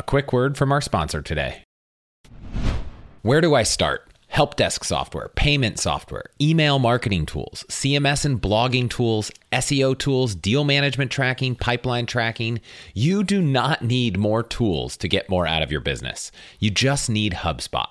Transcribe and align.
A 0.00 0.02
quick 0.02 0.32
word 0.32 0.56
from 0.56 0.72
our 0.72 0.80
sponsor 0.80 1.20
today. 1.20 1.62
Where 3.20 3.42
do 3.42 3.54
I 3.54 3.64
start? 3.64 4.10
Help 4.28 4.56
desk 4.56 4.82
software, 4.82 5.28
payment 5.28 5.78
software, 5.78 6.24
email 6.40 6.78
marketing 6.78 7.26
tools, 7.26 7.66
CMS 7.68 8.24
and 8.24 8.40
blogging 8.40 8.88
tools, 8.88 9.30
SEO 9.52 9.98
tools, 9.98 10.34
deal 10.34 10.64
management 10.64 11.10
tracking, 11.10 11.54
pipeline 11.54 12.06
tracking. 12.06 12.62
You 12.94 13.22
do 13.22 13.42
not 13.42 13.82
need 13.82 14.16
more 14.16 14.42
tools 14.42 14.96
to 14.96 15.06
get 15.06 15.28
more 15.28 15.46
out 15.46 15.60
of 15.62 15.70
your 15.70 15.82
business. 15.82 16.32
You 16.60 16.70
just 16.70 17.10
need 17.10 17.34
HubSpot. 17.34 17.90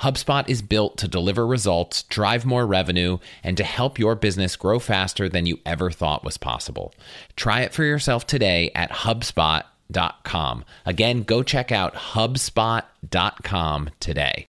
HubSpot 0.00 0.48
is 0.48 0.62
built 0.62 0.96
to 0.98 1.08
deliver 1.08 1.46
results, 1.46 2.02
drive 2.04 2.44
more 2.44 2.66
revenue, 2.66 3.18
and 3.42 3.56
to 3.56 3.64
help 3.64 3.98
your 3.98 4.14
business 4.14 4.56
grow 4.56 4.78
faster 4.78 5.28
than 5.28 5.46
you 5.46 5.60
ever 5.64 5.90
thought 5.90 6.24
was 6.24 6.36
possible. 6.36 6.94
Try 7.36 7.60
it 7.60 7.72
for 7.72 7.84
yourself 7.84 8.26
today 8.26 8.70
at 8.74 8.90
HubSpot.com. 8.90 10.64
Again, 10.84 11.22
go 11.22 11.42
check 11.42 11.70
out 11.72 11.94
HubSpot.com 11.94 13.90
today. 14.00 14.46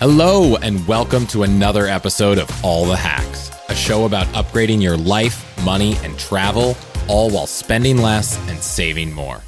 Hello, 0.00 0.56
and 0.56 0.86
welcome 0.86 1.26
to 1.28 1.44
another 1.44 1.86
episode 1.86 2.38
of 2.38 2.50
All 2.64 2.84
the 2.84 2.96
Hacks, 2.96 3.50
a 3.68 3.74
show 3.74 4.04
about 4.04 4.26
upgrading 4.28 4.82
your 4.82 4.96
life, 4.96 5.64
money, 5.64 5.96
and 6.02 6.18
travel, 6.18 6.76
all 7.08 7.30
while 7.30 7.46
spending 7.46 7.98
less 7.98 8.36
and 8.50 8.58
saving 8.58 9.14
more. 9.14 9.40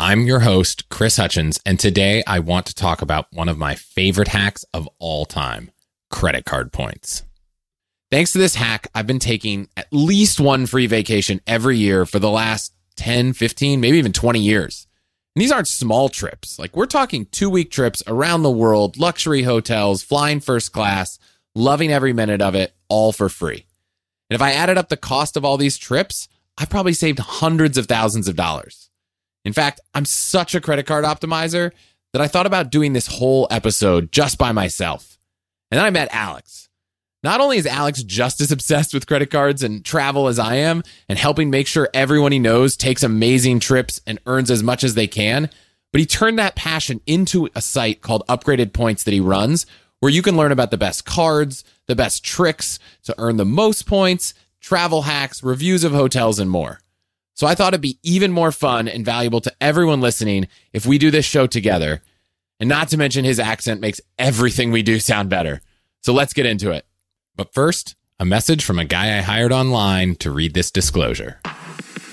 I'm 0.00 0.26
your 0.26 0.38
host, 0.40 0.88
Chris 0.90 1.16
Hutchins, 1.16 1.58
and 1.66 1.80
today 1.80 2.22
I 2.24 2.38
want 2.38 2.66
to 2.66 2.74
talk 2.74 3.02
about 3.02 3.26
one 3.32 3.48
of 3.48 3.58
my 3.58 3.74
favorite 3.74 4.28
hacks 4.28 4.64
of 4.72 4.88
all 5.00 5.24
time 5.26 5.72
credit 6.08 6.44
card 6.44 6.72
points. 6.72 7.24
Thanks 8.12 8.30
to 8.30 8.38
this 8.38 8.54
hack, 8.54 8.86
I've 8.94 9.08
been 9.08 9.18
taking 9.18 9.68
at 9.76 9.88
least 9.90 10.38
one 10.38 10.66
free 10.66 10.86
vacation 10.86 11.40
every 11.48 11.78
year 11.78 12.06
for 12.06 12.20
the 12.20 12.30
last 12.30 12.72
10, 12.94 13.32
15, 13.32 13.80
maybe 13.80 13.98
even 13.98 14.12
20 14.12 14.38
years. 14.38 14.86
And 15.34 15.42
these 15.42 15.50
aren't 15.50 15.66
small 15.66 16.08
trips. 16.08 16.60
Like 16.60 16.76
we're 16.76 16.86
talking 16.86 17.26
two 17.26 17.50
week 17.50 17.72
trips 17.72 18.00
around 18.06 18.44
the 18.44 18.52
world, 18.52 18.98
luxury 18.98 19.42
hotels, 19.42 20.04
flying 20.04 20.38
first 20.38 20.70
class, 20.70 21.18
loving 21.56 21.90
every 21.90 22.12
minute 22.12 22.40
of 22.40 22.54
it, 22.54 22.72
all 22.88 23.10
for 23.10 23.28
free. 23.28 23.66
And 24.30 24.36
if 24.36 24.42
I 24.42 24.52
added 24.52 24.78
up 24.78 24.90
the 24.90 24.96
cost 24.96 25.36
of 25.36 25.44
all 25.44 25.56
these 25.56 25.76
trips, 25.76 26.28
I've 26.56 26.70
probably 26.70 26.92
saved 26.92 27.18
hundreds 27.18 27.76
of 27.76 27.86
thousands 27.86 28.28
of 28.28 28.36
dollars. 28.36 28.87
In 29.44 29.52
fact, 29.52 29.80
I'm 29.94 30.04
such 30.04 30.54
a 30.54 30.60
credit 30.60 30.86
card 30.86 31.04
optimizer 31.04 31.72
that 32.12 32.22
I 32.22 32.28
thought 32.28 32.46
about 32.46 32.70
doing 32.70 32.92
this 32.92 33.06
whole 33.06 33.46
episode 33.50 34.12
just 34.12 34.38
by 34.38 34.52
myself. 34.52 35.18
And 35.70 35.78
then 35.78 35.84
I 35.84 35.90
met 35.90 36.08
Alex. 36.12 36.68
Not 37.22 37.40
only 37.40 37.58
is 37.58 37.66
Alex 37.66 38.02
just 38.02 38.40
as 38.40 38.52
obsessed 38.52 38.94
with 38.94 39.06
credit 39.06 39.30
cards 39.30 39.62
and 39.62 39.84
travel 39.84 40.28
as 40.28 40.38
I 40.38 40.56
am, 40.56 40.82
and 41.08 41.18
helping 41.18 41.50
make 41.50 41.66
sure 41.66 41.88
everyone 41.92 42.32
he 42.32 42.38
knows 42.38 42.76
takes 42.76 43.02
amazing 43.02 43.60
trips 43.60 44.00
and 44.06 44.20
earns 44.26 44.50
as 44.50 44.62
much 44.62 44.84
as 44.84 44.94
they 44.94 45.08
can, 45.08 45.50
but 45.92 46.00
he 46.00 46.06
turned 46.06 46.38
that 46.38 46.54
passion 46.54 47.00
into 47.06 47.48
a 47.54 47.60
site 47.60 48.02
called 48.02 48.26
Upgraded 48.28 48.72
Points 48.72 49.02
that 49.04 49.14
he 49.14 49.20
runs, 49.20 49.66
where 50.00 50.12
you 50.12 50.22
can 50.22 50.36
learn 50.36 50.52
about 50.52 50.70
the 50.70 50.76
best 50.76 51.04
cards, 51.04 51.64
the 51.86 51.96
best 51.96 52.24
tricks 52.24 52.78
to 53.04 53.14
earn 53.18 53.36
the 53.36 53.44
most 53.44 53.86
points, 53.86 54.32
travel 54.60 55.02
hacks, 55.02 55.42
reviews 55.42 55.82
of 55.82 55.92
hotels, 55.92 56.38
and 56.38 56.50
more. 56.50 56.80
So 57.38 57.46
I 57.46 57.54
thought 57.54 57.72
it'd 57.72 57.80
be 57.80 58.00
even 58.02 58.32
more 58.32 58.50
fun 58.50 58.88
and 58.88 59.04
valuable 59.04 59.40
to 59.42 59.54
everyone 59.60 60.00
listening 60.00 60.48
if 60.72 60.84
we 60.84 60.98
do 60.98 61.12
this 61.12 61.24
show 61.24 61.46
together. 61.46 62.02
And 62.58 62.68
not 62.68 62.88
to 62.88 62.96
mention 62.96 63.24
his 63.24 63.38
accent 63.38 63.80
makes 63.80 64.00
everything 64.18 64.72
we 64.72 64.82
do 64.82 64.98
sound 64.98 65.30
better. 65.30 65.60
So 66.02 66.12
let's 66.12 66.32
get 66.32 66.46
into 66.46 66.72
it. 66.72 66.84
But 67.36 67.54
first, 67.54 67.94
a 68.18 68.24
message 68.24 68.64
from 68.64 68.80
a 68.80 68.84
guy 68.84 69.16
I 69.16 69.20
hired 69.20 69.52
online 69.52 70.16
to 70.16 70.32
read 70.32 70.54
this 70.54 70.72
disclosure. 70.72 71.38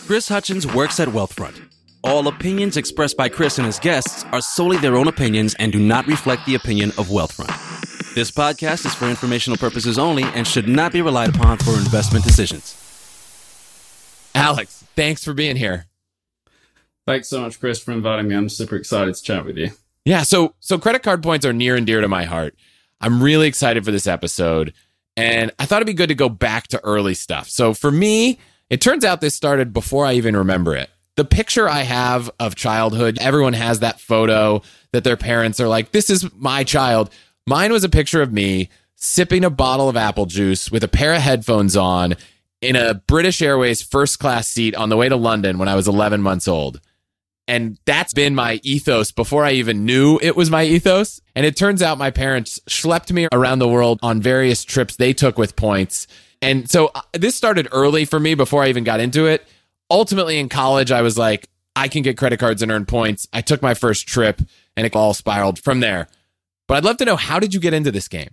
Chris 0.06 0.30
Hutchins 0.30 0.72
works 0.72 1.00
at 1.00 1.08
Wealthfront. 1.08 1.60
All 2.04 2.28
opinions 2.28 2.78
expressed 2.78 3.18
by 3.18 3.28
Chris 3.28 3.58
and 3.58 3.66
his 3.66 3.80
guests 3.80 4.26
are 4.26 4.42
solely 4.42 4.78
their 4.78 4.96
own 4.96 5.08
opinions 5.08 5.56
and 5.58 5.72
do 5.72 5.80
not 5.80 6.06
reflect 6.06 6.46
the 6.46 6.54
opinion 6.54 6.90
of 7.00 7.08
Wealthfront. 7.08 8.14
This 8.14 8.30
podcast 8.30 8.86
is 8.86 8.94
for 8.94 9.10
informational 9.10 9.58
purposes 9.58 9.98
only 9.98 10.22
and 10.22 10.46
should 10.46 10.68
not 10.68 10.94
be 10.94 11.02
relied 11.02 11.36
upon 11.36 11.58
for 11.58 11.72
investment 11.72 12.24
decisions. 12.24 12.80
Alex, 14.36 14.85
thanks 14.96 15.24
for 15.24 15.34
being 15.34 15.56
here. 15.56 15.86
Thanks 17.06 17.28
so 17.28 17.42
much, 17.42 17.60
Chris, 17.60 17.80
for 17.80 17.92
inviting 17.92 18.28
me. 18.28 18.36
I'm 18.36 18.50
super 18.50 18.76
excited 18.76 19.14
to 19.14 19.24
chat 19.24 19.46
with 19.46 19.58
you. 19.58 19.72
Yeah, 20.06 20.24
so 20.24 20.56
so 20.60 20.78
credit 20.78 21.04
card 21.04 21.22
points 21.22 21.46
are 21.46 21.54
near 21.54 21.76
and 21.76 21.86
dear 21.86 22.02
to 22.02 22.08
my 22.08 22.24
heart. 22.26 22.56
I'm 23.02 23.22
really 23.22 23.48
excited 23.48 23.86
for 23.86 23.92
this 23.92 24.08
episode, 24.08 24.74
and 25.16 25.52
I 25.60 25.66
thought 25.66 25.78
it'd 25.78 25.88
be 25.88 25.94
good 25.94 26.10
to 26.10 26.16
go 26.16 26.30
back 26.30 26.68
to 26.70 26.84
early 26.84 27.14
stuff. 27.14 27.50
So 27.50 27.74
for 27.74 27.92
me, 27.92 28.40
it 28.70 28.82
turns 28.82 29.04
out 29.06 29.22
this 29.22 29.36
started 29.36 29.74
before 29.74 30.06
I 30.06 30.14
even 30.14 30.36
remember 30.36 30.76
it. 30.76 30.90
The 31.16 31.26
picture 31.26 31.70
I 31.70 31.82
have 31.82 32.30
of 32.40 32.56
childhood, 32.56 33.18
everyone 33.22 33.54
has 33.54 33.80
that 33.80 34.00
photo 34.00 34.62
that 34.92 35.04
their 35.04 35.18
parents 35.18 35.60
are 35.60 35.68
like, 35.68 35.92
"This 35.92 36.10
is 36.10 36.30
my 36.36 36.64
child." 36.64 37.10
Mine 37.48 37.72
was 37.72 37.84
a 37.84 37.90
picture 37.90 38.22
of 38.22 38.34
me 38.34 38.70
sipping 38.96 39.44
a 39.44 39.50
bottle 39.50 39.90
of 39.90 39.98
apple 39.98 40.26
juice 40.26 40.72
with 40.72 40.84
a 40.84 40.88
pair 40.88 41.14
of 41.14 41.22
headphones 41.22 41.78
on 41.78 42.16
in 42.66 42.76
a 42.76 42.96
British 42.96 43.42
Airways 43.42 43.82
first 43.82 44.20
class 44.20 44.48
seat 44.48 44.76
on 44.76 44.90
the 44.90 44.98
way 44.98 45.08
to 45.08 45.16
London 45.16 45.58
when 45.58 45.68
I 45.68 45.76
was 45.76 45.88
11 45.88 46.22
months 46.22 46.48
old. 46.48 46.82
And 47.48 47.78
that's 47.86 48.14
been 48.14 48.34
my 48.34 48.60
ethos 48.64 49.12
before 49.12 49.46
I 49.46 49.52
even 49.52 49.86
knew 49.86 50.20
it 50.22 50.36
was 50.36 50.50
my 50.50 50.64
ethos. 50.64 51.22
And 51.36 51.46
it 51.46 51.56
turns 51.56 51.82
out 51.82 51.98
my 51.98 52.10
parents 52.10 52.60
schlepped 52.68 53.12
me 53.12 53.28
around 53.32 53.60
the 53.60 53.68
world 53.68 54.00
on 54.02 54.20
various 54.20 54.64
trips 54.64 54.96
they 54.96 55.14
took 55.14 55.38
with 55.38 55.56
points. 55.56 56.08
And 56.42 56.70
so 56.70 56.92
uh, 56.96 57.02
this 57.14 57.36
started 57.36 57.68
early 57.72 58.04
for 58.06 58.20
me 58.20 58.34
before 58.34 58.64
I 58.64 58.70
even 58.70 58.84
got 58.84 59.00
into 59.00 59.28
it. 59.28 59.48
Ultimately, 59.92 60.40
in 60.40 60.50
college, 60.50 60.92
I 60.92 61.04
was 61.04 61.18
like, 61.18 61.48
I 61.76 61.88
can 61.88 62.02
get 62.02 62.18
credit 62.18 62.40
cards 62.40 62.64
and 62.64 62.72
earn 62.72 62.86
points. 62.86 63.28
I 63.32 63.42
took 63.42 63.62
my 63.62 63.76
first 63.76 64.08
trip 64.08 64.42
and 64.76 64.86
it 64.86 64.96
all 64.96 65.14
spiraled 65.14 65.60
from 65.60 65.82
there. 65.82 66.08
But 66.68 66.78
I'd 66.78 66.86
love 66.86 66.98
to 66.98 67.06
know 67.06 67.16
how 67.16 67.40
did 67.40 67.54
you 67.54 67.60
get 67.60 67.76
into 67.76 67.92
this 67.92 68.08
game? 68.08 68.32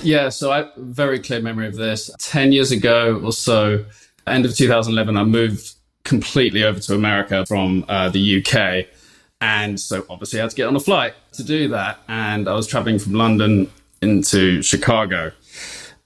Yeah, 0.00 0.30
so 0.30 0.50
I 0.50 0.70
very 0.76 1.18
clear 1.18 1.40
memory 1.40 1.66
of 1.66 1.76
this. 1.76 2.10
10 2.18 2.52
years 2.52 2.70
ago 2.70 3.20
or 3.22 3.32
so, 3.32 3.84
end 4.26 4.46
of 4.46 4.56
2011, 4.56 5.16
I 5.16 5.24
moved 5.24 5.74
completely 6.04 6.64
over 6.64 6.80
to 6.80 6.94
America 6.94 7.44
from 7.46 7.84
uh, 7.88 8.08
the 8.08 8.42
UK. 8.42 8.86
And 9.40 9.78
so 9.78 10.06
obviously 10.08 10.40
I 10.40 10.42
had 10.44 10.50
to 10.50 10.56
get 10.56 10.66
on 10.68 10.76
a 10.76 10.80
flight 10.80 11.14
to 11.32 11.44
do 11.44 11.68
that. 11.68 11.98
And 12.08 12.48
I 12.48 12.54
was 12.54 12.66
traveling 12.66 12.98
from 12.98 13.14
London 13.14 13.70
into 14.00 14.62
Chicago. 14.62 15.32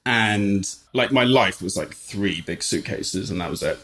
And 0.05 0.69
like 0.93 1.13
my 1.13 1.25
life 1.25 1.63
was 1.63 1.77
like 1.77 1.93
three 1.93 2.41
big 2.41 2.63
suitcases, 2.63 3.31
and 3.31 3.41
that 3.41 3.51
was 3.51 3.63
it. 3.63 3.79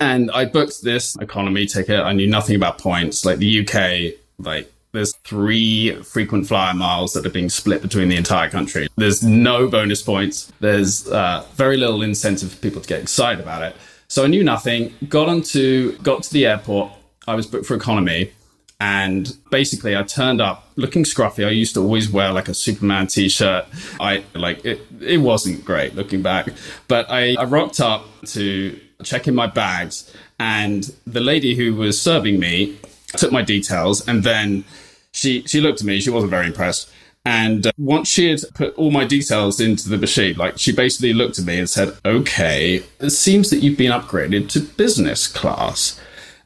And 0.00 0.30
I 0.30 0.44
booked 0.44 0.82
this 0.82 1.16
economy 1.16 1.66
ticket. 1.66 2.00
I 2.00 2.12
knew 2.12 2.26
nothing 2.28 2.54
about 2.54 2.78
points. 2.78 3.24
Like 3.24 3.38
the 3.38 3.66
UK, 3.66 4.14
like 4.38 4.70
there's 4.92 5.14
three 5.24 5.94
frequent 6.02 6.46
flyer 6.46 6.74
miles 6.74 7.14
that 7.14 7.26
are 7.26 7.30
being 7.30 7.48
split 7.48 7.82
between 7.82 8.08
the 8.08 8.16
entire 8.16 8.48
country. 8.50 8.88
There's 8.96 9.22
no 9.22 9.68
bonus 9.68 10.02
points. 10.02 10.52
There's 10.60 11.08
uh, 11.08 11.44
very 11.54 11.76
little 11.76 12.02
incentive 12.02 12.52
for 12.52 12.58
people 12.58 12.80
to 12.82 12.88
get 12.88 13.00
excited 13.00 13.42
about 13.42 13.62
it. 13.62 13.74
So 14.08 14.24
I 14.24 14.26
knew 14.26 14.44
nothing. 14.44 14.94
Got 15.08 15.28
onto 15.28 15.96
got 15.98 16.22
to 16.24 16.32
the 16.32 16.46
airport. 16.46 16.92
I 17.26 17.34
was 17.34 17.46
booked 17.46 17.64
for 17.64 17.74
economy, 17.74 18.32
and 18.78 19.34
basically 19.50 19.96
I 19.96 20.02
turned 20.02 20.42
up 20.42 20.70
looking 20.76 21.04
scruffy. 21.04 21.46
I 21.46 21.50
used 21.50 21.72
to 21.74 21.80
always 21.80 22.10
wear 22.10 22.30
like 22.32 22.48
a 22.48 22.54
Superman 22.54 23.06
t-shirt. 23.06 23.64
I 23.98 24.24
like 24.34 24.64
it. 24.66 24.80
It 25.00 25.18
wasn't 25.18 25.64
great 25.64 25.94
looking 25.94 26.20
back, 26.20 26.48
but 26.88 27.10
I, 27.10 27.34
I 27.38 27.44
rocked 27.44 27.80
up 27.80 28.04
to 28.26 28.78
check 29.02 29.26
in 29.26 29.34
my 29.34 29.46
bags, 29.46 30.12
and 30.38 30.94
the 31.06 31.20
lady 31.20 31.54
who 31.54 31.74
was 31.74 32.00
serving 32.00 32.38
me 32.38 32.78
took 33.12 33.32
my 33.32 33.42
details, 33.42 34.06
and 34.06 34.22
then 34.22 34.64
she 35.12 35.42
she 35.46 35.60
looked 35.60 35.80
at 35.80 35.86
me. 35.86 36.00
She 36.00 36.10
wasn't 36.10 36.30
very 36.30 36.46
impressed. 36.46 36.90
And 37.24 37.68
uh, 37.68 37.72
once 37.78 38.08
she 38.08 38.30
had 38.30 38.40
put 38.54 38.74
all 38.74 38.90
my 38.90 39.04
details 39.04 39.60
into 39.60 39.88
the 39.88 39.96
machine, 39.96 40.36
like 40.36 40.58
she 40.58 40.72
basically 40.72 41.12
looked 41.12 41.38
at 41.38 41.44
me 41.44 41.58
and 41.58 41.70
said, 41.70 41.96
"Okay, 42.04 42.82
it 43.00 43.10
seems 43.10 43.50
that 43.50 43.58
you've 43.58 43.78
been 43.78 43.92
upgraded 43.92 44.48
to 44.50 44.60
business 44.60 45.26
class." 45.28 46.00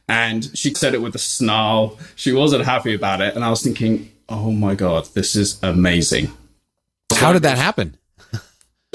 And 0.09 0.49
she 0.57 0.73
said 0.73 0.93
it 0.93 1.01
with 1.01 1.15
a 1.15 1.19
snarl. 1.19 1.97
She 2.15 2.31
wasn't 2.31 2.65
happy 2.65 2.93
about 2.93 3.21
it, 3.21 3.35
and 3.35 3.43
I 3.43 3.49
was 3.49 3.63
thinking, 3.63 4.11
"Oh 4.29 4.51
my 4.51 4.75
god, 4.75 5.07
this 5.13 5.35
is 5.35 5.59
amazing." 5.63 6.31
How 7.13 7.33
did 7.33 7.41
that 7.43 7.57
happen? 7.57 7.97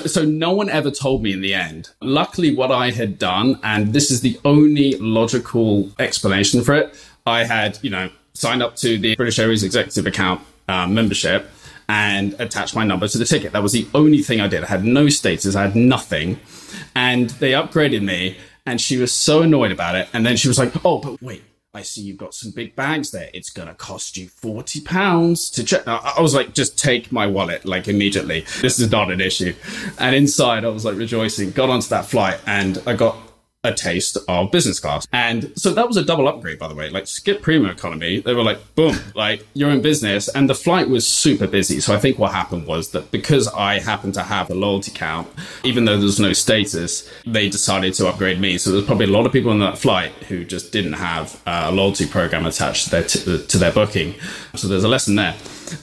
So 0.07 0.25
no 0.25 0.53
one 0.53 0.69
ever 0.69 0.91
told 0.91 1.23
me 1.23 1.33
in 1.33 1.43
the 1.43 1.55
end. 1.55 1.91
Luckily, 2.01 2.55
what 2.55 2.73
I 2.73 2.91
had 2.91 3.19
done, 3.19 3.59
and 3.63 3.93
this 3.93 4.11
is 4.11 4.21
the 4.21 4.39
only 4.45 4.95
logical 4.99 5.91
explanation 5.99 6.63
for 6.63 6.75
it, 6.75 6.95
I 7.27 7.45
had, 7.45 7.79
you 7.83 7.91
know, 7.91 8.11
signed 8.35 8.63
up 8.63 8.77
to 8.77 8.99
the 8.99 9.17
British 9.17 9.39
Airways 9.39 9.63
executive 9.63 10.07
account 10.07 10.41
uh, 10.69 10.87
membership 10.87 11.51
and 11.89 12.35
attached 12.39 12.75
my 12.75 12.85
number 12.85 13.09
to 13.09 13.19
the 13.19 13.25
ticket. 13.25 13.53
That 13.53 13.63
was 13.63 13.73
the 13.73 13.87
only 13.95 14.23
thing 14.23 14.41
I 14.41 14.49
did. 14.49 14.65
I 14.65 14.67
had 14.67 14.85
no 14.85 15.09
status, 15.09 15.55
I 15.55 15.63
had 15.63 15.77
nothing. 15.77 16.41
And 16.95 17.31
they 17.31 17.53
upgraded 17.53 18.03
me, 18.03 18.39
and 18.65 18.81
she 18.81 18.97
was 18.97 19.13
so 19.13 19.43
annoyed 19.43 19.73
about 19.73 19.97
it. 19.97 20.09
And 20.13 20.25
then 20.25 20.37
she 20.37 20.49
was 20.49 20.59
like, 20.59 20.73
Oh, 20.85 20.99
but 20.99 21.21
wait, 21.21 21.43
I 21.75 21.83
see 21.83 22.03
you've 22.03 22.19
got 22.19 22.35
some 22.35 22.51
big 22.51 22.77
bags 22.77 23.11
there. 23.13 23.31
It's 23.33 23.49
going 23.51 23.69
to 23.69 23.75
cost 23.75 24.17
you 24.19 24.29
40 24.29 24.83
pounds 24.83 25.49
to 25.51 25.65
check. 25.65 25.89
I 25.89 26.21
was 26.21 26.35
like, 26.35 26.53
just 26.53 26.79
take 26.79 27.11
my 27.11 27.27
wallet, 27.27 27.65
like 27.65 27.89
immediately. 27.89 28.45
This 28.61 28.79
is 28.79 28.91
not 28.91 29.11
an 29.11 29.23
issue. 29.23 29.55
And 29.99 30.15
inside, 30.15 30.67
I 30.67 30.69
was 30.69 30.85
like 30.85 30.97
rejoicing, 30.97 31.51
got 31.53 31.71
onto 31.71 31.89
that 31.89 32.05
flight 32.05 32.41
and 32.47 32.83
I 32.87 32.95
got 32.95 33.17
a 33.65 33.73
taste 33.73 34.19
of 34.27 34.51
business 34.51 34.81
class. 34.81 35.07
And 35.13 35.53
so 35.57 35.73
that 35.73 35.87
was 35.87 35.97
a 35.97 36.05
double 36.05 36.27
upgrade, 36.27 36.59
by 36.59 36.67
the 36.67 36.75
way. 36.75 36.91
Like 36.91 37.07
skip 37.07 37.43
premium 37.43 37.71
economy, 37.71 38.19
they 38.19 38.35
were 38.35 38.43
like, 38.43 38.75
boom, 38.75 38.97
like 39.15 39.47
you're 39.55 39.71
in 39.71 39.81
business. 39.81 40.29
And 40.29 40.51
the 40.51 40.55
flight 40.55 40.89
was 40.89 41.07
super 41.07 41.47
busy. 41.47 41.79
So 41.79 41.95
I 41.95 41.99
think 41.99 42.19
what 42.19 42.33
happened 42.33 42.67
was 42.67 42.91
that 42.91 43.13
because 43.13 43.47
I 43.47 43.79
happened 43.79 44.15
to 44.15 44.23
have 44.25 44.51
a 44.51 44.55
loyalty 44.55 44.91
count, 44.91 45.29
even 45.63 45.85
though 45.85 45.97
there's 45.97 46.19
no 46.19 46.33
status, 46.33 47.09
they 47.25 47.49
decided 47.49 47.95
to 47.95 48.09
upgrade 48.09 48.41
me. 48.41 48.59
So 48.59 48.73
there's 48.73 48.85
probably 48.85 49.07
a 49.07 49.11
lot 49.11 49.27
of 49.27 49.33
people 49.33 49.53
on 49.53 49.61
that 49.61 49.79
flight 49.79 50.11
who 50.29 50.45
just 50.45 50.73
didn't 50.73 50.95
have 50.95 51.41
uh, 51.47 51.67
a 51.67 51.73
loyalty 51.73 52.07
program 52.07 52.47
attached 52.47 52.85
to 52.87 52.91
their, 52.91 53.05
t- 53.05 53.33
uh, 53.33 53.47
to 53.47 53.59
their 53.59 53.73
booking. 53.73 54.17
So 54.57 54.67
there's 54.67 54.85
a 54.85 54.89
lesson 54.89 55.15
there, 55.15 55.35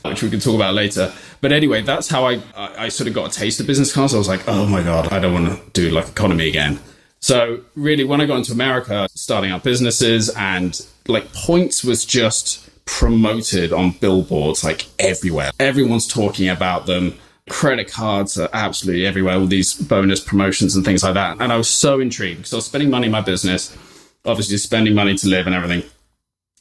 which 0.03 0.21
we 0.21 0.29
can 0.29 0.41
talk 0.41 0.55
about 0.55 0.73
later. 0.73 1.13
But 1.39 1.53
anyway, 1.53 1.81
that's 1.81 2.09
how 2.09 2.25
I, 2.25 2.41
I, 2.57 2.85
I 2.85 2.89
sort 2.89 3.07
of 3.07 3.13
got 3.13 3.33
a 3.33 3.39
taste 3.39 3.61
of 3.61 3.67
business 3.67 3.93
class. 3.93 4.13
I 4.13 4.17
was 4.17 4.27
like, 4.27 4.45
oh 4.49 4.65
my 4.65 4.83
God, 4.83 5.13
I 5.13 5.19
don't 5.19 5.33
want 5.33 5.47
to 5.47 5.69
do 5.71 5.91
like 5.91 6.09
economy 6.09 6.49
again. 6.49 6.77
So 7.19 7.61
really, 7.75 8.03
when 8.03 8.21
I 8.21 8.25
got 8.25 8.37
into 8.37 8.53
America, 8.53 9.07
starting 9.13 9.51
up 9.51 9.63
businesses 9.63 10.29
and 10.35 10.79
like 11.07 11.31
points 11.33 11.83
was 11.83 12.05
just 12.05 12.69
promoted 12.85 13.71
on 13.71 13.91
billboards 13.91 14.63
like 14.63 14.87
everywhere. 14.97 15.51
Everyone's 15.59 16.07
talking 16.07 16.49
about 16.49 16.85
them. 16.87 17.13
Credit 17.49 17.89
cards 17.89 18.37
are 18.37 18.49
absolutely 18.53 19.05
everywhere, 19.05 19.35
all 19.35 19.45
these 19.45 19.73
bonus 19.73 20.19
promotions 20.19 20.75
and 20.75 20.85
things 20.85 21.03
like 21.03 21.13
that. 21.13 21.39
And 21.39 21.51
I 21.51 21.57
was 21.57 21.69
so 21.69 21.99
intrigued 21.99 22.39
because 22.39 22.53
I 22.53 22.57
was 22.57 22.65
spending 22.65 22.89
money 22.89 23.07
in 23.07 23.11
my 23.11 23.21
business, 23.21 23.75
obviously 24.25 24.57
spending 24.57 24.95
money 24.95 25.15
to 25.17 25.27
live 25.27 25.45
and 25.45 25.55
everything. 25.55 25.83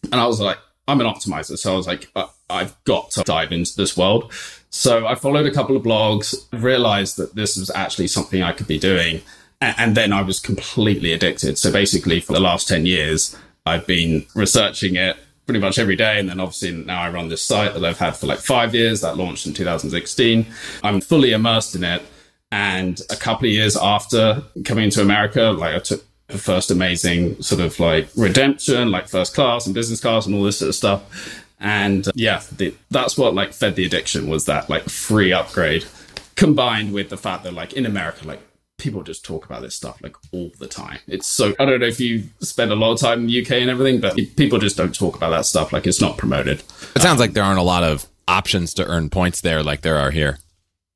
And 0.05 0.21
I 0.21 0.27
was 0.27 0.41
like, 0.41 0.59
I'm 0.87 1.01
an 1.01 1.07
optimizer. 1.07 1.59
So 1.59 1.73
I 1.73 1.77
was 1.77 1.87
like, 1.87 2.11
I've 2.49 2.77
got 2.85 3.11
to 3.13 3.23
dive 3.23 3.53
into 3.53 3.77
this 3.77 3.97
world. 3.97 4.33
So 4.71 5.07
I 5.07 5.15
followed 5.15 5.47
a 5.47 5.51
couple 5.51 5.77
of 5.77 5.83
blogs, 5.83 6.47
realized 6.53 7.17
that 7.19 7.35
this 7.35 7.57
was 7.57 7.71
actually 7.71 8.09
something 8.09 8.43
I 8.43 8.53
could 8.53 8.67
be 8.67 8.79
doing 8.79 9.23
and 9.61 9.97
then 9.97 10.13
I 10.13 10.23
was 10.23 10.41
completely 10.41 11.13
addicted. 11.13 11.59
So 11.59 11.73
basically, 11.73 12.21
for 12.21 12.33
the 12.33 12.41
last 12.41 12.69
10 12.69 12.87
years, 12.87 13.37
I've 13.67 13.87
been 13.87 14.27
researching 14.35 14.97
it 14.97 15.17
pretty 15.47 15.61
much 15.61 15.79
every 15.79 15.97
day. 15.97 16.21
And 16.21 16.29
then 16.29 16.41
obviously 16.41 16.73
now 16.73 17.03
I 17.03 17.11
run 17.11 17.29
this 17.29 17.43
site 17.43 17.75
that 17.75 17.85
I've 17.85 17.99
had 17.99 18.17
for 18.17 18.27
like 18.27 18.39
five 18.39 18.75
years 18.75 19.01
that 19.01 19.17
launched 19.17 19.47
in 19.47 19.55
2016. 19.55 20.47
I'm 20.83 21.01
fully 21.01 21.33
immersed 21.33 21.75
in 21.75 21.85
it. 21.85 22.03
And 22.53 23.01
a 23.11 23.17
couple 23.17 23.47
of 23.47 23.53
years 23.53 23.77
after 23.77 24.43
coming 24.65 24.91
to 24.91 25.03
America, 25.03 25.45
like 25.51 25.75
I 25.75 25.79
took 25.79 26.05
the 26.29 26.39
first 26.39 26.71
amazing 26.71 27.43
sort 27.43 27.61
of 27.61 27.81
like 27.81 28.09
redemption, 28.15 28.91
like 28.91 29.09
first 29.09 29.35
class 29.35 29.67
and 29.67 29.75
business 29.75 30.01
class 30.01 30.27
and 30.27 30.35
all 30.35 30.45
this 30.45 30.59
sort 30.59 30.69
of 30.69 30.75
stuff. 30.75 31.45
And 31.61 32.07
uh, 32.07 32.13
yeah, 32.15 32.43
the, 32.57 32.75
that's 32.91 33.19
what 33.19 33.35
like 33.35 33.53
fed 33.53 33.75
the 33.75 33.85
addiction 33.85 34.29
was 34.29 34.45
that 34.45 34.71
like 34.71 34.85
free 34.85 35.33
upgrade 35.33 35.85
combined 36.37 36.93
with 36.93 37.09
the 37.09 37.17
fact 37.17 37.43
that 37.45 37.53
like 37.55 37.73
in 37.73 37.85
America, 37.85 38.27
like 38.27 38.41
people 38.79 39.03
just 39.03 39.25
talk 39.25 39.45
about 39.45 39.61
this 39.63 39.75
stuff 39.75 40.01
like 40.03 40.17
all 40.33 40.51
the 40.59 40.67
time. 40.67 40.99
It's 41.07 41.27
so 41.27 41.55
I 41.59 41.65
don't 41.67 41.81
know 41.81 41.87
if 41.87 42.01
you 42.01 42.25
spend 42.41 42.73
a 42.73 42.77
lot 42.77 42.93
of 42.93 43.01
time 43.01 43.21
in 43.21 43.27
the 43.27 43.43
UK 43.43 43.53
and 43.53 43.69
everything, 43.69 44.01
but 44.01 44.17
people 44.37 44.59
just 44.59 44.77
don't 44.77 44.95
talk 44.95 45.17
about 45.17 45.31
that 45.31 45.45
stuff. 45.45 45.73
Like 45.73 45.87
it's 45.87 46.01
not 46.01 46.17
promoted. 46.17 46.63
It 46.97 47.03
sounds 47.03 47.15
um, 47.15 47.19
like 47.19 47.33
there 47.33 47.45
aren't 47.45 47.59
a 47.59 47.63
lot 47.63 47.85
of 47.85 48.07
options 48.27 48.73
to 48.75 48.87
earn 48.87 49.11
points 49.11 49.41
there, 49.41 49.63
like 49.63 49.83
there 49.83 49.99
are 49.99 50.11
here. 50.11 50.39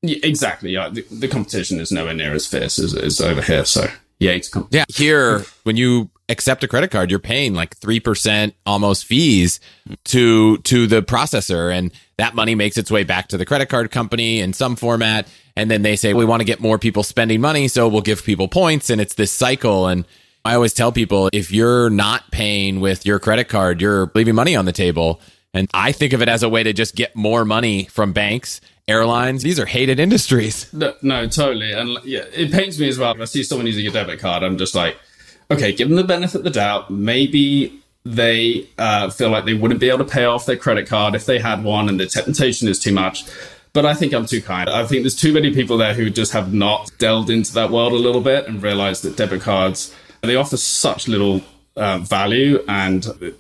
Yeah, 0.02 0.19
exactly. 0.23 0.70
Yeah, 0.70 0.88
the, 0.88 1.02
the 1.11 1.29
competition 1.29 1.79
is 1.79 1.93
nowhere 1.93 2.14
near 2.14 2.32
as 2.32 2.46
fierce 2.46 2.79
as, 2.79 2.94
as 2.94 3.20
over 3.20 3.43
here. 3.43 3.64
So 3.64 3.87
yeah, 4.19 4.32
it's 4.32 4.50
yeah. 4.70 4.85
Here, 4.88 5.40
when 5.64 5.76
you 5.76 6.11
accept 6.32 6.64
a 6.64 6.69
credit 6.69 6.90
card, 6.90 7.11
you're 7.11 7.20
paying 7.20 7.55
like 7.55 7.76
three 7.76 8.00
percent 8.00 8.55
almost 8.67 9.05
fees 9.05 9.61
to 10.06 10.58
to 10.58 10.87
the 10.88 11.02
processor, 11.02 11.73
and 11.73 11.93
that 12.23 12.34
money 12.34 12.55
makes 12.55 12.76
its 12.76 12.90
way 12.90 13.05
back 13.05 13.29
to 13.29 13.37
the 13.37 13.44
credit 13.44 13.69
card 13.69 13.90
company 13.90 14.40
in 14.40 14.52
some 14.52 14.76
format. 14.76 15.26
And 15.56 15.70
then 15.70 15.82
they 15.82 15.96
say 15.96 16.14
we 16.14 16.25
want 16.25 16.40
to 16.40 16.44
get 16.44 16.61
more 16.61 16.79
people 16.79 17.02
spending 17.02 17.40
money 17.40 17.69
so 17.69 17.88
we'll 17.88 18.00
give 18.00 18.25
people 18.25 18.49
points. 18.49 18.90
And 18.90 19.00
it's 19.00 19.14
this 19.14 19.32
cycle. 19.32 19.87
And 19.87 20.06
i 20.44 20.55
always 20.55 20.73
tell 20.73 20.90
people 20.90 21.31
if 21.32 21.52
you're 21.52 21.88
not 21.90 22.31
paying 22.32 22.81
with 22.81 23.06
your 23.06 23.20
credit 23.20 23.49
card 23.49 23.81
you're 23.81 24.11
leaving 24.14 24.35
money 24.35 24.56
on 24.56 24.64
the 24.64 24.73
table. 24.73 25.20
And 25.55 25.69
i 25.75 25.93
think 25.93 26.12
of 26.12 26.23
it 26.23 26.28
as 26.28 26.43
a 26.43 26.49
way 26.49 26.62
to 26.62 26.73
just 26.73 26.94
get 26.94 27.14
more 27.14 27.44
money 27.44 27.85
from 27.85 28.12
banks 28.12 28.61
airlines. 28.88 29.43
These 29.43 29.61
are 29.61 29.67
hated 29.67 30.00
industries. 30.00 30.73
No, 30.73 30.94
no 31.02 31.28
totally. 31.28 31.73
And 31.73 31.99
yeah 32.05 32.25
it 32.32 32.50
pains 32.52 32.78
me 32.78 32.88
as 32.88 32.99
well. 32.99 33.20
I 33.20 33.25
see 33.26 33.43
someone 33.43 33.67
using 33.67 33.87
a 33.87 33.90
debit 33.90 34.20
card 34.20 34.43
i'm 34.43 34.58
just 34.58 34.75
like 34.75 34.96
okay 35.50 35.72
give 35.72 35.88
them 35.88 35.96
the 35.96 36.04
benefit 36.04 36.36
of 36.36 36.44
the 36.44 36.50
doubt 36.50 36.90
maybe 36.90 37.78
they 38.04 38.68
uh, 38.78 39.08
feel 39.10 39.30
like 39.30 39.44
they 39.44 39.54
wouldn't 39.54 39.78
be 39.78 39.88
able 39.88 39.98
to 39.98 40.04
pay 40.04 40.24
off 40.24 40.44
their 40.44 40.56
credit 40.56 40.88
card 40.88 41.14
if 41.14 41.24
they 41.24 41.38
had 41.38 41.62
one 41.62 41.88
and 41.88 42.00
the 42.00 42.06
temptation 42.06 42.68
is 42.68 42.78
too 42.78 42.92
much 42.92 43.24
but 43.74 43.86
I 43.86 43.94
think 43.94 44.12
I'm 44.12 44.26
too 44.26 44.42
kind. 44.42 44.68
I 44.68 44.84
think 44.84 45.02
there's 45.02 45.16
too 45.16 45.32
many 45.32 45.54
people 45.54 45.78
there 45.78 45.94
who 45.94 46.10
just 46.10 46.32
have 46.32 46.52
not 46.52 46.90
delved 46.98 47.30
into 47.30 47.54
that 47.54 47.70
world 47.70 47.94
a 47.94 47.96
little 47.96 48.20
bit 48.20 48.46
and 48.46 48.62
realized 48.62 49.02
that 49.04 49.16
debit 49.16 49.40
cards 49.40 49.94
they 50.22 50.36
offer 50.36 50.56
such 50.56 51.08
little 51.08 51.42
uh, 51.76 51.98
value 51.98 52.62
and 52.68 53.34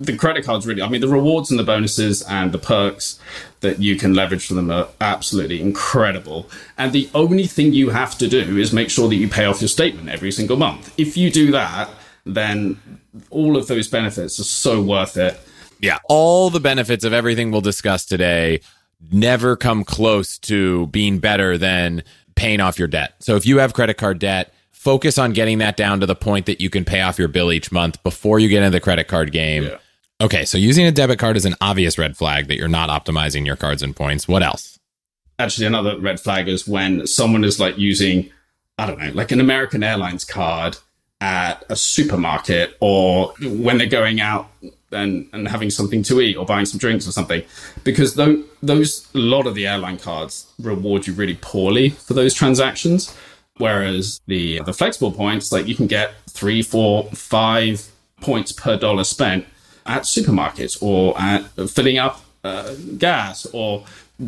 the 0.00 0.16
credit 0.16 0.42
cards 0.44 0.66
really 0.66 0.80
i 0.80 0.88
mean 0.88 1.02
the 1.02 1.08
rewards 1.08 1.50
and 1.50 1.60
the 1.60 1.64
bonuses 1.64 2.22
and 2.22 2.52
the 2.52 2.58
perks 2.58 3.20
that 3.60 3.80
you 3.80 3.96
can 3.96 4.14
leverage 4.14 4.46
from 4.46 4.56
them 4.56 4.70
are 4.70 4.88
absolutely 5.00 5.60
incredible. 5.60 6.48
And 6.78 6.92
the 6.92 7.08
only 7.14 7.46
thing 7.46 7.72
you 7.72 7.90
have 7.90 8.16
to 8.18 8.28
do 8.28 8.58
is 8.58 8.72
make 8.72 8.90
sure 8.90 9.08
that 9.08 9.16
you 9.16 9.28
pay 9.28 9.44
off 9.44 9.60
your 9.60 9.68
statement 9.68 10.08
every 10.08 10.30
single 10.30 10.56
month. 10.56 10.94
If 10.98 11.16
you 11.16 11.30
do 11.30 11.50
that 11.52 11.90
then 12.26 13.00
all 13.30 13.56
of 13.56 13.68
those 13.68 13.88
benefits 13.88 14.38
are 14.40 14.44
so 14.44 14.82
worth 14.82 15.16
it. 15.16 15.40
Yeah. 15.80 15.98
All 16.08 16.50
the 16.50 16.60
benefits 16.60 17.04
of 17.04 17.12
everything 17.12 17.50
we'll 17.50 17.60
discuss 17.60 18.04
today 18.04 18.60
never 19.12 19.56
come 19.56 19.84
close 19.84 20.38
to 20.40 20.88
being 20.88 21.18
better 21.18 21.56
than 21.56 22.02
paying 22.34 22.60
off 22.60 22.78
your 22.78 22.88
debt. 22.88 23.14
So 23.20 23.36
if 23.36 23.46
you 23.46 23.58
have 23.58 23.74
credit 23.74 23.96
card 23.96 24.18
debt, 24.18 24.52
focus 24.86 25.18
on 25.18 25.32
getting 25.32 25.58
that 25.58 25.76
down 25.76 25.98
to 25.98 26.06
the 26.06 26.14
point 26.14 26.46
that 26.46 26.60
you 26.60 26.70
can 26.70 26.84
pay 26.84 27.00
off 27.00 27.18
your 27.18 27.26
bill 27.26 27.50
each 27.50 27.72
month 27.72 28.00
before 28.04 28.38
you 28.38 28.48
get 28.48 28.62
into 28.62 28.70
the 28.70 28.80
credit 28.80 29.08
card 29.08 29.32
game. 29.32 29.64
Yeah. 29.64 29.78
Okay, 30.20 30.44
so 30.44 30.56
using 30.56 30.86
a 30.86 30.92
debit 30.92 31.18
card 31.18 31.36
is 31.36 31.44
an 31.44 31.56
obvious 31.60 31.98
red 31.98 32.16
flag 32.16 32.46
that 32.46 32.56
you're 32.56 32.68
not 32.68 32.88
optimizing 32.88 33.44
your 33.44 33.56
cards 33.56 33.82
and 33.82 33.96
points. 33.96 34.28
What 34.28 34.44
else? 34.44 34.78
Actually, 35.40 35.66
another 35.66 35.98
red 35.98 36.20
flag 36.20 36.46
is 36.46 36.68
when 36.68 37.04
someone 37.04 37.42
is 37.42 37.58
like 37.58 37.76
using, 37.76 38.30
I 38.78 38.86
don't 38.86 39.00
know, 39.00 39.10
like 39.10 39.32
an 39.32 39.40
American 39.40 39.82
Airlines 39.82 40.24
card 40.24 40.78
at 41.20 41.64
a 41.68 41.74
supermarket 41.74 42.76
or 42.78 43.34
when 43.42 43.78
they're 43.78 43.88
going 43.88 44.20
out 44.20 44.52
and, 44.92 45.28
and 45.32 45.48
having 45.48 45.70
something 45.70 46.04
to 46.04 46.20
eat 46.20 46.36
or 46.36 46.46
buying 46.46 46.64
some 46.64 46.78
drinks 46.78 47.08
or 47.08 47.10
something 47.10 47.42
because 47.82 48.14
those, 48.14 48.44
those 48.62 49.08
a 49.16 49.18
lot 49.18 49.48
of 49.48 49.56
the 49.56 49.66
airline 49.66 49.98
cards 49.98 50.46
reward 50.60 51.08
you 51.08 51.12
really 51.12 51.38
poorly 51.40 51.88
for 51.88 52.14
those 52.14 52.32
transactions 52.32 53.12
whereas 53.58 54.20
the 54.26 54.60
the 54.62 54.72
flexible 54.72 55.12
points 55.12 55.52
like 55.52 55.66
you 55.66 55.74
can 55.74 55.86
get 55.86 56.14
three 56.28 56.62
four 56.62 57.04
five 57.12 57.86
points 58.20 58.52
per 58.52 58.76
dollar 58.76 59.04
spent 59.04 59.46
at 59.86 60.02
supermarkets 60.02 60.82
or 60.82 61.18
at 61.20 61.44
filling 61.70 61.98
up 61.98 62.22
uh, 62.44 62.74
gas 62.98 63.46
or 63.52 63.84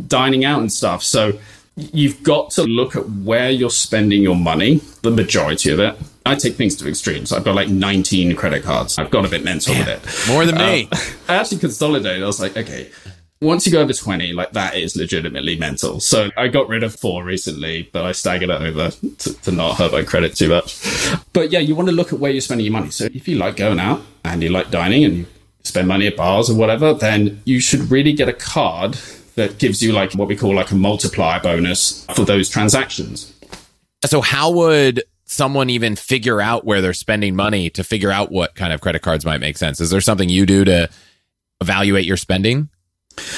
dining 0.06 0.44
out 0.44 0.60
and 0.60 0.72
stuff 0.72 1.02
so 1.02 1.38
you've 1.78 2.22
got 2.22 2.50
to 2.50 2.64
look 2.64 2.96
at 2.96 3.08
where 3.08 3.50
you're 3.50 3.70
spending 3.70 4.22
your 4.22 4.36
money, 4.36 4.76
the 5.02 5.10
majority 5.10 5.70
of 5.70 5.78
it. 5.78 5.96
I 6.26 6.34
take 6.34 6.56
things 6.56 6.76
to 6.76 6.88
extremes. 6.88 7.32
I've 7.32 7.44
got 7.44 7.54
like 7.54 7.68
19 7.68 8.36
credit 8.36 8.62
cards. 8.62 8.98
I've 8.98 9.10
got 9.10 9.24
a 9.24 9.28
bit 9.28 9.44
mental 9.44 9.74
with 9.74 9.88
it. 9.88 10.28
More 10.28 10.44
than 10.44 10.56
me. 10.56 10.84
Um, 10.84 10.98
I 11.28 11.36
actually 11.36 11.58
consolidated. 11.58 12.22
I 12.22 12.26
was 12.26 12.40
like, 12.40 12.56
okay, 12.56 12.90
once 13.40 13.66
you 13.66 13.72
go 13.72 13.80
over 13.80 13.92
20, 13.92 14.32
like 14.32 14.52
that 14.52 14.76
is 14.76 14.96
legitimately 14.96 15.56
mental. 15.56 16.00
So 16.00 16.30
I 16.36 16.48
got 16.48 16.68
rid 16.68 16.82
of 16.82 16.94
four 16.94 17.22
recently, 17.22 17.88
but 17.92 18.04
I 18.04 18.12
staggered 18.12 18.50
it 18.50 18.60
over 18.60 18.90
to, 18.90 19.40
to 19.42 19.52
not 19.52 19.76
hurt 19.76 19.92
my 19.92 20.02
credit 20.02 20.34
too 20.34 20.48
much. 20.48 20.82
But 21.32 21.52
yeah, 21.52 21.60
you 21.60 21.74
want 21.74 21.88
to 21.88 21.94
look 21.94 22.12
at 22.12 22.18
where 22.18 22.32
you're 22.32 22.40
spending 22.40 22.66
your 22.66 22.72
money. 22.72 22.90
So 22.90 23.04
if 23.06 23.28
you 23.28 23.36
like 23.36 23.56
going 23.56 23.78
out 23.78 24.02
and 24.24 24.42
you 24.42 24.48
like 24.48 24.70
dining 24.70 25.04
and 25.04 25.16
you 25.18 25.26
spend 25.62 25.86
money 25.86 26.06
at 26.06 26.16
bars 26.16 26.50
or 26.50 26.56
whatever, 26.56 26.94
then 26.94 27.40
you 27.44 27.60
should 27.60 27.90
really 27.90 28.12
get 28.12 28.28
a 28.28 28.32
card 28.32 28.94
that 29.36 29.58
gives 29.58 29.82
you 29.82 29.92
like 29.92 30.12
what 30.14 30.26
we 30.26 30.36
call 30.36 30.54
like 30.54 30.72
a 30.72 30.74
multiplier 30.74 31.40
bonus 31.40 32.04
for 32.16 32.24
those 32.24 32.48
transactions. 32.48 33.32
So 34.04 34.20
how 34.20 34.50
would 34.50 35.04
someone 35.26 35.70
even 35.70 35.94
figure 35.94 36.40
out 36.40 36.64
where 36.64 36.80
they're 36.80 36.92
spending 36.92 37.36
money 37.36 37.70
to 37.70 37.84
figure 37.84 38.10
out 38.10 38.32
what 38.32 38.56
kind 38.56 38.72
of 38.72 38.80
credit 38.80 39.02
cards 39.02 39.24
might 39.24 39.38
make 39.38 39.56
sense? 39.56 39.80
Is 39.80 39.90
there 39.90 40.00
something 40.00 40.28
you 40.28 40.44
do 40.44 40.64
to 40.64 40.90
evaluate 41.60 42.04
your 42.04 42.16
spending? 42.16 42.68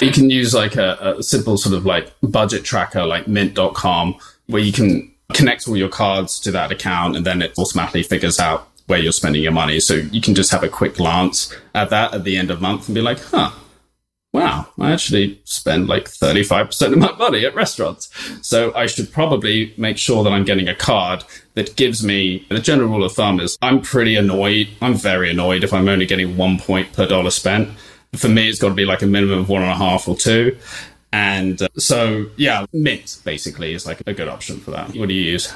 You 0.01 0.13
can 0.13 0.31
use 0.31 0.55
like 0.55 0.77
a, 0.77 1.17
a 1.19 1.23
simple 1.23 1.57
sort 1.57 1.75
of 1.75 1.87
like 1.87 2.13
budget 2.23 2.65
tracker 2.65 3.05
like 3.05 3.27
mint.com 3.27 4.17
where 4.47 4.63
you 4.63 4.73
can 4.73 5.11
connect 5.33 5.69
all 5.69 5.77
your 5.77 5.89
cards 5.89 6.41
to 6.41 6.51
that 6.51 6.73
account 6.73 7.17
and 7.17 7.25
then 7.25 7.43
it 7.43 7.53
automatically 7.59 8.03
figures 8.03 8.39
out 8.41 8.69
where 8.87 8.99
you're 8.99 9.13
spending 9.13 9.43
your 9.43 9.53
money. 9.53 9.79
So 9.79 9.95
you 9.95 10.21
can 10.21 10.35
just 10.35 10.51
have 10.51 10.65
a 10.65 10.69
quick 10.69 10.97
glance 10.97 11.55
at 11.75 11.91
that 11.91 12.13
at 12.13 12.25
the 12.25 12.37
end 12.37 12.51
of 12.51 12.61
month 12.61 12.89
and 12.89 12.95
be 12.95 13.01
like, 13.01 13.21
huh, 13.21 13.53
wow, 14.33 14.67
I 14.79 14.93
actually 14.93 15.41
spend 15.45 15.89
like 15.89 16.05
35% 16.05 16.93
of 16.93 16.99
my 16.99 17.13
money 17.13 17.45
at 17.45 17.55
restaurants. 17.55 18.11
So 18.47 18.75
I 18.75 18.87
should 18.87 19.13
probably 19.13 19.75
make 19.77 19.97
sure 19.97 20.25
that 20.25 20.33
I'm 20.33 20.45
getting 20.45 20.69
a 20.69 20.75
card 20.75 21.25
that 21.55 21.77
gives 21.77 22.05
me 22.05 22.47
the 22.49 22.61
general 22.61 22.89
rule 22.89 23.05
of 23.05 23.13
thumb 23.13 23.41
is 23.41 23.57
I'm 23.63 23.81
pretty 23.81 24.17
annoyed. 24.17 24.69
I'm 24.81 24.95
very 24.95 25.31
annoyed 25.31 25.65
if 25.65 25.73
I'm 25.73 25.89
only 25.89 26.07
getting 26.07 26.37
one 26.37 26.59
point 26.59 26.93
per 26.93 27.07
dollar 27.07 27.31
spent. 27.31 27.71
For 28.15 28.29
me, 28.29 28.49
it's 28.49 28.59
got 28.59 28.69
to 28.69 28.75
be 28.75 28.85
like 28.85 29.03
a 29.03 29.07
minimum 29.07 29.41
of 29.41 29.49
one 29.49 29.63
and 29.63 29.71
a 29.71 29.77
half 29.77 30.09
or 30.09 30.17
two. 30.17 30.57
And 31.13 31.61
uh, 31.61 31.69
so, 31.77 32.27
yeah, 32.37 32.67
Mint 32.73 33.19
basically 33.25 33.75
is 33.75 33.87
like 33.87 34.03
a 34.07 34.13
good 34.13 34.29
option 34.29 34.61
for 34.61 34.73
that. 34.73 34.95
What 34.97 35.09
do 35.09 35.15
you 35.15 35.33
use? 35.33 35.53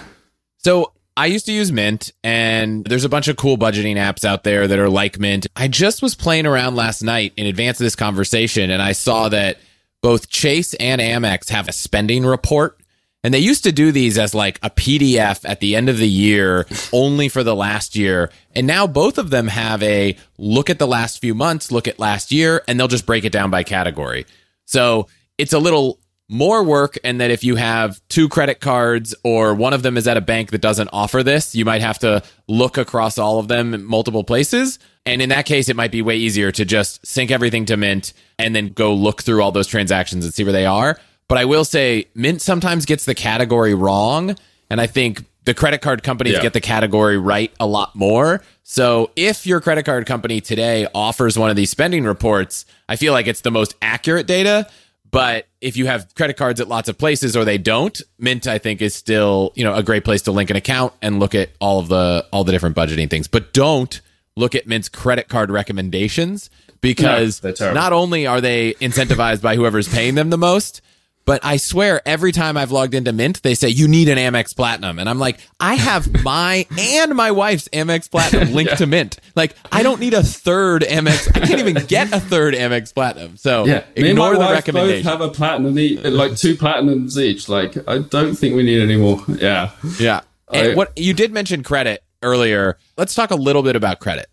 So 0.59 0.93
I 1.17 1.27
used 1.27 1.47
to 1.47 1.53
use 1.53 1.71
Mint, 1.71 2.13
and 2.25 2.85
there's 2.85 3.05
a 3.05 3.09
bunch 3.09 3.29
of 3.29 3.37
cool 3.37 3.57
budgeting 3.57 3.97
apps 3.97 4.25
out 4.25 4.43
there 4.43 4.67
that 4.67 4.79
are 4.79 4.89
like 4.89 5.19
Mint. 5.19 5.47
I 5.55 5.69
just 5.69 6.03
was 6.03 6.15
playing 6.15 6.47
around 6.47 6.75
last 6.75 7.03
night 7.03 7.33
in 7.37 7.47
advance 7.47 7.79
of 7.79 7.85
this 7.85 7.95
conversation, 7.97 8.71
and 8.71 8.83
I 8.83 8.93
saw 8.93 9.29
that 9.29 9.59
both 10.03 10.29
Chase 10.29 10.75
and 10.75 11.01
Amex 11.01 11.51
have 11.51 11.69
a 11.69 11.73
spending 11.73 12.27
report. 12.27 12.81
And 13.25 13.33
they 13.33 13.39
used 13.39 13.65
to 13.65 13.73
do 13.73 13.91
these 13.91 14.19
as 14.19 14.35
like 14.35 14.59
a 14.63 14.69
PDF 14.69 15.49
at 15.49 15.61
the 15.61 15.75
end 15.75 15.89
of 15.89 15.97
the 15.97 16.09
year, 16.09 16.67
only 16.93 17.31
for 17.31 17.43
the 17.43 17.57
last 17.57 17.97
year. 17.97 18.31
And 18.55 18.67
now 18.67 18.87
both 18.87 19.17
of 19.17 19.31
them 19.31 19.49
have 19.49 19.83
a 19.83 20.17
look 20.37 20.69
at 20.69 20.79
the 20.79 20.87
last 20.87 21.21
few 21.21 21.35
months, 21.35 21.73
look 21.73 21.89
at 21.89 21.99
last 21.99 22.31
year, 22.31 22.63
and 22.69 22.79
they'll 22.79 22.87
just 22.87 23.07
break 23.07 23.25
it 23.25 23.33
down 23.33 23.51
by 23.51 23.63
category. 23.63 24.27
So 24.67 25.09
it's 25.39 25.55
a 25.55 25.59
little 25.59 25.99
more 26.29 26.63
work 26.63 26.99
and 27.05 27.21
that 27.21 27.31
if 27.31 27.45
you 27.45 27.57
have 27.57 28.01
two 28.09 28.29
credit 28.29 28.61
cards 28.61 29.15
or 29.25 29.55
one 29.55 29.73
of 29.73 29.83
them 29.83 29.97
is 29.97 30.09
at 30.09 30.17
a 30.17 30.23
bank 30.23 30.51
that 30.51 30.61
doesn't 30.61 30.89
offer 30.93 31.23
this, 31.23 31.55
you 31.55 31.65
might 31.65 31.83
have 31.83 31.99
to 31.99 32.23
look 32.49 32.79
across 32.79 33.19
all 33.19 33.39
of 33.39 33.49
them 33.49 33.75
in 33.75 33.85
multiple 33.85 34.25
places. 34.25 34.79
And 35.07 35.21
in 35.21 35.29
that 35.31 35.45
case, 35.45 35.69
it 35.69 35.77
might 35.77 35.93
be 35.93 36.03
way 36.03 36.17
easier 36.17 36.51
to 36.53 36.65
just 36.65 37.07
sync 37.07 37.31
everything 37.31 37.67
to 37.67 37.77
Mint 37.77 38.15
and 38.39 38.55
then 38.55 38.69
go 38.69 38.95
look 38.95 39.23
through 39.23 39.43
all 39.43 39.53
those 39.53 39.67
transactions 39.67 40.25
and 40.25 40.33
see 40.33 40.45
where 40.45 40.53
they 40.53 40.67
are. 40.67 40.99
But 41.29 41.39
I 41.39 41.45
will 41.45 41.65
say 41.65 42.09
Mint 42.15 42.43
sometimes 42.43 42.85
gets 42.85 43.05
the 43.05 43.15
category 43.15 43.75
wrong. 43.75 44.37
And 44.71 44.81
I 44.81 44.87
think 44.87 45.25
the 45.45 45.55
credit 45.55 45.83
card 45.83 46.03
companies 46.03 46.35
yeah. 46.35 46.43
get 46.43 46.53
the 46.53 46.61
category 46.61 47.19
right 47.19 47.53
a 47.61 47.67
lot 47.67 47.95
more. 47.95 48.43
So 48.63 49.11
if 49.17 49.47
your 49.47 49.61
credit 49.61 49.85
card 49.85 50.07
company 50.07 50.41
today 50.41 50.87
offers 50.95 51.39
one 51.39 51.51
of 51.51 51.57
these 51.57 51.71
spending 51.71 52.05
reports, 52.05 52.65
I 52.89 52.97
feel 52.97 53.13
like 53.13 53.27
it's 53.27 53.43
the 53.43 53.51
most 53.51 53.75
accurate 53.83 54.27
data 54.27 54.69
but 55.15 55.47
if 55.61 55.77
you 55.77 55.87
have 55.87 56.13
credit 56.17 56.37
cards 56.37 56.61
at 56.61 56.67
lots 56.67 56.89
of 56.89 56.99
places 56.99 57.37
or 57.37 57.45
they 57.45 57.57
don't, 57.57 58.03
Mint 58.19 58.49
I 58.49 58.59
think 58.59 58.83
is 58.83 58.97
still, 58.97 59.53
you 59.55 59.63
know, 59.63 59.73
a 59.73 59.83
great 59.85 60.05
place 60.05 60.23
to 60.23 60.33
link 60.33 60.51
an 60.51 60.57
account 60.57 60.93
and 61.01 61.21
look 61.21 61.37
at 61.37 61.51
all 61.61 61.79
of 61.79 61.87
the 61.87 62.27
all 62.33 62.43
the 62.43 62.51
different 62.51 62.75
budgeting 62.75 63.09
things. 63.09 63.29
But 63.29 63.53
don't 63.53 64.01
look 64.35 64.57
at 64.57 64.67
Mint's 64.67 64.89
credit 64.89 65.29
card 65.29 65.53
recommendations 65.53 66.51
because 66.81 67.45
no, 67.45 67.73
not 67.73 67.93
only 67.93 68.27
are 68.27 68.41
they 68.41 68.75
incentivized 68.81 69.41
by 69.41 69.55
whoever's 69.55 69.87
paying 69.87 70.17
them 70.17 70.31
the 70.31 70.37
most, 70.37 70.83
but 71.25 71.45
I 71.45 71.57
swear 71.57 72.03
every 72.07 72.33
time 72.33 72.57
I've 72.57 72.71
logged 72.71 72.95
into 72.95 73.13
Mint, 73.13 73.43
they 73.43 73.55
say 73.55 73.69
you 73.69 73.89
need 73.89 74.09
an 74.09 74.19
Amex 74.19 74.55
Platinum. 74.55 74.99
And 74.99 75.09
I'm 75.09 75.19
like, 75.19 75.39
I 75.59 75.75
have 75.75 76.23
my 76.25 76.67
and 76.79 77.15
my 77.15 77.31
wife's 77.31 77.69
Amex 77.69 78.11
Platinum 78.11 78.53
linked 78.53 78.73
yeah. 78.73 78.77
to 78.77 78.87
Mint. 78.87 79.19
Like, 79.35 79.57
I 79.73 79.83
don't 79.83 80.01
need 80.01 80.15
a 80.15 80.23
third 80.23 80.83
Amex. 80.83 81.35
I 81.35 81.47
can't 81.47 81.61
even 81.61 81.85
get 81.87 82.13
a 82.13 82.21
third 82.21 82.55
Amex 82.55 82.95
Platinum. 82.95 83.37
So 83.37 83.65
yeah. 83.65 83.85
ignore 83.97 84.05
Me 84.05 84.11
and 84.11 84.19
my 84.19 84.49
the 84.49 84.55
recommendation. 84.55 85.05
Both 85.05 85.13
have 85.13 85.21
a 85.21 85.31
platinum, 85.31 85.79
each, 85.79 86.05
like 86.05 86.37
two 86.37 86.57
platinums 86.57 87.17
each. 87.17 87.49
Like, 87.49 87.77
I 87.89 87.99
don't 87.99 88.35
think 88.35 88.55
we 88.55 88.63
need 88.63 88.81
any 88.81 88.97
more. 88.97 89.23
Yeah. 89.29 89.71
Yeah. 89.99 90.21
And 90.53 90.73
I, 90.73 90.75
what 90.75 90.97
you 90.97 91.15
did 91.15 91.33
mention 91.33 91.63
credit 91.63 92.05
earlier. 92.23 92.79
Let's 92.97 93.15
talk 93.15 93.31
a 93.31 93.37
little 93.37 93.63
bit 93.63 93.77
about 93.77 94.01
credit. 94.01 94.27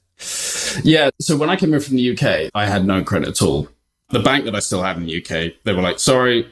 Yeah. 0.84 1.10
So 1.20 1.38
when 1.38 1.50
I 1.50 1.56
came 1.56 1.74
in 1.74 1.80
from 1.80 1.96
the 1.96 2.12
UK, 2.12 2.52
I 2.54 2.66
had 2.66 2.86
no 2.86 3.04
credit 3.04 3.30
at 3.30 3.42
all. 3.42 3.68
The 4.10 4.20
bank 4.20 4.46
that 4.46 4.56
I 4.56 4.60
still 4.60 4.84
had 4.84 4.98
in 4.98 5.06
the 5.06 5.18
UK, 5.18 5.54
they 5.64 5.74
were 5.74 5.82
like, 5.82 6.00
sorry, 6.00 6.46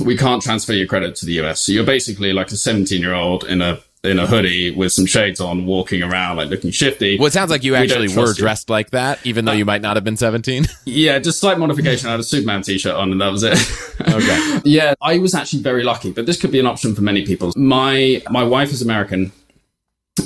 we 0.00 0.16
can't 0.16 0.42
transfer 0.42 0.72
your 0.72 0.86
credit 0.86 1.16
to 1.16 1.26
the 1.26 1.40
US. 1.42 1.60
So 1.60 1.72
you're 1.72 1.84
basically 1.84 2.32
like 2.32 2.50
a 2.50 2.56
17 2.56 3.00
year 3.00 3.14
old 3.14 3.44
in 3.44 3.60
a 3.60 3.80
in 4.04 4.18
a 4.18 4.26
hoodie 4.26 4.72
with 4.72 4.92
some 4.92 5.06
shades 5.06 5.40
on, 5.40 5.64
walking 5.64 6.02
around 6.02 6.36
like 6.36 6.48
looking 6.48 6.72
shifty. 6.72 7.16
Well, 7.16 7.28
it 7.28 7.32
sounds 7.32 7.50
like 7.50 7.62
you 7.62 7.76
actually 7.76 8.08
we 8.08 8.16
were 8.16 8.34
dressed 8.34 8.68
you. 8.68 8.72
like 8.72 8.90
that, 8.90 9.24
even 9.24 9.44
though 9.44 9.52
uh, 9.52 9.56
you 9.56 9.64
might 9.64 9.80
not 9.80 9.96
have 9.96 10.02
been 10.02 10.16
17. 10.16 10.66
yeah, 10.84 11.18
just 11.20 11.38
slight 11.38 11.58
modification. 11.58 12.08
I 12.08 12.12
had 12.12 12.20
a 12.20 12.24
Superman 12.24 12.62
t-shirt 12.62 12.94
on, 12.94 13.12
and 13.12 13.20
that 13.20 13.30
was 13.30 13.44
it. 13.44 13.58
okay. 14.00 14.60
Yeah, 14.64 14.94
I 15.00 15.18
was 15.18 15.34
actually 15.34 15.62
very 15.62 15.84
lucky, 15.84 16.10
but 16.10 16.26
this 16.26 16.40
could 16.40 16.50
be 16.50 16.58
an 16.58 16.66
option 16.66 16.94
for 16.96 17.02
many 17.02 17.24
people. 17.24 17.52
My 17.54 18.22
my 18.30 18.42
wife 18.42 18.72
is 18.72 18.82
American. 18.82 19.32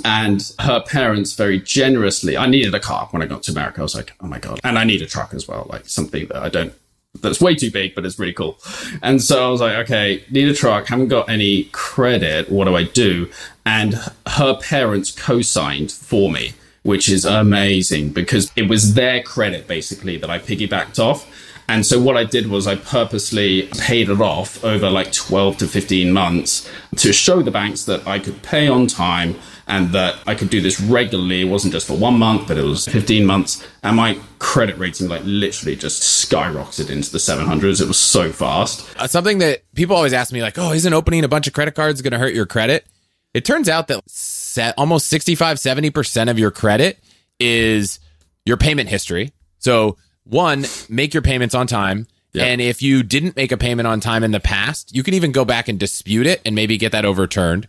And 0.04 0.42
her 0.58 0.80
parents 0.80 1.35
very 1.35 1.61
generously, 1.61 2.37
I 2.37 2.46
needed 2.49 2.75
a 2.75 2.80
car 2.80 3.06
when 3.12 3.23
I 3.23 3.26
got 3.26 3.44
to 3.44 3.52
America. 3.52 3.80
I 3.80 3.82
was 3.85 3.94
like, 3.94 4.12
oh 4.20 4.26
my 4.26 4.40
God. 4.40 4.58
And 4.64 4.76
I 4.76 4.82
need 4.82 5.00
a 5.00 5.06
truck 5.06 5.32
as 5.32 5.46
well, 5.46 5.64
like 5.70 5.88
something 5.88 6.26
that 6.26 6.42
I 6.42 6.49
don't 6.49 6.75
that's 7.23 7.40
way 7.40 7.54
too 7.54 7.70
big, 7.70 7.94
but 7.94 8.04
it's 8.04 8.18
really 8.18 8.32
cool. 8.32 8.58
And 9.02 9.23
so 9.23 9.46
I 9.46 9.50
was 9.50 9.61
like, 9.61 9.76
okay, 9.85 10.25
need 10.30 10.49
a 10.49 10.54
truck, 10.54 10.87
haven't 10.87 11.08
got 11.08 11.28
any 11.28 11.64
credit. 11.73 12.50
What 12.50 12.64
do 12.64 12.76
I 12.76 12.85
do? 12.85 13.30
And 13.64 13.94
her 14.26 14.54
parents 14.54 15.11
co 15.11 15.42
signed 15.42 15.92
for 15.92 16.30
me, 16.30 16.52
which 16.82 17.08
is 17.08 17.25
amazing 17.25 18.11
because 18.11 18.52
it 18.56 18.68
was 18.68 18.94
their 18.94 19.23
credit 19.23 19.66
basically 19.66 20.16
that 20.18 20.30
I 20.30 20.38
piggybacked 20.38 20.99
off. 20.99 21.28
And 21.68 21.85
so 21.85 22.00
what 22.00 22.16
I 22.16 22.25
did 22.25 22.46
was 22.46 22.66
I 22.66 22.76
purposely 22.76 23.68
paid 23.78 24.08
it 24.08 24.20
off 24.20 24.62
over 24.64 24.88
like 24.88 25.12
12 25.12 25.58
to 25.58 25.66
15 25.66 26.12
months 26.12 26.70
to 26.96 27.12
show 27.12 27.42
the 27.42 27.50
banks 27.50 27.85
that 27.87 28.06
I 28.06 28.20
could 28.20 28.42
pay 28.42 28.68
on 28.68 28.87
time 28.87 29.35
and 29.66 29.90
that 29.90 30.16
I 30.26 30.35
could 30.35 30.50
do 30.50 30.61
this 30.61 30.80
regularly. 30.80 31.42
It 31.42 31.50
wasn't 31.50 31.73
just 31.73 31.87
for 31.87 31.96
one 31.96 32.18
month, 32.18 32.46
but 32.49 32.56
it 32.56 32.62
was 32.62 32.87
15 32.87 33.26
months. 33.26 33.66
And 33.82 33.96
my 33.96 34.18
credit 34.38 34.78
rating, 34.78 35.08
like 35.08 35.23
literally 35.25 35.76
just 35.76 36.02
skyrocketed 36.02 36.90
into 36.90 37.11
the 37.11 37.18
700s. 37.18 37.80
It 37.80 37.88
was 37.88 37.99
so 37.99 38.30
fast. 38.30 38.87
Uh, 38.96 39.06
something 39.06 39.38
that 39.38 39.62
people 39.75 39.96
always 39.96 40.12
ask 40.12 40.32
me, 40.32 40.42
like, 40.42 40.58
oh, 40.58 40.73
isn't 40.73 40.92
opening 40.92 41.25
a 41.25 41.28
bunch 41.28 41.46
of 41.46 41.52
credit 41.52 41.75
cards 41.75 42.00
going 42.00 42.12
to 42.12 42.18
hurt 42.18 42.35
your 42.35 42.46
credit? 42.46 42.87
It 43.35 43.44
turns 43.44 43.68
out 43.68 43.88
that 43.88 44.08
set, 44.08 44.75
almost 44.78 45.08
65, 45.08 45.58
70% 45.58 46.30
of 46.30 46.38
your 46.38 46.50
credit 46.50 46.99
is 47.40 47.99
your 48.44 48.56
payment 48.56 48.88
history. 48.88 49.32
So, 49.58 49.99
one, 50.25 50.64
make 50.88 51.12
your 51.12 51.23
payments 51.23 51.54
on 51.54 51.66
time. 51.66 52.06
And 52.35 52.61
if 52.61 52.82
you 52.82 53.02
didn't 53.02 53.35
make 53.37 53.50
a 53.50 53.56
payment 53.56 53.87
on 53.87 54.00
time 54.00 54.23
in 54.23 54.30
the 54.30 54.40
past, 54.40 54.94
you 54.94 55.02
can 55.02 55.14
even 55.14 55.32
go 55.32 55.44
back 55.44 55.68
and 55.68 55.78
dispute 55.78 56.26
it 56.26 56.42
and 56.44 56.54
maybe 56.54 56.76
get 56.76 56.92
that 56.92 57.04
overturned. 57.04 57.66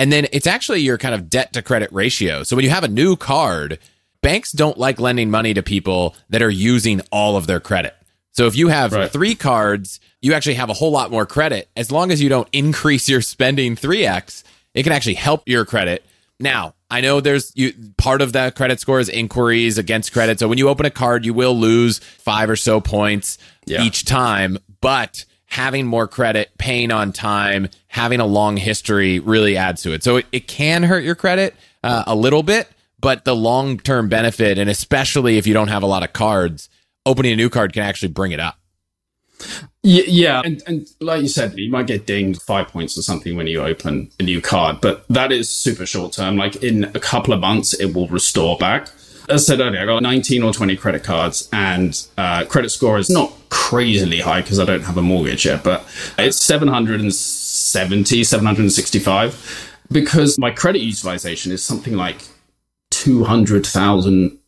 And 0.00 0.10
then 0.10 0.28
it's 0.32 0.46
actually 0.46 0.80
your 0.80 0.96
kind 0.96 1.14
of 1.14 1.28
debt 1.28 1.52
to 1.52 1.60
credit 1.60 1.92
ratio. 1.92 2.42
So 2.42 2.56
when 2.56 2.64
you 2.64 2.70
have 2.70 2.84
a 2.84 2.88
new 2.88 3.16
card, 3.16 3.78
banks 4.22 4.50
don't 4.50 4.78
like 4.78 4.98
lending 4.98 5.30
money 5.30 5.52
to 5.52 5.62
people 5.62 6.16
that 6.30 6.40
are 6.40 6.48
using 6.48 7.02
all 7.12 7.36
of 7.36 7.46
their 7.46 7.60
credit. 7.60 7.94
So 8.32 8.46
if 8.46 8.56
you 8.56 8.68
have 8.68 8.94
right. 8.94 9.12
three 9.12 9.34
cards, 9.34 10.00
you 10.22 10.32
actually 10.32 10.54
have 10.54 10.70
a 10.70 10.72
whole 10.72 10.90
lot 10.90 11.10
more 11.10 11.26
credit. 11.26 11.68
As 11.76 11.92
long 11.92 12.10
as 12.10 12.22
you 12.22 12.30
don't 12.30 12.48
increase 12.54 13.10
your 13.10 13.20
spending 13.20 13.76
3x, 13.76 14.42
it 14.72 14.84
can 14.84 14.92
actually 14.92 15.16
help 15.16 15.42
your 15.46 15.66
credit. 15.66 16.02
Now, 16.38 16.74
I 16.90 17.02
know 17.02 17.20
there's 17.20 17.52
you 17.54 17.74
part 17.98 18.22
of 18.22 18.32
that 18.32 18.56
credit 18.56 18.80
score 18.80 19.00
is 19.00 19.10
inquiries 19.10 19.76
against 19.76 20.14
credit. 20.14 20.38
So 20.38 20.48
when 20.48 20.56
you 20.56 20.70
open 20.70 20.86
a 20.86 20.90
card, 20.90 21.26
you 21.26 21.34
will 21.34 21.54
lose 21.54 21.98
five 21.98 22.48
or 22.48 22.56
so 22.56 22.80
points 22.80 23.36
yeah. 23.66 23.82
each 23.82 24.06
time, 24.06 24.56
but 24.80 25.26
having 25.50 25.84
more 25.84 26.06
credit, 26.06 26.50
paying 26.58 26.90
on 26.90 27.12
time, 27.12 27.68
having 27.88 28.20
a 28.20 28.26
long 28.26 28.56
history 28.56 29.18
really 29.18 29.56
adds 29.56 29.82
to 29.82 29.92
it. 29.92 30.02
So 30.02 30.16
it, 30.16 30.26
it 30.32 30.48
can 30.48 30.84
hurt 30.84 31.04
your 31.04 31.16
credit 31.16 31.54
uh, 31.82 32.04
a 32.06 32.14
little 32.14 32.42
bit, 32.42 32.68
but 33.00 33.24
the 33.24 33.34
long 33.34 33.78
term 33.78 34.08
benefit, 34.08 34.58
and 34.58 34.70
especially 34.70 35.38
if 35.38 35.46
you 35.46 35.54
don't 35.54 35.68
have 35.68 35.82
a 35.82 35.86
lot 35.86 36.02
of 36.02 36.12
cards, 36.12 36.68
opening 37.04 37.32
a 37.32 37.36
new 37.36 37.50
card 37.50 37.72
can 37.72 37.82
actually 37.82 38.08
bring 38.08 38.32
it 38.32 38.40
up. 38.40 38.56
Yeah, 39.82 40.42
and, 40.44 40.62
and 40.66 40.86
like 41.00 41.22
you 41.22 41.28
said, 41.28 41.58
you 41.58 41.70
might 41.70 41.86
get 41.86 42.06
dinged 42.06 42.42
five 42.42 42.68
points 42.68 42.98
or 42.98 43.02
something 43.02 43.36
when 43.36 43.46
you 43.46 43.62
open 43.62 44.10
a 44.20 44.22
new 44.22 44.40
card, 44.42 44.80
but 44.82 45.06
that 45.08 45.32
is 45.32 45.48
super 45.48 45.86
short 45.86 46.12
term. 46.12 46.36
Like 46.36 46.56
in 46.56 46.84
a 46.84 47.00
couple 47.00 47.32
of 47.32 47.40
months, 47.40 47.72
it 47.72 47.94
will 47.94 48.06
restore 48.08 48.58
back 48.58 48.88
as 49.30 49.48
I 49.48 49.54
said 49.54 49.60
earlier, 49.60 49.82
I 49.82 49.86
got 49.86 50.02
19 50.02 50.42
or 50.42 50.52
20 50.52 50.76
credit 50.76 51.04
cards, 51.04 51.48
and 51.52 52.06
uh, 52.18 52.44
credit 52.46 52.70
score 52.70 52.98
is 52.98 53.08
not 53.08 53.32
crazily 53.48 54.20
high 54.20 54.42
because 54.42 54.58
I 54.58 54.64
don't 54.64 54.82
have 54.82 54.96
a 54.96 55.02
mortgage 55.02 55.46
yet, 55.46 55.62
but 55.62 55.86
it's 56.18 56.36
770, 56.38 58.24
765 58.24 59.70
because 59.92 60.38
my 60.38 60.50
credit 60.50 60.82
utilization 60.82 61.52
is 61.52 61.62
something 61.62 61.94
like 61.94 62.22
200,000 62.90 64.38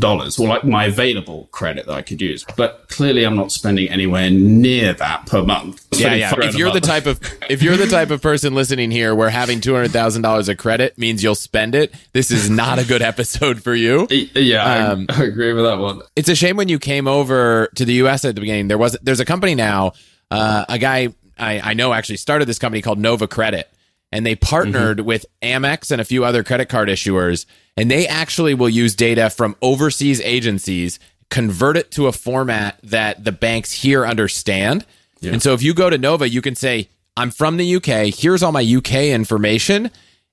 dollars 0.00 0.38
or 0.38 0.48
like 0.48 0.64
my 0.64 0.86
available 0.86 1.48
credit 1.52 1.86
that 1.86 1.94
I 1.94 2.02
could 2.02 2.20
use. 2.20 2.44
But 2.56 2.88
clearly 2.88 3.24
I'm 3.24 3.36
not 3.36 3.52
spending 3.52 3.88
anywhere 3.88 4.30
near 4.30 4.92
that 4.94 5.26
per 5.26 5.42
month. 5.42 5.86
Yeah, 5.92 6.14
yeah. 6.14 6.34
If 6.36 6.56
you're 6.56 6.72
the 6.72 6.80
type 6.80 7.06
of 7.06 7.20
if 7.48 7.62
you're 7.62 7.76
the 7.76 7.86
type 7.86 8.10
of 8.10 8.22
person 8.22 8.54
listening 8.54 8.90
here 8.90 9.14
where 9.14 9.30
having 9.30 9.60
two 9.60 9.74
hundred 9.74 9.92
thousand 9.92 10.22
dollars 10.22 10.48
of 10.48 10.56
credit 10.56 10.96
means 10.98 11.22
you'll 11.22 11.34
spend 11.34 11.74
it, 11.74 11.94
this 12.12 12.30
is 12.30 12.50
not 12.50 12.78
a 12.78 12.84
good 12.84 13.02
episode 13.02 13.62
for 13.62 13.74
you. 13.74 14.06
Yeah, 14.10 14.90
um, 14.90 15.06
I, 15.08 15.20
I 15.22 15.24
agree 15.24 15.52
with 15.52 15.64
that 15.64 15.78
one. 15.78 16.00
It's 16.14 16.28
a 16.28 16.34
shame 16.34 16.56
when 16.56 16.68
you 16.68 16.78
came 16.78 17.06
over 17.08 17.68
to 17.74 17.84
the 17.84 17.94
US 17.94 18.24
at 18.24 18.34
the 18.34 18.40
beginning. 18.40 18.68
There 18.68 18.78
was 18.78 18.96
there's 19.02 19.20
a 19.20 19.24
company 19.24 19.54
now, 19.54 19.92
uh, 20.30 20.64
a 20.68 20.78
guy 20.78 21.14
I, 21.38 21.60
I 21.60 21.74
know 21.74 21.92
actually 21.92 22.16
started 22.16 22.46
this 22.46 22.58
company 22.58 22.82
called 22.82 22.98
Nova 22.98 23.26
Credit 23.28 23.68
and 24.12 24.24
they 24.24 24.36
partnered 24.36 24.98
mm-hmm. 24.98 25.06
with 25.06 25.26
Amex 25.42 25.90
and 25.90 26.00
a 26.00 26.04
few 26.04 26.24
other 26.24 26.42
credit 26.42 26.68
card 26.68 26.88
issuers, 26.88 27.46
and 27.76 27.90
they 27.90 28.06
actually 28.06 28.54
will 28.54 28.68
use 28.68 28.94
data 28.94 29.30
from 29.30 29.56
overseas 29.60 30.20
agencies, 30.20 30.98
convert 31.30 31.76
it 31.76 31.90
to 31.92 32.06
a 32.06 32.12
format 32.12 32.78
that 32.82 33.24
the 33.24 33.32
banks 33.32 33.72
here 33.72 34.06
understand. 34.06 34.86
Yeah. 35.20 35.32
And 35.32 35.42
so 35.42 35.54
if 35.54 35.62
you 35.62 35.74
go 35.74 35.90
to 35.90 35.98
Nova, 35.98 36.28
you 36.28 36.40
can 36.40 36.54
say, 36.54 36.88
I'm 37.16 37.30
from 37.30 37.56
the 37.56 37.76
UK, 37.76 38.14
here's 38.14 38.42
all 38.42 38.52
my 38.52 38.62
UK 38.62 38.94
information. 39.06 39.90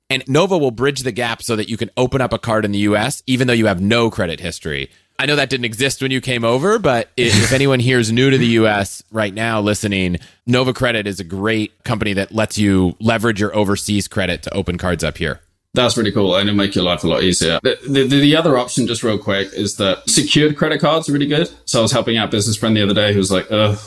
And 0.09 0.23
Nova 0.27 0.57
will 0.57 0.71
bridge 0.71 1.01
the 1.01 1.11
gap 1.11 1.41
so 1.41 1.55
that 1.55 1.69
you 1.69 1.77
can 1.77 1.89
open 1.97 2.21
up 2.21 2.33
a 2.33 2.37
card 2.37 2.65
in 2.65 2.71
the 2.71 2.79
US, 2.79 3.23
even 3.25 3.47
though 3.47 3.53
you 3.53 3.67
have 3.67 3.81
no 3.81 4.11
credit 4.11 4.39
history. 4.39 4.91
I 5.23 5.25
know 5.25 5.37
that 5.37 5.49
didn't 5.49 5.63
exist 5.63 6.01
when 6.01 6.11
you 6.11 6.19
came 6.19 6.43
over, 6.43 6.77
but 6.77 7.07
if 7.15 7.53
anyone 7.53 7.79
here 7.79 7.97
is 7.97 8.11
new 8.11 8.29
to 8.29 8.37
the 8.37 8.45
US 8.59 9.01
right 9.09 9.33
now 9.33 9.61
listening, 9.61 10.17
Nova 10.45 10.73
Credit 10.73 11.07
is 11.07 11.21
a 11.21 11.23
great 11.23 11.81
company 11.85 12.11
that 12.11 12.33
lets 12.33 12.57
you 12.57 12.97
leverage 12.99 13.39
your 13.39 13.55
overseas 13.55 14.09
credit 14.09 14.43
to 14.43 14.53
open 14.53 14.77
cards 14.77 15.01
up 15.01 15.17
here. 15.17 15.39
That's 15.75 15.95
really 15.95 16.11
cool 16.11 16.35
and 16.35 16.49
it'll 16.49 16.57
make 16.57 16.75
your 16.75 16.83
life 16.83 17.05
a 17.05 17.07
lot 17.07 17.23
easier. 17.23 17.61
The, 17.63 17.79
the, 17.87 18.03
the, 18.03 18.35
other 18.35 18.57
option, 18.57 18.85
just 18.85 19.01
real 19.01 19.17
quick, 19.17 19.47
is 19.53 19.77
that 19.77 20.09
secured 20.09 20.57
credit 20.57 20.81
cards 20.81 21.07
are 21.07 21.13
really 21.13 21.25
good. 21.25 21.49
So 21.63 21.79
I 21.79 21.81
was 21.83 21.93
helping 21.93 22.17
out 22.17 22.27
a 22.27 22.31
business 22.31 22.57
friend 22.57 22.75
the 22.75 22.83
other 22.83 22.93
day 22.93 23.13
who 23.13 23.19
was 23.19 23.31
like, 23.31 23.49
uh, 23.49 23.77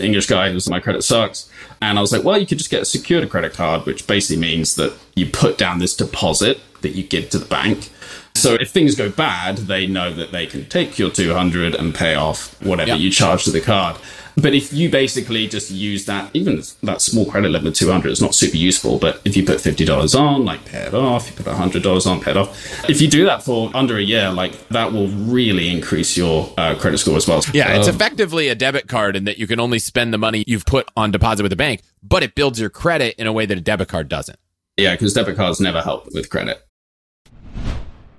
English 0.00 0.24
guy 0.24 0.50
who's 0.50 0.70
my 0.70 0.80
credit 0.80 1.02
sucks. 1.02 1.50
And 1.82 1.98
I 1.98 2.00
was 2.00 2.12
like, 2.12 2.24
well, 2.24 2.38
you 2.38 2.46
could 2.46 2.56
just 2.56 2.70
get 2.70 2.80
a 2.80 2.86
secured 2.86 3.28
credit 3.28 3.52
card, 3.52 3.84
which 3.84 4.06
basically 4.06 4.40
means 4.40 4.76
that 4.76 4.96
you 5.14 5.26
put 5.26 5.58
down 5.58 5.80
this 5.80 5.94
deposit 5.94 6.60
that 6.80 6.92
you 6.92 7.02
give 7.02 7.28
to 7.28 7.38
the 7.38 7.44
bank 7.44 7.90
so 8.34 8.54
if 8.54 8.70
things 8.70 8.94
go 8.94 9.10
bad, 9.10 9.58
they 9.58 9.86
know 9.86 10.12
that 10.12 10.32
they 10.32 10.46
can 10.46 10.66
take 10.66 10.98
your 10.98 11.10
200 11.10 11.74
and 11.74 11.94
pay 11.94 12.14
off 12.14 12.60
whatever 12.62 12.90
yep. 12.90 13.00
you 13.00 13.10
charge 13.10 13.44
to 13.44 13.50
the 13.50 13.60
card. 13.60 13.96
But 14.40 14.54
if 14.54 14.72
you 14.72 14.88
basically 14.88 15.48
just 15.48 15.70
use 15.70 16.06
that, 16.06 16.30
even 16.32 16.62
that 16.84 17.02
small 17.02 17.26
credit 17.26 17.50
limit, 17.50 17.74
200 17.74 18.10
it's 18.10 18.20
not 18.20 18.34
super 18.34 18.56
useful. 18.56 18.98
But 18.98 19.20
if 19.24 19.36
you 19.36 19.44
put 19.44 19.58
$50 19.58 20.18
on, 20.18 20.44
like 20.44 20.64
pay 20.64 20.82
it 20.82 20.94
off, 20.94 21.28
you 21.28 21.36
put 21.36 21.46
$100 21.46 22.06
on, 22.06 22.20
pay 22.20 22.30
it 22.30 22.36
off. 22.36 22.88
If 22.88 23.00
you 23.00 23.08
do 23.08 23.24
that 23.24 23.42
for 23.42 23.70
under 23.74 23.96
a 23.96 24.02
year, 24.02 24.30
like 24.30 24.68
that 24.68 24.92
will 24.92 25.08
really 25.08 25.68
increase 25.68 26.16
your 26.16 26.52
uh, 26.56 26.76
credit 26.76 26.98
score 26.98 27.16
as 27.16 27.26
well. 27.26 27.42
Yeah, 27.52 27.76
it's 27.76 27.88
um, 27.88 27.94
effectively 27.96 28.48
a 28.48 28.54
debit 28.54 28.86
card 28.86 29.16
in 29.16 29.24
that 29.24 29.38
you 29.38 29.48
can 29.48 29.58
only 29.58 29.80
spend 29.80 30.14
the 30.14 30.18
money 30.18 30.44
you've 30.46 30.66
put 30.66 30.88
on 30.96 31.10
deposit 31.10 31.42
with 31.42 31.50
the 31.50 31.56
bank, 31.56 31.82
but 32.02 32.22
it 32.22 32.36
builds 32.36 32.60
your 32.60 32.70
credit 32.70 33.16
in 33.18 33.26
a 33.26 33.32
way 33.32 33.44
that 33.44 33.58
a 33.58 33.60
debit 33.60 33.88
card 33.88 34.08
doesn't. 34.08 34.38
Yeah, 34.76 34.92
because 34.94 35.12
debit 35.12 35.36
cards 35.36 35.60
never 35.60 35.82
help 35.82 36.06
with 36.14 36.30
credit. 36.30 36.67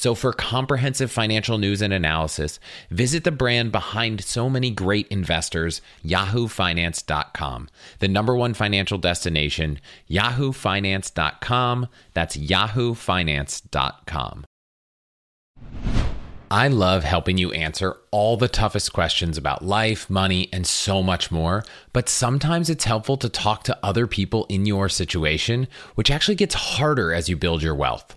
So, 0.00 0.14
for 0.14 0.32
comprehensive 0.32 1.12
financial 1.12 1.58
news 1.58 1.82
and 1.82 1.92
analysis, 1.92 2.58
visit 2.90 3.22
the 3.22 3.30
brand 3.30 3.70
behind 3.70 4.24
so 4.24 4.48
many 4.48 4.70
great 4.70 5.06
investors, 5.08 5.82
yahoofinance.com, 6.02 7.68
the 7.98 8.08
number 8.08 8.34
one 8.34 8.54
financial 8.54 8.96
destination, 8.96 9.78
yahoofinance.com. 10.08 11.86
That's 12.14 12.34
yahoofinance.com. 12.34 14.44
I 16.50 16.68
love 16.68 17.04
helping 17.04 17.36
you 17.36 17.52
answer 17.52 17.94
all 18.10 18.38
the 18.38 18.48
toughest 18.48 18.94
questions 18.94 19.36
about 19.36 19.66
life, 19.66 20.08
money, 20.08 20.48
and 20.50 20.66
so 20.66 21.02
much 21.02 21.30
more. 21.30 21.62
But 21.92 22.08
sometimes 22.08 22.70
it's 22.70 22.84
helpful 22.84 23.18
to 23.18 23.28
talk 23.28 23.64
to 23.64 23.78
other 23.82 24.06
people 24.06 24.46
in 24.48 24.64
your 24.64 24.88
situation, 24.88 25.68
which 25.94 26.10
actually 26.10 26.36
gets 26.36 26.54
harder 26.54 27.12
as 27.12 27.28
you 27.28 27.36
build 27.36 27.62
your 27.62 27.74
wealth. 27.74 28.16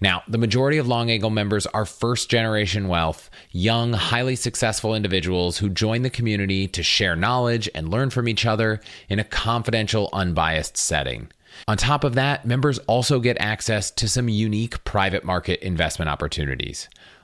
Now, 0.00 0.22
the 0.28 0.38
majority 0.38 0.78
of 0.78 0.86
Long 0.86 1.10
Angle 1.10 1.30
members 1.30 1.66
are 1.66 1.84
first 1.84 2.30
generation 2.30 2.86
wealth, 2.86 3.30
young, 3.50 3.92
highly 3.92 4.36
successful 4.36 4.94
individuals 4.94 5.58
who 5.58 5.68
join 5.68 6.02
the 6.02 6.10
community 6.10 6.68
to 6.68 6.82
share 6.82 7.16
knowledge 7.16 7.68
and 7.74 7.88
learn 7.88 8.10
from 8.10 8.28
each 8.28 8.46
other 8.46 8.80
in 9.08 9.18
a 9.18 9.24
confidential, 9.24 10.08
unbiased 10.12 10.76
setting. 10.76 11.28
On 11.66 11.76
top 11.76 12.04
of 12.04 12.14
that, 12.14 12.46
members 12.46 12.78
also 12.80 13.18
get 13.18 13.36
access 13.40 13.90
to 13.92 14.08
some 14.08 14.28
unique 14.28 14.84
private 14.84 15.24
market 15.24 15.60
investment 15.60 16.08
opportunities. 16.08 16.88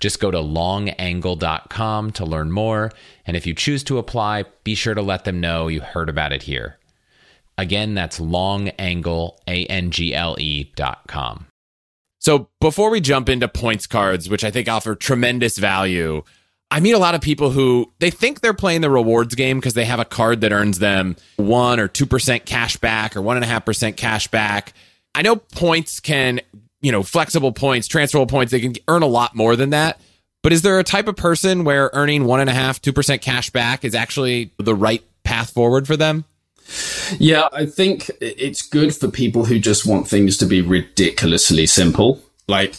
Just 0.00 0.18
go 0.18 0.30
to 0.30 0.38
longangle.com 0.38 2.10
to 2.12 2.24
learn 2.24 2.50
more. 2.50 2.90
And 3.26 3.36
if 3.36 3.46
you 3.46 3.54
choose 3.54 3.84
to 3.84 3.98
apply, 3.98 4.44
be 4.64 4.74
sure 4.74 4.94
to 4.94 5.02
let 5.02 5.24
them 5.24 5.40
know 5.40 5.68
you 5.68 5.80
heard 5.82 6.08
about 6.08 6.32
it 6.32 6.42
here. 6.42 6.78
Again, 7.58 7.94
that's 7.94 8.18
longangle, 8.18 9.36
A-N-G-L-E 9.46 10.72
dot 10.74 11.02
com. 11.06 11.46
So 12.18 12.48
before 12.60 12.90
we 12.90 13.00
jump 13.00 13.28
into 13.28 13.48
points 13.48 13.86
cards, 13.86 14.28
which 14.28 14.44
I 14.44 14.50
think 14.50 14.68
offer 14.68 14.94
tremendous 14.94 15.58
value, 15.58 16.22
I 16.70 16.80
meet 16.80 16.92
a 16.92 16.98
lot 16.98 17.14
of 17.14 17.20
people 17.20 17.50
who 17.50 17.92
they 17.98 18.10
think 18.10 18.40
they're 18.40 18.54
playing 18.54 18.82
the 18.82 18.90
rewards 18.90 19.34
game 19.34 19.58
because 19.58 19.74
they 19.74 19.86
have 19.86 20.00
a 20.00 20.04
card 20.04 20.40
that 20.42 20.52
earns 20.52 20.78
them 20.78 21.16
one 21.36 21.80
or 21.80 21.88
2% 21.88 22.44
cash 22.44 22.76
back 22.76 23.16
or 23.16 23.20
1.5% 23.20 23.96
cash 23.96 24.28
back. 24.28 24.72
I 25.14 25.22
know 25.22 25.36
points 25.36 25.98
can 25.98 26.40
you 26.80 26.92
know, 26.92 27.02
flexible 27.02 27.52
points, 27.52 27.86
transferable 27.86 28.26
points, 28.26 28.50
they 28.50 28.60
can 28.60 28.74
earn 28.88 29.02
a 29.02 29.06
lot 29.06 29.34
more 29.34 29.56
than 29.56 29.70
that. 29.70 30.00
But 30.42 30.52
is 30.52 30.62
there 30.62 30.78
a 30.78 30.84
type 30.84 31.06
of 31.06 31.16
person 31.16 31.64
where 31.64 31.90
earning 31.92 32.24
one 32.24 32.40
and 32.40 32.48
a 32.48 32.54
half, 32.54 32.80
two 32.80 32.92
percent 32.92 33.22
cash 33.22 33.50
back 33.50 33.84
is 33.84 33.94
actually 33.94 34.52
the 34.58 34.74
right 34.74 35.02
path 35.22 35.50
forward 35.50 35.86
for 35.86 35.96
them? 35.96 36.24
Yeah, 37.18 37.48
I 37.52 37.66
think 37.66 38.10
it's 38.20 38.62
good 38.62 38.94
for 38.94 39.08
people 39.08 39.44
who 39.44 39.58
just 39.58 39.84
want 39.84 40.08
things 40.08 40.36
to 40.38 40.46
be 40.46 40.62
ridiculously 40.62 41.66
simple. 41.66 42.22
Like, 42.46 42.76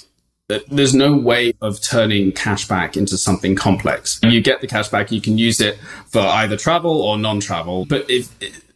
there's 0.70 0.96
no 0.96 1.16
way 1.16 1.54
of 1.62 1.82
turning 1.82 2.32
cash 2.32 2.68
back 2.68 2.98
into 2.98 3.18
something 3.18 3.56
complex. 3.56 4.20
You 4.24 4.42
get 4.42 4.62
the 4.62 4.68
cash 4.68 4.90
back, 4.90 5.12
you 5.12 5.22
can 5.22 5.38
use 5.38 5.62
it 5.62 5.78
for 6.08 6.22
either 6.22 6.58
travel 6.58 7.02
or 7.02 7.18
non 7.18 7.40
travel. 7.40 7.86
But 7.86 8.10
if, 8.10 8.34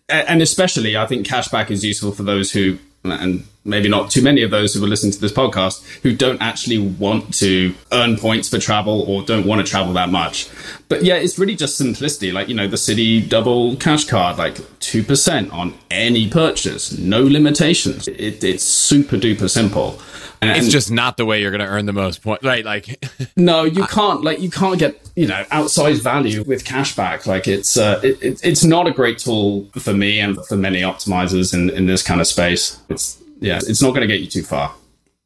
and 0.10 0.42
especially, 0.42 0.96
I 0.96 1.06
think 1.06 1.26
cash 1.26 1.48
back 1.48 1.72
is 1.72 1.84
useful 1.84 2.12
for 2.12 2.24
those 2.24 2.52
who, 2.52 2.78
and 3.04 3.46
maybe 3.66 3.90
not 3.90 4.12
too 4.12 4.22
many 4.22 4.44
of 4.44 4.52
those 4.52 4.74
who 4.74 4.84
are 4.84 4.88
listening 4.88 5.12
to 5.12 5.20
this 5.20 5.32
podcast 5.32 5.84
who 6.02 6.16
don't 6.16 6.42
actually 6.42 6.78
want 6.78 7.34
to 7.34 7.74
earn 7.92 8.16
points 8.16 8.48
for 8.48 8.60
travel 8.60 9.02
or 9.02 9.24
don't 9.24 9.46
want 9.46 9.66
to 9.66 9.70
travel 9.70 9.92
that 9.94 10.10
much. 10.10 10.48
But 10.88 11.04
yeah, 11.04 11.16
it's 11.16 11.38
really 11.40 11.56
just 11.56 11.78
simplicity. 11.78 12.32
Like, 12.32 12.48
you 12.48 12.54
know, 12.54 12.68
the 12.68 12.78
Citi 12.78 13.28
double 13.28 13.76
cash 13.78 14.06
card, 14.06 14.38
like 14.38 14.56
2% 14.56 15.52
on 15.52 15.74
any 15.90 16.30
purchase, 16.30 16.98
no 16.98 17.24
limitations. 17.24 18.08
It, 18.08 18.44
it's 18.44 18.64
super 18.64 19.18
duper 19.18 19.50
simple. 19.50 20.00
And, 20.42 20.58
it's 20.58 20.72
just 20.72 20.92
not 20.92 21.18
the 21.18 21.26
way 21.26 21.42
you're 21.42 21.50
going 21.50 21.62
to 21.62 21.68
earn 21.68 21.88
the 21.88 21.94
most 21.94 22.22
points, 22.22 22.44
right? 22.44 22.64
Like, 22.64 23.04
no, 23.36 23.64
you 23.64 23.86
can't. 23.86 24.24
Like, 24.24 24.40
you 24.42 24.52
can't 24.52 24.78
get 24.78 25.02
you 25.16 25.28
know 25.28 25.44
outsized 25.46 26.04
value 26.04 26.44
with 26.44 26.66
cashback. 26.66 27.26
Like, 27.26 27.48
it's 27.48 27.78
uh, 27.78 28.00
it, 28.04 28.22
it, 28.22 28.42
it's 28.44 28.64
not 28.64 28.86
a 28.86 28.92
great 28.92 29.18
tool 29.18 29.66
for 29.72 29.94
me 29.94 30.20
and 30.20 30.38
for 30.46 30.56
many 30.56 30.82
optimizers 30.82 31.54
in 31.54 31.72
in 31.72 31.88
this 31.88 32.04
kind 32.04 32.22
of 32.22 32.28
space. 32.28 32.80
It's 32.90 33.18
yeah, 33.40 33.58
it's 33.58 33.82
not 33.82 33.90
going 33.90 34.02
to 34.02 34.08
get 34.08 34.22
you 34.22 34.28
too 34.28 34.44
far. 34.44 34.74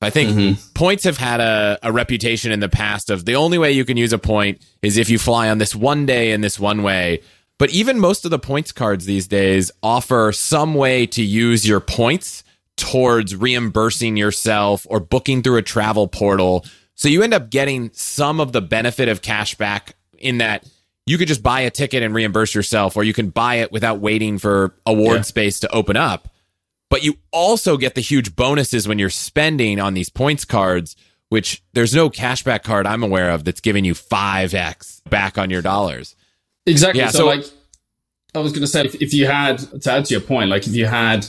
I 0.01 0.09
think 0.09 0.29
mm-hmm. 0.29 0.73
points 0.73 1.03
have 1.03 1.17
had 1.17 1.41
a, 1.41 1.77
a 1.83 1.91
reputation 1.91 2.51
in 2.51 2.61
the 2.61 2.69
past 2.69 3.09
of 3.09 3.25
the 3.25 3.35
only 3.35 3.57
way 3.57 3.73
you 3.73 3.83
can 3.83 3.97
use 3.97 4.13
a 4.13 4.17
point 4.17 4.65
is 4.81 4.97
if 4.97 5.09
you 5.09 5.19
fly 5.19 5.49
on 5.49 5.57
this 5.57 5.75
one 5.75 6.05
day 6.05 6.31
in 6.31 6.41
this 6.41 6.57
one 6.59 6.83
way. 6.83 7.21
But 7.57 7.71
even 7.71 7.99
most 7.99 8.23
of 8.23 8.31
the 8.31 8.39
points 8.39 8.71
cards 8.71 9.05
these 9.05 9.27
days 9.27 9.71
offer 9.83 10.31
some 10.31 10.73
way 10.73 11.05
to 11.07 11.21
use 11.21 11.67
your 11.67 11.81
points 11.81 12.45
towards 12.77 13.35
reimbursing 13.35 14.15
yourself 14.15 14.87
or 14.89 15.01
booking 15.01 15.43
through 15.43 15.57
a 15.57 15.61
travel 15.61 16.07
portal. 16.07 16.65
So 16.95 17.09
you 17.09 17.21
end 17.21 17.33
up 17.33 17.49
getting 17.49 17.91
some 17.93 18.39
of 18.39 18.53
the 18.53 18.61
benefit 18.61 19.09
of 19.09 19.21
cash 19.21 19.55
back 19.55 19.95
in 20.17 20.37
that 20.37 20.65
you 21.05 21.17
could 21.17 21.27
just 21.27 21.43
buy 21.43 21.61
a 21.61 21.69
ticket 21.69 22.03
and 22.03 22.13
reimburse 22.13 22.55
yourself, 22.55 22.95
or 22.95 23.03
you 23.03 23.13
can 23.13 23.29
buy 23.29 23.55
it 23.55 23.71
without 23.71 23.99
waiting 23.99 24.37
for 24.37 24.75
award 24.85 25.17
yeah. 25.17 25.21
space 25.23 25.59
to 25.59 25.69
open 25.71 25.97
up. 25.97 26.29
But 26.89 27.03
you 27.03 27.17
also 27.31 27.77
get 27.77 27.95
the 27.95 28.01
huge 28.01 28.35
bonuses 28.35 28.87
when 28.87 28.99
you're 28.99 29.09
spending 29.09 29.79
on 29.79 29.93
these 29.93 30.09
points 30.09 30.43
cards, 30.43 30.95
which 31.29 31.63
there's 31.73 31.93
no 31.93 32.09
cashback 32.09 32.63
card 32.63 32.87
I'm 32.87 33.03
aware 33.03 33.29
of 33.29 33.43
that's 33.43 33.61
giving 33.61 33.85
you 33.85 33.93
5x 33.93 35.07
back 35.09 35.37
on 35.37 35.49
your 35.49 35.61
dollars. 35.61 36.15
Exactly. 36.65 37.01
Yeah, 37.01 37.09
so, 37.09 37.19
so 37.19 37.25
like, 37.27 37.45
I 38.33 38.39
was 38.39 38.51
going 38.51 38.61
to 38.61 38.67
say, 38.67 38.85
if, 38.85 38.95
if 38.95 39.13
you 39.13 39.27
had, 39.27 39.59
to 39.81 39.91
add 39.91 40.05
to 40.05 40.13
your 40.13 40.21
point, 40.21 40.49
like 40.49 40.65
if 40.67 40.75
you 40.75 40.87
had 40.87 41.27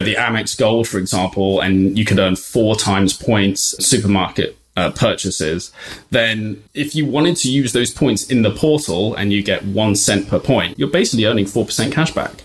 the 0.00 0.14
Amex 0.14 0.58
Gold, 0.58 0.88
for 0.88 0.98
example, 0.98 1.60
and 1.60 1.96
you 1.98 2.04
could 2.04 2.18
earn 2.18 2.36
four 2.36 2.74
times 2.74 3.16
points 3.16 3.74
supermarket 3.84 4.56
uh, 4.76 4.90
purchases, 4.92 5.72
then 6.10 6.62
if 6.74 6.94
you 6.94 7.06
wanted 7.06 7.36
to 7.36 7.50
use 7.50 7.72
those 7.72 7.90
points 7.90 8.30
in 8.30 8.42
the 8.42 8.50
portal 8.50 9.14
and 9.14 9.32
you 9.32 9.42
get 9.42 9.64
one 9.64 9.94
cent 9.94 10.28
per 10.28 10.38
point, 10.38 10.78
you're 10.78 10.88
basically 10.88 11.26
earning 11.26 11.44
4% 11.44 11.92
cashback. 11.92 12.40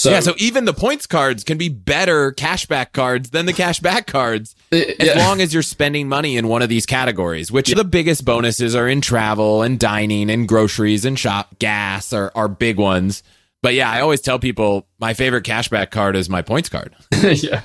So, 0.00 0.10
yeah, 0.10 0.20
so 0.20 0.32
even 0.38 0.64
the 0.64 0.72
points 0.72 1.06
cards 1.06 1.44
can 1.44 1.58
be 1.58 1.68
better 1.68 2.32
cashback 2.32 2.92
cards 2.92 3.28
than 3.30 3.44
the 3.44 3.52
cashback 3.52 4.06
cards 4.06 4.56
uh, 4.72 4.76
as 4.98 5.14
long 5.14 5.42
as 5.42 5.52
you're 5.52 5.62
spending 5.62 6.08
money 6.08 6.38
in 6.38 6.48
one 6.48 6.62
of 6.62 6.70
these 6.70 6.86
categories, 6.86 7.52
which 7.52 7.68
yeah. 7.68 7.74
the 7.74 7.84
biggest 7.84 8.24
bonuses 8.24 8.74
are 8.74 8.88
in 8.88 9.02
travel 9.02 9.60
and 9.60 9.78
dining 9.78 10.30
and 10.30 10.48
groceries 10.48 11.04
and 11.04 11.18
shop 11.18 11.58
gas 11.58 12.14
are, 12.14 12.32
are 12.34 12.48
big 12.48 12.78
ones. 12.78 13.22
But 13.62 13.74
yeah, 13.74 13.90
I 13.90 14.00
always 14.00 14.22
tell 14.22 14.38
people 14.38 14.86
my 14.98 15.12
favorite 15.12 15.44
cashback 15.44 15.90
card 15.90 16.16
is 16.16 16.30
my 16.30 16.40
points 16.40 16.70
card. 16.70 16.96
yeah. 17.12 17.60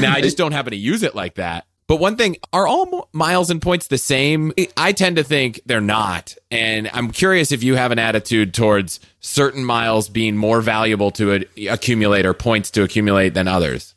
now 0.00 0.12
I 0.12 0.20
just 0.22 0.36
don't 0.36 0.50
happen 0.50 0.72
to 0.72 0.76
use 0.76 1.04
it 1.04 1.14
like 1.14 1.36
that. 1.36 1.66
But 1.88 1.96
one 1.96 2.16
thing, 2.16 2.36
are 2.52 2.66
all 2.66 3.08
miles 3.12 3.48
and 3.48 3.62
points 3.62 3.86
the 3.86 3.98
same? 3.98 4.52
I 4.76 4.92
tend 4.92 5.16
to 5.16 5.24
think 5.24 5.60
they're 5.66 5.80
not. 5.80 6.34
And 6.50 6.90
I'm 6.92 7.12
curious 7.12 7.52
if 7.52 7.62
you 7.62 7.76
have 7.76 7.92
an 7.92 7.98
attitude 7.98 8.54
towards 8.54 8.98
certain 9.20 9.64
miles 9.64 10.08
being 10.08 10.36
more 10.36 10.60
valuable 10.60 11.12
to 11.12 11.44
accumulate 11.68 12.26
or 12.26 12.34
points 12.34 12.70
to 12.72 12.82
accumulate 12.82 13.34
than 13.34 13.46
others. 13.46 13.94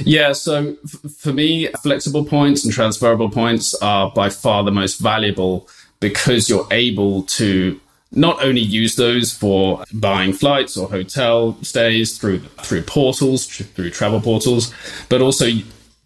Yeah, 0.00 0.32
so 0.32 0.76
f- 0.84 1.10
for 1.12 1.32
me, 1.32 1.68
flexible 1.82 2.24
points 2.24 2.64
and 2.64 2.72
transferable 2.74 3.30
points 3.30 3.74
are 3.76 4.10
by 4.10 4.28
far 4.28 4.64
the 4.64 4.70
most 4.70 5.00
valuable 5.00 5.68
because 6.00 6.50
you're 6.50 6.66
able 6.70 7.22
to 7.22 7.80
not 8.10 8.44
only 8.44 8.60
use 8.60 8.96
those 8.96 9.32
for 9.32 9.84
buying 9.94 10.34
flights 10.34 10.76
or 10.76 10.88
hotel 10.88 11.56
stays 11.62 12.18
through 12.18 12.40
through 12.40 12.82
portals, 12.82 13.46
through 13.46 13.90
travel 13.90 14.20
portals, 14.20 14.74
but 15.08 15.22
also 15.22 15.46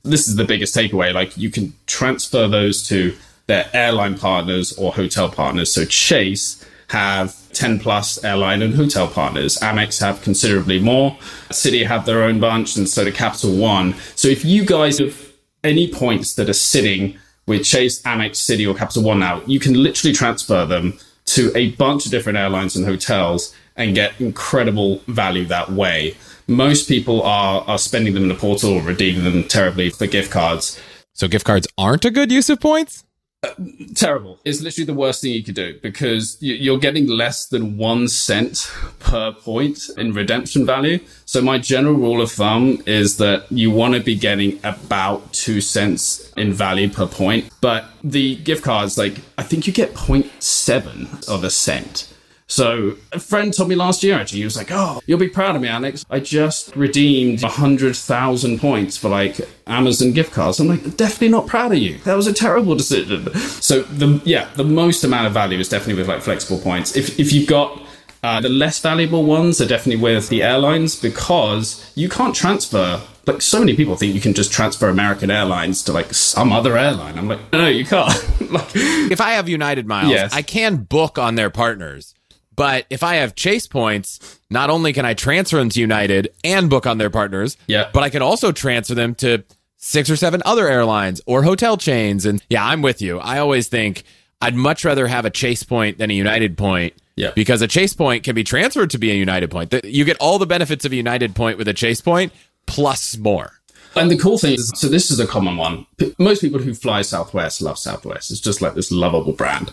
this 0.06 0.28
is 0.28 0.36
the 0.36 0.44
biggest 0.44 0.74
takeaway. 0.74 1.12
Like 1.12 1.36
you 1.36 1.50
can 1.50 1.74
transfer 1.86 2.48
those 2.48 2.86
to 2.88 3.16
their 3.46 3.68
airline 3.72 4.18
partners 4.18 4.76
or 4.76 4.92
hotel 4.92 5.28
partners. 5.28 5.72
So 5.72 5.84
Chase 5.84 6.64
have 6.88 7.34
10 7.52 7.80
plus 7.80 8.22
airline 8.24 8.62
and 8.62 8.74
hotel 8.74 9.08
partners. 9.08 9.56
Amex 9.58 10.00
have 10.00 10.22
considerably 10.22 10.78
more. 10.78 11.12
Citi 11.50 11.86
have 11.86 12.06
their 12.06 12.22
own 12.22 12.38
bunch, 12.38 12.76
and 12.76 12.88
so 12.88 13.04
do 13.04 13.12
Capital 13.12 13.56
One. 13.56 13.94
So 14.14 14.28
if 14.28 14.44
you 14.44 14.64
guys 14.64 14.98
have 14.98 15.32
any 15.64 15.90
points 15.90 16.34
that 16.34 16.48
are 16.48 16.54
sitting 16.54 17.18
with 17.46 17.64
Chase, 17.64 18.02
Amex, 18.02 18.32
Citi, 18.32 18.68
or 18.68 18.76
Capital 18.76 19.02
One 19.02 19.18
now, 19.18 19.42
you 19.46 19.58
can 19.58 19.74
literally 19.74 20.14
transfer 20.14 20.64
them 20.64 20.98
to 21.26 21.50
a 21.56 21.70
bunch 21.72 22.04
of 22.04 22.12
different 22.12 22.38
airlines 22.38 22.76
and 22.76 22.86
hotels 22.86 23.54
and 23.74 23.94
get 23.94 24.20
incredible 24.20 24.98
value 25.08 25.44
that 25.46 25.70
way 25.70 26.14
most 26.46 26.88
people 26.88 27.22
are 27.22 27.62
are 27.62 27.78
spending 27.78 28.14
them 28.14 28.24
in 28.24 28.28
the 28.28 28.34
portal 28.34 28.72
or 28.72 28.82
redeeming 28.82 29.24
them 29.24 29.44
terribly 29.44 29.90
for 29.90 30.06
gift 30.06 30.30
cards. 30.30 30.80
So 31.12 31.28
gift 31.28 31.46
cards 31.46 31.66
aren't 31.78 32.04
a 32.04 32.10
good 32.10 32.30
use 32.30 32.50
of 32.50 32.60
points? 32.60 33.04
Uh, 33.42 33.50
terrible. 33.94 34.38
It's 34.44 34.62
literally 34.62 34.86
the 34.86 34.94
worst 34.94 35.22
thing 35.22 35.32
you 35.32 35.42
could 35.42 35.54
do 35.54 35.78
because 35.82 36.38
you're 36.40 36.78
getting 36.78 37.06
less 37.06 37.46
than 37.46 37.76
one 37.76 38.08
cent 38.08 38.70
per 38.98 39.32
point 39.32 39.90
in 39.96 40.12
redemption 40.14 40.64
value. 40.64 41.00
So 41.26 41.42
my 41.42 41.58
general 41.58 41.94
rule 41.94 42.22
of 42.22 42.32
thumb 42.32 42.82
is 42.86 43.18
that 43.18 43.50
you 43.50 43.70
want 43.70 43.94
to 43.94 44.00
be 44.00 44.14
getting 44.14 44.58
about 44.64 45.32
two 45.32 45.60
cents 45.60 46.32
in 46.36 46.52
value 46.52 46.88
per 46.88 47.06
point. 47.06 47.50
But 47.60 47.84
the 48.02 48.36
gift 48.36 48.64
cards, 48.64 48.96
like 48.96 49.20
I 49.36 49.42
think 49.42 49.66
you 49.66 49.72
get 49.72 49.94
0.7 49.94 51.28
of 51.28 51.44
a 51.44 51.50
cent. 51.50 52.12
So 52.48 52.96
a 53.12 53.18
friend 53.18 53.52
told 53.52 53.68
me 53.68 53.74
last 53.74 54.02
year 54.04 54.14
actually, 54.14 54.38
he 54.38 54.44
was 54.44 54.56
like, 54.56 54.70
"Oh, 54.70 55.00
you'll 55.06 55.18
be 55.18 55.28
proud 55.28 55.56
of 55.56 55.62
me, 55.62 55.68
Alex. 55.68 56.04
I 56.08 56.20
just 56.20 56.74
redeemed 56.76 57.42
hundred 57.42 57.96
thousand 57.96 58.60
points 58.60 58.96
for 58.96 59.08
like 59.08 59.40
Amazon 59.66 60.12
gift 60.12 60.32
cards." 60.32 60.60
I'm 60.60 60.68
like, 60.68 60.96
"Definitely 60.96 61.30
not 61.30 61.48
proud 61.48 61.72
of 61.72 61.78
you. 61.78 61.98
That 62.04 62.14
was 62.14 62.26
a 62.26 62.32
terrible 62.32 62.76
decision." 62.76 63.34
So 63.34 63.82
the 63.82 64.20
yeah, 64.24 64.48
the 64.54 64.64
most 64.64 65.02
amount 65.02 65.26
of 65.26 65.32
value 65.32 65.58
is 65.58 65.68
definitely 65.68 66.00
with 66.00 66.08
like 66.08 66.22
flexible 66.22 66.58
points. 66.58 66.94
If 66.94 67.18
if 67.18 67.32
you've 67.32 67.48
got 67.48 67.82
uh, 68.22 68.40
the 68.40 68.48
less 68.48 68.80
valuable 68.80 69.24
ones 69.24 69.60
are 69.60 69.66
definitely 69.66 70.02
with 70.02 70.28
the 70.28 70.42
airlines 70.42 70.94
because 70.94 71.90
you 71.94 72.08
can't 72.08 72.34
transfer 72.34 73.00
like 73.26 73.42
so 73.42 73.58
many 73.58 73.74
people 73.74 73.96
think 73.96 74.14
you 74.14 74.20
can 74.20 74.34
just 74.34 74.52
transfer 74.52 74.88
American 74.88 75.30
Airlines 75.30 75.82
to 75.84 75.92
like 75.92 76.14
some 76.14 76.52
other 76.52 76.78
airline. 76.78 77.18
I'm 77.18 77.28
like, 77.28 77.40
no, 77.52 77.66
you 77.66 77.84
can't. 77.84 78.12
like, 78.52 78.70
if 78.74 79.20
I 79.20 79.32
have 79.32 79.48
United 79.48 79.86
Miles, 79.86 80.12
yes. 80.12 80.32
I 80.32 80.42
can 80.42 80.76
book 80.76 81.18
on 81.18 81.34
their 81.34 81.50
partners. 81.50 82.14
But 82.56 82.86
if 82.90 83.02
I 83.02 83.16
have 83.16 83.34
Chase 83.34 83.66
points, 83.66 84.40
not 84.50 84.70
only 84.70 84.92
can 84.92 85.04
I 85.04 85.14
transfer 85.14 85.58
them 85.58 85.68
to 85.68 85.80
United 85.80 86.32
and 86.42 86.68
book 86.68 86.86
on 86.86 86.98
their 86.98 87.10
partners, 87.10 87.56
yeah. 87.66 87.90
but 87.92 88.02
I 88.02 88.10
can 88.10 88.22
also 88.22 88.50
transfer 88.50 88.94
them 88.94 89.14
to 89.16 89.44
six 89.76 90.10
or 90.10 90.16
seven 90.16 90.42
other 90.44 90.66
airlines 90.66 91.20
or 91.26 91.42
hotel 91.42 91.76
chains. 91.76 92.24
And 92.26 92.42
yeah, 92.48 92.64
I'm 92.64 92.82
with 92.82 93.02
you. 93.02 93.18
I 93.18 93.38
always 93.38 93.68
think 93.68 94.04
I'd 94.40 94.54
much 94.54 94.84
rather 94.84 95.06
have 95.06 95.24
a 95.24 95.30
Chase 95.30 95.62
point 95.62 95.98
than 95.98 96.10
a 96.10 96.14
United 96.14 96.56
point. 96.56 96.94
Yeah. 97.14 97.30
Because 97.34 97.62
a 97.62 97.68
Chase 97.68 97.94
point 97.94 98.24
can 98.24 98.34
be 98.34 98.44
transferred 98.44 98.90
to 98.90 98.98
be 98.98 99.10
a 99.10 99.14
United 99.14 99.50
point. 99.50 99.74
You 99.84 100.04
get 100.04 100.16
all 100.18 100.38
the 100.38 100.46
benefits 100.46 100.84
of 100.84 100.92
a 100.92 100.96
United 100.96 101.34
point 101.34 101.58
with 101.58 101.68
a 101.68 101.74
Chase 101.74 102.00
point 102.00 102.32
plus 102.66 103.16
more. 103.16 103.52
And 103.94 104.10
the 104.10 104.18
cool 104.18 104.36
thing 104.36 104.54
is, 104.54 104.70
so 104.76 104.88
this 104.88 105.10
is 105.10 105.20
a 105.20 105.26
common 105.26 105.56
one. 105.56 105.86
Most 106.18 106.42
people 106.42 106.60
who 106.60 106.74
fly 106.74 107.00
Southwest 107.00 107.62
love 107.62 107.78
Southwest. 107.78 108.30
It's 108.30 108.40
just 108.40 108.60
like 108.60 108.74
this 108.74 108.92
lovable 108.92 109.32
brand. 109.32 109.72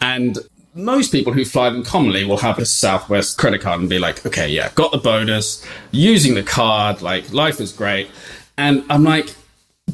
And 0.00 0.38
most 0.78 1.10
people 1.10 1.32
who 1.32 1.44
fly 1.44 1.68
them 1.70 1.82
commonly 1.84 2.24
will 2.24 2.38
have 2.38 2.58
a 2.58 2.64
Southwest 2.64 3.36
credit 3.36 3.60
card 3.60 3.80
and 3.80 3.88
be 3.88 3.98
like, 3.98 4.24
okay, 4.24 4.48
yeah, 4.48 4.70
got 4.74 4.92
the 4.92 4.98
bonus, 4.98 5.64
using 5.90 6.34
the 6.34 6.42
card, 6.42 7.02
like 7.02 7.32
life 7.32 7.60
is 7.60 7.72
great. 7.72 8.08
And 8.56 8.84
I'm 8.88 9.04
like, 9.04 9.34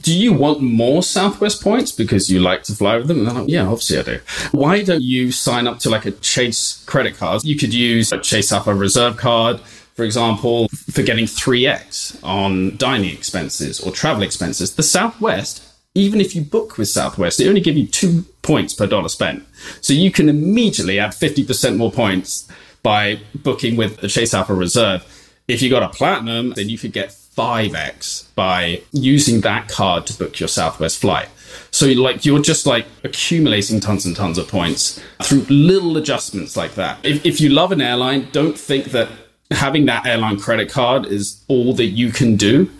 do 0.00 0.16
you 0.16 0.32
want 0.32 0.60
more 0.60 1.02
Southwest 1.02 1.62
points 1.62 1.92
because 1.92 2.28
you 2.28 2.40
like 2.40 2.64
to 2.64 2.72
fly 2.72 2.96
with 2.96 3.08
them? 3.08 3.18
And 3.18 3.26
they're 3.26 3.34
like, 3.34 3.48
yeah, 3.48 3.62
obviously 3.62 3.98
I 3.98 4.02
do. 4.02 4.20
Why 4.52 4.82
don't 4.82 5.02
you 5.02 5.32
sign 5.32 5.66
up 5.66 5.78
to 5.80 5.90
like 5.90 6.04
a 6.04 6.10
Chase 6.12 6.84
credit 6.86 7.16
card? 7.16 7.44
You 7.44 7.56
could 7.56 7.72
use 7.72 8.12
a 8.12 8.18
Chase 8.18 8.48
Sapphire 8.48 8.74
Reserve 8.74 9.16
card, 9.16 9.60
for 9.94 10.04
example, 10.04 10.68
for 10.68 11.02
getting 11.02 11.24
3x 11.24 12.22
on 12.22 12.76
dining 12.76 13.14
expenses 13.14 13.80
or 13.80 13.92
travel 13.92 14.22
expenses. 14.22 14.74
The 14.74 14.82
Southwest 14.82 15.62
even 15.94 16.20
if 16.20 16.34
you 16.34 16.42
book 16.42 16.76
with 16.76 16.88
Southwest, 16.88 17.38
they 17.38 17.48
only 17.48 17.60
give 17.60 17.76
you 17.76 17.86
two 17.86 18.24
points 18.42 18.74
per 18.74 18.86
dollar 18.86 19.08
spent. 19.08 19.46
So 19.80 19.92
you 19.92 20.10
can 20.10 20.28
immediately 20.28 20.98
add 20.98 21.10
50% 21.10 21.76
more 21.76 21.92
points 21.92 22.48
by 22.82 23.20
booking 23.34 23.76
with 23.76 23.98
the 23.98 24.08
Chase 24.08 24.32
Sapphire 24.32 24.56
Reserve. 24.56 25.06
If 25.46 25.62
you 25.62 25.70
got 25.70 25.82
a 25.82 25.88
platinum, 25.88 26.52
then 26.54 26.68
you 26.68 26.78
could 26.78 26.92
get 26.92 27.10
5x 27.10 28.34
by 28.34 28.82
using 28.92 29.40
that 29.42 29.68
card 29.68 30.06
to 30.06 30.18
book 30.18 30.38
your 30.40 30.48
Southwest 30.48 31.00
flight. 31.00 31.28
So 31.70 31.86
like 31.86 32.24
you're 32.24 32.42
just 32.42 32.66
like 32.66 32.86
accumulating 33.04 33.80
tons 33.80 34.06
and 34.06 34.16
tons 34.16 34.38
of 34.38 34.48
points 34.48 35.00
through 35.22 35.46
little 35.48 35.96
adjustments 35.96 36.56
like 36.56 36.74
that. 36.74 36.98
If, 37.04 37.24
if 37.24 37.40
you 37.40 37.50
love 37.50 37.72
an 37.72 37.80
airline, 37.80 38.28
don't 38.32 38.58
think 38.58 38.86
that 38.86 39.08
having 39.50 39.86
that 39.86 40.06
airline 40.06 40.38
credit 40.38 40.70
card 40.70 41.06
is 41.06 41.44
all 41.48 41.74
that 41.74 41.86
you 41.86 42.10
can 42.10 42.36
do. 42.36 42.70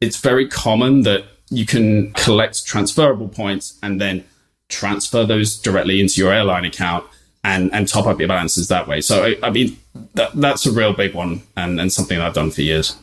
It's 0.00 0.18
very 0.18 0.48
common 0.48 1.02
that 1.02 1.24
you 1.50 1.66
can 1.66 2.12
collect 2.12 2.66
transferable 2.66 3.28
points 3.28 3.78
and 3.82 4.00
then 4.00 4.24
transfer 4.68 5.24
those 5.24 5.56
directly 5.56 6.00
into 6.00 6.20
your 6.20 6.32
airline 6.32 6.64
account 6.64 7.04
and, 7.44 7.72
and 7.74 7.86
top 7.86 8.06
up 8.06 8.18
your 8.18 8.28
balances 8.28 8.68
that 8.68 8.88
way. 8.88 9.00
So, 9.00 9.24
I, 9.24 9.36
I 9.42 9.50
mean, 9.50 9.76
that, 10.14 10.32
that's 10.34 10.66
a 10.66 10.72
real 10.72 10.92
big 10.92 11.14
one 11.14 11.42
and, 11.56 11.78
and 11.78 11.92
something 11.92 12.18
I've 12.18 12.34
done 12.34 12.50
for 12.50 12.62
years. 12.62 12.96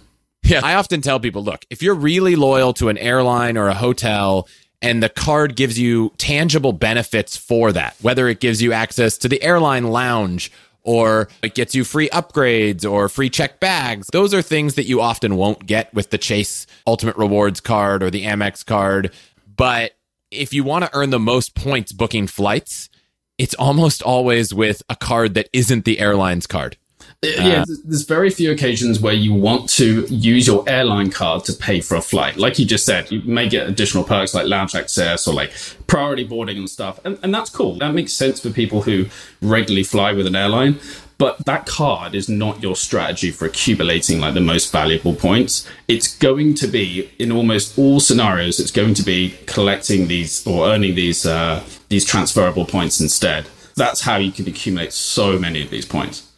Yeah. 0.43 0.61
I 0.63 0.73
often 0.73 1.01
tell 1.01 1.19
people 1.19 1.43
look, 1.43 1.65
if 1.69 1.83
you're 1.83 1.95
really 1.95 2.35
loyal 2.35 2.73
to 2.73 2.89
an 2.89 2.97
airline 2.97 3.57
or 3.57 3.67
a 3.67 3.75
hotel 3.75 4.47
and 4.81 5.03
the 5.03 5.09
card 5.09 5.55
gives 5.55 5.77
you 5.77 6.11
tangible 6.17 6.73
benefits 6.73 7.37
for 7.37 7.71
that, 7.71 7.95
whether 8.01 8.27
it 8.27 8.39
gives 8.39 8.61
you 8.61 8.73
access 8.73 9.17
to 9.19 9.29
the 9.29 9.41
airline 9.43 9.87
lounge 9.87 10.51
or 10.83 11.29
it 11.43 11.55
gets 11.55 11.75
you 11.75 11.83
free 11.83 12.09
upgrades 12.09 12.89
or 12.89 13.09
free 13.09 13.29
check 13.29 13.59
bags. 13.59 14.07
Those 14.11 14.33
are 14.33 14.41
things 14.41 14.75
that 14.75 14.85
you 14.85 15.01
often 15.01 15.35
won't 15.35 15.65
get 15.65 15.93
with 15.93 16.09
the 16.09 16.17
Chase 16.17 16.65
Ultimate 16.87 17.17
Rewards 17.17 17.59
card 17.59 18.03
or 18.03 18.09
the 18.09 18.25
Amex 18.25 18.65
card. 18.65 19.13
But 19.55 19.91
if 20.31 20.53
you 20.53 20.63
want 20.63 20.85
to 20.85 20.91
earn 20.93 21.09
the 21.09 21.19
most 21.19 21.55
points 21.55 21.91
booking 21.91 22.27
flights, 22.27 22.89
it's 23.37 23.53
almost 23.55 24.01
always 24.01 24.53
with 24.53 24.83
a 24.89 24.95
card 24.95 25.33
that 25.33 25.49
isn't 25.53 25.85
the 25.85 25.99
airline's 25.99 26.47
card. 26.47 26.77
Yeah, 27.23 27.65
there's 27.67 28.01
very 28.01 28.31
few 28.31 28.51
occasions 28.51 28.99
where 28.99 29.13
you 29.13 29.31
want 29.31 29.69
to 29.71 30.07
use 30.07 30.47
your 30.47 30.67
airline 30.67 31.11
card 31.11 31.45
to 31.45 31.53
pay 31.53 31.79
for 31.79 31.95
a 31.95 32.01
flight. 32.01 32.35
Like 32.35 32.57
you 32.57 32.65
just 32.65 32.83
said, 32.83 33.11
you 33.11 33.21
may 33.21 33.47
get 33.47 33.67
additional 33.67 34.03
perks 34.03 34.33
like 34.33 34.47
lounge 34.47 34.73
access 34.73 35.27
or 35.27 35.35
like 35.35 35.53
priority 35.85 36.23
boarding 36.23 36.57
and 36.57 36.67
stuff. 36.67 36.99
And, 37.05 37.19
and 37.21 37.31
that's 37.31 37.51
cool. 37.51 37.75
That 37.75 37.93
makes 37.93 38.13
sense 38.13 38.39
for 38.39 38.49
people 38.49 38.81
who 38.81 39.05
regularly 39.39 39.83
fly 39.83 40.13
with 40.13 40.25
an 40.25 40.35
airline. 40.35 40.79
But 41.19 41.45
that 41.45 41.67
card 41.67 42.15
is 42.15 42.27
not 42.27 42.63
your 42.63 42.75
strategy 42.75 43.29
for 43.29 43.45
accumulating 43.45 44.19
like 44.19 44.33
the 44.33 44.41
most 44.41 44.71
valuable 44.71 45.13
points. 45.13 45.69
It's 45.87 46.17
going 46.17 46.55
to 46.55 46.67
be 46.67 47.11
in 47.19 47.31
almost 47.31 47.77
all 47.77 47.99
scenarios. 47.99 48.59
It's 48.59 48.71
going 48.71 48.95
to 48.95 49.03
be 49.03 49.37
collecting 49.45 50.07
these 50.07 50.47
or 50.47 50.69
earning 50.69 50.95
these 50.95 51.23
uh, 51.23 51.63
these 51.89 52.03
transferable 52.03 52.65
points 52.65 52.99
instead. 52.99 53.45
That's 53.75 54.01
how 54.01 54.15
you 54.15 54.31
can 54.31 54.47
accumulate 54.47 54.93
so 54.93 55.37
many 55.37 55.61
of 55.61 55.69
these 55.69 55.85
points. 55.85 56.30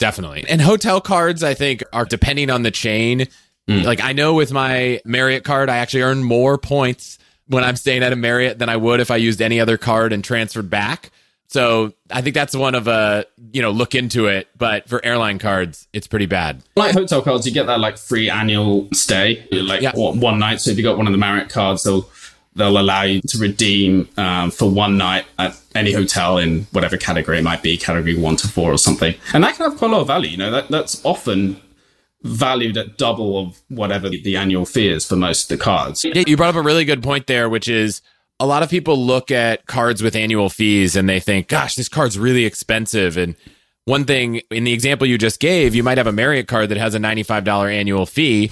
Yeah, 0.00 0.06
definitely. 0.06 0.44
And 0.48 0.60
hotel 0.60 1.00
cards, 1.00 1.42
I 1.42 1.54
think, 1.54 1.82
are 1.92 2.04
depending 2.04 2.50
on 2.50 2.62
the 2.62 2.70
chain. 2.70 3.26
Mm. 3.68 3.84
Like 3.84 4.00
I 4.00 4.12
know 4.12 4.34
with 4.34 4.52
my 4.52 5.00
Marriott 5.04 5.44
card, 5.44 5.68
I 5.68 5.78
actually 5.78 6.02
earn 6.02 6.22
more 6.22 6.58
points 6.58 7.18
when 7.46 7.64
I'm 7.64 7.76
staying 7.76 8.02
at 8.02 8.12
a 8.12 8.16
Marriott 8.16 8.58
than 8.58 8.68
I 8.68 8.76
would 8.76 9.00
if 9.00 9.10
I 9.10 9.16
used 9.16 9.40
any 9.42 9.60
other 9.60 9.76
card 9.76 10.12
and 10.12 10.24
transferred 10.24 10.70
back. 10.70 11.10
So 11.48 11.92
I 12.10 12.22
think 12.22 12.34
that's 12.34 12.54
one 12.54 12.76
of 12.76 12.86
a 12.86 13.26
you 13.52 13.60
know 13.60 13.72
look 13.72 13.94
into 13.94 14.26
it. 14.26 14.48
But 14.56 14.88
for 14.88 15.04
airline 15.04 15.38
cards, 15.40 15.88
it's 15.92 16.06
pretty 16.06 16.26
bad. 16.26 16.62
Like 16.76 16.94
hotel 16.94 17.22
cards, 17.22 17.46
you 17.46 17.52
get 17.52 17.66
that 17.66 17.80
like 17.80 17.98
free 17.98 18.30
annual 18.30 18.88
stay, 18.92 19.46
like 19.50 19.82
yeah. 19.82 19.92
one 19.94 20.38
night. 20.38 20.60
So 20.60 20.70
if 20.70 20.76
you 20.76 20.84
got 20.84 20.96
one 20.96 21.06
of 21.06 21.12
the 21.12 21.18
Marriott 21.18 21.48
cards, 21.48 21.82
they'll 21.82 22.08
they'll 22.54 22.78
allow 22.78 23.02
you 23.02 23.20
to 23.22 23.38
redeem 23.38 24.08
um, 24.16 24.50
for 24.50 24.70
one 24.70 24.96
night 24.98 25.24
at 25.38 25.56
any 25.74 25.92
hotel 25.92 26.38
in 26.38 26.64
whatever 26.72 26.96
category 26.96 27.38
it 27.38 27.44
might 27.44 27.62
be, 27.62 27.76
category 27.76 28.16
one 28.16 28.36
to 28.36 28.48
four 28.48 28.72
or 28.72 28.78
something, 28.78 29.14
and 29.32 29.44
that 29.44 29.56
can 29.56 29.70
have 29.70 29.78
quite 29.78 29.90
a 29.90 29.94
lot 29.94 30.00
of 30.00 30.06
value. 30.06 30.30
You 30.30 30.36
know 30.36 30.50
that 30.50 30.68
that's 30.68 31.04
often 31.04 31.60
valued 32.22 32.76
at 32.76 32.98
double 32.98 33.38
of 33.38 33.60
whatever 33.68 34.08
the 34.08 34.36
annual 34.36 34.66
fee 34.66 34.88
is 34.88 35.06
for 35.06 35.16
most 35.16 35.50
of 35.50 35.58
the 35.58 35.64
cards. 35.64 36.04
You 36.04 36.36
brought 36.36 36.50
up 36.50 36.56
a 36.56 36.62
really 36.62 36.84
good 36.84 37.02
point 37.02 37.26
there, 37.26 37.48
which 37.48 37.68
is 37.68 38.02
a 38.38 38.46
lot 38.46 38.62
of 38.62 38.70
people 38.70 38.96
look 38.96 39.30
at 39.30 39.66
cards 39.66 40.02
with 40.02 40.16
annual 40.16 40.48
fees 40.48 40.96
and 40.96 41.08
they 41.08 41.20
think, 41.20 41.48
gosh, 41.48 41.76
this 41.76 41.88
card's 41.88 42.18
really 42.18 42.44
expensive. 42.44 43.16
And 43.16 43.36
one 43.84 44.04
thing 44.04 44.42
in 44.50 44.64
the 44.64 44.72
example 44.72 45.06
you 45.06 45.18
just 45.18 45.40
gave, 45.40 45.74
you 45.74 45.82
might 45.82 45.98
have 45.98 46.06
a 46.06 46.12
Marriott 46.12 46.48
card 46.48 46.68
that 46.70 46.78
has 46.78 46.94
a 46.94 46.98
$95 46.98 47.72
annual 47.72 48.06
fee. 48.06 48.50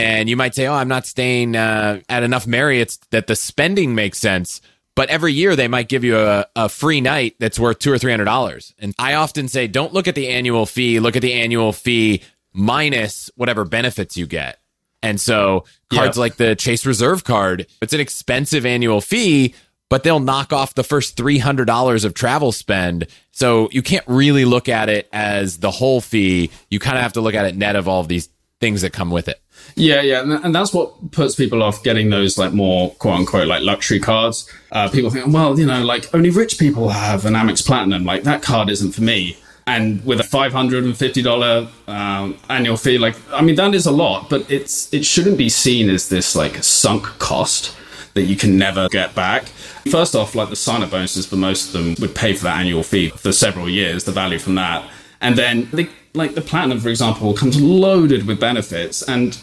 And 0.00 0.28
you 0.28 0.36
might 0.36 0.54
say, 0.54 0.66
oh, 0.66 0.74
I'm 0.74 0.88
not 0.88 1.06
staying 1.06 1.56
uh, 1.56 2.00
at 2.08 2.22
enough 2.22 2.46
Marriotts 2.46 2.98
that 3.10 3.26
the 3.26 3.36
spending 3.36 3.94
makes 3.94 4.18
sense. 4.18 4.60
But 4.94 5.08
every 5.08 5.32
year 5.32 5.56
they 5.56 5.68
might 5.68 5.88
give 5.88 6.04
you 6.04 6.18
a, 6.18 6.46
a 6.56 6.68
free 6.68 7.00
night 7.00 7.36
that's 7.38 7.58
worth 7.58 7.78
two 7.78 7.92
or 7.92 7.98
three 7.98 8.10
hundred 8.10 8.24
dollars. 8.24 8.74
And 8.78 8.94
I 8.98 9.14
often 9.14 9.48
say, 9.48 9.66
don't 9.66 9.92
look 9.92 10.08
at 10.08 10.14
the 10.14 10.28
annual 10.28 10.66
fee. 10.66 11.00
Look 11.00 11.16
at 11.16 11.22
the 11.22 11.32
annual 11.32 11.72
fee 11.72 12.22
minus 12.52 13.30
whatever 13.36 13.64
benefits 13.64 14.16
you 14.16 14.26
get. 14.26 14.58
And 15.02 15.20
so 15.20 15.64
cards 15.92 16.18
like 16.18 16.36
the 16.36 16.54
Chase 16.54 16.84
Reserve 16.84 17.24
card, 17.24 17.66
it's 17.80 17.94
an 17.94 18.00
expensive 18.00 18.66
annual 18.66 19.00
fee, 19.00 19.54
but 19.88 20.02
they'll 20.02 20.20
knock 20.20 20.52
off 20.52 20.74
the 20.74 20.84
first 20.84 21.16
$300 21.16 22.04
of 22.04 22.14
travel 22.14 22.52
spend. 22.52 23.06
So 23.30 23.68
you 23.72 23.82
can't 23.82 24.04
really 24.06 24.44
look 24.44 24.68
at 24.68 24.88
it 24.88 25.08
as 25.12 25.58
the 25.58 25.70
whole 25.70 26.00
fee. 26.00 26.50
You 26.68 26.78
kind 26.78 26.96
of 26.96 27.02
have 27.02 27.14
to 27.14 27.20
look 27.22 27.34
at 27.34 27.46
it 27.46 27.56
net 27.56 27.76
of 27.76 27.88
all 27.88 28.00
of 28.00 28.08
these 28.08 28.28
things 28.60 28.82
that 28.82 28.92
come 28.92 29.10
with 29.10 29.28
it. 29.28 29.40
Yeah, 29.76 30.02
yeah, 30.02 30.40
and 30.42 30.54
that's 30.54 30.74
what 30.74 31.10
puts 31.12 31.34
people 31.34 31.62
off 31.62 31.82
getting 31.82 32.10
those 32.10 32.36
like 32.36 32.52
more 32.52 32.90
quote 32.96 33.20
unquote 33.20 33.48
like 33.48 33.62
luxury 33.62 34.00
cards. 34.00 34.50
Uh, 34.72 34.88
people 34.88 35.10
think, 35.10 35.32
well, 35.32 35.58
you 35.58 35.66
know, 35.66 35.82
like 35.84 36.12
only 36.14 36.30
rich 36.30 36.58
people 36.58 36.90
have 36.90 37.24
an 37.24 37.34
Amex 37.34 37.64
Platinum. 37.64 38.04
Like 38.04 38.24
that 38.24 38.42
card 38.42 38.68
isn't 38.68 38.92
for 38.92 39.02
me 39.02 39.36
and 39.66 40.04
with 40.04 40.20
a 40.20 40.24
five 40.24 40.52
hundred 40.52 40.84
and 40.84 40.96
fifty 40.96 41.22
dollar 41.22 41.68
um, 41.86 42.36
annual 42.48 42.76
fee, 42.76 42.98
like 42.98 43.16
I 43.32 43.42
mean 43.42 43.54
that 43.56 43.74
is 43.74 43.86
a 43.86 43.92
lot, 43.92 44.28
but 44.28 44.50
it's 44.50 44.92
it 44.92 45.04
shouldn't 45.04 45.38
be 45.38 45.48
seen 45.48 45.88
as 45.90 46.08
this 46.08 46.34
like 46.34 46.62
sunk 46.62 47.04
cost 47.18 47.76
that 48.14 48.22
you 48.22 48.36
can 48.36 48.58
never 48.58 48.88
get 48.88 49.14
back. 49.14 49.44
First 49.90 50.14
off, 50.14 50.34
like 50.34 50.50
the 50.50 50.56
sign 50.56 50.82
up 50.82 50.90
bonuses 50.90 51.26
for 51.26 51.36
most 51.36 51.68
of 51.68 51.72
them 51.72 51.94
would 52.00 52.14
pay 52.14 52.34
for 52.34 52.44
that 52.44 52.58
annual 52.58 52.82
fee 52.82 53.10
for 53.10 53.32
several 53.32 53.68
years, 53.68 54.04
the 54.04 54.12
value 54.12 54.38
from 54.38 54.56
that, 54.56 54.88
and 55.20 55.36
then 55.36 55.68
like 56.14 56.34
the 56.34 56.40
platinum, 56.40 56.80
for 56.80 56.88
example, 56.88 57.32
comes 57.34 57.60
loaded 57.60 58.26
with 58.26 58.40
benefits 58.40 59.02
and 59.02 59.38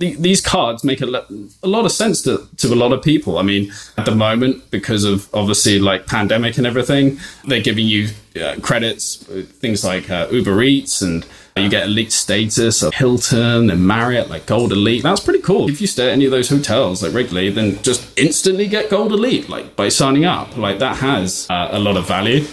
these 0.00 0.40
cards 0.40 0.82
make 0.82 1.02
a, 1.02 1.26
a 1.62 1.68
lot 1.68 1.84
of 1.84 1.92
sense 1.92 2.22
to, 2.22 2.48
to 2.56 2.72
a 2.72 2.74
lot 2.74 2.92
of 2.92 3.02
people. 3.02 3.36
I 3.36 3.42
mean, 3.42 3.70
at 3.98 4.06
the 4.06 4.14
moment, 4.14 4.70
because 4.70 5.04
of 5.04 5.28
obviously 5.34 5.78
like 5.78 6.06
pandemic 6.06 6.56
and 6.56 6.66
everything, 6.66 7.18
they're 7.44 7.60
giving 7.60 7.86
you 7.86 8.08
uh, 8.40 8.56
credits, 8.62 9.16
things 9.16 9.84
like 9.84 10.08
uh, 10.08 10.26
Uber 10.30 10.62
Eats, 10.62 11.02
and 11.02 11.26
you 11.54 11.68
get 11.68 11.84
elite 11.84 12.12
status 12.12 12.82
of 12.82 12.94
Hilton 12.94 13.68
and 13.68 13.86
Marriott, 13.86 14.30
like 14.30 14.46
Gold 14.46 14.72
Elite. 14.72 15.02
That's 15.02 15.20
pretty 15.20 15.42
cool. 15.42 15.68
If 15.68 15.82
you 15.82 15.86
stay 15.86 16.06
at 16.06 16.12
any 16.12 16.24
of 16.24 16.30
those 16.30 16.48
hotels 16.48 17.02
like 17.02 17.12
regularly, 17.12 17.50
then 17.50 17.82
just 17.82 18.18
instantly 18.18 18.68
get 18.68 18.88
Gold 18.88 19.12
Elite, 19.12 19.50
like 19.50 19.76
by 19.76 19.90
signing 19.90 20.24
up. 20.24 20.56
Like 20.56 20.78
that 20.78 20.96
has 20.96 21.46
uh, 21.50 21.68
a 21.72 21.78
lot 21.78 21.98
of 21.98 22.08
value. 22.08 22.46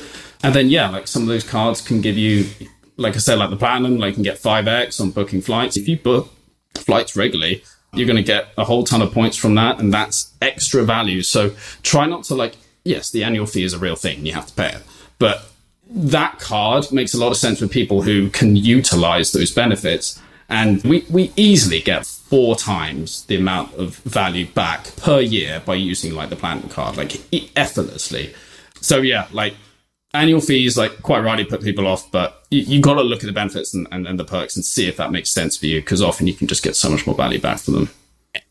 And 0.44 0.54
then 0.54 0.70
yeah, 0.70 0.90
like 0.90 1.08
some 1.08 1.22
of 1.22 1.30
those 1.30 1.46
cards 1.46 1.80
can 1.80 2.02
give 2.02 2.18
you, 2.18 2.46
like 2.98 3.16
I 3.16 3.20
said, 3.20 3.40
like 3.40 3.52
the 3.52 3.56
platinum, 3.56 3.98
like 4.00 4.10
you 4.10 4.16
can 4.16 4.24
get 4.24 4.38
five 4.38 4.68
X 4.68 5.00
on 5.00 5.12
booking 5.12 5.40
flights. 5.40 5.78
If 5.78 5.88
you 5.88 5.98
book 5.98 6.34
flights 6.78 7.16
regularly, 7.16 7.64
you're 7.94 8.08
going 8.08 8.18
to 8.18 8.24
get 8.24 8.48
a 8.58 8.64
whole 8.64 8.84
ton 8.84 9.02
of 9.02 9.12
points 9.14 9.38
from 9.38 9.56
that. 9.56 9.80
And 9.80 9.94
that's 9.94 10.34
extra 10.42 10.84
value. 10.84 11.22
So 11.24 11.56
try 11.84 12.06
not 12.06 12.24
to 12.26 12.36
like, 12.36 12.56
yes, 12.84 13.12
the 13.12 13.24
annual 13.24 13.46
fee 13.46 13.64
is 13.64 13.74
a 13.74 13.80
real 13.80 13.96
thing. 13.96 14.26
You 14.26 14.34
have 14.34 14.48
to 14.48 14.54
pay 14.54 14.70
it. 14.70 14.84
But 15.20 15.50
that 15.90 16.40
card 16.40 16.92
makes 16.92 17.14
a 17.14 17.18
lot 17.18 17.32
of 17.32 17.38
sense 17.38 17.60
for 17.60 17.68
people 17.68 18.02
who 18.02 18.30
can 18.30 18.56
utilize 18.56 19.32
those 19.32 19.52
benefits. 19.52 20.22
And 20.50 20.84
we, 20.84 21.06
we 21.10 21.32
easily 21.36 21.82
get 21.82 22.06
four 22.06 22.56
times 22.56 23.26
the 23.26 23.38
amount 23.38 23.74
of 23.76 23.98
value 23.98 24.46
back 24.48 24.96
per 24.98 25.20
year 25.20 25.62
by 25.66 25.76
using 25.76 26.14
like 26.14 26.30
the 26.30 26.36
platinum 26.36 26.70
card, 26.70 26.98
like 26.98 27.22
effortlessly. 27.56 28.34
So 28.82 29.02
yeah, 29.02 29.28
like 29.32 29.56
annual 30.18 30.42
fees, 30.42 30.78
like 30.78 31.02
quite 31.02 31.24
rightly 31.24 31.46
put 31.46 31.62
people 31.62 31.88
off, 31.88 32.12
but 32.12 32.46
you, 32.50 32.62
you 32.62 32.82
got 32.82 32.96
to 32.96 33.02
look 33.02 33.20
at 33.20 33.26
the 33.28 33.34
benefits 33.34 33.74
and, 33.74 33.88
and, 33.92 34.08
and, 34.08 34.20
the 34.20 34.26
perks 34.26 34.56
and 34.56 34.66
see 34.66 34.88
if 34.88 34.98
that 34.98 35.12
makes 35.12 35.30
sense 35.30 35.58
for 35.58 35.66
you 35.66 35.80
because 35.82 36.02
often 36.02 36.28
you 36.28 36.34
can 36.34 36.48
just 36.48 36.64
get 36.64 36.76
so 36.76 36.90
much 36.90 37.06
more 37.06 37.16
value 37.16 37.40
back 37.40 37.60
from 37.60 37.74
them. 37.74 37.90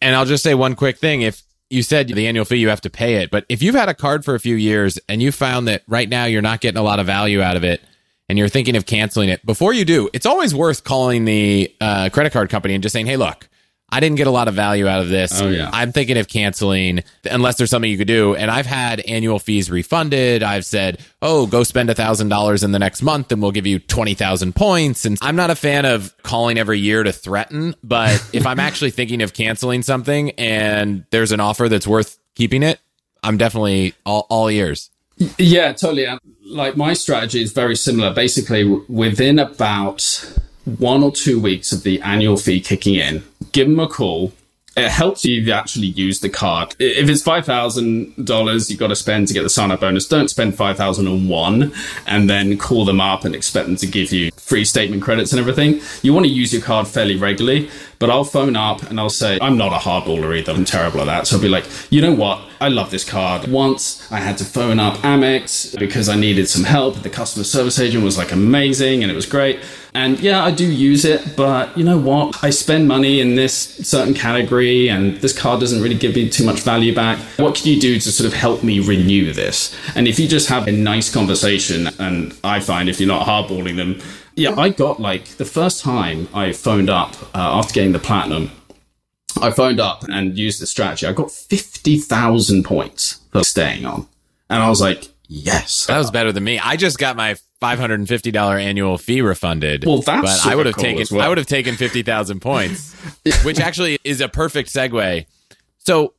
And 0.01 0.15
I'll 0.15 0.25
just 0.25 0.43
say 0.43 0.55
one 0.55 0.75
quick 0.75 0.99
thing. 0.99 1.23
If 1.23 1.43
you 1.71 1.83
said 1.83 2.09
the 2.09 2.27
annual 2.27 2.45
fee, 2.45 2.57
you 2.57 2.69
have 2.69 2.81
to 2.83 2.91
pay 2.91 3.17
it, 3.17 3.31
but 3.31 3.45
if 3.49 3.63
you've 3.63 3.75
had 3.75 3.89
a 3.89 3.95
card 3.95 4.25
for 4.25 4.35
a 4.35 4.41
few 4.41 4.57
years 4.57 4.99
and 5.09 5.23
you 5.23 5.33
found 5.33 5.69
that 5.69 5.83
right 5.87 6.09
now 6.09 6.25
you're 6.25 6.43
not 6.43 6.61
getting 6.61 6.79
a 6.79 6.83
lot 6.83 6.99
of 6.99 7.07
value 7.07 7.43
out 7.43 7.57
of 7.57 7.65
it 7.65 7.81
and 8.29 8.39
you're 8.39 8.49
thinking 8.49 8.77
of 8.77 8.87
canceling 8.87 9.29
it, 9.29 9.45
before 9.45 9.73
you 9.73 9.85
do, 9.85 10.09
it's 10.13 10.27
always 10.27 10.55
worth 10.55 10.85
calling 10.85 11.25
the 11.25 11.75
uh, 11.81 12.09
credit 12.13 12.33
card 12.33 12.51
company 12.51 12.75
and 12.75 12.83
just 12.83 12.93
saying, 12.93 13.07
hey, 13.07 13.17
look, 13.17 13.49
I 13.88 14.01
didn't 14.01 14.16
get 14.16 14.27
a 14.27 14.33
lot 14.33 14.49
of 14.49 14.55
value 14.55 14.88
out 14.88 15.01
of 15.01 15.09
this. 15.09 15.40
Oh, 15.40 15.49
yeah. 15.49 15.70
I'm 15.72 15.92
thinking 15.92 16.18
of 16.18 16.27
canceling 16.29 17.05
unless 17.31 17.57
there's 17.57 17.70
something 17.70 17.90
you 17.90 17.96
could 17.96 18.09
do. 18.09 18.35
And 18.35 18.51
I've 18.51 18.66
had 18.66 19.01
annual 19.01 19.38
fees 19.38 19.70
refunded. 19.70 20.42
I've 20.42 20.66
said, 20.66 21.05
oh, 21.22 21.46
go 21.46 21.62
spend 21.62 21.88
a 21.88 21.94
thousand 21.94 22.29
dollars 22.29 22.64
in 22.64 22.72
the 22.72 22.81
next 22.81 23.01
month 23.03 23.31
and 23.31 23.40
we'll 23.40 23.53
give 23.53 23.66
you 23.66 23.79
20,000 23.79 24.57
points. 24.57 25.05
And 25.05 25.16
I'm 25.22 25.37
not 25.37 25.51
a 25.51 25.55
fan 25.55 25.85
of 25.85 26.14
calling 26.25 26.59
every 26.59 26.81
year 26.81 27.05
to 27.05 27.12
threaten, 27.12 27.77
but 27.85 28.22
if 28.33 28.44
I'm 28.44 28.59
actually 28.59 28.90
thinking 28.90 29.22
of 29.22 29.33
canceling 29.35 29.83
something 29.83 30.33
and 30.33 31.05
there's 31.11 31.31
an 31.31 31.40
offer 31.40 31.68
that's 31.68 31.87
worth 31.87 32.18
keeping 32.35 32.64
it, 32.64 32.81
I'm 33.22 33.37
definitely 33.37 33.94
all, 34.05 34.27
all 34.29 34.49
ears. 34.49 34.90
Yeah, 35.38 35.72
totally. 35.72 36.07
Like 36.44 36.77
my 36.77 36.92
strategy 36.92 37.40
is 37.40 37.53
very 37.53 37.77
similar. 37.77 38.12
Basically, 38.12 38.64
within 38.88 39.38
about 39.38 40.38
one 40.67 41.03
or 41.03 41.13
two 41.13 41.41
weeks 41.41 41.73
of 41.73 41.85
the 41.85 42.01
annual 42.03 42.37
fee 42.37 42.61
kicking 42.61 42.97
in, 42.97 43.25
give 43.53 43.69
them 43.69 43.81
a 43.81 43.89
call. 43.89 44.33
It 44.77 44.91
helps 44.91 45.25
you 45.25 45.51
actually 45.53 45.87
use 45.87 46.21
the 46.21 46.29
card. 46.29 46.77
If 46.79 47.09
it's 47.09 47.23
five 47.23 47.47
thousand 47.47 48.27
dollars 48.27 48.69
you've 48.69 48.79
got 48.79 48.89
to 48.89 48.97
spend 48.97 49.27
to 49.29 49.35
get 49.35 49.43
the 49.43 49.49
sign 49.49 49.71
up 49.71 49.81
bonus, 49.81 50.07
don't 50.07 50.29
spend 50.29 50.55
five 50.55 50.77
thousand 50.77 51.07
and 51.07 51.31
one 51.31 51.73
and 52.07 52.29
then 52.29 52.59
call 52.59 52.85
them 52.85 53.01
up 53.01 53.25
and 53.25 53.35
expect 53.35 53.69
them 53.69 53.77
to 53.77 53.87
give 53.87 54.13
you 54.13 54.31
free 54.33 54.67
statement 54.67 55.03
credits 55.03 55.33
and 55.33 55.41
everything. 55.41 55.81
You 56.03 56.13
want 56.13 56.27
to 56.27 56.33
use 56.33 56.53
your 56.53 56.61
card 56.61 56.87
fairly 56.87 57.17
regularly, 57.17 57.71
But 57.99 58.11
I'll 58.11 58.25
phone 58.25 58.57
up 58.57 58.83
and 58.83 59.01
I'll 59.01 59.09
say, 59.09 59.39
I'm 59.41 59.57
not 59.57 59.73
a 59.73 59.77
hardballer 59.77 60.37
either. 60.39 60.53
I'm 60.53 60.65
terrible 60.65 61.01
at 61.01 61.07
that. 61.07 61.27
So 61.27 61.37
I'll 61.37 61.43
be 61.43 61.49
like, 61.49 61.65
you 61.91 62.01
know 62.01 62.15
what? 62.15 62.43
I 62.61 62.69
love 62.69 62.91
this 62.91 63.05
card. 63.05 63.49
Once 63.49 64.11
I 64.11 64.19
had 64.19 64.39
to 64.39 64.45
phone 64.45 64.81
up 64.81 64.97
Amex 64.99 65.79
because 65.79 66.09
I 66.09 66.17
needed 66.17 66.49
some 66.49 66.65
help. 66.65 67.03
The 67.03 67.11
customer 67.11 67.45
service 67.45 67.79
agent 67.79 68.05
was 68.05 68.19
like 68.19 68.33
amazing 68.33 69.03
and 69.03 69.11
it 69.11 69.15
was 69.15 69.27
great. 69.27 69.61
And 69.95 70.21
yeah, 70.21 70.45
I 70.45 70.51
do 70.51 70.71
use 70.71 71.07
it, 71.07 71.37
but 71.37 71.77
you 71.77 71.83
know 71.83 71.97
what? 71.97 72.45
I 72.45 72.51
spend 72.51 72.87
money 72.87 73.21
in 73.21 73.35
this 73.35 73.55
certain 73.55 74.13
category 74.13 74.89
and 74.89 75.17
this 75.23 75.37
card 75.37 75.61
doesn't 75.61 75.83
really 75.83 75.97
give 75.97 76.15
me 76.15 76.29
too 76.29 76.45
much 76.45 76.61
value 76.61 76.95
back. 76.95 77.19
What 77.39 77.55
can 77.55 77.69
you 77.69 77.81
do 77.81 77.99
to 77.99 78.13
sort 78.13 78.27
of 78.27 78.35
help 78.35 78.63
me 78.63 78.81
renew 78.81 79.33
this? 79.33 79.75
And 79.95 80.07
if 80.07 80.19
you 80.19 80.29
just 80.29 80.51
have 80.51 80.69
a 80.69 80.73
nice 80.73 81.13
conversation, 81.13 81.89
and 81.99 82.37
I 82.45 82.61
find 82.61 82.91
if 82.91 83.01
you're 83.01 83.09
not 83.09 83.27
hardballing 83.27 83.77
them, 83.77 84.03
yeah, 84.37 84.55
I 84.57 84.68
got 84.68 85.01
like 85.01 85.37
the 85.37 85.44
first 85.44 85.83
time 85.83 86.29
I 86.33 86.53
phoned 86.53 86.90
up 86.90 87.14
uh, 87.35 87.59
after 87.59 87.75
getting 87.75 87.92
the 87.92 87.99
platinum, 87.99 88.51
I 89.40 89.51
phoned 89.51 89.81
up 89.81 90.05
and 90.05 90.37
used 90.38 90.61
the 90.61 90.66
strategy. 90.66 91.07
I 91.07 91.12
got 91.12 91.31
50,000 91.31 92.62
points 92.62 93.20
for 93.33 93.42
staying 93.42 93.85
on. 93.85 94.07
And 94.49 94.62
I 94.62 94.68
was 94.68 94.81
like, 94.81 95.09
yes. 95.27 95.87
That 95.87 95.99
was 95.99 96.11
better 96.11 96.33
than 96.33 96.44
me. 96.44 96.59
I 96.59 96.77
just 96.77 96.99
got 96.99 97.16
my 97.16 97.37
five 97.61 97.79
hundred 97.79 98.01
and 98.01 98.09
fifty 98.09 98.31
dollar 98.31 98.59
annual 98.59 98.99
fee 98.99 99.22
refunded. 99.22 99.85
Well, 99.87 100.03
that's 100.03 100.44
but 100.44 100.53
I 100.53 100.55
would 100.55 100.66
have 100.66 100.77
cool 100.77 100.85
taken 100.85 101.07
well. 101.16 101.25
I 101.25 101.29
would 101.29 101.38
have 101.38 101.46
taken 101.46 101.75
fifty 101.75 102.03
thousand 102.03 102.40
points, 102.40 102.94
which 103.42 103.59
actually 103.59 103.99
is 104.05 104.20
a 104.20 104.29
perfect 104.29 104.70
segue. 104.72 105.27
So 105.79 106.14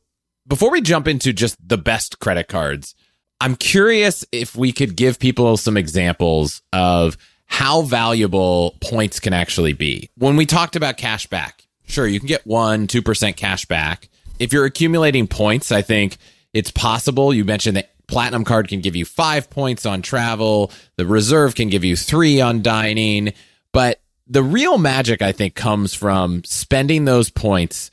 before 0.47 0.71
we 0.71 0.81
jump 0.81 1.07
into 1.07 1.33
just 1.33 1.55
the 1.65 1.77
best 1.77 2.19
credit 2.19 2.47
cards, 2.47 2.95
I'm 3.39 3.55
curious 3.55 4.25
if 4.31 4.55
we 4.55 4.71
could 4.71 4.95
give 4.95 5.19
people 5.19 5.57
some 5.57 5.77
examples 5.77 6.61
of 6.73 7.17
how 7.47 7.81
valuable 7.81 8.75
points 8.81 9.19
can 9.19 9.33
actually 9.33 9.73
be. 9.73 10.09
When 10.15 10.35
we 10.35 10.45
talked 10.45 10.75
about 10.75 10.97
cash 10.97 11.27
back, 11.27 11.65
sure, 11.87 12.05
you 12.07 12.19
can 12.19 12.27
get 12.27 12.45
one, 12.45 12.87
2% 12.87 13.35
cash 13.35 13.65
back. 13.65 14.09
If 14.39 14.53
you're 14.53 14.65
accumulating 14.65 15.27
points, 15.27 15.71
I 15.71 15.81
think 15.81 16.17
it's 16.53 16.71
possible. 16.71 17.33
You 17.33 17.43
mentioned 17.45 17.77
that 17.77 17.91
platinum 18.07 18.43
card 18.43 18.67
can 18.67 18.81
give 18.81 18.95
you 18.95 19.05
five 19.05 19.49
points 19.49 19.85
on 19.85 20.01
travel. 20.01 20.71
The 20.95 21.05
reserve 21.05 21.55
can 21.55 21.69
give 21.69 21.83
you 21.83 21.95
three 21.95 22.39
on 22.41 22.61
dining. 22.61 23.33
But 23.73 23.99
the 24.27 24.43
real 24.43 24.77
magic, 24.77 25.21
I 25.21 25.31
think, 25.31 25.55
comes 25.55 25.93
from 25.93 26.43
spending 26.43 27.05
those 27.05 27.29
points 27.29 27.91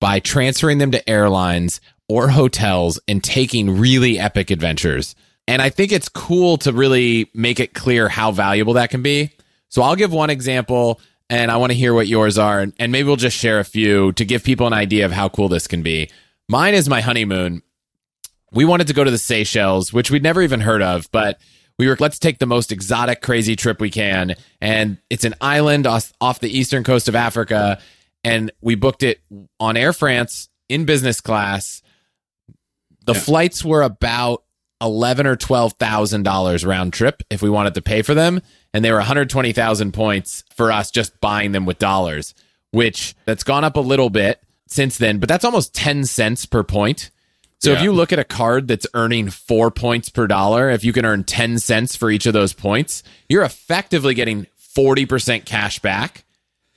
by 0.00 0.20
transferring 0.20 0.78
them 0.78 0.90
to 0.92 1.08
airlines 1.08 1.80
or 2.08 2.28
hotels 2.28 3.00
and 3.08 3.22
taking 3.22 3.78
really 3.78 4.18
epic 4.18 4.50
adventures. 4.50 5.14
And 5.48 5.62
I 5.62 5.70
think 5.70 5.92
it's 5.92 6.08
cool 6.08 6.56
to 6.58 6.72
really 6.72 7.30
make 7.34 7.60
it 7.60 7.72
clear 7.74 8.08
how 8.08 8.32
valuable 8.32 8.74
that 8.74 8.90
can 8.90 9.02
be. 9.02 9.30
So 9.68 9.82
I'll 9.82 9.96
give 9.96 10.12
one 10.12 10.30
example 10.30 11.00
and 11.30 11.50
I 11.50 11.56
want 11.56 11.70
to 11.72 11.76
hear 11.78 11.94
what 11.94 12.06
yours 12.08 12.38
are. 12.38 12.66
And 12.78 12.92
maybe 12.92 13.06
we'll 13.06 13.16
just 13.16 13.36
share 13.36 13.58
a 13.60 13.64
few 13.64 14.12
to 14.12 14.24
give 14.24 14.42
people 14.44 14.66
an 14.66 14.72
idea 14.72 15.04
of 15.04 15.12
how 15.12 15.28
cool 15.28 15.48
this 15.48 15.66
can 15.66 15.82
be. 15.82 16.10
Mine 16.48 16.74
is 16.74 16.88
my 16.88 17.00
honeymoon. 17.00 17.62
We 18.52 18.64
wanted 18.64 18.86
to 18.88 18.92
go 18.94 19.04
to 19.04 19.10
the 19.10 19.18
Seychelles, 19.18 19.92
which 19.92 20.10
we'd 20.10 20.22
never 20.22 20.40
even 20.42 20.60
heard 20.60 20.82
of, 20.82 21.10
but 21.10 21.38
we 21.78 21.88
were, 21.88 21.96
let's 22.00 22.18
take 22.18 22.38
the 22.38 22.46
most 22.46 22.72
exotic, 22.72 23.20
crazy 23.20 23.54
trip 23.54 23.80
we 23.80 23.90
can. 23.90 24.34
And 24.60 24.98
it's 25.10 25.24
an 25.24 25.34
island 25.40 25.86
off, 25.86 26.12
off 26.20 26.40
the 26.40 26.56
eastern 26.56 26.84
coast 26.84 27.08
of 27.08 27.14
Africa. 27.14 27.80
And 28.24 28.50
we 28.60 28.76
booked 28.76 29.02
it 29.02 29.20
on 29.60 29.76
Air 29.76 29.92
France 29.92 30.48
in 30.68 30.84
business 30.86 31.20
class. 31.20 31.82
The 33.04 33.12
Yeah. 33.14 33.20
flights 33.20 33.64
were 33.64 33.82
about 33.82 34.42
eleven 34.80 35.26
or 35.26 35.36
twelve 35.36 35.72
thousand 35.74 36.22
dollars 36.22 36.64
round 36.64 36.92
trip 36.92 37.22
if 37.30 37.42
we 37.42 37.50
wanted 37.50 37.74
to 37.74 37.82
pay 37.82 38.02
for 38.02 38.14
them, 38.14 38.40
and 38.74 38.84
they 38.84 38.90
were 38.90 38.98
one 38.98 39.06
hundred 39.06 39.30
twenty 39.30 39.52
thousand 39.52 39.92
points 39.92 40.44
for 40.54 40.70
us 40.72 40.90
just 40.90 41.20
buying 41.20 41.52
them 41.52 41.66
with 41.66 41.78
dollars, 41.78 42.34
which 42.70 43.14
that's 43.24 43.44
gone 43.44 43.64
up 43.64 43.76
a 43.76 43.80
little 43.80 44.10
bit 44.10 44.40
since 44.68 44.98
then, 44.98 45.18
but 45.18 45.28
that's 45.28 45.44
almost 45.44 45.74
ten 45.74 46.04
cents 46.04 46.44
per 46.46 46.62
point. 46.62 47.10
So 47.58 47.72
if 47.72 47.82
you 47.82 47.90
look 47.90 48.12
at 48.12 48.18
a 48.18 48.24
card 48.24 48.68
that's 48.68 48.86
earning 48.94 49.30
four 49.30 49.70
points 49.70 50.08
per 50.08 50.26
dollar, 50.26 50.70
if 50.70 50.84
you 50.84 50.92
can 50.92 51.04
earn 51.04 51.24
ten 51.24 51.58
cents 51.58 51.96
for 51.96 52.10
each 52.10 52.26
of 52.26 52.32
those 52.32 52.52
points, 52.52 53.02
you're 53.28 53.42
effectively 53.44 54.14
getting 54.14 54.46
forty 54.56 55.06
percent 55.06 55.46
cash 55.46 55.78
back. 55.80 56.24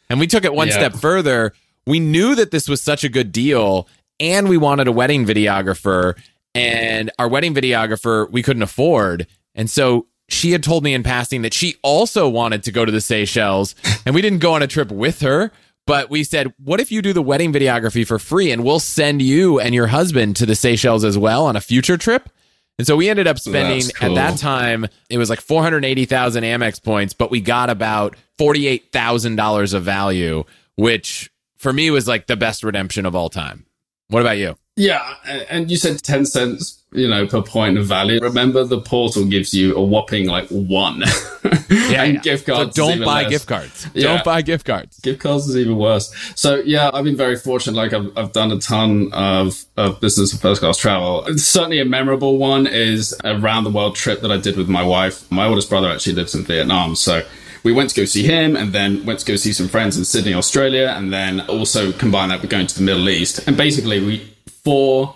And 0.09 0.19
we 0.19 0.25
took 0.25 0.45
it 0.45 0.53
one 0.53 0.67
Yeah. 0.69 0.73
step 0.75 0.95
further. 0.95 1.53
We 1.85 1.99
knew 1.99 2.33
that 2.35 2.51
this 2.51 2.67
was 2.69 2.81
such 2.81 3.03
a 3.03 3.09
good 3.09 3.31
deal, 3.31 3.87
and 4.19 4.47
we 4.47 4.57
wanted 4.57 4.87
a 4.87 4.91
wedding 4.91 5.25
videographer, 5.25 6.15
and 6.55 7.11
our 7.19 7.27
wedding 7.27 7.53
videographer 7.53 8.29
we 8.31 8.43
couldn't 8.43 8.63
afford. 8.63 9.27
And 9.55 9.69
so 9.69 10.07
she 10.27 10.51
had 10.51 10.63
told 10.63 10.83
me 10.83 10.93
in 10.93 11.03
passing 11.03 11.41
that 11.41 11.53
she 11.53 11.75
also 11.81 12.29
wanted 12.29 12.63
to 12.63 12.71
go 12.71 12.85
to 12.85 12.91
the 12.91 13.01
Seychelles, 13.01 13.75
and 14.05 14.15
we 14.15 14.21
didn't 14.21 14.39
go 14.39 14.53
on 14.53 14.61
a 14.61 14.67
trip 14.67 14.91
with 14.91 15.21
her. 15.21 15.51
But 15.85 16.11
we 16.11 16.23
said, 16.23 16.53
what 16.63 16.79
if 16.79 16.91
you 16.91 17.01
do 17.01 17.13
the 17.13 17.21
wedding 17.21 17.51
videography 17.51 18.05
for 18.05 18.19
free 18.19 18.51
and 18.51 18.63
we'll 18.63 18.79
send 18.79 19.23
you 19.23 19.59
and 19.59 19.73
your 19.73 19.87
husband 19.87 20.35
to 20.35 20.45
the 20.45 20.53
Seychelles 20.53 21.03
as 21.03 21.17
well 21.17 21.47
on 21.47 21.55
a 21.55 21.61
future 21.61 21.97
trip? 21.97 22.29
And 22.77 22.85
so 22.85 22.95
we 22.95 23.09
ended 23.09 23.27
up 23.27 23.39
spending 23.39 23.87
That's 23.87 24.03
at 24.03 24.15
that 24.15 24.37
time, 24.37 24.87
it 25.09 25.17
was 25.17 25.31
like 25.31 25.41
480,000 25.41 26.43
Amex 26.43 26.81
points, 26.81 27.13
but 27.13 27.31
we 27.31 27.41
got 27.41 27.71
about 27.71 28.15
$48,000 28.39 29.73
of 29.73 29.83
value, 29.83 30.43
which 30.75 31.31
for 31.57 31.73
me 31.73 31.89
was 31.89 32.07
like 32.07 32.27
the 32.27 32.37
best 32.37 32.63
redemption 32.63 33.07
of 33.07 33.15
all 33.15 33.29
time. 33.29 33.65
What 34.09 34.21
about 34.21 34.37
you? 34.37 34.57
Yeah, 34.79 35.15
and 35.49 35.69
you 35.69 35.75
said 35.75 36.01
10 36.01 36.25
cents, 36.25 36.81
you 36.93 37.09
know, 37.09 37.27
per 37.27 37.41
point 37.41 37.77
of 37.77 37.85
value. 37.85 38.17
Remember, 38.21 38.63
the 38.63 38.79
portal 38.79 39.25
gives 39.25 39.53
you 39.53 39.75
a 39.75 39.83
whopping 39.83 40.25
like 40.27 40.47
one. 40.47 41.03
and 41.69 42.21
gift 42.21 42.45
cards. 42.45 42.69
is 42.69 42.75
don't 42.75 43.03
buy 43.03 43.23
less. 43.23 43.29
gift 43.29 43.47
cards. 43.47 43.87
Yeah. 43.93 44.03
Don't 44.03 44.23
buy 44.23 44.41
gift 44.41 44.65
cards. 44.65 44.97
Gift 45.01 45.19
cards 45.19 45.49
is 45.49 45.57
even 45.57 45.75
worse. 45.75 46.15
So 46.33 46.61
yeah, 46.65 46.91
I've 46.93 47.03
been 47.03 47.17
very 47.17 47.35
fortunate. 47.35 47.75
Like 47.75 47.91
I've, 47.91 48.17
I've 48.17 48.31
done 48.31 48.53
a 48.53 48.59
ton 48.59 49.09
of, 49.11 49.65
of 49.75 49.99
business 49.99 50.31
and 50.31 50.39
first 50.41 50.61
class 50.61 50.77
travel. 50.77 51.25
Certainly 51.35 51.81
a 51.81 51.85
memorable 51.85 52.37
one 52.37 52.65
is 52.65 53.13
a 53.25 53.37
round 53.37 53.65
the 53.65 53.71
world 53.71 53.97
trip 53.97 54.21
that 54.21 54.31
I 54.31 54.37
did 54.37 54.55
with 54.55 54.69
my 54.69 54.81
wife. 54.81 55.29
My 55.29 55.45
oldest 55.45 55.69
brother 55.69 55.89
actually 55.89 56.15
lives 56.15 56.35
in 56.35 56.43
Vietnam. 56.43 56.95
So 56.95 57.25
we 57.63 57.73
went 57.73 57.89
to 57.89 57.95
go 57.97 58.05
see 58.05 58.23
him 58.23 58.55
and 58.55 58.71
then 58.71 59.05
went 59.05 59.19
to 59.19 59.25
go 59.25 59.35
see 59.35 59.51
some 59.51 59.67
friends 59.67 59.97
in 59.97 60.05
Sydney, 60.05 60.33
Australia. 60.33 60.95
And 60.97 61.11
then 61.11 61.41
also 61.49 61.91
combine 61.91 62.29
that 62.29 62.41
with 62.41 62.49
going 62.49 62.67
to 62.67 62.75
the 62.75 62.83
Middle 62.83 63.09
East. 63.09 63.45
And 63.45 63.57
basically 63.57 63.99
we, 63.99 64.35
for 64.63 65.15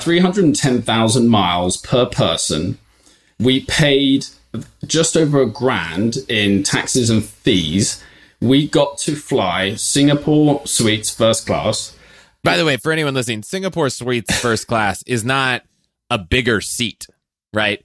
310,000 0.00 1.28
miles 1.28 1.76
per 1.76 2.06
person, 2.06 2.78
we 3.38 3.60
paid 3.64 4.26
just 4.86 5.16
over 5.16 5.42
a 5.42 5.46
grand 5.46 6.18
in 6.28 6.62
taxes 6.62 7.10
and 7.10 7.24
fees. 7.24 8.02
We 8.40 8.66
got 8.68 8.98
to 8.98 9.14
fly 9.14 9.74
Singapore 9.74 10.66
Suites 10.66 11.10
first 11.14 11.46
class. 11.46 11.96
By 12.44 12.56
the 12.56 12.64
way, 12.64 12.76
for 12.76 12.90
anyone 12.92 13.14
listening, 13.14 13.42
Singapore 13.44 13.88
Suites 13.88 14.36
first 14.40 14.66
class 14.66 15.02
is 15.06 15.24
not 15.24 15.62
a 16.10 16.18
bigger 16.18 16.60
seat, 16.60 17.06
right? 17.54 17.84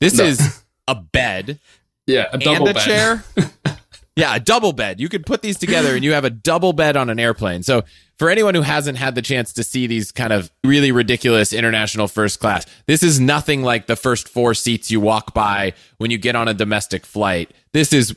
This 0.00 0.14
No. 0.16 0.24
is 0.24 0.62
a 0.88 0.94
bed 0.94 1.58
Yeah, 2.06 2.28
a 2.32 2.38
double 2.38 2.66
bed. 2.66 2.68
and 2.68 2.68
a 2.68 2.74
bed. 2.74 2.84
chair. 2.84 3.24
yeah, 4.18 4.34
a 4.34 4.40
double 4.40 4.72
bed. 4.72 5.00
You 5.00 5.08
could 5.08 5.24
put 5.24 5.42
these 5.42 5.56
together 5.56 5.94
and 5.94 6.04
you 6.04 6.12
have 6.12 6.24
a 6.24 6.30
double 6.30 6.72
bed 6.72 6.96
on 6.96 7.08
an 7.08 7.20
airplane. 7.20 7.62
So, 7.62 7.84
for 8.18 8.30
anyone 8.30 8.56
who 8.56 8.62
hasn't 8.62 8.98
had 8.98 9.14
the 9.14 9.22
chance 9.22 9.52
to 9.52 9.62
see 9.62 9.86
these 9.86 10.10
kind 10.10 10.32
of 10.32 10.50
really 10.64 10.90
ridiculous 10.90 11.52
international 11.52 12.08
first 12.08 12.40
class, 12.40 12.66
this 12.86 13.04
is 13.04 13.20
nothing 13.20 13.62
like 13.62 13.86
the 13.86 13.94
first 13.94 14.28
four 14.28 14.54
seats 14.54 14.90
you 14.90 14.98
walk 14.98 15.34
by 15.34 15.72
when 15.98 16.10
you 16.10 16.18
get 16.18 16.34
on 16.34 16.48
a 16.48 16.54
domestic 16.54 17.06
flight. 17.06 17.52
This 17.72 17.92
is 17.92 18.16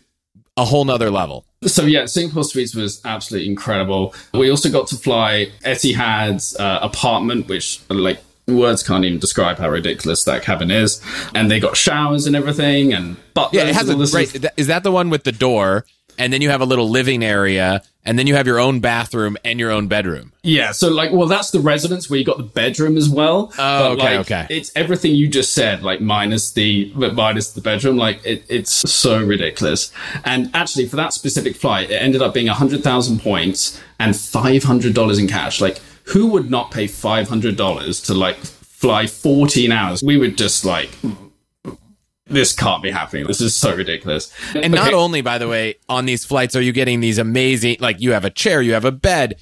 a 0.58 0.66
whole 0.66 0.86
nother 0.86 1.12
level. 1.12 1.46
So 1.66 1.84
yeah, 1.84 2.08
Singapore 2.08 2.46
Suites 2.46 2.74
was 2.74 3.00
absolutely 3.06 3.48
incredible. 3.48 4.16
We 4.34 4.50
also 4.50 4.72
got 4.72 4.88
to 4.88 4.96
fly 4.96 5.52
Etihad's 5.64 6.56
uh, 6.60 6.80
apartment, 6.82 7.48
which 7.48 7.80
like 7.90 8.20
words 8.48 8.84
can't 8.84 9.06
even 9.06 9.20
describe 9.20 9.58
how 9.58 9.70
ridiculous 9.70 10.24
that 10.26 10.44
cabin 10.44 10.72
is. 10.72 11.02
And 11.34 11.50
they 11.50 11.60
got 11.60 11.78
showers 11.78 12.26
and 12.28 12.36
everything, 12.36 12.94
and 12.94 13.18
but 13.34 13.54
Yeah, 13.54 13.64
it 13.64 13.76
has 13.76 13.90
a 13.90 13.96
th- 13.96 14.54
Is 14.58 14.68
that 14.68 14.84
the 14.84 14.92
one 14.92 15.10
with 15.10 15.24
the 15.24 15.32
door? 15.32 15.86
And 16.18 16.32
then 16.32 16.42
you 16.42 16.50
have 16.50 16.62
a 16.62 16.66
little 16.66 16.90
living 16.90 17.24
area, 17.24 17.82
and 18.06 18.20
then 18.20 18.28
you 18.28 18.36
have 18.36 18.46
your 18.46 18.60
own 18.60 18.80
bathroom 18.80 19.38
and 19.46 19.60
your 19.60 19.72
own 19.72 19.88
bedroom. 19.88 20.34
Yeah, 20.44 20.72
so 20.72 20.90
like, 20.90 21.12
well, 21.12 21.28
that's 21.28 21.52
the 21.52 21.60
residence 21.62 22.10
where 22.10 22.20
you 22.20 22.26
got 22.26 22.38
the 22.38 22.44
bedroom 22.44 22.98
as 22.98 23.10
well. 23.10 23.52
Oh, 23.58 23.94
okay, 23.94 24.18
like, 24.18 24.20
okay. 24.20 24.48
It's 24.50 24.72
everything 24.76 25.16
you 25.16 25.28
just 25.30 25.54
said, 25.54 25.84
like 25.84 26.02
minus 26.02 26.52
the 26.52 26.92
minus 26.96 27.52
the 27.52 27.62
bedroom. 27.62 27.98
Like, 27.98 28.24
it, 28.26 28.44
it's 28.50 28.72
so 28.92 29.24
ridiculous. 29.24 29.92
And 30.26 30.52
actually, 30.54 30.86
for 30.88 30.98
that 30.98 31.14
specific 31.14 31.56
flight, 31.56 31.90
it 31.90 31.96
ended 31.96 32.22
up 32.22 32.34
being 32.34 32.48
hundred 32.48 32.84
thousand 32.84 33.22
points 33.22 33.82
and 33.98 34.16
five 34.16 34.64
hundred 34.64 34.94
dollars 34.94 35.18
in 35.18 35.28
cash. 35.28 35.62
Like, 35.62 35.80
who 36.12 36.28
would 36.28 36.50
not 36.50 36.72
pay 36.72 36.88
five 36.88 37.28
hundred 37.30 37.56
dollars 37.58 38.02
to 38.04 38.14
like 38.14 38.38
fly 38.38 39.08
fourteen 39.08 39.72
hours? 39.72 40.02
We 40.04 40.18
would 40.18 40.38
just 40.38 40.66
like. 40.66 40.90
This 42.28 42.54
can't 42.54 42.82
be 42.82 42.92
happening. 42.92 43.28
This 43.28 43.42
is 43.42 43.54
so 43.56 43.76
ridiculous. 43.76 44.32
And 44.56 44.74
not 44.74 44.94
only, 44.94 45.20
by 45.22 45.38
the 45.38 45.50
way, 45.50 45.76
on 45.90 46.06
these 46.06 46.24
flights 46.24 46.56
are 46.56 46.62
you 46.62 46.72
getting 46.72 47.02
these 47.02 47.18
amazing, 47.18 47.78
like 47.82 48.00
you 48.00 48.14
have 48.14 48.24
a 48.24 48.30
chair, 48.30 48.62
you 48.62 48.72
have 48.74 48.86
a 48.86 48.92
bed. 48.92 49.36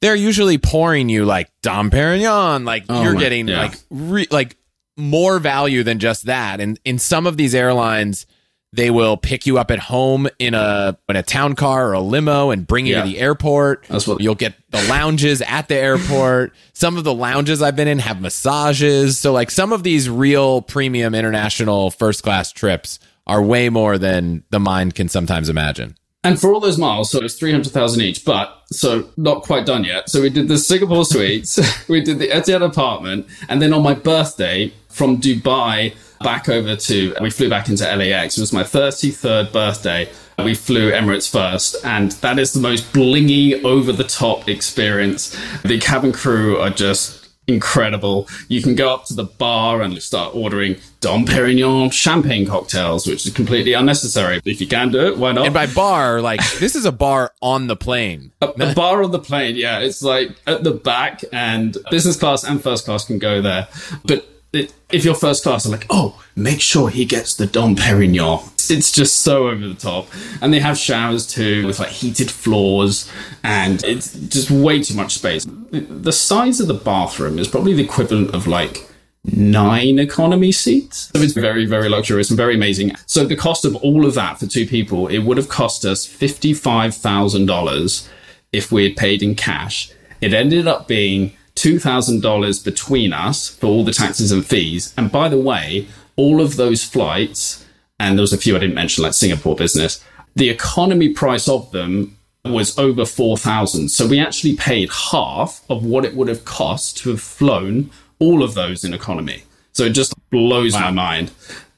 They're 0.00 0.14
usually 0.14 0.56
pouring 0.56 1.08
you 1.08 1.24
like 1.24 1.50
Dom 1.62 1.90
Perignon, 1.90 2.64
like 2.64 2.84
Oh 2.88 3.02
you're 3.02 3.14
my- 3.14 3.20
getting 3.20 3.48
yeah. 3.48 3.62
like 3.62 3.74
re- 3.90 4.28
like 4.30 4.56
more 4.96 5.40
value 5.40 5.82
than 5.82 5.98
just 5.98 6.26
that. 6.26 6.60
And 6.60 6.78
in 6.84 7.00
some 7.00 7.26
of 7.26 7.36
these 7.36 7.56
airlines, 7.56 8.24
They 8.72 8.90
will 8.90 9.16
pick 9.16 9.46
you 9.46 9.56
up 9.58 9.70
at 9.70 9.78
home 9.78 10.28
in 10.38 10.52
a 10.54 10.98
in 11.08 11.16
a 11.16 11.22
town 11.22 11.54
car 11.54 11.88
or 11.88 11.94
a 11.94 12.00
limo 12.00 12.50
and 12.50 12.66
bring 12.66 12.84
you 12.86 12.94
Yeah. 12.96 13.02
to 13.02 13.08
the 13.08 13.18
airport. 13.18 13.84
What- 13.88 14.20
you'll 14.20 14.34
get 14.34 14.54
the 14.70 14.82
lounges 14.88 15.40
at 15.42 15.68
the 15.68 15.76
airport. 15.76 16.52
some 16.74 16.96
of 16.96 17.02
the 17.04 17.14
lounges 17.14 17.60
I've 17.62 17.74
been 17.76 17.88
in 17.88 17.98
have 17.98 18.20
massages. 18.20 19.18
So 19.18 19.32
like 19.32 19.50
some 19.50 19.72
of 19.72 19.82
these 19.82 20.08
real 20.08 20.60
premium 20.62 21.14
international 21.14 21.90
first 21.90 22.22
class 22.22 22.52
trips 22.52 22.98
are 23.26 23.42
way 23.42 23.68
more 23.68 23.98
than 23.98 24.44
the 24.50 24.60
mind 24.60 24.94
can 24.94 25.08
sometimes 25.08 25.48
imagine. 25.48 25.96
And 26.24 26.38
for 26.40 26.52
all 26.52 26.60
those 26.60 26.78
miles, 26.78 27.10
so 27.10 27.18
it 27.18 27.22
was 27.22 27.34
300,000 27.36 28.00
each, 28.02 28.24
but 28.24 28.52
so 28.72 29.08
not 29.16 29.42
quite 29.42 29.64
done 29.66 29.84
yet. 29.84 30.10
So 30.10 30.20
we 30.20 30.30
did 30.30 30.48
the 30.48 30.58
Singapore 30.58 31.04
suites, 31.04 31.58
we 31.88 32.00
did 32.00 32.18
the 32.18 32.28
Etihad 32.28 32.62
apartment, 32.64 33.26
and 33.48 33.62
then 33.62 33.72
on 33.72 33.82
my 33.82 33.94
birthday 33.94 34.72
from 34.88 35.20
Dubai 35.20 35.94
back 36.20 36.48
over 36.48 36.76
to, 36.76 37.14
we 37.20 37.30
flew 37.30 37.48
back 37.48 37.68
into 37.68 37.84
LAX. 37.84 38.36
It 38.36 38.40
was 38.40 38.52
my 38.52 38.62
33rd 38.62 39.52
birthday. 39.52 40.10
We 40.42 40.54
flew 40.54 40.92
Emirates 40.92 41.28
first, 41.30 41.76
and 41.84 42.12
that 42.12 42.38
is 42.38 42.52
the 42.52 42.60
most 42.60 42.92
blingy, 42.92 43.64
over 43.64 43.90
the 43.92 44.04
top 44.04 44.48
experience. 44.48 45.36
The 45.62 45.80
cabin 45.80 46.12
crew 46.12 46.58
are 46.58 46.70
just 46.70 47.28
incredible. 47.48 48.28
You 48.46 48.62
can 48.62 48.76
go 48.76 48.92
up 48.94 49.06
to 49.06 49.14
the 49.14 49.24
bar 49.24 49.82
and 49.82 50.00
start 50.00 50.36
ordering 50.36 50.76
Dom 51.00 51.24
Perignon 51.24 51.92
champagne 51.92 52.46
cocktails, 52.46 53.06
which 53.06 53.26
is 53.26 53.32
completely 53.32 53.72
unnecessary. 53.72 54.40
If 54.44 54.60
you 54.60 54.68
can 54.68 54.90
do 54.90 55.08
it, 55.08 55.18
why 55.18 55.32
not? 55.32 55.46
And 55.46 55.54
by 55.54 55.66
bar, 55.66 56.20
like 56.20 56.40
this 56.58 56.76
is 56.76 56.84
a 56.84 56.92
bar 56.92 57.32
on 57.42 57.66
the 57.66 57.76
plane. 57.76 58.30
a, 58.40 58.48
a 58.48 58.74
bar 58.74 59.02
on 59.02 59.10
the 59.10 59.18
plane, 59.18 59.56
yeah, 59.56 59.80
it's 59.80 60.02
like 60.02 60.36
at 60.46 60.62
the 60.62 60.72
back, 60.72 61.24
and 61.32 61.76
business 61.90 62.16
class 62.16 62.44
and 62.44 62.62
first 62.62 62.84
class 62.84 63.04
can 63.04 63.18
go 63.18 63.40
there. 63.40 63.66
But 64.04 64.28
it, 64.52 64.72
if 64.90 65.04
you're 65.04 65.14
first 65.14 65.42
class, 65.42 65.64
they're 65.64 65.72
like, 65.72 65.86
oh, 65.90 66.22
make 66.36 66.60
sure 66.60 66.88
he 66.90 67.04
gets 67.04 67.34
the 67.36 67.46
Dom 67.46 67.76
Perignon. 67.76 68.54
It's 68.70 68.92
just 68.92 69.20
so 69.20 69.48
over 69.48 69.66
the 69.66 69.74
top, 69.74 70.08
and 70.42 70.52
they 70.52 70.60
have 70.60 70.76
showers 70.76 71.26
too 71.26 71.66
with 71.66 71.78
like 71.78 71.88
heated 71.90 72.30
floors, 72.30 73.10
and 73.42 73.82
it's 73.84 74.12
just 74.14 74.50
way 74.50 74.82
too 74.82 74.94
much 74.94 75.14
space. 75.14 75.44
The- 75.44 75.80
The 75.80 76.12
size 76.12 76.60
of 76.60 76.68
the 76.68 76.74
bathroom 76.74 77.38
is 77.38 77.48
probably 77.48 77.74
the 77.74 77.84
equivalent 77.84 78.34
of 78.34 78.46
like 78.46 78.86
nine 79.24 79.98
economy 79.98 80.52
seats. 80.52 81.10
So 81.14 81.20
it's 81.22 81.32
very, 81.34 81.66
very 81.66 81.88
luxurious 81.88 82.30
and 82.30 82.36
very 82.36 82.54
amazing. 82.54 82.92
So 83.06 83.24
the 83.26 83.36
cost 83.36 83.64
of 83.64 83.74
all 83.76 84.06
of 84.06 84.14
that 84.14 84.38
for 84.38 84.46
two 84.46 84.66
people, 84.66 85.08
it 85.08 85.18
would 85.18 85.36
have 85.36 85.48
cost 85.48 85.84
us 85.84 86.06
$55,000 86.06 88.08
if 88.52 88.72
we 88.72 88.84
had 88.84 88.96
paid 88.96 89.22
in 89.22 89.34
cash. 89.34 89.90
It 90.20 90.32
ended 90.34 90.66
up 90.66 90.88
being 90.88 91.32
$2,000 91.58 92.64
between 92.64 93.12
us 93.12 93.48
for 93.48 93.66
all 93.66 93.84
the 93.84 93.92
taxes 93.92 94.32
and 94.32 94.44
fees. 94.44 94.94
And 94.96 95.10
by 95.10 95.28
the 95.28 95.40
way, 95.40 95.86
all 96.16 96.40
of 96.40 96.56
those 96.56 96.84
flights, 96.84 97.66
and 97.98 98.16
there 98.16 98.22
was 98.22 98.32
a 98.32 98.38
few 98.38 98.56
I 98.56 98.60
didn't 98.60 98.74
mention, 98.74 99.04
like 99.04 99.14
Singapore 99.14 99.56
business, 99.56 100.04
the 100.34 100.48
economy 100.48 101.12
price 101.12 101.48
of 101.48 101.70
them 101.72 102.16
was 102.44 102.78
over 102.78 103.04
4,000. 103.04 103.88
So 103.88 104.06
we 104.06 104.18
actually 104.20 104.56
paid 104.56 104.90
half 104.90 105.62
of 105.68 105.84
what 105.84 106.04
it 106.04 106.14
would 106.14 106.28
have 106.28 106.44
cost 106.44 106.96
to 106.98 107.10
have 107.10 107.20
flown 107.20 107.90
all 108.18 108.42
of 108.42 108.54
those 108.54 108.84
in 108.84 108.94
economy. 108.94 109.42
So 109.72 109.84
it 109.84 109.90
just 109.90 110.14
blows 110.30 110.74
my 110.74 110.90
mind. 110.90 111.30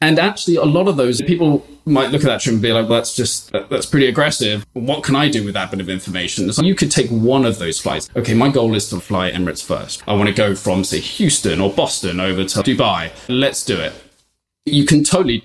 And 0.03 0.19
actually, 0.19 0.57
a 0.57 0.65
lot 0.65 0.89
of 0.89 0.97
those 0.97 1.21
people 1.21 1.67
might 1.85 2.11
look 2.11 2.23
at 2.23 2.27
that 2.27 2.47
and 2.47 2.63
be 2.63 2.73
like, 2.73 2.89
well, 2.89 2.99
that's 2.99 3.15
just, 3.15 3.53
that- 3.53 3.69
that's 3.69 3.85
pretty 3.87 4.07
aggressive. 4.07 4.65
What 4.73 5.03
can 5.05 5.15
I 5.15 5.29
do 5.29 5.45
with 5.45 5.55
that 5.55 5.71
bit 5.71 5.81
of 5.81 5.89
information? 5.91 6.51
So 6.53 6.63
you 6.63 6.75
could 6.75 6.91
take 6.91 7.11
one 7.11 7.45
of 7.45 7.59
those 7.59 7.79
flights. 7.79 8.09
Okay, 8.17 8.33
my 8.35 8.49
goal 8.49 8.75
is 8.75 8.89
to 8.91 9.01
fly 9.01 9.31
Emirates 9.31 9.63
first. 9.63 10.03
I 10.09 10.15
want 10.15 10.29
to 10.29 10.35
go 10.35 10.55
from, 10.55 10.85
say, 10.85 11.01
Houston 11.01 11.61
or 11.61 11.71
Boston 11.71 12.19
over 12.19 12.45
to 12.45 12.61
Dubai. 12.61 13.11
Let's 13.29 13.65
do 13.65 13.79
it. 13.79 13.93
You 14.65 14.85
can 14.87 15.05
totally 15.05 15.45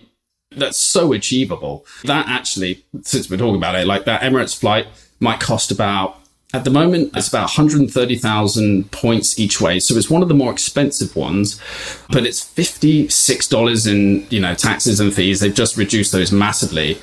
that's 0.51 0.77
so 0.77 1.11
achievable. 1.11 1.85
That 2.05 2.27
actually, 2.29 2.85
since 3.01 3.29
we're 3.29 3.37
talking 3.37 3.57
about 3.57 3.75
it, 3.75 3.85
like 3.87 4.05
that 4.05 4.21
Emirates 4.21 4.57
flight 4.57 4.87
might 5.19 5.39
cost 5.41 5.69
about 5.71 6.17
at 6.53 6.63
the 6.63 6.69
moment 6.69 7.11
it's 7.15 7.27
about 7.27 7.43
130,000 7.43 8.91
points 8.91 9.39
each 9.39 9.59
way. 9.59 9.79
So 9.79 9.95
it's 9.95 10.09
one 10.09 10.21
of 10.21 10.27
the 10.27 10.33
more 10.33 10.51
expensive 10.51 11.15
ones, 11.15 11.59
but 12.09 12.25
it's 12.25 12.41
$56 12.43 13.91
in, 13.91 14.25
you 14.29 14.39
know, 14.39 14.53
taxes 14.53 14.99
and 14.99 15.13
fees. 15.13 15.39
They've 15.39 15.53
just 15.53 15.77
reduced 15.77 16.11
those 16.11 16.31
massively. 16.31 16.97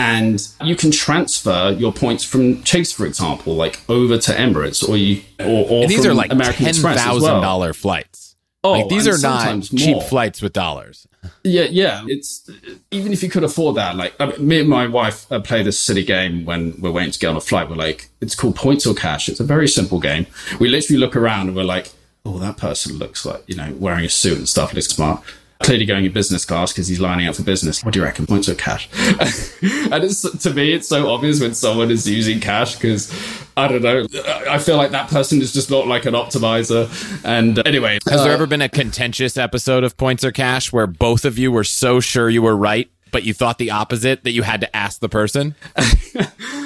And 0.00 0.40
you 0.62 0.76
can 0.76 0.92
transfer 0.92 1.74
your 1.76 1.92
points 1.92 2.22
from 2.22 2.62
Chase, 2.62 2.92
for 2.92 3.04
example, 3.04 3.56
like 3.56 3.80
over 3.88 4.16
to 4.16 4.32
Emirates 4.32 4.88
or 4.88 4.96
you, 4.96 5.22
or, 5.40 5.66
or 5.68 5.82
And 5.82 5.90
these 5.90 6.06
are 6.06 6.14
like 6.14 6.30
American 6.30 6.66
ten 6.66 6.68
Express 6.68 6.98
as 6.98 7.04
thousand 7.04 7.40
well. 7.40 7.72
flights. 7.72 8.17
Oh, 8.64 8.72
like 8.72 8.88
these 8.88 9.06
are 9.06 9.18
not 9.18 9.62
cheap 9.62 9.96
more. 9.96 10.02
flights 10.02 10.42
with 10.42 10.52
dollars. 10.52 11.06
Yeah, 11.44 11.66
yeah. 11.70 12.04
It's 12.08 12.50
even 12.90 13.12
if 13.12 13.22
you 13.22 13.30
could 13.30 13.44
afford 13.44 13.76
that. 13.76 13.94
Like 13.94 14.14
I 14.18 14.26
mean, 14.26 14.48
me 14.48 14.60
and 14.60 14.68
my 14.68 14.88
wife 14.88 15.30
uh, 15.30 15.40
play 15.40 15.62
this 15.62 15.78
silly 15.78 16.04
game 16.04 16.44
when 16.44 16.74
we're 16.80 16.90
waiting 16.90 17.12
to 17.12 17.18
get 17.18 17.28
on 17.28 17.36
a 17.36 17.40
flight. 17.40 17.68
We're 17.70 17.76
like, 17.76 18.08
it's 18.20 18.34
called 18.34 18.56
points 18.56 18.84
or 18.84 18.94
cash. 18.94 19.28
It's 19.28 19.38
a 19.38 19.44
very 19.44 19.68
simple 19.68 20.00
game. 20.00 20.26
We 20.58 20.68
literally 20.68 20.98
look 20.98 21.14
around 21.14 21.46
and 21.48 21.56
we're 21.56 21.64
like, 21.64 21.92
oh, 22.26 22.38
that 22.38 22.56
person 22.56 22.98
looks 22.98 23.24
like 23.24 23.44
you 23.46 23.54
know 23.54 23.74
wearing 23.78 24.04
a 24.04 24.08
suit 24.08 24.38
and 24.38 24.48
stuff. 24.48 24.74
Looks 24.74 24.88
smart. 24.88 25.22
Clearly 25.60 25.86
going 25.86 26.04
in 26.04 26.12
business 26.12 26.44
class 26.44 26.72
because 26.72 26.86
he's 26.86 27.00
lining 27.00 27.26
up 27.26 27.34
for 27.34 27.42
business. 27.42 27.84
What 27.84 27.92
do 27.92 28.00
you 28.00 28.04
reckon? 28.04 28.26
Points 28.26 28.48
or 28.48 28.54
cash? 28.54 28.88
and 29.02 30.04
it's 30.04 30.22
to 30.22 30.54
me, 30.54 30.72
it's 30.72 30.88
so 30.88 31.10
obvious 31.10 31.40
when 31.40 31.52
someone 31.54 31.90
is 31.90 32.08
using 32.08 32.38
cash 32.38 32.76
because 32.76 33.12
I 33.56 33.66
don't 33.66 33.82
know. 33.82 34.06
I 34.48 34.58
feel 34.58 34.76
like 34.76 34.92
that 34.92 35.08
person 35.08 35.40
is 35.40 35.52
just 35.52 35.68
not 35.68 35.88
like 35.88 36.06
an 36.06 36.14
optimizer. 36.14 36.88
And 37.24 37.58
uh, 37.58 37.62
anyway, 37.66 37.98
Has 38.08 38.22
there 38.22 38.30
uh, 38.30 38.34
ever 38.34 38.46
been 38.46 38.62
a 38.62 38.68
contentious 38.68 39.36
episode 39.36 39.82
of 39.82 39.96
Points 39.96 40.22
or 40.22 40.30
Cash 40.30 40.72
where 40.72 40.86
both 40.86 41.24
of 41.24 41.38
you 41.38 41.50
were 41.50 41.64
so 41.64 41.98
sure 41.98 42.30
you 42.30 42.42
were 42.42 42.56
right, 42.56 42.88
but 43.10 43.24
you 43.24 43.34
thought 43.34 43.58
the 43.58 43.70
opposite 43.70 44.24
that 44.24 44.32
you 44.32 44.42
had 44.42 44.60
to 44.60 44.76
ask 44.76 45.00
the 45.00 45.08
person? 45.08 45.54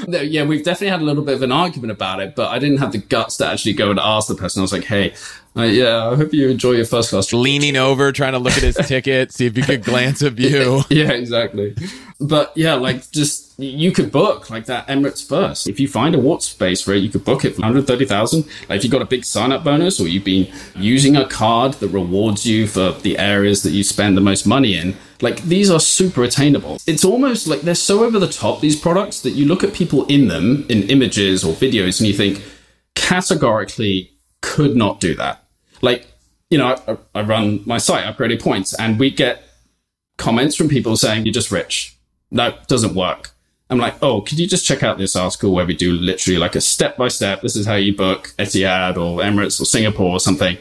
Yeah, 0.08 0.44
we've 0.44 0.64
definitely 0.64 0.88
had 0.88 1.00
a 1.00 1.04
little 1.04 1.22
bit 1.22 1.34
of 1.34 1.42
an 1.42 1.52
argument 1.52 1.92
about 1.92 2.20
it, 2.20 2.34
but 2.34 2.50
I 2.50 2.58
didn't 2.58 2.78
have 2.78 2.92
the 2.92 2.98
guts 2.98 3.36
to 3.36 3.46
actually 3.46 3.74
go 3.74 3.90
and 3.90 4.00
ask 4.00 4.28
the 4.28 4.34
person. 4.34 4.60
I 4.60 4.62
was 4.62 4.72
like, 4.72 4.84
hey, 4.84 5.14
uh, 5.56 5.62
yeah, 5.62 6.08
I 6.08 6.16
hope 6.16 6.32
you 6.32 6.48
enjoy 6.48 6.72
your 6.72 6.86
first 6.86 7.10
class. 7.10 7.32
Leaning 7.32 7.76
over, 7.76 8.10
trying 8.10 8.32
to 8.32 8.38
look 8.38 8.54
at 8.54 8.62
his 8.62 8.76
ticket, 8.86 9.32
see 9.32 9.46
if 9.46 9.56
you 9.56 9.62
could 9.62 9.84
glance 9.84 10.22
at 10.22 10.32
view. 10.34 10.82
Yeah, 10.90 11.12
exactly. 11.12 11.76
But 12.22 12.52
yeah, 12.56 12.74
like 12.74 13.10
just 13.10 13.58
you 13.58 13.90
could 13.90 14.12
book 14.12 14.48
like 14.48 14.66
that 14.66 14.86
Emirates 14.86 15.26
first. 15.26 15.66
If 15.66 15.80
you 15.80 15.88
find 15.88 16.14
award 16.14 16.42
space 16.42 16.80
for 16.80 16.94
it, 16.94 16.98
you 16.98 17.08
could 17.08 17.24
book 17.24 17.44
it 17.44 17.56
for 17.56 17.62
130,000. 17.62 18.44
Like 18.68 18.78
if 18.78 18.84
you 18.84 18.90
got 18.90 19.02
a 19.02 19.06
big 19.06 19.24
sign 19.24 19.50
up 19.50 19.64
bonus 19.64 19.98
or 20.00 20.06
you've 20.06 20.24
been 20.24 20.50
using 20.76 21.16
a 21.16 21.26
card 21.26 21.74
that 21.74 21.88
rewards 21.88 22.46
you 22.46 22.68
for 22.68 22.92
the 22.92 23.18
areas 23.18 23.64
that 23.64 23.70
you 23.70 23.82
spend 23.82 24.16
the 24.16 24.20
most 24.20 24.46
money 24.46 24.76
in, 24.76 24.96
like 25.20 25.42
these 25.42 25.68
are 25.68 25.80
super 25.80 26.22
attainable. 26.22 26.78
It's 26.86 27.04
almost 27.04 27.48
like 27.48 27.62
they're 27.62 27.74
so 27.74 28.04
over 28.04 28.20
the 28.20 28.28
top, 28.28 28.60
these 28.60 28.78
products, 28.78 29.20
that 29.22 29.30
you 29.30 29.44
look 29.46 29.64
at 29.64 29.74
people 29.74 30.06
in 30.06 30.28
them 30.28 30.64
in 30.68 30.84
images 30.84 31.42
or 31.42 31.54
videos 31.54 31.98
and 31.98 32.06
you 32.06 32.14
think 32.14 32.42
categorically 32.94 34.12
could 34.42 34.76
not 34.76 35.00
do 35.00 35.14
that. 35.16 35.44
Like, 35.80 36.06
you 36.50 36.58
know, 36.58 36.76
I, 36.86 36.96
I 37.14 37.22
run 37.22 37.62
my 37.66 37.78
site, 37.78 38.04
Upgraded 38.04 38.40
Points, 38.40 38.74
and 38.74 38.98
we 39.00 39.10
get 39.10 39.42
comments 40.18 40.54
from 40.54 40.68
people 40.68 40.96
saying 40.96 41.26
you're 41.26 41.32
just 41.32 41.50
rich. 41.50 41.96
No, 42.32 42.54
doesn't 42.66 42.94
work. 42.94 43.30
I'm 43.70 43.78
like, 43.78 44.02
oh, 44.02 44.22
could 44.22 44.38
you 44.38 44.46
just 44.46 44.66
check 44.66 44.82
out 44.82 44.98
this 44.98 45.14
article 45.14 45.52
where 45.52 45.64
we 45.64 45.76
do 45.76 45.92
literally 45.92 46.38
like 46.38 46.56
a 46.56 46.60
step 46.60 46.96
by 46.96 47.08
step? 47.08 47.42
This 47.42 47.56
is 47.56 47.66
how 47.66 47.76
you 47.76 47.94
book 47.94 48.34
Etihad 48.38 48.96
or 48.96 49.20
Emirates 49.22 49.60
or 49.60 49.64
Singapore 49.64 50.10
or 50.10 50.20
something. 50.20 50.56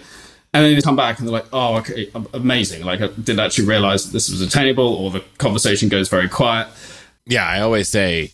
And 0.54 0.66
then 0.66 0.76
they 0.76 0.82
come 0.82 0.98
back 0.98 1.18
and 1.18 1.28
they're 1.28 1.34
like, 1.34 1.48
oh, 1.54 1.78
okay, 1.78 2.12
amazing. 2.34 2.84
Like, 2.84 3.02
I 3.02 3.08
didn't 3.08 3.40
actually 3.40 3.68
realize 3.68 4.06
that 4.06 4.12
this 4.12 4.30
was 4.30 4.42
attainable, 4.42 4.86
or 4.86 5.10
the 5.10 5.24
conversation 5.38 5.88
goes 5.88 6.10
very 6.10 6.28
quiet. 6.28 6.68
Yeah, 7.26 7.48
I 7.48 7.62
always 7.62 7.88
say 7.88 8.34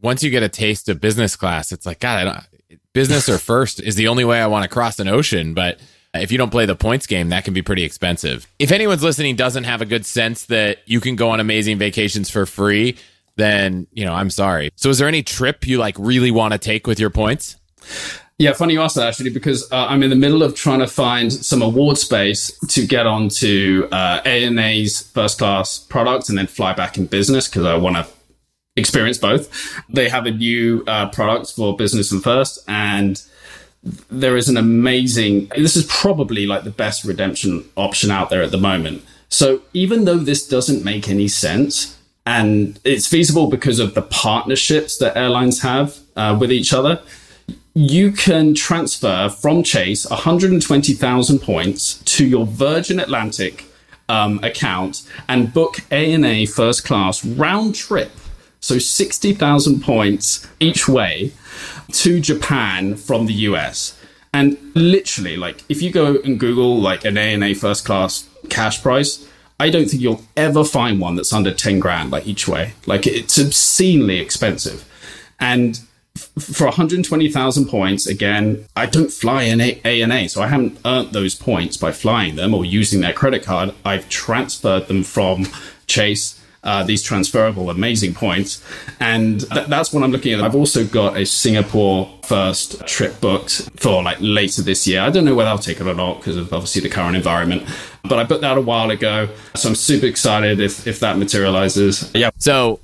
once 0.00 0.22
you 0.22 0.30
get 0.30 0.42
a 0.42 0.48
taste 0.48 0.88
of 0.88 1.00
business 1.00 1.36
class, 1.36 1.70
it's 1.70 1.84
like, 1.84 2.00
God, 2.00 2.18
I 2.18 2.24
don't, 2.24 2.80
business 2.94 3.28
or 3.28 3.36
first 3.36 3.80
is 3.80 3.96
the 3.96 4.08
only 4.08 4.24
way 4.24 4.40
I 4.40 4.46
want 4.46 4.62
to 4.62 4.68
cross 4.68 4.98
an 4.98 5.08
ocean. 5.08 5.52
But 5.52 5.78
if 6.14 6.32
you 6.32 6.38
don't 6.38 6.50
play 6.50 6.66
the 6.66 6.76
points 6.76 7.06
game, 7.06 7.28
that 7.30 7.44
can 7.44 7.54
be 7.54 7.62
pretty 7.62 7.84
expensive. 7.84 8.46
If 8.58 8.72
anyone's 8.72 9.02
listening 9.02 9.36
doesn't 9.36 9.64
have 9.64 9.82
a 9.82 9.86
good 9.86 10.06
sense 10.06 10.46
that 10.46 10.78
you 10.86 11.00
can 11.00 11.16
go 11.16 11.30
on 11.30 11.40
amazing 11.40 11.78
vacations 11.78 12.30
for 12.30 12.46
free, 12.46 12.96
then, 13.36 13.86
you 13.92 14.04
know, 14.04 14.14
I'm 14.14 14.30
sorry. 14.30 14.70
So 14.76 14.90
is 14.90 14.98
there 14.98 15.08
any 15.08 15.22
trip 15.22 15.66
you 15.66 15.78
like 15.78 15.96
really 15.98 16.30
want 16.30 16.52
to 16.52 16.58
take 16.58 16.86
with 16.86 16.98
your 16.98 17.10
points? 17.10 17.56
Yeah, 18.38 18.52
funny 18.52 18.74
you 18.74 18.80
asked 18.80 18.94
that 18.94 19.08
actually, 19.08 19.30
because 19.30 19.70
uh, 19.72 19.86
I'm 19.88 20.02
in 20.02 20.10
the 20.10 20.16
middle 20.16 20.44
of 20.44 20.54
trying 20.54 20.78
to 20.78 20.86
find 20.86 21.32
some 21.32 21.60
award 21.60 21.98
space 21.98 22.56
to 22.68 22.86
get 22.86 23.06
onto 23.06 23.88
uh, 23.90 24.20
ANA's 24.24 25.02
first 25.10 25.38
class 25.38 25.78
product 25.78 26.28
and 26.28 26.38
then 26.38 26.46
fly 26.46 26.72
back 26.72 26.96
in 26.96 27.06
business 27.06 27.48
because 27.48 27.64
I 27.64 27.76
want 27.76 27.96
to 27.96 28.06
experience 28.76 29.18
both. 29.18 29.48
They 29.88 30.08
have 30.08 30.26
a 30.26 30.30
new 30.30 30.84
uh, 30.86 31.08
product 31.10 31.52
for 31.52 31.76
business 31.76 32.12
and 32.12 32.22
first, 32.22 32.60
and 32.68 33.20
there 34.10 34.36
is 34.36 34.48
an 34.48 34.56
amazing. 34.56 35.48
This 35.56 35.76
is 35.76 35.84
probably 35.86 36.46
like 36.46 36.64
the 36.64 36.70
best 36.70 37.04
redemption 37.04 37.64
option 37.76 38.10
out 38.10 38.30
there 38.30 38.42
at 38.42 38.50
the 38.50 38.58
moment. 38.58 39.04
So 39.28 39.62
even 39.72 40.04
though 40.04 40.18
this 40.18 40.46
doesn't 40.46 40.84
make 40.84 41.08
any 41.08 41.28
sense, 41.28 41.98
and 42.26 42.78
it's 42.84 43.06
feasible 43.06 43.48
because 43.48 43.78
of 43.78 43.94
the 43.94 44.02
partnerships 44.02 44.98
that 44.98 45.16
airlines 45.16 45.62
have 45.62 45.98
uh, 46.16 46.36
with 46.38 46.52
each 46.52 46.72
other, 46.72 47.00
you 47.74 48.12
can 48.12 48.54
transfer 48.54 49.28
from 49.28 49.62
Chase 49.62 50.08
120,000 50.10 51.38
points 51.38 51.98
to 52.04 52.26
your 52.26 52.44
Virgin 52.44 52.98
Atlantic 52.98 53.64
um, 54.08 54.40
account 54.42 55.02
and 55.28 55.52
book 55.52 55.76
ANA 55.90 56.46
first 56.46 56.84
class 56.84 57.24
round 57.24 57.74
trip. 57.74 58.10
So 58.60 58.78
60,000 58.78 59.82
points 59.82 60.46
each 60.58 60.88
way 60.88 61.32
to 61.92 62.20
Japan 62.20 62.96
from 62.96 63.26
the 63.26 63.34
US. 63.34 63.98
And 64.32 64.58
literally, 64.74 65.36
like, 65.36 65.64
if 65.68 65.80
you 65.82 65.90
go 65.90 66.16
and 66.24 66.38
Google 66.38 66.80
like 66.80 67.04
an 67.04 67.16
ANA 67.16 67.54
first 67.54 67.84
class 67.84 68.28
cash 68.50 68.82
price, 68.82 69.26
I 69.60 69.70
don't 69.70 69.88
think 69.88 70.02
you'll 70.02 70.22
ever 70.36 70.64
find 70.64 71.00
one 71.00 71.16
that's 71.16 71.32
under 71.32 71.52
10 71.52 71.80
grand, 71.80 72.10
like 72.10 72.26
each 72.26 72.46
way. 72.46 72.74
Like, 72.86 73.06
it's 73.06 73.38
obscenely 73.38 74.18
expensive. 74.18 74.84
And 75.40 75.80
for 76.38 76.66
120,000 76.66 77.66
points, 77.66 78.06
again, 78.06 78.66
I 78.76 78.86
don't 78.86 79.10
fly 79.10 79.44
an 79.44 79.60
ANA, 79.60 80.28
so 80.28 80.42
I 80.42 80.48
haven't 80.48 80.78
earned 80.84 81.12
those 81.12 81.34
points 81.34 81.76
by 81.76 81.92
flying 81.92 82.36
them 82.36 82.54
or 82.54 82.64
using 82.64 83.00
their 83.00 83.12
credit 83.12 83.42
card. 83.42 83.74
I've 83.84 84.08
transferred 84.08 84.88
them 84.88 85.02
from 85.02 85.46
Chase. 85.86 86.37
Uh, 86.68 86.82
these 86.82 87.02
transferable 87.02 87.70
amazing 87.70 88.12
points. 88.12 88.62
And 89.00 89.40
th- 89.50 89.68
that's 89.68 89.90
what 89.90 90.02
I'm 90.02 90.12
looking 90.12 90.34
at. 90.34 90.42
I've 90.42 90.54
also 90.54 90.84
got 90.84 91.16
a 91.16 91.24
Singapore 91.24 92.06
first 92.24 92.86
trip 92.86 93.22
booked 93.22 93.70
for 93.76 94.02
like 94.02 94.18
later 94.20 94.60
this 94.60 94.86
year. 94.86 95.00
I 95.00 95.08
don't 95.08 95.24
know 95.24 95.34
whether 95.34 95.48
I'll 95.48 95.56
take 95.56 95.80
it 95.80 95.86
or 95.86 95.94
not 95.94 96.18
because 96.18 96.36
of 96.36 96.52
obviously 96.52 96.82
the 96.82 96.90
current 96.90 97.16
environment, 97.16 97.62
but 98.02 98.18
I 98.18 98.24
booked 98.24 98.42
that 98.42 98.58
a 98.58 98.60
while 98.60 98.90
ago. 98.90 99.30
So 99.54 99.70
I'm 99.70 99.74
super 99.74 100.04
excited 100.04 100.60
if, 100.60 100.86
if 100.86 101.00
that 101.00 101.16
materializes. 101.16 102.10
Yeah. 102.14 102.32
So 102.36 102.80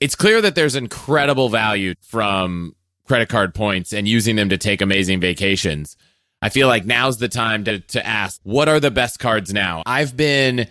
it's 0.00 0.16
clear 0.16 0.40
that 0.40 0.56
there's 0.56 0.74
incredible 0.74 1.50
value 1.50 1.94
from 2.02 2.74
credit 3.06 3.28
card 3.28 3.54
points 3.54 3.92
and 3.92 4.08
using 4.08 4.34
them 4.34 4.48
to 4.48 4.58
take 4.58 4.82
amazing 4.82 5.20
vacations. 5.20 5.96
I 6.42 6.48
feel 6.48 6.66
like 6.66 6.86
now's 6.86 7.18
the 7.18 7.28
time 7.28 7.62
to, 7.66 7.78
to 7.78 8.04
ask, 8.04 8.40
what 8.42 8.68
are 8.68 8.80
the 8.80 8.90
best 8.90 9.20
cards 9.20 9.52
now? 9.52 9.84
I've 9.86 10.16
been 10.16 10.66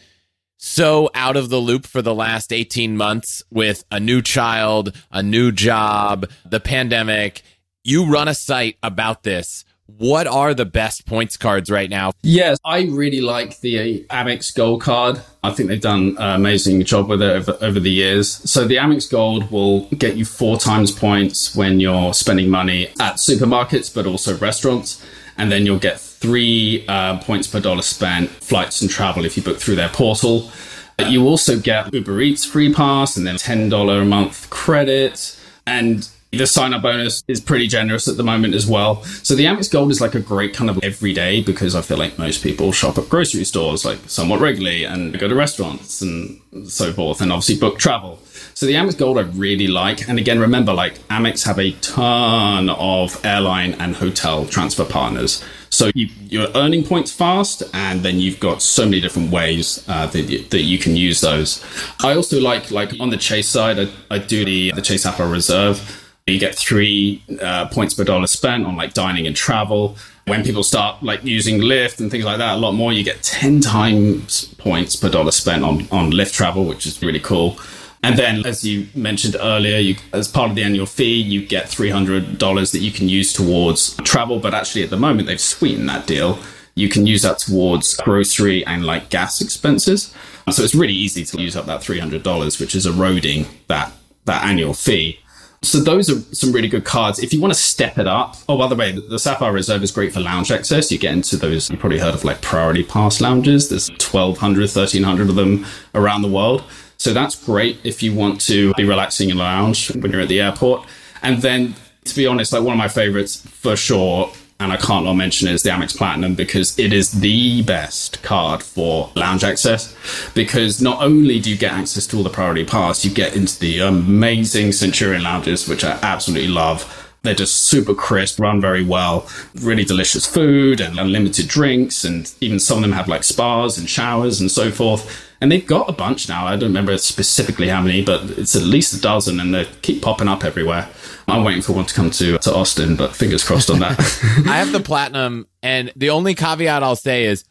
so 0.66 1.10
out 1.14 1.36
of 1.36 1.50
the 1.50 1.58
loop 1.58 1.86
for 1.86 2.02
the 2.02 2.16
last 2.16 2.54
18 2.54 2.96
months 2.96 3.44
with 3.52 3.84
a 3.92 4.00
new 4.00 4.22
child, 4.22 4.96
a 5.12 5.22
new 5.22 5.52
job, 5.52 6.26
the 6.46 6.62
pandemic. 6.62 7.42
You 7.84 8.06
run 8.06 8.30
a 8.30 8.34
site 8.34 8.78
about 8.82 9.24
this. 9.24 9.66
What 9.88 10.26
are 10.26 10.54
the 10.54 10.64
best 10.64 11.06
points 11.06 11.36
cards 11.36 11.70
right 11.70 11.90
now? 11.90 12.14
Yes, 12.22 12.60
I 12.64 12.84
really 12.84 13.20
like 13.20 13.60
the 13.60 14.06
Amex 14.06 14.56
Gold 14.56 14.82
card. 14.82 15.20
I 15.44 15.52
think 15.52 15.68
they've 15.68 15.82
done 15.82 16.16
an 16.18 16.36
amazing 16.38 16.82
job 16.86 17.10
with 17.10 17.22
it 17.22 17.30
over, 17.30 17.58
over 17.60 17.82
the 17.82 17.92
years. 17.92 18.32
So 18.50 18.66
the 18.66 18.78
Amex 18.78 19.12
Gold 19.12 19.52
will 19.52 19.88
get 19.90 20.16
you 20.16 20.24
four 20.24 20.56
times 20.58 20.92
points 20.92 21.54
when 21.54 21.82
you're 21.82 22.14
spending 22.14 22.50
money 22.50 22.88
at 23.02 23.16
supermarkets, 23.16 23.94
but 23.94 24.06
also 24.06 24.38
restaurants. 24.38 25.04
And 25.38 25.52
then 25.52 25.66
you'll 25.66 25.80
get 25.80 26.00
three 26.00 26.86
uh, 26.88 27.20
points 27.20 27.48
per 27.48 27.60
dollar 27.60 27.82
spent 27.82 28.30
flights 28.30 28.82
and 28.82 28.90
travel 28.90 29.26
if 29.26 29.36
you 29.36 29.44
book 29.44 29.58
through 29.58 29.76
their 29.76 29.90
portal. 29.90 30.52
You 31.00 31.28
also 31.28 31.60
get 31.60 31.94
Uber 31.94 32.22
Eats 32.22 32.46
free 32.46 32.72
pass 32.72 33.18
and 33.18 33.26
then 33.26 33.36
$10 33.36 34.02
a 34.02 34.06
month 34.06 34.50
credit. 34.50 35.40
And 35.66 36.08
the 36.38 36.48
sign 36.48 36.74
up 36.74 36.82
bonus 36.82 37.24
is 37.28 37.40
pretty 37.40 37.68
generous 37.68 38.08
at 38.08 38.18
the 38.18 38.24
moment 38.24 38.56
as 38.56 38.66
well. 38.66 39.04
So 39.04 39.36
the 39.36 39.46
Amex 39.46 39.72
Gold 39.72 39.92
is 39.92 40.02
like 40.02 40.16
a 40.16 40.20
great 40.20 40.54
kind 40.54 40.70
of 40.70 40.84
everyday 40.84 41.42
because 41.42 41.76
I 41.76 41.82
feel 41.82 41.98
like 41.98 42.18
most 42.18 42.44
people 42.44 42.72
shop 42.72 42.98
at 42.98 43.08
grocery 43.08 43.44
stores 43.44 43.86
like 43.86 44.00
somewhat 44.08 44.40
regularly 44.40 44.84
and 44.84 45.18
go 45.20 45.28
to 45.28 45.36
restaurants 45.36 46.02
and 46.02 46.42
so 46.68 46.92
forth 46.92 47.22
and 47.22 47.32
obviously 47.32 47.58
book 47.58 47.78
travel. 47.78 48.20
So 48.56 48.66
the 48.66 48.74
Amex 48.74 48.98
Gold 48.98 49.18
I 49.20 49.22
really 49.22 49.68
like. 49.68 50.10
And 50.10 50.18
again, 50.18 50.40
remember 50.40 50.74
like 50.74 50.96
Amex 51.10 51.46
have 51.46 51.60
a 51.60 51.72
ton 51.82 52.70
of 52.70 53.24
airline 53.24 53.74
and 53.76 53.96
hotel 53.96 54.46
transfer 54.46 54.86
partners. 54.86 55.44
So 55.70 55.90
you, 55.96 56.40
are 56.40 56.50
earning 56.54 56.84
points 56.84 57.12
fast, 57.12 57.64
and 57.74 58.02
then 58.02 58.20
you've 58.20 58.40
got 58.40 58.62
so 58.62 58.86
many 58.86 59.02
different 59.02 59.32
ways 59.32 59.84
uh, 59.88 60.06
that, 60.06 60.22
you, 60.22 60.44
that 60.50 60.62
you 60.62 60.78
can 60.78 60.96
use 60.96 61.20
those. 61.22 61.66
I 62.04 62.14
also 62.14 62.40
like 62.40 62.70
like 62.70 62.94
on 63.00 63.10
the 63.10 63.18
Chase 63.18 63.50
side, 63.50 63.80
I, 63.80 63.88
I 64.12 64.20
do 64.20 64.46
the 64.46 64.72
the 64.74 64.84
Chase 64.84 65.02
Sapphire 65.02 65.28
Reserve. 65.28 66.03
You 66.26 66.40
get 66.40 66.56
three 66.56 67.22
uh, 67.42 67.68
points 67.68 67.94
per 67.94 68.06
dollar 68.06 68.28
spent 68.28 68.66
on 68.66 68.78
like 68.78 68.94
dining 68.94 69.28
and 69.28 69.36
travel. 69.36 69.98
When 70.26 70.44
people 70.44 70.64
start 70.64 71.04
like 71.04 71.22
using 71.26 71.60
Lyft 71.60 72.00
and 72.00 72.10
things 72.10 72.24
like 72.24 72.38
that, 72.38 72.56
a 72.56 72.58
lot 72.58 72.72
more, 72.72 72.94
you 72.94 73.04
get 73.04 73.22
10 73.24 73.60
times 73.60 74.46
points 74.58 74.96
per 74.96 75.10
dollar 75.10 75.32
spent 75.32 75.66
on, 75.66 75.86
on 75.92 76.12
Lyft 76.12 76.34
travel, 76.34 76.64
which 76.64 76.86
is 76.86 77.02
really 77.02 77.20
cool. 77.20 77.60
And 78.04 78.18
then, 78.18 78.46
as 78.46 78.66
you 78.66 78.88
mentioned 78.96 79.36
earlier, 79.40 79.78
you, 79.78 79.96
as 80.14 80.28
part 80.30 80.50
of 80.50 80.56
the 80.56 80.64
annual 80.64 80.86
fee, 80.86 81.22
you 81.22 81.46
get 81.46 81.66
$300 81.66 82.72
that 82.72 82.80
you 82.80 82.92
can 82.92 83.10
use 83.10 83.34
towards 83.34 83.96
travel. 83.98 84.40
But 84.40 84.54
actually, 84.54 84.84
at 84.84 84.90
the 84.90 84.98
moment, 84.98 85.28
they've 85.28 85.40
sweetened 85.40 85.90
that 85.90 86.08
deal. 86.08 86.40
You 86.76 86.90
can 86.90 87.06
use 87.06 87.22
that 87.22 87.40
towards 87.40 87.96
grocery 87.96 88.66
and 88.66 88.86
like 88.86 89.10
gas 89.10 89.42
expenses. 89.42 90.14
So 90.52 90.64
it's 90.64 90.76
really 90.76 90.94
easy 90.94 91.24
to 91.24 91.42
use 91.42 91.56
up 91.56 91.66
that 91.66 91.82
$300, 91.82 92.60
which 92.60 92.76
is 92.76 92.86
eroding 92.86 93.46
that, 93.68 93.92
that 94.26 94.46
annual 94.46 94.74
fee. 94.74 95.20
So 95.64 95.80
those 95.80 96.10
are 96.10 96.20
some 96.36 96.52
really 96.52 96.68
good 96.68 96.84
cards. 96.84 97.20
If 97.20 97.34
you 97.34 97.40
want 97.40 97.54
to 97.54 97.60
step 97.60 97.98
it 97.98 98.06
up, 98.06 98.36
oh, 98.50 98.58
by 98.58 98.68
the 98.68 98.76
way, 98.76 98.92
the 98.92 99.18
Sapphire 99.18 99.54
Reserve 99.54 99.82
is 99.82 99.92
great 99.92 100.12
for 100.12 100.20
lounge 100.20 100.52
access. 100.52 100.92
You 100.92 100.98
get 100.98 101.14
into 101.14 101.38
those, 101.38 101.70
you 101.70 101.78
probably 101.78 102.00
heard 102.00 102.14
of 102.14 102.26
like 102.26 102.42
priority 102.42 102.84
pass 102.84 103.22
lounges. 103.22 103.70
There's 103.70 103.90
1,200, 103.90 104.60
1,300 104.64 105.30
of 105.30 105.36
them 105.36 105.66
around 105.96 106.22
the 106.22 106.28
world. 106.28 106.66
So 106.98 107.14
that's 107.14 107.42
great 107.46 107.80
if 107.86 108.04
you 108.04 108.14
want 108.14 108.42
to 108.42 108.74
be 108.74 108.84
relaxing 108.84 109.30
in 109.30 109.38
a 109.38 109.40
lounge 109.40 109.90
when 109.96 110.12
you're 110.12 110.22
at 110.22 110.28
the 110.28 110.42
airport. 110.42 110.86
And 111.22 111.42
then, 111.42 111.76
to 112.06 112.16
be 112.16 112.28
honest, 112.28 112.52
like 112.52 112.64
one 112.64 112.74
of 112.74 112.78
my 112.78 112.90
favorites 112.90 113.38
for 113.48 113.78
sure 113.78 114.34
and 114.64 114.72
I 114.72 114.78
can't 114.78 115.06
not 115.06 115.14
mention 115.14 115.48
it, 115.48 115.54
is 115.54 115.64
the 115.64 115.70
Amex 115.70 115.96
Platinum 115.96 116.36
because 116.36 116.78
it 116.80 116.94
is 116.94 117.12
the 117.12 117.62
best 117.64 118.24
card 118.24 118.64
for 118.64 119.12
lounge 119.16 119.44
access. 119.44 119.94
Because 120.34 120.82
not 120.82 121.02
only 121.02 121.40
do 121.40 121.50
you 121.50 121.58
get 121.58 121.74
access 121.74 122.08
to 122.08 122.18
all 122.18 122.24
the 122.24 122.30
priority 122.30 122.64
pass, 122.64 123.04
you 123.04 123.12
get 123.12 123.36
into 123.36 123.60
the 123.60 123.80
amazing 123.80 124.72
Centurion 124.72 125.24
lounges, 125.24 125.68
which 125.68 125.84
I 125.84 126.00
absolutely 126.02 126.48
love. 126.48 127.03
They're 127.24 127.34
just 127.34 127.62
super 127.62 127.94
crisp, 127.94 128.40
run 128.40 128.60
very 128.60 128.84
well, 128.84 129.30
really 129.56 129.86
delicious 129.86 130.26
food 130.26 130.82
and 130.82 131.00
unlimited 131.00 131.48
drinks, 131.48 132.04
and 132.04 132.30
even 132.42 132.60
some 132.60 132.80
of 132.80 132.82
them 132.82 132.92
have 132.92 133.08
like 133.08 133.24
spas 133.24 133.78
and 133.78 133.90
showers 133.90 134.42
and 134.42 134.52
so 134.52 134.72
forth. 134.72 135.26
And 135.40 135.52
they've 135.52 135.66
got 135.66 135.90
a 135.90 135.94
bunch 135.94 136.28
now. 136.28 136.46
I 136.46 136.52
don't 136.52 136.70
remember 136.70 136.98
specifically 136.98 137.70
how 137.70 137.82
many, 137.82 138.04
but 138.04 138.30
it's 138.32 138.56
at 138.56 138.64
least 138.64 138.94
a 138.94 139.02
dozen 139.02 139.40
and 139.40 139.54
they 139.54 139.66
keep 139.82 140.02
popping 140.02 140.28
up 140.28 140.44
everywhere. 140.44 140.90
I'm 141.28 141.46
waiting 141.46 141.62
for 141.62 141.72
one 141.74 141.86
to 141.86 141.94
come 141.94 142.12
to, 142.12 142.38
to 142.38 142.54
Austin, 142.54 142.98
but 142.98 143.16
fingers 143.16 143.44
crossed 143.44 143.70
on 143.70 143.80
that. 143.80 143.98
I 144.48 144.58
have 144.58 144.72
the 144.72 144.80
platinum, 144.82 145.48
and 145.62 145.92
the 145.96 146.10
only 146.10 146.36
caveat 146.36 146.84
I'll 146.84 146.96
say 146.96 147.26
is 147.26 147.46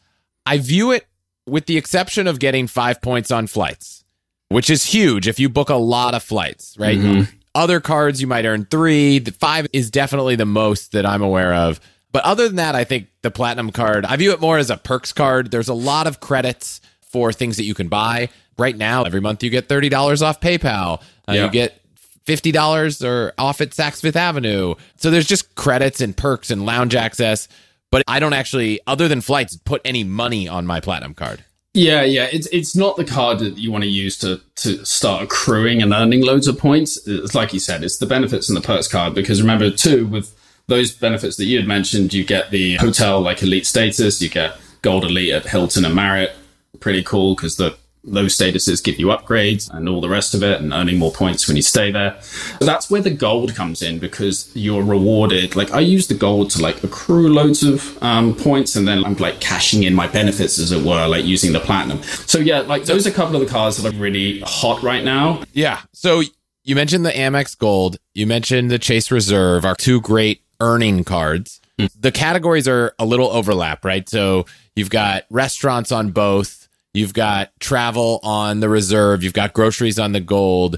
I 0.45 0.59
view 0.59 0.91
it 0.91 1.07
with 1.47 1.65
the 1.65 1.77
exception 1.77 2.27
of 2.27 2.39
getting 2.39 2.67
five 2.67 3.01
points 3.01 3.31
on 3.31 3.47
flights, 3.47 4.03
which 4.49 4.69
is 4.69 4.85
huge 4.85 5.27
if 5.27 5.39
you 5.39 5.49
book 5.49 5.69
a 5.69 5.75
lot 5.75 6.13
of 6.13 6.21
flights, 6.21 6.75
right? 6.77 6.97
Mm-hmm. 6.97 7.37
Other 7.55 7.79
cards, 7.79 8.19
you 8.19 8.27
might 8.27 8.45
earn 8.45 8.65
three. 8.65 9.19
The 9.19 9.31
five 9.31 9.67
is 9.73 9.91
definitely 9.91 10.35
the 10.35 10.45
most 10.45 10.91
that 10.93 11.05
I'm 11.05 11.21
aware 11.21 11.53
of. 11.53 11.79
But 12.11 12.23
other 12.23 12.47
than 12.47 12.57
that, 12.57 12.75
I 12.75 12.83
think 12.83 13.07
the 13.21 13.31
platinum 13.31 13.71
card, 13.71 14.05
I 14.05 14.15
view 14.17 14.31
it 14.33 14.39
more 14.41 14.57
as 14.57 14.69
a 14.69 14.77
perks 14.77 15.13
card. 15.13 15.51
There's 15.51 15.67
a 15.67 15.73
lot 15.73 16.07
of 16.07 16.19
credits 16.19 16.81
for 17.01 17.31
things 17.31 17.57
that 17.57 17.63
you 17.63 17.73
can 17.73 17.87
buy. 17.89 18.29
Right 18.57 18.75
now, 18.77 19.03
every 19.03 19.19
month 19.19 19.43
you 19.43 19.49
get 19.49 19.67
$30 19.67 20.21
off 20.21 20.39
PayPal. 20.39 21.01
Uh, 21.27 21.33
You 21.45 21.49
get 21.51 21.81
$50 22.25 23.03
or 23.03 23.33
off 23.37 23.61
at 23.61 23.71
Saks 23.71 24.01
Fifth 24.01 24.15
Avenue. 24.15 24.75
So 24.97 25.09
there's 25.11 25.27
just 25.27 25.55
credits 25.55 26.01
and 26.01 26.15
perks 26.15 26.51
and 26.51 26.65
lounge 26.65 26.95
access. 26.95 27.47
But 27.91 28.03
I 28.07 28.19
don't 28.19 28.33
actually, 28.33 28.79
other 28.87 29.07
than 29.07 29.21
flights, 29.21 29.57
put 29.57 29.81
any 29.85 30.03
money 30.03 30.47
on 30.47 30.65
my 30.65 30.79
platinum 30.79 31.13
card. 31.13 31.43
Yeah, 31.73 32.03
yeah. 32.03 32.27
It's 32.31 32.47
it's 32.47 32.75
not 32.75 32.97
the 32.97 33.05
card 33.05 33.39
that 33.39 33.57
you 33.57 33.71
want 33.71 33.83
to 33.83 33.89
use 33.89 34.17
to 34.19 34.41
to 34.57 34.85
start 34.85 35.23
accruing 35.23 35.81
and 35.81 35.91
earning 35.91 36.21
loads 36.21 36.47
of 36.47 36.57
points. 36.57 37.07
It's 37.07 37.33
like 37.33 37.51
you 37.51 37.59
said, 37.59 37.83
it's 37.83 37.97
the 37.97 38.05
benefits 38.05 38.47
and 38.47 38.55
the 38.55 38.61
perks 38.61 38.87
card. 38.87 39.15
Because 39.15 39.41
remember, 39.41 39.71
too, 39.71 40.05
with 40.05 40.35
those 40.67 40.91
benefits 40.91 41.35
that 41.37 41.45
you 41.45 41.57
had 41.57 41.67
mentioned, 41.67 42.13
you 42.13 42.23
get 42.23 42.51
the 42.51 42.75
hotel 42.75 43.21
like 43.21 43.41
elite 43.41 43.65
status, 43.65 44.21
you 44.21 44.29
get 44.29 44.55
gold 44.83 45.03
elite 45.03 45.33
at 45.33 45.47
Hilton 45.47 45.83
and 45.83 45.95
Marriott, 45.95 46.35
pretty 46.79 47.01
cool 47.01 47.35
because 47.35 47.57
the 47.57 47.75
those 48.03 48.37
statuses 48.37 48.83
give 48.83 48.99
you 48.99 49.07
upgrades 49.07 49.73
and 49.73 49.87
all 49.87 50.01
the 50.01 50.09
rest 50.09 50.33
of 50.33 50.43
it 50.43 50.59
and 50.59 50.73
earning 50.73 50.97
more 50.97 51.11
points 51.11 51.47
when 51.47 51.55
you 51.55 51.61
stay 51.61 51.91
there. 51.91 52.19
So 52.21 52.65
that's 52.65 52.89
where 52.89 53.01
the 53.01 53.09
gold 53.09 53.55
comes 53.55 53.81
in 53.81 53.99
because 53.99 54.51
you're 54.53 54.83
rewarded. 54.83 55.55
Like 55.55 55.71
I 55.71 55.79
use 55.79 56.07
the 56.07 56.13
gold 56.13 56.49
to 56.51 56.61
like 56.61 56.83
accrue 56.83 57.33
loads 57.33 57.63
of 57.63 58.01
um, 58.03 58.35
points 58.35 58.75
and 58.75 58.87
then 58.87 59.05
I'm 59.05 59.15
like 59.15 59.39
cashing 59.39 59.83
in 59.83 59.95
my 59.95 60.07
benefits 60.07 60.59
as 60.59 60.71
it 60.71 60.85
were, 60.85 61.07
like 61.07 61.23
using 61.23 61.53
the 61.53 61.61
platinum. 61.61 62.03
So 62.03 62.39
yeah, 62.39 62.59
like 62.59 62.83
those 62.83 63.07
are 63.07 63.09
a 63.09 63.13
couple 63.13 63.35
of 63.35 63.41
the 63.41 63.51
cards 63.51 63.81
that 63.81 63.93
are 63.93 63.97
really 63.97 64.41
hot 64.41 64.83
right 64.83 65.03
now. 65.03 65.43
Yeah. 65.53 65.81
So 65.93 66.23
you 66.63 66.75
mentioned 66.75 67.05
the 67.05 67.11
Amex 67.11 67.57
Gold, 67.57 67.97
you 68.13 68.27
mentioned 68.27 68.69
the 68.69 68.79
Chase 68.79 69.11
Reserve, 69.11 69.63
our 69.65 69.75
two 69.75 70.01
great 70.01 70.41
earning 70.59 71.03
cards. 71.03 71.61
Mm. 71.79 71.89
The 71.99 72.11
categories 72.11 72.67
are 72.67 72.93
a 72.99 73.05
little 73.05 73.29
overlap, 73.29 73.85
right? 73.85 74.07
So 74.07 74.45
you've 74.75 74.89
got 74.89 75.23
restaurants 75.29 75.91
on 75.91 76.11
both 76.11 76.62
You've 76.93 77.13
got 77.13 77.51
travel 77.59 78.19
on 78.23 78.59
the 78.59 78.69
reserve. 78.69 79.23
You've 79.23 79.33
got 79.33 79.53
groceries 79.53 79.97
on 79.97 80.11
the 80.11 80.19
gold. 80.19 80.77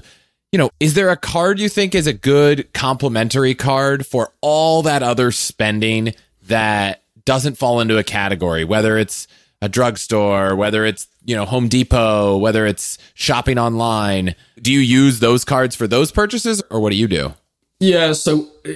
You 0.52 0.58
know, 0.58 0.70
is 0.80 0.94
there 0.94 1.10
a 1.10 1.16
card 1.16 1.58
you 1.58 1.68
think 1.68 1.94
is 1.94 2.06
a 2.06 2.12
good 2.12 2.72
complementary 2.72 3.54
card 3.54 4.06
for 4.06 4.32
all 4.40 4.82
that 4.82 5.02
other 5.02 5.30
spending 5.30 6.14
that 6.44 7.02
doesn't 7.24 7.58
fall 7.58 7.80
into 7.80 7.98
a 7.98 8.04
category, 8.04 8.64
whether 8.64 8.96
it's 8.96 9.28
a 9.60 9.68
drugstore, 9.68 10.54
whether 10.54 10.86
it's, 10.86 11.08
you 11.24 11.34
know, 11.34 11.44
Home 11.44 11.68
Depot, 11.68 12.36
whether 12.38 12.64
it's 12.66 12.98
shopping 13.14 13.58
online. 13.58 14.34
Do 14.60 14.72
you 14.72 14.80
use 14.80 15.18
those 15.18 15.44
cards 15.44 15.74
for 15.74 15.86
those 15.86 16.12
purchases 16.12 16.62
or 16.70 16.80
what 16.80 16.90
do 16.90 16.96
you 16.96 17.08
do? 17.08 17.34
Yeah, 17.80 18.12
so 18.12 18.48
uh, 18.64 18.72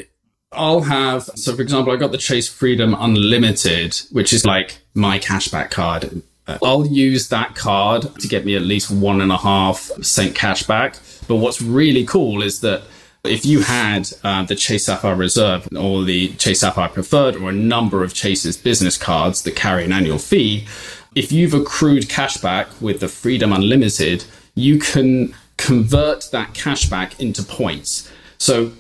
I'll 0.53 0.83
have, 0.83 1.23
so 1.23 1.55
for 1.55 1.63
example, 1.63 1.93
I 1.93 1.97
got 1.97 2.13
the 2.13 2.19
Chase 2.19 2.49
Freedom 2.49 2.95
Unlimited, 2.99 3.99
which 4.11 4.33
is 4.33 4.45
like 4.45 4.79
my 4.95 5.19
cashback 5.19 5.71
card. 5.71 6.23
I'll 6.63 6.87
use 6.87 7.29
that 7.29 7.55
card 7.55 8.03
to 8.17 8.29
get 8.29 8.45
me 8.45 8.57
at 8.57 8.63
least 8.63 8.91
one 8.91 9.21
and 9.21 9.33
a 9.33 9.37
half 9.37 9.79
cent 10.03 10.35
cash 10.35 10.63
back. 10.65 10.97
But 11.29 11.37
what's 11.37 11.63
really 11.63 12.05
cool 12.05 12.43
is 12.43 12.61
that 12.61 12.83
if 13.25 13.45
you 13.45 13.61
had 13.61 14.09
uh, 14.25 14.45
the 14.45 14.55
Chase 14.55 14.87
Sapphire 14.87 15.15
Reserve 15.15 15.69
or 15.77 16.05
the 16.05 16.29
Chase 16.35 16.61
Sapphire 16.61 16.89
Preferred 16.89 17.37
or 17.37 17.51
a 17.51 17.53
number 17.53 18.03
of 18.03 18.15
Chase's 18.15 18.57
business 18.57 18.97
cards 18.97 19.43
that 19.43 19.55
carry 19.55 19.85
an 19.85 19.93
annual 19.93 20.19
fee, 20.19 20.67
if 21.15 21.31
you've 21.31 21.55
accrued 21.55 22.05
cashback 22.05 22.81
with 22.81 23.01
the 23.01 23.09
Freedom 23.09 23.53
Unlimited, 23.53 24.25
you 24.55 24.79
can 24.79 25.35
convert 25.57 26.31
that 26.33 26.55
cashback 26.55 27.19
into 27.21 27.43
points. 27.43 28.11
So 28.39 28.73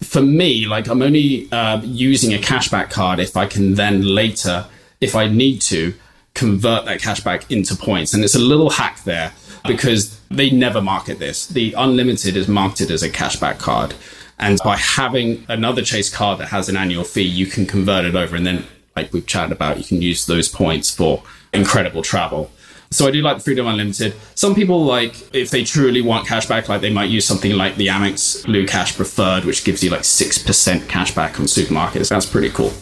for 0.00 0.20
me, 0.20 0.66
like 0.66 0.88
I'm 0.88 1.00
only 1.00 1.50
uh, 1.52 1.80
using 1.82 2.34
a 2.34 2.38
cashback 2.38 2.90
card 2.90 3.18
if 3.18 3.36
I 3.36 3.46
can 3.46 3.74
then 3.74 4.02
later, 4.02 4.66
if 5.00 5.14
I 5.14 5.28
need 5.28 5.62
to, 5.62 5.94
convert 6.34 6.84
that 6.84 7.00
cashback 7.00 7.50
into 7.50 7.76
points. 7.76 8.12
And 8.12 8.24
it's 8.24 8.34
a 8.34 8.40
little 8.40 8.70
hack 8.70 9.02
there 9.04 9.32
because 9.66 10.20
they 10.30 10.50
never 10.50 10.80
market 10.80 11.18
this. 11.18 11.46
The 11.46 11.74
unlimited 11.74 12.36
is 12.36 12.48
marketed 12.48 12.90
as 12.90 13.02
a 13.02 13.10
cashback 13.10 13.58
card. 13.58 13.94
And 14.38 14.58
by 14.64 14.76
having 14.76 15.46
another 15.48 15.82
Chase 15.82 16.14
card 16.14 16.40
that 16.40 16.48
has 16.48 16.68
an 16.68 16.76
annual 16.76 17.04
fee, 17.04 17.22
you 17.22 17.46
can 17.46 17.66
convert 17.66 18.04
it 18.04 18.16
over. 18.16 18.34
And 18.34 18.46
then, 18.46 18.66
like 18.96 19.12
we've 19.12 19.26
chatted 19.26 19.52
about, 19.52 19.78
you 19.78 19.84
can 19.84 20.02
use 20.02 20.26
those 20.26 20.48
points 20.48 20.92
for 20.94 21.22
incredible 21.52 22.02
travel. 22.02 22.50
So 22.90 23.08
I 23.08 23.10
do 23.10 23.22
like 23.22 23.38
the 23.38 23.42
Freedom 23.42 23.66
Unlimited. 23.66 24.14
Some 24.34 24.54
people 24.54 24.84
like 24.84 25.34
if 25.34 25.50
they 25.50 25.64
truly 25.64 26.00
want 26.00 26.26
cashback, 26.28 26.68
like 26.68 26.80
they 26.80 26.92
might 26.92 27.10
use 27.10 27.24
something 27.24 27.52
like 27.52 27.76
the 27.76 27.88
Amex 27.88 28.44
Blue 28.44 28.66
Cash 28.66 28.96
Preferred, 28.96 29.44
which 29.44 29.64
gives 29.64 29.82
you 29.82 29.90
like 29.90 30.04
six 30.04 30.38
percent 30.38 30.82
cashback 30.82 31.40
on 31.40 31.46
supermarkets. 31.46 32.08
That's 32.08 32.26
pretty 32.26 32.50
cool. 32.50 32.72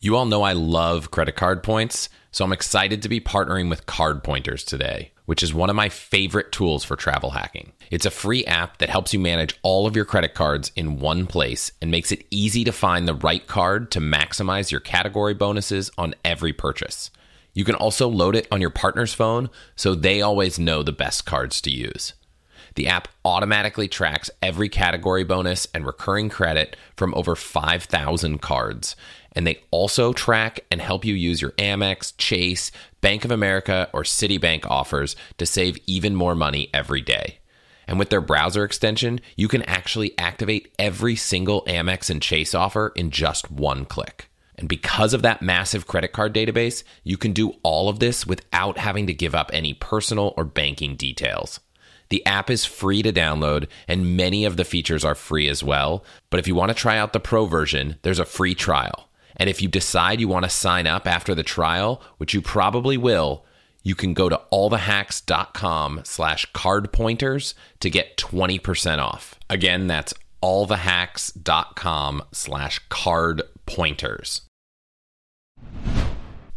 You 0.00 0.14
all 0.14 0.26
know 0.26 0.42
I 0.42 0.52
love 0.52 1.10
credit 1.10 1.34
card 1.34 1.64
points, 1.64 2.08
so 2.30 2.44
I'm 2.44 2.52
excited 2.52 3.02
to 3.02 3.08
be 3.08 3.20
partnering 3.20 3.68
with 3.68 3.86
Card 3.86 4.22
Pointers 4.22 4.62
today, 4.62 5.10
which 5.26 5.42
is 5.42 5.52
one 5.52 5.70
of 5.70 5.74
my 5.74 5.88
favorite 5.88 6.52
tools 6.52 6.84
for 6.84 6.94
travel 6.94 7.30
hacking. 7.30 7.72
It's 7.90 8.06
a 8.06 8.10
free 8.12 8.44
app 8.44 8.78
that 8.78 8.90
helps 8.90 9.12
you 9.12 9.18
manage 9.18 9.58
all 9.62 9.88
of 9.88 9.96
your 9.96 10.04
credit 10.04 10.34
cards 10.34 10.70
in 10.76 11.00
one 11.00 11.26
place 11.26 11.72
and 11.82 11.90
makes 11.90 12.12
it 12.12 12.24
easy 12.30 12.62
to 12.62 12.70
find 12.70 13.08
the 13.08 13.14
right 13.14 13.44
card 13.48 13.90
to 13.90 13.98
maximize 13.98 14.70
your 14.70 14.78
category 14.78 15.34
bonuses 15.34 15.90
on 15.98 16.14
every 16.24 16.52
purchase. 16.52 17.10
You 17.52 17.64
can 17.64 17.74
also 17.74 18.06
load 18.06 18.36
it 18.36 18.46
on 18.52 18.60
your 18.60 18.70
partner's 18.70 19.14
phone 19.14 19.50
so 19.74 19.96
they 19.96 20.22
always 20.22 20.60
know 20.60 20.84
the 20.84 20.92
best 20.92 21.26
cards 21.26 21.60
to 21.62 21.72
use. 21.72 22.12
The 22.76 22.86
app 22.86 23.08
automatically 23.24 23.88
tracks 23.88 24.30
every 24.40 24.68
category 24.68 25.24
bonus 25.24 25.66
and 25.74 25.84
recurring 25.84 26.28
credit 26.28 26.76
from 26.94 27.12
over 27.16 27.34
5,000 27.34 28.40
cards. 28.40 28.94
And 29.38 29.46
they 29.46 29.60
also 29.70 30.12
track 30.12 30.58
and 30.68 30.80
help 30.80 31.04
you 31.04 31.14
use 31.14 31.40
your 31.40 31.52
Amex, 31.52 32.12
Chase, 32.18 32.72
Bank 33.00 33.24
of 33.24 33.30
America, 33.30 33.88
or 33.92 34.02
Citibank 34.02 34.66
offers 34.68 35.14
to 35.36 35.46
save 35.46 35.78
even 35.86 36.16
more 36.16 36.34
money 36.34 36.70
every 36.74 37.00
day. 37.00 37.38
And 37.86 38.00
with 38.00 38.10
their 38.10 38.20
browser 38.20 38.64
extension, 38.64 39.20
you 39.36 39.46
can 39.46 39.62
actually 39.62 40.18
activate 40.18 40.74
every 40.76 41.14
single 41.14 41.62
Amex 41.66 42.10
and 42.10 42.20
Chase 42.20 42.52
offer 42.52 42.92
in 42.96 43.12
just 43.12 43.48
one 43.48 43.84
click. 43.84 44.28
And 44.56 44.68
because 44.68 45.14
of 45.14 45.22
that 45.22 45.40
massive 45.40 45.86
credit 45.86 46.12
card 46.12 46.34
database, 46.34 46.82
you 47.04 47.16
can 47.16 47.32
do 47.32 47.54
all 47.62 47.88
of 47.88 48.00
this 48.00 48.26
without 48.26 48.76
having 48.76 49.06
to 49.06 49.14
give 49.14 49.36
up 49.36 49.52
any 49.52 49.72
personal 49.72 50.34
or 50.36 50.42
banking 50.42 50.96
details. 50.96 51.60
The 52.08 52.26
app 52.26 52.50
is 52.50 52.64
free 52.64 53.02
to 53.02 53.12
download, 53.12 53.68
and 53.86 54.16
many 54.16 54.44
of 54.44 54.56
the 54.56 54.64
features 54.64 55.04
are 55.04 55.14
free 55.14 55.46
as 55.46 55.62
well. 55.62 56.04
But 56.28 56.40
if 56.40 56.48
you 56.48 56.56
want 56.56 56.70
to 56.70 56.74
try 56.74 56.98
out 56.98 57.12
the 57.12 57.20
pro 57.20 57.46
version, 57.46 58.00
there's 58.02 58.18
a 58.18 58.24
free 58.24 58.56
trial. 58.56 59.07
And 59.38 59.48
if 59.48 59.62
you 59.62 59.68
decide 59.68 60.20
you 60.20 60.28
want 60.28 60.44
to 60.44 60.50
sign 60.50 60.86
up 60.86 61.06
after 61.06 61.34
the 61.34 61.42
trial, 61.42 62.02
which 62.16 62.34
you 62.34 62.42
probably 62.42 62.96
will, 62.96 63.44
you 63.82 63.94
can 63.94 64.12
go 64.14 64.28
to 64.28 64.40
allthehacks.com 64.52 66.02
slash 66.04 66.46
card 66.52 66.92
pointers 66.92 67.54
to 67.80 67.88
get 67.88 68.16
20% 68.16 68.98
off. 68.98 69.36
Again, 69.48 69.86
that's 69.86 70.12
allthehacks.com 70.42 72.22
slash 72.32 72.80
card 72.88 73.42
pointers. 73.66 74.47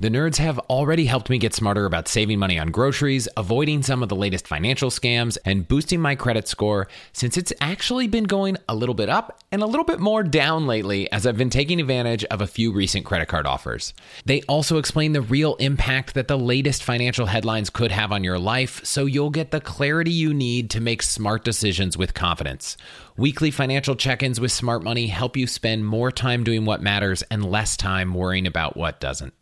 The 0.00 0.10
nerds 0.10 0.36
have 0.36 0.60
already 0.70 1.06
helped 1.06 1.28
me 1.28 1.38
get 1.38 1.54
smarter 1.54 1.84
about 1.84 2.06
saving 2.06 2.38
money 2.38 2.56
on 2.56 2.70
groceries, 2.70 3.26
avoiding 3.36 3.82
some 3.82 4.00
of 4.00 4.08
the 4.08 4.14
latest 4.14 4.46
financial 4.46 4.90
scams, 4.90 5.36
and 5.44 5.66
boosting 5.66 6.00
my 6.00 6.14
credit 6.14 6.46
score 6.46 6.86
since 7.12 7.36
it's 7.36 7.52
actually 7.60 8.06
been 8.06 8.22
going 8.22 8.58
a 8.68 8.76
little 8.76 8.94
bit 8.94 9.08
up 9.08 9.42
and 9.50 9.60
a 9.60 9.66
little 9.66 9.84
bit 9.84 9.98
more 9.98 10.22
down 10.22 10.68
lately 10.68 11.10
as 11.10 11.26
I've 11.26 11.36
been 11.36 11.50
taking 11.50 11.80
advantage 11.80 12.24
of 12.26 12.40
a 12.40 12.46
few 12.46 12.70
recent 12.70 13.06
credit 13.06 13.26
card 13.26 13.44
offers. 13.44 13.92
They 14.24 14.42
also 14.42 14.78
explain 14.78 15.14
the 15.14 15.20
real 15.20 15.56
impact 15.56 16.14
that 16.14 16.28
the 16.28 16.38
latest 16.38 16.84
financial 16.84 17.26
headlines 17.26 17.68
could 17.68 17.90
have 17.90 18.12
on 18.12 18.22
your 18.22 18.38
life 18.38 18.84
so 18.84 19.04
you'll 19.04 19.30
get 19.30 19.50
the 19.50 19.60
clarity 19.60 20.12
you 20.12 20.32
need 20.32 20.70
to 20.70 20.80
make 20.80 21.02
smart 21.02 21.42
decisions 21.42 21.98
with 21.98 22.14
confidence. 22.14 22.76
Weekly 23.16 23.50
financial 23.50 23.96
check 23.96 24.22
ins 24.22 24.38
with 24.38 24.52
Smart 24.52 24.84
Money 24.84 25.08
help 25.08 25.36
you 25.36 25.48
spend 25.48 25.84
more 25.84 26.12
time 26.12 26.44
doing 26.44 26.64
what 26.64 26.80
matters 26.80 27.22
and 27.22 27.50
less 27.50 27.76
time 27.76 28.14
worrying 28.14 28.46
about 28.46 28.76
what 28.76 29.00
doesn't. 29.00 29.34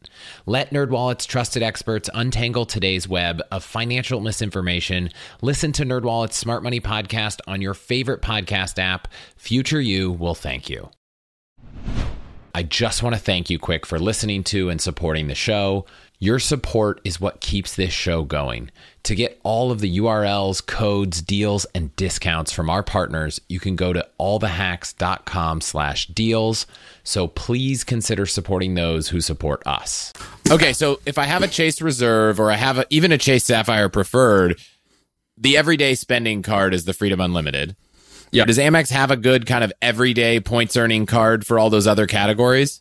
Let 0.47 0.71
NerdWallet's 0.71 1.27
trusted 1.27 1.62
experts 1.62 2.11
untangle 2.14 2.67
today's 2.67 3.09
web 3.09 3.43
of 3.51 3.64
financial 3.64 4.21
misinformation. 4.21 5.11
Listen 5.43 5.73
to 5.73 5.85
NerdWallet's 5.85 6.37
Smart 6.37 6.62
Money 6.62 6.81
podcast 6.81 7.41
on 7.47 7.62
your 7.62 7.75
favorite 7.75 8.23
podcast 8.23 8.79
app. 8.79 9.09
Future 9.37 9.81
you 9.81 10.12
will 10.12 10.35
thank 10.35 10.69
you. 10.69 10.91
I 12.55 12.62
just 12.62 13.03
want 13.03 13.14
to 13.14 13.21
thank 13.21 13.51
you 13.51 13.59
quick 13.59 13.85
for 13.85 13.99
listening 13.99 14.43
to 14.45 14.71
and 14.71 14.81
supporting 14.81 15.27
the 15.27 15.35
show. 15.35 15.85
Your 16.19 16.39
support 16.39 17.03
is 17.05 17.21
what 17.21 17.43
keeps 17.43 17.77
this 17.77 17.93
show 17.93 18.25
going. 18.25 18.71
To 19.07 19.15
get 19.15 19.39
all 19.45 19.71
of 19.71 19.79
the 19.79 19.99
URLs, 19.99 20.67
codes, 20.67 21.23
deals, 21.23 21.65
and 21.77 21.95
discounts 21.95 22.51
from 22.51 22.69
our 22.69 22.83
partners, 22.83 23.41
you 23.49 23.61
can 23.61 23.77
go 23.77 23.93
to 23.93 24.05
allthehacks.com 24.19 25.61
slash 25.61 26.09
deals. 26.09 26.67
So 27.05 27.29
please 27.29 27.85
consider 27.85 28.27
supporting 28.27 28.75
those 28.75 29.11
who 29.11 29.21
support 29.21 29.65
us. 29.65 30.13
Okay, 30.51 30.73
so 30.73 30.99
if 31.07 31.19
I 31.19 31.23
have 31.23 31.45
a 31.45 31.47
Chase 31.47 31.81
Reserve 31.81 32.41
or 32.41 32.51
I 32.51 32.57
have 32.57 32.79
a, 32.79 32.87
even 32.91 33.13
a 33.13 33.19
Chase 33.19 33.45
Sapphire 33.45 33.89
Preferred, 33.89 34.61
the 35.39 35.57
everyday 35.57 35.95
spending 35.95 36.43
card 36.43 36.75
is 36.75 36.85
the 36.85 36.93
Freedom 36.93 37.21
Unlimited. 37.21 37.77
Yeah. 38.33 38.45
Does 38.45 38.59
Amex 38.59 38.91
have 38.91 39.13
a 39.13 39.17
good 39.17 39.47
kind 39.47 39.63
of 39.63 39.73
everyday 39.81 40.41
points 40.41 40.77
earning 40.77 41.07
card 41.07 41.47
for 41.47 41.61
all 41.61 41.71
those 41.71 41.87
other 41.87 42.09
categories? 42.09 42.81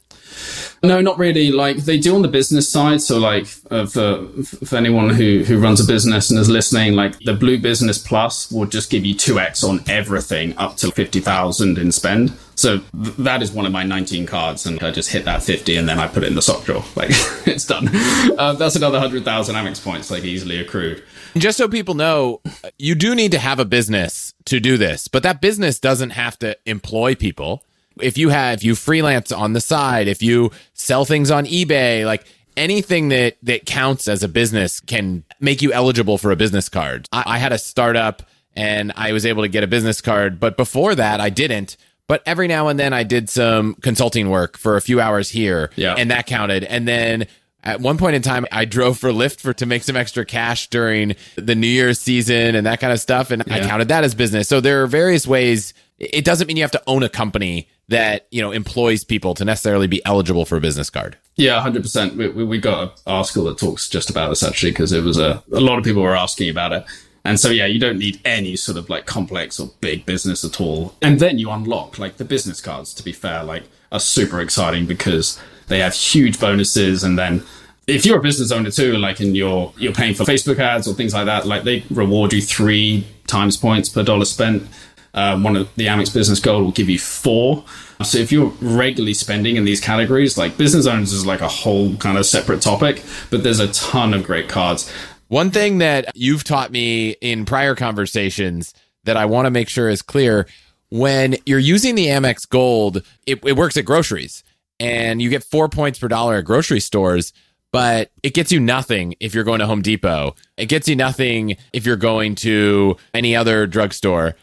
No, 0.84 1.02
not 1.02 1.18
really. 1.18 1.52
Like 1.52 1.78
they 1.78 1.98
do 1.98 2.16
on 2.16 2.22
the 2.22 2.28
business 2.28 2.70
side. 2.70 3.02
So, 3.02 3.18
like 3.18 3.48
uh, 3.72 3.86
for 3.86 4.28
for 4.44 4.76
anyone 4.76 5.10
who 5.10 5.44
who 5.44 5.60
runs 5.60 5.80
a 5.80 5.86
business 5.86 6.30
and 6.30 6.40
is 6.40 6.50
listening, 6.50 6.94
like 6.94 7.18
the 7.20 7.34
Blue 7.34 7.58
Business 7.58 7.98
Plus 7.98 8.52
will 8.52 8.66
just 8.66 8.90
give 8.90 9.06
you 9.06 9.16
two 9.16 9.40
x 9.40 9.64
on 9.64 9.84
everything 9.88 10.56
up 10.58 10.78
to 10.78 10.92
fifty 10.92 11.20
thousand 11.20 11.78
in 11.78 11.92
spend. 11.92 12.34
So 12.56 12.80
th- 12.80 13.16
that 13.18 13.42
is 13.42 13.52
one 13.52 13.66
of 13.66 13.74
my 13.74 13.84
19 13.84 14.26
cards, 14.26 14.66
and 14.66 14.82
I 14.82 14.90
just 14.90 15.12
hit 15.12 15.26
that 15.26 15.44
50, 15.44 15.76
and 15.76 15.90
then 15.90 16.00
I 16.00 16.08
put 16.08 16.24
it 16.24 16.28
in 16.28 16.36
the 16.36 16.42
sock 16.42 16.64
drawer. 16.64 16.86
Like 16.96 17.10
it's 17.46 17.66
done. 17.66 17.90
Uh, 18.38 18.54
that's 18.54 18.78
another 18.78 18.98
100,000 18.98 19.56
Amex 19.56 19.84
points, 19.84 20.10
like 20.10 20.24
easily 20.24 20.60
accrued. 20.60 21.04
Just 21.36 21.58
so 21.58 21.68
people 21.68 21.96
know, 21.96 22.42
you 22.78 22.96
do 22.96 23.14
need 23.14 23.32
to 23.34 23.40
have 23.40 23.60
a 23.60 23.66
business 23.66 24.34
to 24.46 24.62
do 24.62 24.78
this, 24.78 25.10
but 25.10 25.22
that 25.24 25.42
business 25.42 25.80
doesn't 25.80 26.12
have 26.12 26.40
to 26.40 26.58
employ 26.66 27.14
people. 27.14 27.62
If 28.02 28.18
you 28.18 28.30
have, 28.30 28.60
if 28.60 28.64
you 28.64 28.76
freelance 28.76 29.32
on 29.32 29.54
the 29.54 29.62
side, 29.62 30.08
if 30.08 30.22
you 30.22 30.52
sell 30.74 31.06
things 31.06 31.32
on 31.32 31.46
eBay, 31.46 32.06
like 32.06 32.26
anything 32.58 33.10
that 33.10 33.38
that 33.44 33.66
counts 33.66 34.08
as 34.08 34.24
a 34.24 34.28
business 34.28 34.80
can 34.80 35.24
make 35.40 35.62
you 35.62 35.74
eligible 35.74 36.18
for 36.18 36.32
a 36.32 36.36
business 36.36 36.70
card. 36.70 37.08
I, 37.12 37.24
I 37.26 37.38
had 37.38 37.52
a 37.52 37.58
startup 37.58 38.24
and 38.56 38.94
I 38.96 39.12
was 39.12 39.26
able 39.26 39.44
to 39.44 39.50
get 39.50 39.64
a 39.64 39.68
business 39.68 40.00
card, 40.02 40.40
but 40.40 40.56
before 40.56 40.96
that, 40.96 41.20
I 41.20 41.30
didn't. 41.30 41.76
But 42.08 42.22
every 42.26 42.48
now 42.48 42.68
and 42.68 42.80
then, 42.80 42.94
I 42.94 43.04
did 43.04 43.30
some 43.30 43.74
consulting 43.82 44.30
work 44.30 44.58
for 44.58 44.78
a 44.78 44.82
few 44.82 45.02
hours 45.02 45.30
here, 45.30 45.72
Yeah. 45.76 45.96
and 45.98 46.12
that 46.12 46.28
counted. 46.28 46.64
And 46.64 46.88
then 46.88 47.26
at 47.64 47.82
one 47.82 47.98
point 47.98 48.16
in 48.16 48.22
time, 48.22 48.46
I 48.52 48.64
drove 48.66 49.00
for 49.00 49.10
Lyft 49.10 49.40
for 49.42 49.52
to 49.54 49.66
make 49.66 49.82
some 49.84 49.96
extra 49.98 50.24
cash 50.24 50.70
during 50.70 51.16
the 51.36 51.56
New 51.56 51.66
Year's 51.68 52.00
season 52.00 52.54
and 52.56 52.66
that 52.68 52.80
kind 52.80 52.94
of 52.94 53.00
stuff, 53.00 53.32
and 53.32 53.42
I 53.52 53.60
counted 53.68 53.88
that 53.88 54.04
as 54.04 54.14
business. 54.14 54.48
So 54.48 54.62
there 54.62 54.84
are 54.84 54.88
various 54.88 55.26
ways 55.26 55.74
it 55.98 56.26
doesn't 56.26 56.48
mean 56.48 56.58
you 56.58 56.64
have 56.64 56.72
to 56.72 56.84
own 56.88 57.04
a 57.04 57.10
company 57.10 57.70
that 57.88 58.28
you 58.32 58.42
know 58.42 58.52
employs 58.52 59.04
people 59.04 59.34
to 59.36 59.46
necessarily 59.46 59.88
be 59.88 60.04
eligible 60.06 60.46
for 60.46 60.58
a 60.58 60.62
business 60.62 60.90
card. 60.90 61.18
Yeah, 61.36 61.60
hundred 61.62 61.84
percent. 61.84 62.16
We, 62.16 62.30
we 62.30 62.60
got 62.60 62.84
an 62.84 62.90
article 63.06 63.46
that 63.46 63.58
talks 63.58 63.90
just 63.90 64.10
about 64.10 64.30
this 64.30 64.44
actually 64.44 64.72
because 64.72 64.92
it 64.92 65.04
was 65.04 65.18
a 65.18 65.44
a 65.52 65.60
lot 65.60 65.78
of 65.78 65.84
people 65.84 66.02
were 66.02 66.16
asking 66.16 66.50
about 66.50 66.72
it. 66.74 66.86
And 67.26 67.40
so, 67.40 67.50
yeah, 67.50 67.66
you 67.66 67.80
don't 67.80 67.98
need 67.98 68.22
any 68.24 68.56
sort 68.56 68.78
of 68.78 68.88
like 68.88 69.08
complex 69.08 69.60
or 69.60 69.72
big 69.82 70.06
business 70.06 70.46
at 70.46 70.62
all. 70.62 70.94
And 71.02 71.20
then 71.20 71.40
you 71.40 71.50
unlock 71.50 71.98
like 71.98 72.18
the 72.18 72.24
business 72.24 72.62
cards, 72.62 72.94
to 72.94 73.04
be 73.04 73.12
fair, 73.12 73.44
like 73.44 73.64
are 73.92 74.00
super 74.00 74.40
exciting 74.40 74.86
because 74.86 75.42
they 75.68 75.80
have 75.80 75.96
huge 75.96 76.40
bonuses. 76.40 77.04
And 77.04 77.18
then 77.18 77.44
if 77.88 78.06
you're 78.06 78.20
a 78.20 78.22
business 78.22 78.52
owner 78.52 78.70
too, 78.70 78.98
like 78.98 79.20
and 79.20 79.36
you're, 79.36 79.74
you're 79.76 79.92
paying 79.92 80.14
for 80.14 80.24
Facebook 80.24 80.60
ads 80.60 80.88
or 80.88 80.94
things 80.94 81.16
like 81.16 81.26
that, 81.26 81.48
like 81.48 81.64
they 81.64 81.84
reward 81.90 82.32
you 82.32 82.44
three 82.44 83.08
times 83.26 83.58
points 83.58 83.90
per 83.90 84.04
dollar 84.04 84.26
spent. 84.26 84.68
Uh, 85.16 85.40
one 85.40 85.56
of 85.56 85.74
the 85.76 85.88
Amex 85.88 86.14
Business 86.14 86.40
Gold 86.40 86.64
will 86.64 86.72
give 86.72 86.90
you 86.90 87.00
four. 87.00 87.64
So 88.04 88.18
if 88.18 88.32
you're 88.32 88.52
regularly 88.62 89.14
spending 89.14 89.56
in 89.56 89.64
these 89.64 89.80
categories, 89.80 90.38
like 90.38 90.58
business 90.58 90.86
owners 90.86 91.14
is 91.14 91.26
like 91.26 91.40
a 91.40 91.48
whole 91.48 91.96
kind 91.96 92.18
of 92.18 92.26
separate 92.26 92.62
topic, 92.62 93.02
but 93.32 93.42
there's 93.42 93.62
a 93.62 93.72
ton 93.72 94.14
of 94.14 94.24
great 94.26 94.50
cards. 94.50 94.92
One 95.30 95.50
thing 95.50 95.80
that 95.80 96.12
you've 96.16 96.44
taught 96.44 96.72
me 96.72 97.12
in 97.22 97.46
prior 97.46 97.76
conversations 97.76 98.74
that 99.06 99.16
I 99.16 99.26
want 99.26 99.46
to 99.46 99.52
make 99.52 99.70
sure 99.70 99.90
is 99.90 100.02
clear 100.02 100.48
when 100.90 101.38
you're 101.46 101.60
using 101.60 101.96
the 101.96 102.08
Amex 102.08 102.48
Gold, 102.48 103.02
it, 103.26 103.44
it, 103.46 103.56
works 103.56 103.78
at 103.78 103.86
groceries 103.86 104.44
and 104.80 105.22
you 105.22 105.30
get 105.30 105.44
four 105.44 105.70
points 105.70 105.98
per 105.98 106.08
dollar 106.08 106.36
at 106.36 106.46
grocery 106.46 106.80
stores, 106.80 107.34
but 107.72 108.12
it 108.22 108.34
gets 108.34 108.52
you 108.52 108.60
nothing 108.60 109.16
if 109.20 109.34
you're 109.34 109.44
going 109.44 109.60
to 109.60 109.66
Home 109.66 109.82
Depot. 109.82 110.36
It 110.58 110.68
gets 110.68 110.88
you 110.88 110.96
nothing 110.96 111.58
if 111.74 111.86
you're 111.86 111.96
going 111.96 112.36
to 112.36 112.98
any 113.14 113.36
other 113.36 113.66
drugstore, 113.66 114.36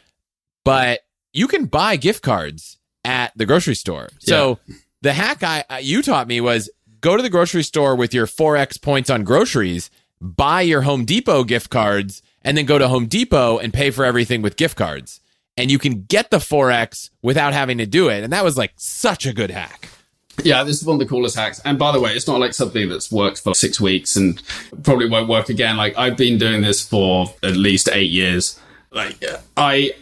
but 0.64 1.00
you 1.32 1.48
can 1.48 1.66
buy 1.66 1.96
gift 1.96 2.22
cards 2.22 2.78
at 3.04 3.32
the 3.36 3.46
grocery 3.46 3.74
store. 3.74 4.08
So 4.18 4.58
yeah. 4.66 4.74
the 5.02 5.12
hack 5.12 5.42
I, 5.42 5.80
you 5.80 6.02
taught 6.02 6.28
me 6.28 6.40
was 6.40 6.70
go 7.00 7.16
to 7.16 7.22
the 7.22 7.30
grocery 7.30 7.62
store 7.62 7.96
with 7.96 8.14
your 8.14 8.26
4x 8.26 8.80
points 8.80 9.10
on 9.10 9.24
groceries 9.24 9.90
buy 10.22 10.60
your 10.60 10.82
Home 10.82 11.04
Depot 11.04 11.44
gift 11.44 11.68
cards 11.68 12.22
and 12.42 12.56
then 12.56 12.64
go 12.64 12.78
to 12.78 12.88
Home 12.88 13.06
Depot 13.06 13.58
and 13.58 13.74
pay 13.74 13.90
for 13.90 14.04
everything 14.04 14.40
with 14.40 14.56
gift 14.56 14.76
cards. 14.76 15.20
And 15.56 15.70
you 15.70 15.78
can 15.78 16.04
get 16.04 16.30
the 16.30 16.38
4X 16.38 17.10
without 17.20 17.52
having 17.52 17.76
to 17.78 17.86
do 17.86 18.08
it. 18.08 18.24
And 18.24 18.32
that 18.32 18.42
was 18.42 18.56
like 18.56 18.72
such 18.76 19.26
a 19.26 19.34
good 19.34 19.50
hack. 19.50 19.90
Yeah, 20.42 20.64
this 20.64 20.80
is 20.80 20.86
one 20.86 20.94
of 20.94 21.00
the 21.00 21.06
coolest 21.06 21.36
hacks. 21.36 21.60
And 21.62 21.78
by 21.78 21.92
the 21.92 22.00
way, 22.00 22.12
it's 22.12 22.26
not 22.26 22.40
like 22.40 22.54
something 22.54 22.88
that's 22.88 23.12
worked 23.12 23.40
for 23.40 23.54
six 23.54 23.78
weeks 23.78 24.16
and 24.16 24.42
probably 24.82 25.08
won't 25.08 25.28
work 25.28 25.50
again. 25.50 25.76
Like 25.76 25.98
I've 25.98 26.16
been 26.16 26.38
doing 26.38 26.62
this 26.62 26.86
for 26.86 27.34
at 27.42 27.56
least 27.56 27.90
eight 27.92 28.10
years. 28.10 28.58
Like 28.90 29.22
I, 29.58 29.92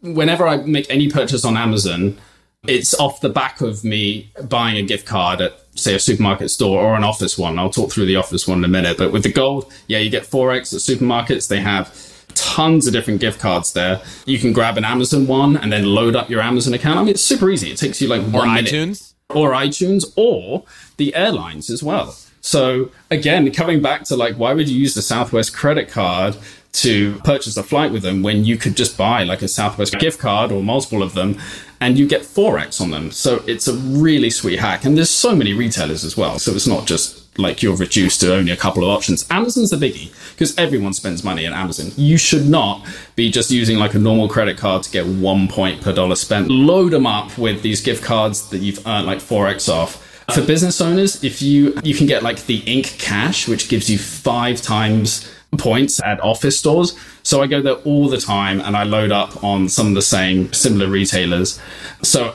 whenever 0.00 0.46
I 0.46 0.58
make 0.58 0.88
any 0.90 1.10
purchase 1.10 1.44
on 1.44 1.56
Amazon, 1.56 2.18
it's 2.66 2.94
off 2.98 3.20
the 3.20 3.28
back 3.28 3.60
of 3.60 3.84
me 3.84 4.32
buying 4.48 4.76
a 4.76 4.82
gift 4.82 5.06
card 5.06 5.40
at 5.40 5.60
say 5.74 5.94
a 5.94 5.98
supermarket 5.98 6.50
store 6.50 6.82
or 6.82 6.94
an 6.94 7.04
office 7.04 7.38
one. 7.38 7.58
I'll 7.58 7.70
talk 7.70 7.90
through 7.92 8.06
the 8.06 8.16
office 8.16 8.46
one 8.46 8.58
in 8.58 8.64
a 8.64 8.68
minute. 8.68 8.98
But 8.98 9.12
with 9.12 9.22
the 9.22 9.32
gold, 9.32 9.72
yeah, 9.86 9.98
you 9.98 10.10
get 10.10 10.24
4x 10.24 10.74
at 10.74 10.80
supermarkets. 10.80 11.48
They 11.48 11.60
have 11.60 11.94
tons 12.34 12.86
of 12.86 12.92
different 12.92 13.20
gift 13.20 13.40
cards 13.40 13.72
there. 13.72 14.02
You 14.26 14.38
can 14.38 14.52
grab 14.52 14.76
an 14.76 14.84
Amazon 14.84 15.26
one 15.26 15.56
and 15.56 15.72
then 15.72 15.84
load 15.84 16.16
up 16.16 16.28
your 16.28 16.40
Amazon 16.40 16.74
account. 16.74 16.98
I 16.98 17.02
mean, 17.02 17.10
it's 17.10 17.22
super 17.22 17.50
easy. 17.50 17.70
It 17.70 17.78
takes 17.78 18.00
you 18.00 18.08
like 18.08 18.22
or 18.22 18.30
one 18.30 18.48
iTunes. 18.48 19.14
Or 19.30 19.52
iTunes 19.52 20.12
or 20.16 20.64
the 20.96 21.14
airlines 21.14 21.70
as 21.70 21.82
well. 21.82 22.16
So 22.40 22.90
again, 23.10 23.50
coming 23.52 23.80
back 23.80 24.04
to 24.04 24.16
like, 24.16 24.36
why 24.36 24.54
would 24.54 24.68
you 24.68 24.76
use 24.76 24.94
the 24.94 25.02
Southwest 25.02 25.54
credit 25.54 25.88
card 25.88 26.36
to 26.72 27.18
purchase 27.24 27.56
a 27.56 27.62
flight 27.62 27.92
with 27.92 28.02
them 28.02 28.22
when 28.22 28.44
you 28.44 28.56
could 28.56 28.76
just 28.76 28.96
buy 28.96 29.24
like 29.24 29.42
a 29.42 29.48
Southwest 29.48 29.98
gift 29.98 30.20
card 30.20 30.52
or 30.52 30.62
multiple 30.62 31.02
of 31.02 31.14
them 31.14 31.36
and 31.80 31.98
you 31.98 32.06
get 32.06 32.22
4x 32.22 32.80
on 32.80 32.90
them. 32.90 33.10
So 33.10 33.42
it's 33.46 33.66
a 33.66 33.74
really 33.74 34.30
sweet 34.30 34.58
hack. 34.58 34.84
And 34.84 34.96
there's 34.96 35.10
so 35.10 35.34
many 35.34 35.52
retailers 35.52 36.04
as 36.04 36.16
well. 36.16 36.38
So 36.38 36.52
it's 36.52 36.66
not 36.66 36.86
just 36.86 37.20
like 37.38 37.62
you're 37.62 37.76
reduced 37.76 38.20
to 38.20 38.34
only 38.34 38.52
a 38.52 38.56
couple 38.56 38.84
of 38.84 38.90
options. 38.90 39.26
Amazon's 39.30 39.70
the 39.70 39.76
biggie 39.76 40.12
because 40.32 40.56
everyone 40.58 40.92
spends 40.92 41.24
money 41.24 41.46
on 41.46 41.54
Amazon. 41.54 41.90
You 41.96 42.18
should 42.18 42.46
not 42.46 42.86
be 43.16 43.30
just 43.30 43.50
using 43.50 43.78
like 43.78 43.94
a 43.94 43.98
normal 43.98 44.28
credit 44.28 44.58
card 44.58 44.82
to 44.84 44.90
get 44.90 45.06
one 45.06 45.48
point 45.48 45.80
per 45.80 45.92
dollar 45.92 46.16
spent. 46.16 46.48
Load 46.48 46.92
them 46.92 47.06
up 47.06 47.36
with 47.38 47.62
these 47.62 47.80
gift 47.80 48.04
cards 48.04 48.50
that 48.50 48.58
you've 48.58 48.86
earned 48.86 49.06
like 49.06 49.18
4x 49.18 49.72
off. 49.72 50.06
For 50.34 50.46
business 50.46 50.80
owners, 50.80 51.24
if 51.24 51.42
you 51.42 51.76
you 51.82 51.92
can 51.92 52.06
get 52.06 52.22
like 52.22 52.46
the 52.46 52.58
Ink 52.58 52.94
Cash, 52.98 53.48
which 53.48 53.68
gives 53.68 53.90
you 53.90 53.98
five 53.98 54.62
times 54.62 55.28
points 55.58 56.00
at 56.02 56.20
office 56.20 56.58
stores. 56.58 56.96
So 57.22 57.42
I 57.42 57.46
go 57.46 57.60
there 57.60 57.74
all 57.74 58.08
the 58.08 58.18
time 58.18 58.60
and 58.60 58.76
I 58.76 58.84
load 58.84 59.12
up 59.12 59.42
on 59.42 59.68
some 59.68 59.88
of 59.88 59.94
the 59.94 60.02
same 60.02 60.52
similar 60.52 60.88
retailers. 60.88 61.60
So 62.02 62.34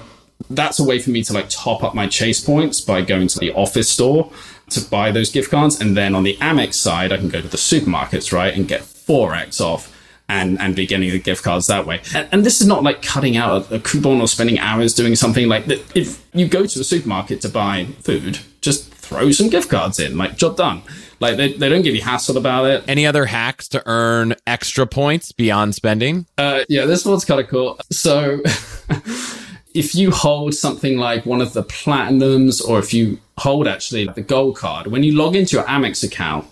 that's 0.50 0.80
a 0.80 0.84
way 0.84 1.00
for 1.00 1.10
me 1.10 1.24
to 1.24 1.34
like 1.34 1.50
top 1.50 1.84
up 1.84 1.96
my 1.96 2.08
chase 2.08 2.42
points 2.42 2.82
by 2.82 3.02
going 3.02 3.28
to 3.30 3.40
the 3.40 3.52
office 3.54 3.90
store 3.90 4.32
to 4.70 4.82
buy 4.82 5.12
those 5.12 5.32
gift 5.32 5.52
cards. 5.52 5.80
And 5.80 5.96
then 5.96 6.16
on 6.16 6.24
the 6.24 6.36
Amex 6.38 6.76
side, 6.76 7.12
I 7.12 7.18
can 7.18 7.30
go 7.30 7.42
to 7.42 7.48
the 7.48 7.58
supermarkets, 7.58 8.32
right, 8.32 8.54
and 8.54 8.68
get 8.68 8.82
4x 8.82 9.62
off 9.62 9.92
and, 10.28 10.60
and 10.60 10.76
be 10.76 10.88
getting 10.88 11.10
the 11.10 11.20
gift 11.20 11.44
cards 11.44 11.68
that 11.68 11.86
way. 11.86 12.02
And, 12.14 12.28
and 12.32 12.44
this 12.44 12.62
is 12.62 12.68
not 12.68 12.84
like 12.84 13.02
cutting 13.02 13.38
out 13.38 13.72
a, 13.72 13.76
a, 13.76 13.80
coupon 13.80 14.22
or 14.22 14.28
spending 14.28 14.58
hours 14.58 14.94
doing 14.94 15.16
something 15.16 15.48
like 15.48 15.66
that. 15.66 15.96
If 15.96 16.26
you 16.34 16.48
go 16.48 16.66
to 16.66 16.80
a 16.80 16.84
supermarket 16.84 17.42
to 17.42 17.50
buy 17.50 17.86
food, 18.02 18.40
just 18.62 18.92
throw 19.06 19.32
some 19.32 19.50
gift 19.50 19.70
cards 19.70 20.00
in, 20.00 20.18
like 20.18 20.38
job 20.38 20.58
done. 20.58 20.82
Like 21.20 21.38
they, 21.38 21.54
they 21.54 21.70
don't 21.70 21.82
give 21.82 21.96
you 21.96 22.02
hassle 22.02 22.38
about 22.38 22.66
it. 22.66 22.84
Any 22.88 23.06
other 23.08 23.26
hacks 23.26 23.68
to 23.70 23.84
earn 23.86 24.36
extra 24.46 24.86
points 24.86 25.32
beyond 25.32 25.76
spending? 25.76 26.26
Uh, 26.38 26.64
yeah, 26.68 26.86
this 26.86 27.06
one's 27.06 27.26
kind 27.26 27.40
of 27.40 27.48
cool. 27.48 27.80
So 27.92 28.42
if 29.74 29.96
you 29.96 30.12
hold 30.12 30.54
something 30.54 30.98
like 30.98 31.26
one 31.26 31.42
of 31.42 31.54
the 31.54 31.64
platinums, 31.64 32.66
or 32.66 32.80
if 32.80 32.94
you 32.94 33.20
hold 33.38 33.68
actually 33.68 34.08
the 34.08 34.22
gold 34.22 34.58
card, 34.58 34.88
when 34.88 35.04
you 35.04 35.16
log 35.16 35.36
into 35.36 35.56
your 35.56 35.66
Amex 35.66 36.04
account, 36.04 36.48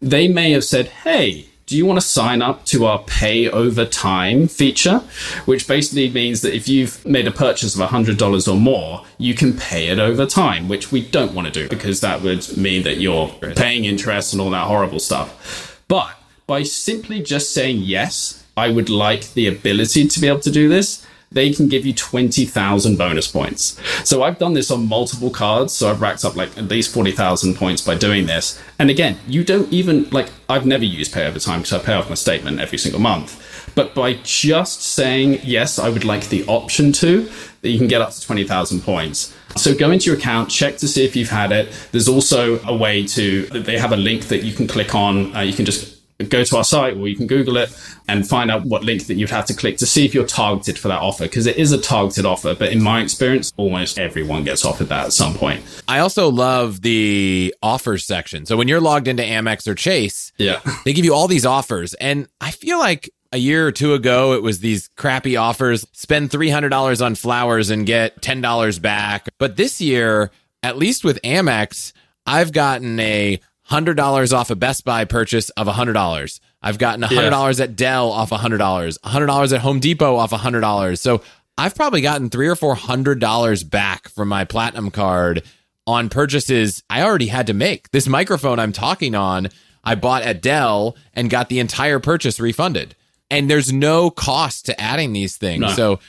they 0.00 0.28
may 0.28 0.50
have 0.52 0.64
said, 0.64 0.86
"Hey, 0.88 1.46
do 1.66 1.76
you 1.76 1.86
want 1.86 1.98
to 1.98 2.06
sign 2.06 2.42
up 2.42 2.64
to 2.66 2.84
our 2.84 2.98
pay 3.04 3.48
over 3.48 3.86
time 3.86 4.48
feature? 4.48 4.98
Which 5.46 5.66
basically 5.66 6.10
means 6.10 6.42
that 6.42 6.54
if 6.54 6.68
you've 6.68 7.04
made 7.06 7.26
a 7.26 7.30
purchase 7.30 7.74
of 7.74 7.88
$100 7.88 8.52
or 8.52 8.56
more, 8.56 9.04
you 9.16 9.34
can 9.34 9.54
pay 9.54 9.88
it 9.88 9.98
over 9.98 10.26
time, 10.26 10.68
which 10.68 10.92
we 10.92 11.06
don't 11.06 11.32
want 11.34 11.46
to 11.46 11.52
do 11.52 11.68
because 11.68 12.00
that 12.00 12.20
would 12.22 12.56
mean 12.56 12.82
that 12.82 12.98
you're 12.98 13.28
paying 13.56 13.86
interest 13.86 14.32
and 14.32 14.42
all 14.42 14.50
that 14.50 14.66
horrible 14.66 15.00
stuff. 15.00 15.82
But 15.88 16.14
by 16.46 16.62
simply 16.64 17.22
just 17.22 17.54
saying 17.54 17.78
yes, 17.78 18.44
I 18.56 18.70
would 18.70 18.90
like 18.90 19.32
the 19.32 19.46
ability 19.46 20.06
to 20.08 20.20
be 20.20 20.28
able 20.28 20.40
to 20.40 20.50
do 20.50 20.68
this, 20.68 21.04
they 21.32 21.52
can 21.52 21.68
give 21.68 21.84
you 21.84 21.92
20,000 21.92 22.96
bonus 22.96 23.26
points. 23.30 23.80
So 24.08 24.22
I've 24.22 24.38
done 24.38 24.54
this 24.54 24.70
on 24.70 24.88
multiple 24.88 25.30
cards. 25.30 25.72
So 25.72 25.90
I've 25.90 26.00
racked 26.00 26.24
up 26.24 26.36
like 26.36 26.56
at 26.56 26.64
least 26.64 26.94
40,000 26.94 27.56
points 27.56 27.82
by 27.82 27.96
doing 27.96 28.26
this. 28.26 28.60
And 28.78 28.90
again, 28.90 29.18
you 29.26 29.44
don't 29.44 29.72
even 29.72 30.08
like, 30.10 30.30
I've 30.48 30.66
never 30.66 30.84
used 30.84 31.12
pay 31.12 31.26
over 31.26 31.38
time 31.38 31.60
because 31.60 31.72
I 31.72 31.84
pay 31.84 31.94
off 31.94 32.08
my 32.08 32.14
statement 32.14 32.60
every 32.60 32.78
single 32.78 33.00
month. 33.00 33.40
But 33.74 33.94
by 33.94 34.14
just 34.22 34.82
saying, 34.82 35.40
yes, 35.42 35.78
I 35.78 35.88
would 35.88 36.04
like 36.04 36.28
the 36.28 36.44
option 36.46 36.92
to, 36.92 37.28
that 37.62 37.70
you 37.70 37.78
can 37.78 37.88
get 37.88 38.00
up 38.00 38.12
to 38.12 38.20
20,000 38.20 38.82
points. 38.82 39.34
So 39.56 39.74
go 39.74 39.90
into 39.90 40.06
your 40.06 40.16
account, 40.16 40.50
check 40.50 40.76
to 40.78 40.88
see 40.88 41.04
if 41.04 41.16
you've 41.16 41.30
had 41.30 41.50
it. 41.50 41.72
There's 41.90 42.08
also 42.08 42.60
a 42.64 42.76
way 42.76 43.06
to, 43.08 43.46
they 43.46 43.78
have 43.78 43.92
a 43.92 43.96
link 43.96 44.26
that 44.26 44.44
you 44.44 44.52
can 44.52 44.66
click 44.68 44.94
on. 44.94 45.34
Uh, 45.34 45.40
you 45.40 45.52
can 45.52 45.64
just 45.64 45.94
go 46.18 46.44
to 46.44 46.56
our 46.56 46.64
site 46.64 46.96
or 46.96 47.08
you 47.08 47.16
can 47.16 47.26
Google 47.26 47.56
it 47.56 47.76
and 48.08 48.28
find 48.28 48.50
out 48.50 48.64
what 48.64 48.84
link 48.84 49.06
that 49.06 49.14
you'd 49.14 49.30
have 49.30 49.46
to 49.46 49.54
click 49.54 49.78
to 49.78 49.86
see 49.86 50.04
if 50.04 50.14
you're 50.14 50.26
targeted 50.26 50.78
for 50.78 50.88
that 50.88 51.00
offer 51.00 51.24
because 51.24 51.46
it 51.46 51.56
is 51.56 51.72
a 51.72 51.78
targeted 51.78 52.24
offer. 52.24 52.54
But 52.54 52.72
in 52.72 52.82
my 52.82 53.02
experience, 53.02 53.52
almost 53.56 53.98
everyone 53.98 54.44
gets 54.44 54.64
offered 54.64 54.88
that 54.88 55.06
at 55.06 55.12
some 55.12 55.34
point. 55.34 55.62
I 55.88 55.98
also 55.98 56.30
love 56.30 56.82
the 56.82 57.54
offers 57.62 58.04
section. 58.04 58.46
So 58.46 58.56
when 58.56 58.68
you're 58.68 58.80
logged 58.80 59.08
into 59.08 59.22
Amex 59.22 59.66
or 59.66 59.74
Chase, 59.74 60.32
yeah, 60.38 60.60
they 60.84 60.92
give 60.92 61.04
you 61.04 61.14
all 61.14 61.28
these 61.28 61.46
offers. 61.46 61.94
And 61.94 62.28
I 62.40 62.50
feel 62.52 62.78
like 62.78 63.10
a 63.32 63.38
year 63.38 63.66
or 63.66 63.72
two 63.72 63.94
ago, 63.94 64.34
it 64.34 64.42
was 64.42 64.60
these 64.60 64.88
crappy 64.96 65.36
offers 65.36 65.84
spend 65.92 66.30
$300 66.30 67.04
on 67.04 67.16
flowers 67.16 67.68
and 67.68 67.84
get 67.84 68.22
$10 68.22 68.80
back. 68.80 69.28
But 69.38 69.56
this 69.56 69.80
year, 69.80 70.30
at 70.62 70.78
least 70.78 71.02
with 71.02 71.20
Amex, 71.22 71.92
I've 72.26 72.52
gotten 72.52 72.98
a 73.00 73.40
hundred 73.64 73.96
dollars 73.96 74.32
off 74.32 74.50
a 74.50 74.56
Best 74.56 74.84
Buy 74.84 75.04
purchase 75.04 75.50
of 75.50 75.68
a 75.68 75.72
hundred 75.72 75.94
dollars. 75.94 76.40
I've 76.62 76.78
gotten 76.78 77.02
a 77.04 77.08
hundred 77.08 77.30
dollars 77.30 77.58
yeah. 77.58 77.64
at 77.64 77.76
Dell 77.76 78.10
off 78.10 78.32
a 78.32 78.38
hundred 78.38 78.58
dollars, 78.58 78.98
a 79.04 79.08
hundred 79.10 79.26
dollars 79.26 79.52
at 79.52 79.60
Home 79.60 79.80
Depot 79.80 80.16
off 80.16 80.32
a 80.32 80.38
hundred 80.38 80.60
dollars. 80.60 81.00
So 81.00 81.22
I've 81.56 81.74
probably 81.74 82.00
gotten 82.00 82.30
three 82.30 82.48
or 82.48 82.56
four 82.56 82.74
hundred 82.74 83.20
dollars 83.20 83.64
back 83.64 84.08
from 84.08 84.28
my 84.28 84.44
platinum 84.44 84.90
card 84.90 85.42
on 85.86 86.08
purchases 86.08 86.82
I 86.88 87.02
already 87.02 87.26
had 87.26 87.46
to 87.48 87.54
make. 87.54 87.90
This 87.90 88.08
microphone 88.08 88.58
I'm 88.58 88.72
talking 88.72 89.14
on, 89.14 89.48
I 89.82 89.94
bought 89.94 90.22
at 90.22 90.42
Dell 90.42 90.96
and 91.12 91.30
got 91.30 91.48
the 91.48 91.60
entire 91.60 91.98
purchase 92.00 92.40
refunded. 92.40 92.94
And 93.30 93.50
there's 93.50 93.72
no 93.72 94.10
cost 94.10 94.66
to 94.66 94.80
adding 94.80 95.12
these 95.12 95.36
things. 95.36 95.60
No. 95.60 95.68
So 95.68 96.00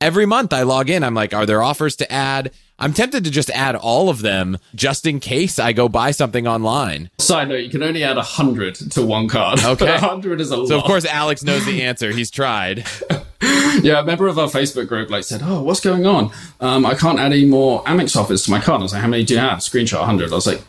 every 0.00 0.26
month 0.26 0.52
I 0.52 0.62
log 0.62 0.90
in, 0.90 1.02
I'm 1.02 1.14
like, 1.14 1.34
are 1.34 1.46
there 1.46 1.62
offers 1.62 1.96
to 1.96 2.12
add? 2.12 2.52
I'm 2.78 2.92
tempted 2.92 3.22
to 3.24 3.30
just 3.30 3.50
add 3.50 3.76
all 3.76 4.08
of 4.08 4.20
them 4.20 4.58
just 4.74 5.06
in 5.06 5.20
case 5.20 5.58
I 5.58 5.72
go 5.72 5.88
buy 5.88 6.10
something 6.10 6.46
online. 6.46 7.10
Side 7.18 7.48
note, 7.48 7.56
you 7.62 7.70
can 7.70 7.82
only 7.84 8.02
add 8.02 8.16
100 8.16 8.74
to 8.92 9.04
one 9.04 9.28
card. 9.28 9.60
Okay. 9.64 9.90
100 9.90 10.40
is 10.40 10.50
a 10.50 10.56
lot. 10.56 10.68
So, 10.68 10.78
of 10.78 10.84
course, 10.84 11.04
Alex 11.06 11.42
knows 11.42 11.64
the 11.64 11.82
answer. 11.82 12.10
He's 12.10 12.30
tried. 12.30 12.84
yeah, 13.82 14.00
a 14.00 14.04
member 14.04 14.26
of 14.28 14.38
our 14.38 14.48
Facebook 14.48 14.88
group 14.88 15.10
like 15.10 15.24
said, 15.24 15.40
"Oh, 15.42 15.62
what's 15.62 15.80
going 15.80 16.06
on? 16.06 16.30
Um, 16.60 16.84
I 16.86 16.94
can't 16.94 17.18
add 17.18 17.32
any 17.32 17.44
more 17.44 17.82
Amex 17.84 18.16
offers 18.16 18.42
to 18.44 18.50
my 18.50 18.60
card." 18.60 18.80
I 18.80 18.82
was 18.82 18.92
like, 18.92 19.02
"How 19.02 19.08
many 19.08 19.24
do 19.24 19.34
you 19.34 19.40
have?" 19.40 19.58
Screenshot 19.60 19.98
100. 20.00 20.30
I 20.32 20.34
was 20.34 20.46
like, 20.46 20.60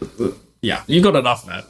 "Yeah, 0.61 0.83
you 0.87 1.01
got 1.01 1.15
enough, 1.15 1.45
man." 1.45 1.63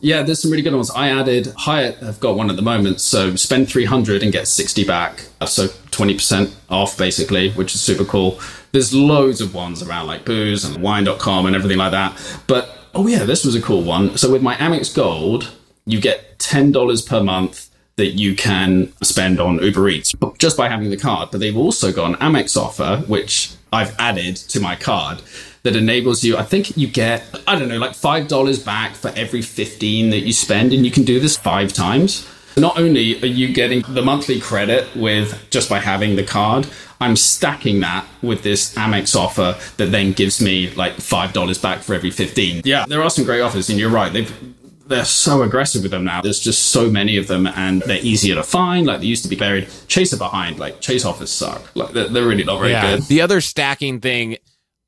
Yeah, 0.00 0.22
there's 0.22 0.40
some 0.40 0.50
really 0.50 0.62
good 0.62 0.74
ones. 0.74 0.90
I 0.90 1.08
added 1.08 1.52
Hyatt. 1.56 1.96
have 1.98 2.20
got 2.20 2.36
one 2.36 2.48
at 2.48 2.56
the 2.56 2.62
moment. 2.62 3.00
So 3.00 3.34
spend 3.36 3.68
300 3.68 4.22
and 4.22 4.32
get 4.32 4.46
60 4.48 4.84
back. 4.84 5.24
So 5.46 5.66
20% 5.66 6.54
off 6.70 6.96
basically, 6.96 7.50
which 7.52 7.74
is 7.74 7.80
super 7.80 8.04
cool. 8.04 8.38
There's 8.72 8.94
loads 8.94 9.40
of 9.40 9.54
ones 9.54 9.82
around 9.82 10.06
like 10.06 10.24
booze 10.24 10.64
and 10.64 10.82
wine.com 10.82 11.46
and 11.46 11.56
everything 11.56 11.78
like 11.78 11.92
that. 11.92 12.42
But 12.46 12.70
oh 12.94 13.06
yeah, 13.06 13.24
this 13.24 13.44
was 13.44 13.54
a 13.54 13.62
cool 13.62 13.82
one. 13.82 14.16
So 14.16 14.30
with 14.30 14.42
my 14.42 14.54
Amex 14.56 14.94
Gold, 14.94 15.52
you 15.86 16.00
get 16.00 16.38
$10 16.38 17.08
per 17.08 17.22
month 17.22 17.70
that 17.96 18.12
you 18.12 18.36
can 18.36 18.92
spend 19.02 19.40
on 19.40 19.58
Uber 19.58 19.88
Eats 19.88 20.14
just 20.38 20.56
by 20.56 20.68
having 20.68 20.90
the 20.90 20.96
card. 20.96 21.30
But 21.30 21.40
they've 21.40 21.56
also 21.56 21.92
got 21.92 22.10
an 22.10 22.16
Amex 22.16 22.56
offer, 22.56 23.04
which 23.06 23.52
I've 23.72 23.94
added 23.98 24.36
to 24.36 24.60
my 24.60 24.76
card 24.76 25.20
that 25.64 25.76
enables 25.76 26.22
you, 26.22 26.36
I 26.36 26.44
think 26.44 26.76
you 26.76 26.86
get, 26.86 27.24
I 27.46 27.58
don't 27.58 27.68
know, 27.68 27.78
like 27.78 27.92
$5 27.92 28.64
back 28.64 28.94
for 28.94 29.08
every 29.16 29.42
15 29.42 30.10
that 30.10 30.20
you 30.20 30.32
spend. 30.32 30.72
And 30.72 30.84
you 30.84 30.90
can 30.90 31.02
do 31.02 31.18
this 31.20 31.36
five 31.36 31.72
times. 31.72 32.26
Not 32.56 32.78
only 32.78 33.20
are 33.22 33.26
you 33.26 33.52
getting 33.52 33.82
the 33.82 34.02
monthly 34.02 34.40
credit 34.40 34.88
with 34.96 35.50
just 35.50 35.68
by 35.68 35.78
having 35.78 36.16
the 36.16 36.24
card, 36.24 36.66
I'm 37.00 37.16
stacking 37.16 37.80
that 37.80 38.06
with 38.22 38.42
this 38.42 38.74
Amex 38.74 39.14
offer 39.14 39.56
that 39.76 39.92
then 39.92 40.12
gives 40.12 40.40
me 40.40 40.70
like 40.70 40.94
$5 40.94 41.62
back 41.62 41.80
for 41.80 41.94
every 41.94 42.10
15. 42.10 42.62
Yeah, 42.64 42.86
there 42.88 43.02
are 43.02 43.10
some 43.10 43.24
great 43.24 43.40
offers. 43.40 43.70
And 43.70 43.78
you're 43.78 43.90
right. 43.90 44.12
They've, 44.12 44.54
they're 44.88 45.04
so 45.04 45.42
aggressive 45.42 45.82
with 45.82 45.90
them 45.92 46.04
now. 46.04 46.22
There's 46.22 46.40
just 46.40 46.68
so 46.68 46.90
many 46.90 47.16
of 47.16 47.28
them, 47.28 47.46
and 47.46 47.82
they're 47.82 48.02
easier 48.02 48.34
to 48.34 48.42
find. 48.42 48.86
Like 48.86 49.00
they 49.00 49.06
used 49.06 49.22
to 49.22 49.28
be 49.28 49.36
buried. 49.36 49.68
Chaser 49.86 50.16
behind, 50.16 50.58
like 50.58 50.80
chase 50.80 51.04
offers 51.04 51.30
suck. 51.30 51.76
Like 51.76 51.92
they're, 51.92 52.08
they're 52.08 52.26
really 52.26 52.44
not 52.44 52.58
very 52.58 52.72
yeah. 52.72 52.96
good. 52.96 53.04
The 53.04 53.20
other 53.20 53.40
stacking 53.40 54.00
thing, 54.00 54.38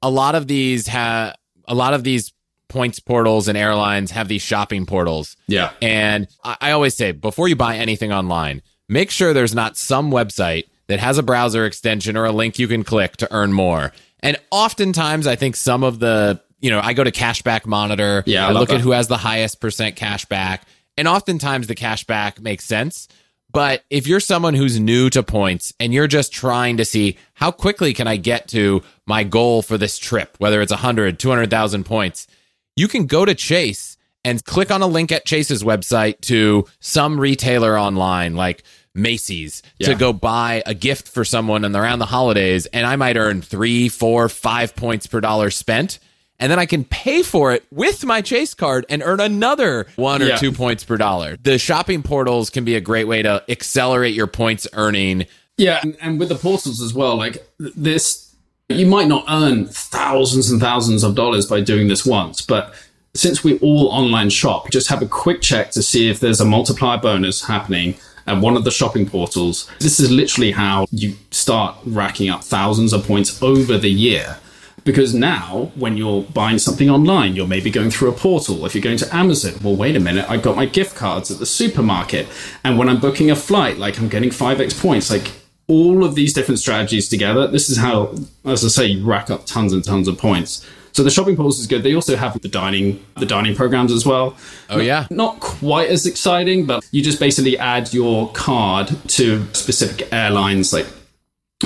a 0.03 0.11
lot 0.11 0.35
of 0.35 0.49
these 0.49 0.89
have 0.89 1.37
a 1.67 1.75
lot 1.75 1.95
of 1.95 2.03
these 2.03 2.33
points 2.69 2.99
portals 2.99 3.49
and 3.49 3.59
airlines 3.59 4.11
have 4.13 4.29
these 4.29 4.43
shopping 4.43 4.87
portals. 4.87 5.37
Yeah, 5.47 5.73
and 5.83 6.27
I, 6.43 6.57
I 6.61 6.71
always 6.73 6.95
say 6.95 7.13
before 7.13 7.49
you 7.49 7.57
buy 7.57 7.77
anything 7.77 8.11
online, 8.11 8.63
make 8.89 9.11
sure 9.11 9.33
there's 9.33 9.55
not 9.55 9.77
some 9.77 10.11
website 10.11 10.65
that 10.91 10.99
has 10.99 11.19
a 11.19 11.23
browser 11.23 11.65
extension 11.67 12.17
or 12.17 12.25
a 12.25 12.33
link 12.33 12.59
you 12.59 12.67
can 12.67 12.83
click 12.83 13.17
to 13.19 13.33
earn 13.33 13.53
more. 13.53 13.93
And 14.21 14.37
oftentimes, 14.51 15.27
I 15.27 15.37
think 15.37 15.55
some 15.55 15.85
of 15.85 16.01
the 16.01 16.41
you 16.61 16.69
know, 16.69 16.81
I 16.83 16.93
go 16.93 17.05
to 17.05 17.13
Cashback 17.13 17.65
Monitor. 17.65 18.23
Yeah, 18.27 18.47
I, 18.47 18.51
I 18.51 18.53
look 18.53 18.69
that. 18.69 18.77
at 18.77 18.81
who 18.83 18.91
has 18.91 19.09
the 19.09 19.17
highest 19.17 19.61
percent 19.61 19.97
cashback, 19.97 20.63
and 20.99 21.09
oftentimes 21.09 21.69
the 21.69 21.75
cashback 21.75 22.41
makes 22.41 22.65
sense. 22.65 23.09
But 23.53 23.83
if 23.89 24.07
you're 24.07 24.21
someone 24.21 24.55
who's 24.55 24.79
new 24.79 25.11
to 25.11 25.23
points 25.23 25.73
and 25.81 25.93
you're 25.95 26.07
just 26.07 26.33
trying 26.33 26.77
to 26.77 26.85
see 26.85 27.19
how 27.35 27.51
quickly 27.51 27.95
can 27.95 28.07
I 28.07 28.17
get 28.17 28.49
to 28.49 28.83
my 29.07 29.25
goal 29.25 29.63
for 29.63 29.79
this 29.79 29.99
trip, 29.99 30.37
whether 30.39 30.61
it's 30.61 30.71
100, 30.71 31.19
200,000 31.19 31.85
points, 31.85 32.29
you 32.77 32.87
can 32.87 33.07
go 33.07 33.25
to 33.25 33.35
Chase 33.35 33.97
and 34.25 34.45
click 34.45 34.71
on 34.71 34.83
a 34.83 34.87
link 34.87 35.11
at 35.11 35.25
Chase's 35.25 35.65
website 35.65 36.21
to 36.23 36.67
some 36.79 37.19
retailer 37.19 37.79
online 37.79 38.37
like 38.37 38.63
Macy's 38.95 39.63
yeah. 39.79 39.89
to 39.89 39.95
go 39.95 40.13
buy 40.13 40.63
a 40.67 40.75
gift 40.75 41.09
for 41.09 41.25
someone 41.25 41.65
and 41.65 41.77
around 41.77 41.99
the 42.01 42.07
holidays. 42.07 42.67
And 42.67 42.87
I 42.87 42.97
might 42.97 43.17
earn 43.17 43.43
three, 43.43 43.89
four, 43.89 44.29
five 44.29 44.75
points 44.75 45.07
per 45.07 45.21
dollar 45.21 45.51
spent 45.51 45.99
and 46.41 46.51
then 46.51 46.59
I 46.59 46.67
can 46.67 46.85
pay 46.85 47.23
for 47.23 47.53
it 47.53 47.65
with 47.71 48.05
my 48.05 48.23
Chase 48.23 48.55
card 48.55 48.87
and 48.89 49.03
earn 49.05 49.21
another 49.21 49.87
one 49.97 50.23
or 50.23 50.27
yeah. 50.27 50.37
two 50.37 50.51
points 50.51 50.83
per 50.83 50.97
dollar. 50.97 51.37
The 51.37 51.59
shopping 51.59 52.03
portals 52.03 52.49
can 52.49 52.65
be 52.65 52.75
a 52.75 52.81
great 52.81 53.07
way 53.07 53.23
to 53.23 53.45
accelerate 53.49 54.15
your 54.15 54.27
points 54.27 54.67
earning. 54.73 55.27
Yeah, 55.59 55.81
and, 55.83 55.97
and 56.01 56.19
with 56.19 56.31
the 56.31 56.37
portals 56.37 56.81
as 56.81 56.95
well, 56.95 57.17
like 57.17 57.47
this, 57.59 58.35
you 58.71 58.87
might 58.87 59.07
not 59.07 59.27
earn 59.29 59.67
thousands 59.67 60.51
and 60.51 60.61
thousands 60.61 61.05
of 61.05 61.15
dollars 61.15 61.45
by 61.45 61.61
doing 61.61 61.89
this 61.89 62.07
once, 62.07 62.41
but 62.41 62.75
since 63.13 63.45
we 63.45 63.59
all 63.59 63.89
online 63.89 64.31
shop, 64.31 64.71
just 64.71 64.89
have 64.89 65.03
a 65.03 65.07
quick 65.07 65.43
check 65.43 65.73
to 65.73 65.83
see 65.83 66.09
if 66.09 66.21
there's 66.21 66.41
a 66.41 66.45
multiplier 66.45 66.97
bonus 66.97 67.45
happening 67.45 67.97
at 68.31 68.41
one 68.41 68.57
of 68.57 68.65
the 68.65 68.71
shopping 68.71 69.09
portals. 69.09 69.69
This 69.81 69.99
is 69.99 70.11
literally 70.11 70.53
how 70.53 70.87
you 70.93 71.17
start 71.31 71.77
racking 71.85 72.29
up 72.29 72.45
thousands 72.45 72.93
of 72.93 73.05
points 73.05 73.43
over 73.43 73.77
the 73.77 73.91
year. 73.91 74.39
Because 74.85 75.13
now, 75.13 75.73
when 75.75 75.99
you're 75.99 76.23
buying 76.23 76.59
something 76.59 76.89
online, 76.89 77.37
you're 77.37 77.47
maybe 77.47 77.71
going 77.71 77.91
through 77.91 78.09
a 78.09 78.13
portal. 78.13 78.65
If 78.65 78.75
you're 78.75 78.83
going 78.83 78.97
to 78.99 79.15
Amazon, 79.15 79.55
well, 79.63 79.77
wait 79.77 79.95
a 79.95 80.01
minute, 80.01 80.25
I've 80.31 80.43
got 80.43 80.57
my 80.57 80.65
gift 80.65 80.97
cards 80.97 81.31
at 81.31 81.39
the 81.39 81.45
supermarket. 81.45 82.29
And 82.65 82.79
when 82.79 82.89
I'm 82.89 82.99
booking 82.99 83.31
a 83.31 83.37
flight, 83.37 83.77
like 83.77 83.99
I'm 83.99 84.09
getting 84.09 84.31
5x 84.31 84.81
points, 84.81 85.11
like 85.11 85.33
all 85.67 86.03
of 86.03 86.15
these 86.15 86.33
different 86.33 86.61
strategies 86.61 87.09
together, 87.09 87.47
this 87.47 87.69
is 87.69 87.77
how, 87.77 88.15
as 88.47 88.65
I 88.65 88.69
say, 88.69 88.87
you 88.87 89.05
rack 89.05 89.29
up 89.29 89.45
tons 89.45 89.73
and 89.73 89.85
tons 89.85 90.09
of 90.09 90.17
points. 90.17 90.67
So 91.01 91.05
the 91.05 91.11
shopping 91.11 91.35
portals 91.35 91.59
is 91.59 91.67
good. 91.67 91.83
They 91.83 91.95
also 91.95 92.15
have 92.15 92.39
the 92.43 92.47
dining, 92.47 93.03
the 93.17 93.25
dining 93.25 93.57
programs 93.57 93.91
as 93.91 94.05
well. 94.05 94.37
Oh 94.69 94.81
yeah, 94.81 95.07
not 95.09 95.41
quite 95.41 95.89
as 95.89 96.05
exciting, 96.05 96.67
but 96.67 96.87
you 96.91 97.03
just 97.03 97.19
basically 97.19 97.57
add 97.57 97.95
your 97.95 98.31
card 98.33 98.95
to 99.09 99.47
specific 99.55 100.13
airlines 100.13 100.75
like 100.75 100.85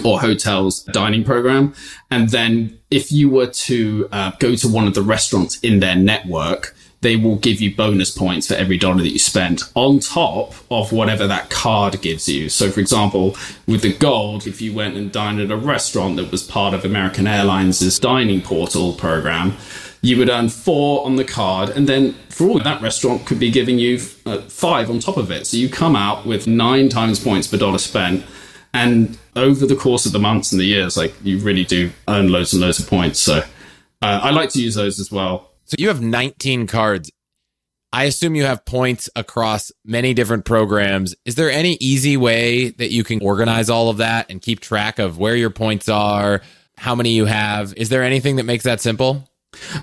or 0.05 0.21
hotels 0.21 0.85
dining 0.85 1.25
program. 1.25 1.75
And 2.13 2.29
then 2.29 2.79
if 2.93 3.11
you 3.11 3.29
were 3.29 3.49
to 3.49 4.09
uh, 4.13 4.31
go 4.39 4.55
to 4.55 4.69
one 4.69 4.87
of 4.87 4.95
the 4.95 5.03
restaurants 5.03 5.59
in 5.59 5.81
their 5.81 5.97
network, 5.97 6.77
they 7.05 7.17
will 7.17 7.37
give 7.37 7.61
you 7.61 7.77
bonus 7.77 8.11
points 8.11 8.49
for 8.49 8.55
every 8.55 8.79
dollar 8.79 9.03
that 9.03 9.11
you 9.11 9.19
spend 9.19 9.63
on 9.75 10.01
top 10.01 10.55
of 10.71 10.91
whatever 10.91 11.27
that 11.27 11.51
card 11.51 12.01
gives 12.01 12.27
you. 12.27 12.49
So, 12.49 12.71
for 12.71 12.81
example, 12.81 13.37
with 13.69 13.83
the 13.83 13.93
gold, 13.93 14.47
if 14.47 14.63
you 14.63 14.73
went 14.73 14.97
and 14.97 15.13
dined 15.13 15.39
at 15.39 15.51
a 15.51 15.57
restaurant 15.57 16.17
that 16.17 16.33
was 16.33 16.43
part 16.43 16.73
of 16.73 16.83
American 16.83 17.27
Airlines' 17.27 17.99
dining 17.99 18.41
portal 18.41 18.95
program, 18.95 19.53
you 20.01 20.17
would 20.17 20.31
earn 20.31 20.49
four 20.49 21.05
on 21.05 21.17
the 21.17 21.25
card, 21.25 21.69
and 21.69 21.87
then 21.87 22.15
for 22.31 22.49
all 22.49 22.59
that 22.59 22.81
restaurant 22.81 23.27
could 23.27 23.39
be 23.39 23.51
giving 23.51 23.79
you 23.79 24.01
uh, 24.25 24.39
five 24.49 24.89
on 24.89 24.99
top 24.99 25.19
of 25.19 25.31
it. 25.31 25.47
So 25.47 25.59
you 25.59 25.69
come 25.69 25.95
out 25.95 26.25
with 26.25 26.47
nine 26.47 26.89
times 26.89 27.21
points 27.21 27.47
per 27.47 27.59
dollar 27.59 27.79
spent 27.79 28.25
and 28.73 29.17
over 29.37 29.67
the 29.67 29.77
course 29.77 30.07
of 30.07 30.13
the 30.13 30.19
months 30.19 30.53
and 30.53 30.61
the 30.61 30.67
years, 30.67 30.97
like 30.97 31.15
you 31.23 31.39
really 31.39 31.65
do 31.65 31.91
earn 32.09 32.33
loads 32.33 32.53
and 32.53 32.63
loads 32.63 32.79
of 32.81 32.89
points. 32.89 33.21
So 33.21 33.39
uh, 34.03 34.21
I 34.23 34.31
like 34.31 34.51
to 34.51 34.61
use 34.61 34.75
those 34.75 34.99
as 34.99 35.13
well. 35.13 35.54
So 35.65 35.77
you 35.79 35.89
have 35.89 36.01
19 36.01 36.67
cards. 36.67 37.11
I 37.93 38.05
assume 38.05 38.35
you 38.35 38.45
have 38.45 38.65
points 38.65 39.09
across 39.15 39.71
many 39.85 40.15
different 40.15 40.45
programs. 40.45 41.15
Is 41.25 41.37
there 41.37 41.51
any 41.51 41.75
easy 41.75 42.17
way 42.17 42.71
that 42.71 42.91
you 42.91 43.05
can 43.05 43.23
organize 43.23 43.71
all 43.71 43.89
of 43.89 43.99
that 43.99 44.31
and 44.31 44.43
keep 44.43 44.61
track 44.61 44.99
of 44.99 45.19
where 45.19 45.37
your 45.37 45.51
points 45.51 45.89
are, 45.89 46.43
how 46.77 46.95
many 46.95 47.11
you 47.11 47.27
have? 47.27 47.73
Is 47.77 47.89
there 47.89 48.03
anything 48.03 48.37
that 48.37 48.45
makes 48.45 48.65
that 48.65 48.81
simple? 48.81 49.29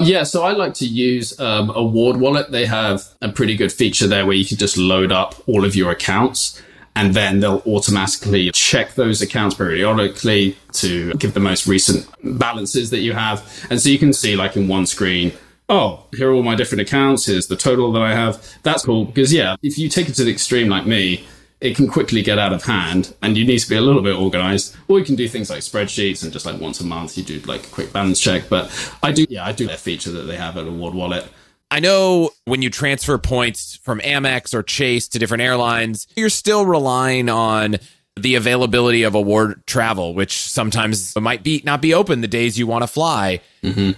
Yeah, 0.01 0.23
so 0.23 0.43
I 0.43 0.51
like 0.51 0.73
to 0.75 0.85
use 0.85 1.39
um, 1.39 1.71
Award 1.73 2.17
Wallet. 2.17 2.51
They 2.51 2.65
have 2.65 3.03
a 3.21 3.29
pretty 3.29 3.55
good 3.55 3.71
feature 3.71 4.07
there 4.07 4.25
where 4.25 4.35
you 4.35 4.45
can 4.45 4.57
just 4.57 4.77
load 4.77 5.13
up 5.13 5.35
all 5.47 5.63
of 5.63 5.75
your 5.75 5.91
accounts 5.91 6.61
and 6.95 7.13
then 7.13 7.39
they'll 7.39 7.63
automatically 7.65 8.51
check 8.51 8.95
those 8.95 9.21
accounts 9.21 9.55
periodically 9.55 10.57
to 10.73 11.13
give 11.13 11.33
the 11.33 11.39
most 11.39 11.65
recent 11.67 12.05
balances 12.37 12.89
that 12.89 12.99
you 12.99 13.13
have. 13.13 13.41
And 13.69 13.79
so 13.79 13.89
you 13.89 13.97
can 13.97 14.11
see 14.11 14.35
like 14.35 14.57
in 14.57 14.67
one 14.67 14.85
screen, 14.85 15.31
oh, 15.71 16.05
here 16.15 16.29
are 16.29 16.33
all 16.33 16.43
my 16.43 16.55
different 16.55 16.81
accounts. 16.81 17.25
Here's 17.25 17.47
the 17.47 17.55
total 17.55 17.91
that 17.93 18.01
I 18.01 18.13
have. 18.13 18.57
That's 18.61 18.85
cool 18.85 19.05
because 19.05 19.33
yeah, 19.33 19.55
if 19.63 19.77
you 19.77 19.89
take 19.89 20.09
it 20.09 20.15
to 20.15 20.23
the 20.23 20.31
extreme 20.31 20.67
like 20.67 20.85
me, 20.85 21.25
it 21.61 21.75
can 21.75 21.87
quickly 21.87 22.21
get 22.21 22.37
out 22.37 22.53
of 22.53 22.63
hand 22.63 23.15
and 23.21 23.37
you 23.37 23.45
need 23.45 23.59
to 23.59 23.69
be 23.69 23.75
a 23.77 23.81
little 23.81 24.01
bit 24.01 24.15
organized. 24.15 24.75
Or 24.87 24.99
you 24.99 25.05
can 25.05 25.15
do 25.15 25.27
things 25.27 25.49
like 25.49 25.59
spreadsheets 25.59 26.23
and 26.23 26.33
just 26.33 26.45
like 26.45 26.59
once 26.59 26.81
a 26.81 26.85
month 26.85 27.17
you 27.17 27.23
do 27.23 27.39
like 27.41 27.65
a 27.65 27.69
quick 27.69 27.93
balance 27.93 28.19
check. 28.19 28.49
But 28.49 28.69
I 29.01 29.11
do, 29.11 29.25
yeah, 29.29 29.45
I 29.45 29.53
do 29.53 29.67
that 29.67 29.79
feature 29.79 30.11
that 30.11 30.23
they 30.23 30.37
have 30.37 30.57
at 30.57 30.67
Award 30.67 30.93
Wallet. 30.93 31.25
I 31.69 31.79
know 31.79 32.31
when 32.43 32.61
you 32.61 32.69
transfer 32.69 33.17
points 33.17 33.77
from 33.77 34.01
Amex 34.01 34.53
or 34.53 34.61
Chase 34.61 35.07
to 35.09 35.19
different 35.19 35.41
airlines, 35.41 36.05
you're 36.17 36.29
still 36.29 36.65
relying 36.65 37.29
on 37.29 37.77
the 38.19 38.35
availability 38.35 39.03
of 39.03 39.15
award 39.15 39.65
travel, 39.67 40.13
which 40.13 40.37
sometimes 40.37 41.15
might 41.15 41.43
be 41.43 41.61
not 41.63 41.81
be 41.81 41.93
open 41.93 42.19
the 42.19 42.27
days 42.27 42.59
you 42.59 42.67
want 42.67 42.83
to 42.83 42.87
fly. 42.87 43.39
Mm-hmm. 43.63 43.91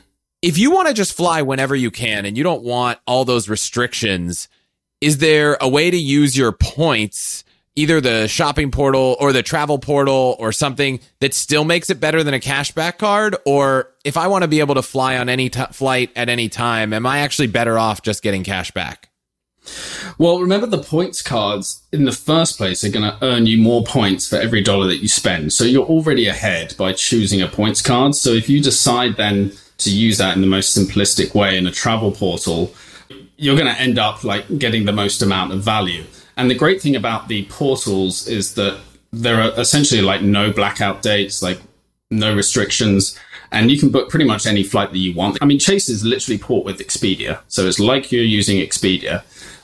If 0.43 0.57
you 0.57 0.71
want 0.71 0.89
to 0.89 0.93
just 0.93 1.13
fly 1.13 1.41
whenever 1.41 1.73
you 1.73 1.89
can 1.89 2.25
and 2.25 2.37
you 2.37 2.43
don't 2.43 2.63
want 2.63 2.99
all 3.07 3.23
those 3.23 3.47
restrictions, 3.47 4.49
is 4.99 5.19
there 5.19 5.57
a 5.61 5.69
way 5.69 5.89
to 5.89 5.95
use 5.95 6.37
your 6.37 6.51
points 6.51 7.45
either 7.77 8.01
the 8.01 8.27
shopping 8.27 8.69
portal 8.69 9.15
or 9.21 9.31
the 9.31 9.41
travel 9.41 9.79
portal 9.79 10.35
or 10.37 10.51
something 10.51 10.99
that 11.21 11.33
still 11.33 11.63
makes 11.63 11.89
it 11.89 12.01
better 12.01 12.25
than 12.25 12.33
a 12.33 12.41
cashback 12.41 12.97
card? 12.97 13.37
Or 13.45 13.93
if 14.03 14.17
I 14.17 14.27
want 14.27 14.41
to 14.41 14.49
be 14.49 14.59
able 14.59 14.75
to 14.75 14.81
fly 14.81 15.15
on 15.15 15.29
any 15.29 15.49
t- 15.49 15.63
flight 15.71 16.11
at 16.13 16.27
any 16.27 16.49
time, 16.49 16.91
am 16.91 17.05
I 17.05 17.19
actually 17.19 17.47
better 17.47 17.79
off 17.79 18.01
just 18.01 18.21
getting 18.21 18.43
cash 18.43 18.69
back? 18.71 19.07
Well, 20.17 20.41
remember 20.41 20.67
the 20.67 20.83
points 20.83 21.21
cards 21.21 21.83
in 21.93 22.03
the 22.03 22.11
first 22.11 22.57
place 22.57 22.83
are 22.83 22.89
going 22.89 23.09
to 23.09 23.17
earn 23.21 23.45
you 23.45 23.59
more 23.59 23.85
points 23.85 24.27
for 24.27 24.35
every 24.35 24.61
dollar 24.61 24.87
that 24.87 24.97
you 24.97 25.07
spend. 25.07 25.53
So 25.53 25.63
you're 25.63 25.85
already 25.85 26.27
ahead 26.27 26.75
by 26.77 26.91
choosing 26.91 27.41
a 27.41 27.47
points 27.47 27.81
card. 27.81 28.13
So 28.15 28.31
if 28.31 28.49
you 28.49 28.61
decide 28.61 29.15
then 29.15 29.53
to 29.83 29.89
use 29.91 30.17
that 30.17 30.35
in 30.35 30.41
the 30.41 30.47
most 30.47 30.77
simplistic 30.77 31.33
way 31.33 31.57
in 31.57 31.67
a 31.67 31.71
travel 31.71 32.11
portal, 32.11 32.73
you're 33.37 33.55
going 33.55 33.73
to 33.73 33.79
end 33.81 33.97
up 33.99 34.23
like 34.23 34.57
getting 34.59 34.85
the 34.85 34.91
most 34.91 35.21
amount 35.21 35.51
of 35.53 35.61
value. 35.63 36.03
And 36.37 36.49
the 36.49 36.55
great 36.55 36.81
thing 36.81 36.95
about 36.95 37.27
the 37.27 37.45
portals 37.45 38.27
is 38.27 38.55
that 38.55 38.79
there 39.11 39.41
are 39.41 39.51
essentially 39.59 40.01
like 40.01 40.21
no 40.21 40.51
blackout 40.51 41.01
dates, 41.01 41.41
like 41.43 41.59
no 42.09 42.35
restrictions, 42.35 43.17
and 43.51 43.69
you 43.69 43.77
can 43.79 43.89
book 43.89 44.09
pretty 44.09 44.25
much 44.25 44.47
any 44.47 44.63
flight 44.63 44.91
that 44.91 44.97
you 44.97 45.13
want. 45.13 45.37
I 45.41 45.45
mean, 45.45 45.59
Chase 45.59 45.89
is 45.89 46.03
literally 46.03 46.39
port 46.39 46.65
with 46.65 46.79
Expedia, 46.79 47.39
so 47.47 47.67
it's 47.67 47.79
like 47.79 48.11
you're 48.11 48.23
using 48.23 48.57
Expedia. 48.57 49.23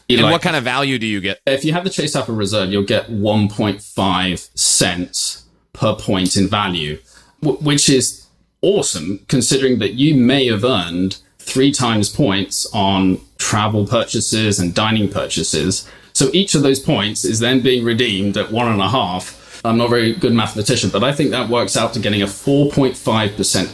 And 0.09 0.21
Like- 0.21 0.31
what 0.31 0.41
kind 0.41 0.55
of 0.55 0.63
value 0.63 0.97
do 0.99 1.05
you 1.07 1.21
get? 1.21 1.39
if 1.45 1.63
you 1.65 1.73
have 1.73 1.83
the 1.83 1.89
Chase 1.89 2.13
Sapphire 2.13 2.35
Reserve, 2.35 2.71
you'll 2.71 2.83
get 2.83 3.09
1.5 3.11 4.49
cents 4.55 5.43
per 5.73 5.93
point 5.93 6.35
in 6.35 6.47
value, 6.47 6.99
which 7.41 7.89
is 7.89 8.25
awesome 8.61 9.19
considering 9.27 9.79
that 9.79 9.93
you 9.93 10.15
may 10.15 10.47
have 10.47 10.63
earned 10.63 11.17
three 11.37 11.71
times 11.71 12.09
points 12.09 12.65
on 12.73 13.19
travel 13.37 13.85
purchases 13.85 14.59
and 14.59 14.73
dining 14.75 15.09
purchases. 15.09 15.89
So 16.13 16.29
each 16.33 16.55
of 16.55 16.61
those 16.61 16.79
points 16.79 17.25
is 17.25 17.39
then 17.39 17.61
being 17.61 17.83
redeemed 17.83 18.37
at 18.37 18.51
one 18.51 18.67
and 18.67 18.81
a 18.81 18.89
half. 18.89 19.61
I'm 19.65 19.77
not 19.77 19.85
a 19.85 19.89
very 19.89 20.13
good 20.13 20.33
mathematician, 20.33 20.89
but 20.89 21.03
I 21.03 21.11
think 21.11 21.31
that 21.31 21.49
works 21.49 21.75
out 21.75 21.93
to 21.93 21.99
getting 21.99 22.21
a 22.21 22.25
4.5% 22.25 22.93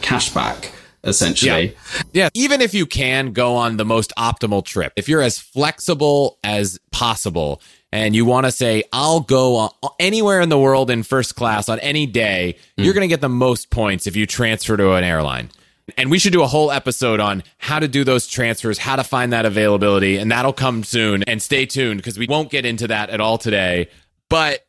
cashback, 0.00 0.72
essentially. 1.04 1.76
Yeah, 2.12 2.28
even 2.34 2.60
if 2.60 2.74
you 2.74 2.86
can 2.86 3.32
go 3.32 3.54
on 3.54 3.76
the 3.76 3.84
most 3.84 4.12
optimal 4.18 4.64
trip, 4.64 4.92
if 4.96 5.08
you're 5.08 5.22
as 5.22 5.38
flexible 5.38 6.38
as 6.42 6.78
possible 6.90 7.60
and 7.92 8.14
you 8.14 8.24
want 8.24 8.46
to 8.46 8.52
say, 8.52 8.84
I'll 8.92 9.20
go 9.20 9.70
anywhere 9.98 10.40
in 10.40 10.48
the 10.48 10.58
world 10.58 10.90
in 10.90 11.02
first 11.02 11.36
class 11.36 11.68
on 11.68 11.78
any 11.80 12.06
day, 12.06 12.58
hmm. 12.76 12.84
you're 12.84 12.94
going 12.94 13.08
to 13.08 13.12
get 13.12 13.20
the 13.20 13.28
most 13.28 13.70
points 13.70 14.06
if 14.06 14.16
you 14.16 14.26
transfer 14.26 14.76
to 14.76 14.92
an 14.92 15.04
airline. 15.04 15.50
And 15.96 16.10
we 16.10 16.18
should 16.18 16.32
do 16.32 16.42
a 16.42 16.48
whole 16.48 16.72
episode 16.72 17.20
on 17.20 17.44
how 17.58 17.78
to 17.78 17.86
do 17.86 18.02
those 18.02 18.26
transfers, 18.26 18.76
how 18.76 18.96
to 18.96 19.04
find 19.04 19.32
that 19.32 19.46
availability, 19.46 20.16
and 20.16 20.32
that'll 20.32 20.52
come 20.52 20.82
soon. 20.82 21.22
And 21.22 21.40
stay 21.40 21.64
tuned 21.64 21.98
because 21.98 22.18
we 22.18 22.26
won't 22.26 22.50
get 22.50 22.66
into 22.66 22.88
that 22.88 23.10
at 23.10 23.20
all 23.20 23.38
today. 23.38 23.88
But 24.28 24.66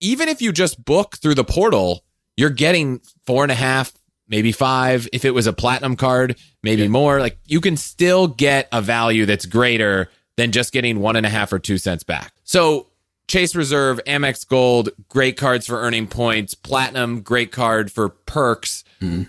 even 0.00 0.28
if 0.28 0.42
you 0.42 0.52
just 0.52 0.84
book 0.84 1.16
through 1.16 1.36
the 1.36 1.44
portal, 1.44 2.04
you're 2.36 2.50
getting 2.50 3.00
four 3.24 3.42
and 3.42 3.50
a 3.50 3.54
half, 3.54 3.92
maybe 4.28 4.52
five. 4.52 5.08
If 5.14 5.24
it 5.24 5.30
was 5.30 5.46
a 5.46 5.52
platinum 5.54 5.96
card, 5.96 6.36
maybe 6.62 6.88
more. 6.88 7.20
Like 7.20 7.38
you 7.46 7.62
can 7.62 7.78
still 7.78 8.28
get 8.28 8.68
a 8.70 8.82
value 8.82 9.24
that's 9.24 9.46
greater 9.46 10.10
than 10.36 10.52
just 10.52 10.72
getting 10.72 11.00
one 11.00 11.16
and 11.16 11.24
a 11.24 11.30
half 11.30 11.52
or 11.54 11.58
two 11.58 11.78
cents 11.78 12.02
back. 12.02 12.32
So 12.50 12.88
Chase 13.28 13.54
Reserve, 13.54 14.00
Amex 14.08 14.44
Gold, 14.44 14.88
great 15.08 15.36
cards 15.36 15.68
for 15.68 15.80
earning 15.80 16.08
points. 16.08 16.52
Platinum, 16.52 17.20
great 17.20 17.52
card 17.52 17.92
for 17.92 18.08
perks. 18.08 18.82
Hmm. 18.98 19.22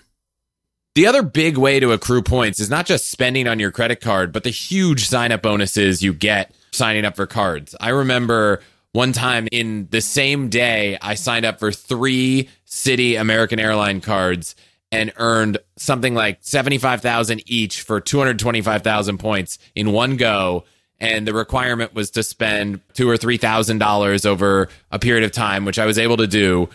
The 0.96 1.06
other 1.06 1.22
big 1.22 1.56
way 1.56 1.78
to 1.78 1.92
accrue 1.92 2.22
points 2.22 2.58
is 2.58 2.68
not 2.68 2.84
just 2.84 3.12
spending 3.12 3.46
on 3.46 3.60
your 3.60 3.70
credit 3.70 4.00
card, 4.00 4.32
but 4.32 4.42
the 4.42 4.50
huge 4.50 5.06
sign 5.06 5.30
up 5.30 5.42
bonuses 5.42 6.02
you 6.02 6.12
get 6.12 6.52
signing 6.72 7.04
up 7.04 7.14
for 7.14 7.28
cards. 7.28 7.76
I 7.78 7.90
remember 7.90 8.60
one 8.90 9.12
time 9.12 9.46
in 9.52 9.86
the 9.92 10.00
same 10.00 10.48
day, 10.48 10.98
I 11.00 11.14
signed 11.14 11.44
up 11.44 11.60
for 11.60 11.70
three 11.70 12.48
Citi 12.66 13.20
American 13.20 13.60
Airline 13.60 14.00
cards 14.00 14.56
and 14.90 15.12
earned 15.16 15.58
something 15.76 16.16
like 16.16 16.38
75,000 16.40 17.40
each 17.46 17.82
for 17.82 18.00
225,000 18.00 19.18
points 19.18 19.60
in 19.76 19.92
one 19.92 20.16
go. 20.16 20.64
And 21.02 21.26
the 21.26 21.34
requirement 21.34 21.94
was 21.94 22.10
to 22.12 22.22
spend 22.22 22.80
two 22.94 23.10
or 23.10 23.16
three 23.16 23.36
thousand 23.36 23.78
dollars 23.78 24.24
over 24.24 24.68
a 24.92 24.98
period 24.98 25.24
of 25.24 25.32
time, 25.32 25.64
which 25.64 25.78
I 25.78 25.84
was 25.84 25.98
able 25.98 26.16
to 26.16 26.28
do. 26.28 26.68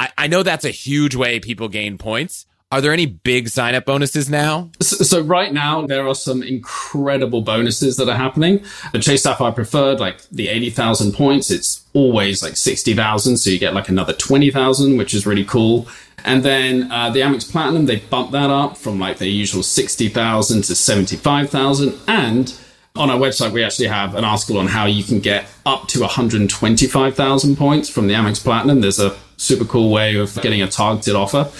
I, 0.00 0.10
I 0.18 0.26
know 0.26 0.42
that's 0.42 0.64
a 0.64 0.70
huge 0.70 1.14
way 1.14 1.38
people 1.38 1.68
gain 1.68 1.96
points. 1.98 2.46
Are 2.72 2.80
there 2.80 2.92
any 2.92 3.04
big 3.04 3.48
sign 3.48 3.74
up 3.74 3.84
bonuses 3.84 4.30
now? 4.30 4.70
So, 4.80 5.04
so 5.04 5.20
right 5.20 5.52
now 5.52 5.86
there 5.86 6.08
are 6.08 6.14
some 6.14 6.42
incredible 6.42 7.42
bonuses 7.42 7.98
that 7.98 8.08
are 8.08 8.16
happening. 8.16 8.64
The 8.92 8.98
Chase 8.98 9.22
Sapphire 9.22 9.52
Preferred, 9.52 10.00
like 10.00 10.22
the 10.30 10.48
80,000 10.48 11.12
points, 11.12 11.50
it's 11.50 11.86
always 11.92 12.42
like 12.42 12.56
60,000. 12.56 13.36
So 13.36 13.50
you 13.50 13.58
get 13.58 13.74
like 13.74 13.90
another 13.90 14.14
20,000, 14.14 14.96
which 14.96 15.12
is 15.12 15.26
really 15.26 15.44
cool. 15.44 15.86
And 16.24 16.42
then 16.42 16.90
uh, 16.90 17.10
the 17.10 17.20
Amex 17.20 17.48
Platinum, 17.48 17.84
they 17.84 17.96
bumped 17.96 18.32
that 18.32 18.48
up 18.48 18.78
from 18.78 18.98
like 18.98 19.18
their 19.18 19.28
usual 19.28 19.62
60,000 19.62 20.62
to 20.62 20.74
75,000. 20.74 22.00
And 22.08 22.54
on 22.94 23.10
our 23.10 23.18
website, 23.18 23.52
we 23.52 23.64
actually 23.64 23.88
have 23.88 24.14
an 24.14 24.24
article 24.24 24.58
on 24.58 24.66
how 24.66 24.86
you 24.86 25.02
can 25.02 25.20
get 25.20 25.46
up 25.64 25.88
to 25.88 26.00
125,000 26.00 27.56
points 27.56 27.88
from 27.88 28.06
the 28.06 28.14
Amex 28.14 28.42
Platinum. 28.42 28.80
There's 28.80 29.00
a 29.00 29.16
super 29.36 29.64
cool 29.64 29.90
way 29.90 30.16
of 30.16 30.40
getting 30.42 30.62
a 30.62 30.68
targeted 30.68 31.14
offer. 31.14 31.50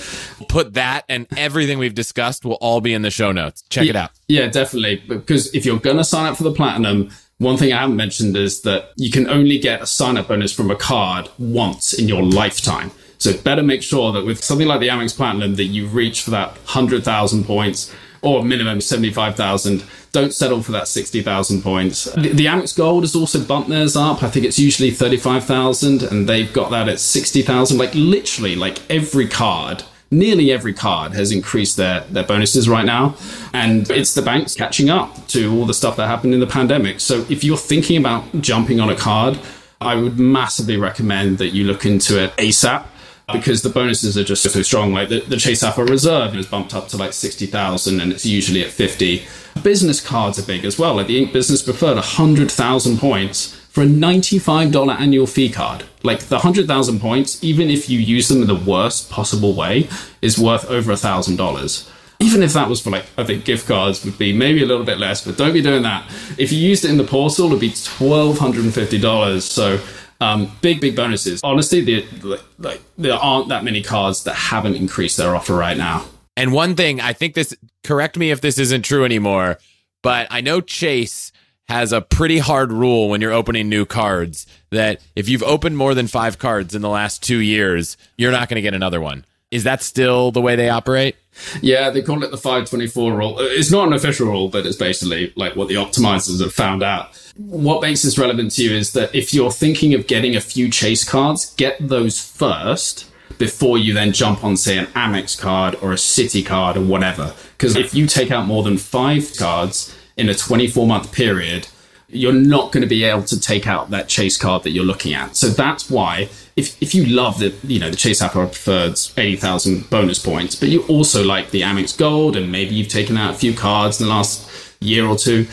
Put 0.48 0.74
that 0.74 1.04
and 1.08 1.26
everything 1.36 1.78
we've 1.78 1.94
discussed 1.94 2.44
will 2.44 2.58
all 2.60 2.80
be 2.80 2.92
in 2.92 3.02
the 3.02 3.10
show 3.10 3.32
notes. 3.32 3.62
Check 3.70 3.88
it 3.88 3.96
out. 3.96 4.10
Yeah, 4.28 4.46
definitely. 4.48 4.96
Because 4.96 5.52
if 5.54 5.64
you're 5.64 5.80
going 5.80 5.96
to 5.96 6.04
sign 6.04 6.26
up 6.26 6.36
for 6.36 6.44
the 6.44 6.52
platinum, 6.52 7.10
one 7.38 7.56
thing 7.56 7.72
I 7.72 7.80
haven't 7.80 7.96
mentioned 7.96 8.36
is 8.36 8.62
that 8.62 8.90
you 8.96 9.10
can 9.10 9.28
only 9.28 9.58
get 9.58 9.82
a 9.82 9.86
sign 9.86 10.16
up 10.16 10.28
bonus 10.28 10.52
from 10.52 10.70
a 10.70 10.76
card 10.76 11.28
once 11.38 11.92
in 11.92 12.08
your 12.08 12.22
lifetime. 12.22 12.92
So 13.18 13.36
better 13.36 13.62
make 13.62 13.82
sure 13.82 14.12
that 14.12 14.24
with 14.24 14.42
something 14.42 14.66
like 14.66 14.80
the 14.80 14.88
Amex 14.88 15.16
Platinum 15.16 15.54
that 15.54 15.64
you 15.64 15.86
reach 15.86 16.22
for 16.22 16.30
that 16.30 16.50
100,000 16.50 17.44
points 17.44 17.92
or 18.22 18.44
minimum 18.44 18.80
75,000. 18.80 19.84
Don't 20.12 20.32
settle 20.32 20.62
for 20.62 20.72
that 20.72 20.88
60,000 20.88 21.62
points. 21.62 22.04
The, 22.04 22.28
the 22.28 22.46
Amex 22.46 22.76
Gold 22.76 23.02
has 23.02 23.16
also 23.16 23.42
bumped 23.42 23.68
theirs 23.68 23.96
up. 23.96 24.22
I 24.22 24.30
think 24.30 24.46
it's 24.46 24.58
usually 24.58 24.90
35,000 24.90 26.02
and 26.04 26.28
they've 26.28 26.52
got 26.52 26.70
that 26.70 26.88
at 26.88 27.00
60,000. 27.00 27.76
Like 27.76 27.94
literally 27.94 28.54
like 28.56 28.78
every 28.90 29.26
card 29.26 29.84
nearly 30.12 30.52
every 30.52 30.74
card 30.74 31.14
has 31.14 31.32
increased 31.32 31.78
their, 31.78 32.00
their 32.02 32.22
bonuses 32.22 32.68
right 32.68 32.84
now. 32.84 33.16
And 33.52 33.90
it's 33.90 34.14
the 34.14 34.22
banks 34.22 34.54
catching 34.54 34.90
up 34.90 35.26
to 35.28 35.50
all 35.52 35.64
the 35.64 35.74
stuff 35.74 35.96
that 35.96 36.06
happened 36.06 36.34
in 36.34 36.40
the 36.40 36.46
pandemic. 36.46 37.00
So 37.00 37.24
if 37.28 37.42
you're 37.42 37.56
thinking 37.56 37.96
about 37.96 38.24
jumping 38.40 38.78
on 38.78 38.90
a 38.90 38.94
card, 38.94 39.38
I 39.80 39.96
would 39.96 40.18
massively 40.18 40.76
recommend 40.76 41.38
that 41.38 41.48
you 41.48 41.64
look 41.64 41.84
into 41.84 42.22
it 42.22 42.36
ASAP 42.36 42.84
Um, 43.28 43.38
because 43.38 43.62
the 43.62 43.70
bonuses 43.70 44.18
are 44.18 44.24
just 44.24 44.42
so 44.42 44.62
strong. 44.62 44.92
Like 44.92 45.08
the, 45.08 45.20
the 45.20 45.36
Chase 45.36 45.60
Sapphire 45.60 45.84
Reserve 45.84 46.34
is 46.36 46.46
bumped 46.46 46.74
up 46.74 46.88
to 46.88 46.96
like 46.96 47.12
60,000 47.12 48.00
and 48.00 48.12
it's 48.12 48.26
usually 48.26 48.64
at 48.64 48.70
50. 48.70 49.22
Business 49.62 50.00
cards 50.00 50.38
are 50.38 50.46
big 50.46 50.64
as 50.64 50.78
well. 50.78 50.96
Like 50.96 51.06
the 51.06 51.18
Ink 51.18 51.32
Business 51.32 51.62
Preferred, 51.62 51.94
100,000 51.94 52.98
points 52.98 53.54
for 53.72 53.82
a 53.82 53.86
$95 53.86 55.00
annual 55.00 55.26
fee 55.26 55.48
card. 55.48 55.84
Like 56.02 56.20
the 56.20 56.36
100,000 56.36 57.00
points, 57.00 57.42
even 57.42 57.70
if 57.70 57.88
you 57.88 57.98
use 57.98 58.28
them 58.28 58.42
in 58.42 58.48
the 58.48 58.54
worst 58.54 59.08
possible 59.08 59.54
way, 59.54 59.88
is 60.20 60.38
worth 60.38 60.68
over 60.68 60.92
a 60.92 60.96
$1,000. 60.96 61.88
Even 62.20 62.42
if 62.42 62.52
that 62.52 62.68
was 62.68 62.80
for 62.80 62.90
like, 62.90 63.06
I 63.16 63.24
think 63.24 63.44
gift 63.44 63.66
cards 63.66 64.04
would 64.04 64.18
be 64.18 64.32
maybe 64.32 64.62
a 64.62 64.66
little 64.66 64.84
bit 64.84 64.98
less, 64.98 65.24
but 65.24 65.36
don't 65.36 65.52
be 65.52 65.62
doing 65.62 65.82
that. 65.84 66.06
If 66.38 66.52
you 66.52 66.58
used 66.58 66.84
it 66.84 66.90
in 66.90 66.98
the 66.98 67.04
portal, 67.04 67.46
it'd 67.46 67.60
be 67.60 67.70
$1,250. 67.70 69.42
So, 69.42 69.80
um, 70.22 70.52
big, 70.60 70.80
big 70.80 70.94
bonuses. 70.94 71.40
Honestly, 71.42 71.80
the, 71.80 72.06
like, 72.22 72.42
like, 72.58 72.80
there 72.96 73.14
aren't 73.14 73.48
that 73.48 73.64
many 73.64 73.82
cards 73.82 74.24
that 74.24 74.34
haven't 74.34 74.76
increased 74.76 75.16
their 75.16 75.34
offer 75.34 75.54
right 75.54 75.76
now. 75.76 76.04
And 76.36 76.52
one 76.52 76.76
thing, 76.76 77.00
I 77.00 77.12
think 77.12 77.34
this, 77.34 77.54
correct 77.84 78.16
me 78.16 78.30
if 78.30 78.40
this 78.40 78.58
isn't 78.58 78.82
true 78.82 79.04
anymore, 79.04 79.58
but 80.02 80.26
I 80.30 80.40
know 80.40 80.60
Chase 80.60 81.32
has 81.68 81.92
a 81.92 82.00
pretty 82.00 82.38
hard 82.38 82.72
rule 82.72 83.08
when 83.08 83.20
you're 83.20 83.32
opening 83.32 83.68
new 83.68 83.84
cards 83.84 84.46
that 84.70 85.00
if 85.16 85.28
you've 85.28 85.42
opened 85.42 85.76
more 85.76 85.94
than 85.94 86.06
five 86.06 86.38
cards 86.38 86.74
in 86.74 86.82
the 86.82 86.88
last 86.88 87.22
two 87.22 87.38
years, 87.38 87.96
you're 88.16 88.32
not 88.32 88.48
going 88.48 88.56
to 88.56 88.62
get 88.62 88.74
another 88.74 89.00
one. 89.00 89.24
Is 89.52 89.64
that 89.64 89.82
still 89.82 90.32
the 90.32 90.40
way 90.40 90.56
they 90.56 90.70
operate? 90.70 91.14
Yeah, 91.60 91.90
they 91.90 92.02
call 92.02 92.22
it 92.24 92.30
the 92.30 92.36
524 92.38 93.12
rule. 93.14 93.38
Uh, 93.38 93.42
It's 93.42 93.70
not 93.70 93.86
an 93.86 93.92
official 93.92 94.26
rule, 94.26 94.48
but 94.48 94.66
it's 94.66 94.76
basically 94.76 95.32
like 95.36 95.56
what 95.56 95.68
the 95.68 95.74
optimizers 95.74 96.40
have 96.40 96.52
found 96.54 96.82
out. 96.82 97.16
What 97.36 97.82
makes 97.82 98.02
this 98.02 98.18
relevant 98.18 98.52
to 98.52 98.64
you 98.64 98.72
is 98.74 98.92
that 98.94 99.14
if 99.14 99.32
you're 99.32 99.50
thinking 99.52 99.94
of 99.94 100.06
getting 100.06 100.34
a 100.36 100.40
few 100.40 100.70
chase 100.70 101.04
cards, 101.04 101.54
get 101.54 101.76
those 101.86 102.18
first 102.20 103.10
before 103.38 103.76
you 103.78 103.92
then 103.92 104.12
jump 104.12 104.42
on, 104.44 104.56
say, 104.56 104.78
an 104.78 104.86
Amex 104.86 105.38
card 105.38 105.74
or 105.82 105.92
a 105.92 105.96
Citi 105.96 106.44
card 106.44 106.76
or 106.76 106.82
whatever. 106.82 107.34
Because 107.56 107.76
if 107.76 107.94
you 107.94 108.06
take 108.06 108.30
out 108.30 108.46
more 108.46 108.62
than 108.62 108.78
five 108.78 109.32
cards 109.38 109.94
in 110.16 110.28
a 110.28 110.34
24 110.34 110.86
month 110.86 111.12
period, 111.12 111.68
you're 112.12 112.32
not 112.32 112.72
going 112.72 112.82
to 112.82 112.88
be 112.88 113.04
able 113.04 113.22
to 113.22 113.40
take 113.40 113.66
out 113.66 113.90
that 113.90 114.08
chase 114.08 114.36
card 114.36 114.62
that 114.64 114.70
you're 114.70 114.84
looking 114.84 115.14
at. 115.14 115.34
So 115.34 115.48
that's 115.48 115.90
why 115.90 116.28
if, 116.56 116.80
if 116.82 116.94
you 116.94 117.06
love 117.06 117.38
the 117.38 117.54
you 117.64 117.80
know 117.80 117.90
the 117.90 117.96
Chase 117.96 118.18
Sapphire 118.18 118.46
Preferred 118.46 118.98
80,000 119.16 119.88
bonus 119.88 120.18
points, 120.18 120.54
but 120.54 120.68
you 120.68 120.82
also 120.84 121.24
like 121.24 121.50
the 121.50 121.62
Amex 121.62 121.96
Gold 121.96 122.36
and 122.36 122.52
maybe 122.52 122.74
you've 122.74 122.88
taken 122.88 123.16
out 123.16 123.34
a 123.34 123.38
few 123.38 123.54
cards 123.54 124.00
in 124.00 124.06
the 124.06 124.12
last 124.12 124.76
year 124.80 125.06
or 125.06 125.16
two, 125.16 125.46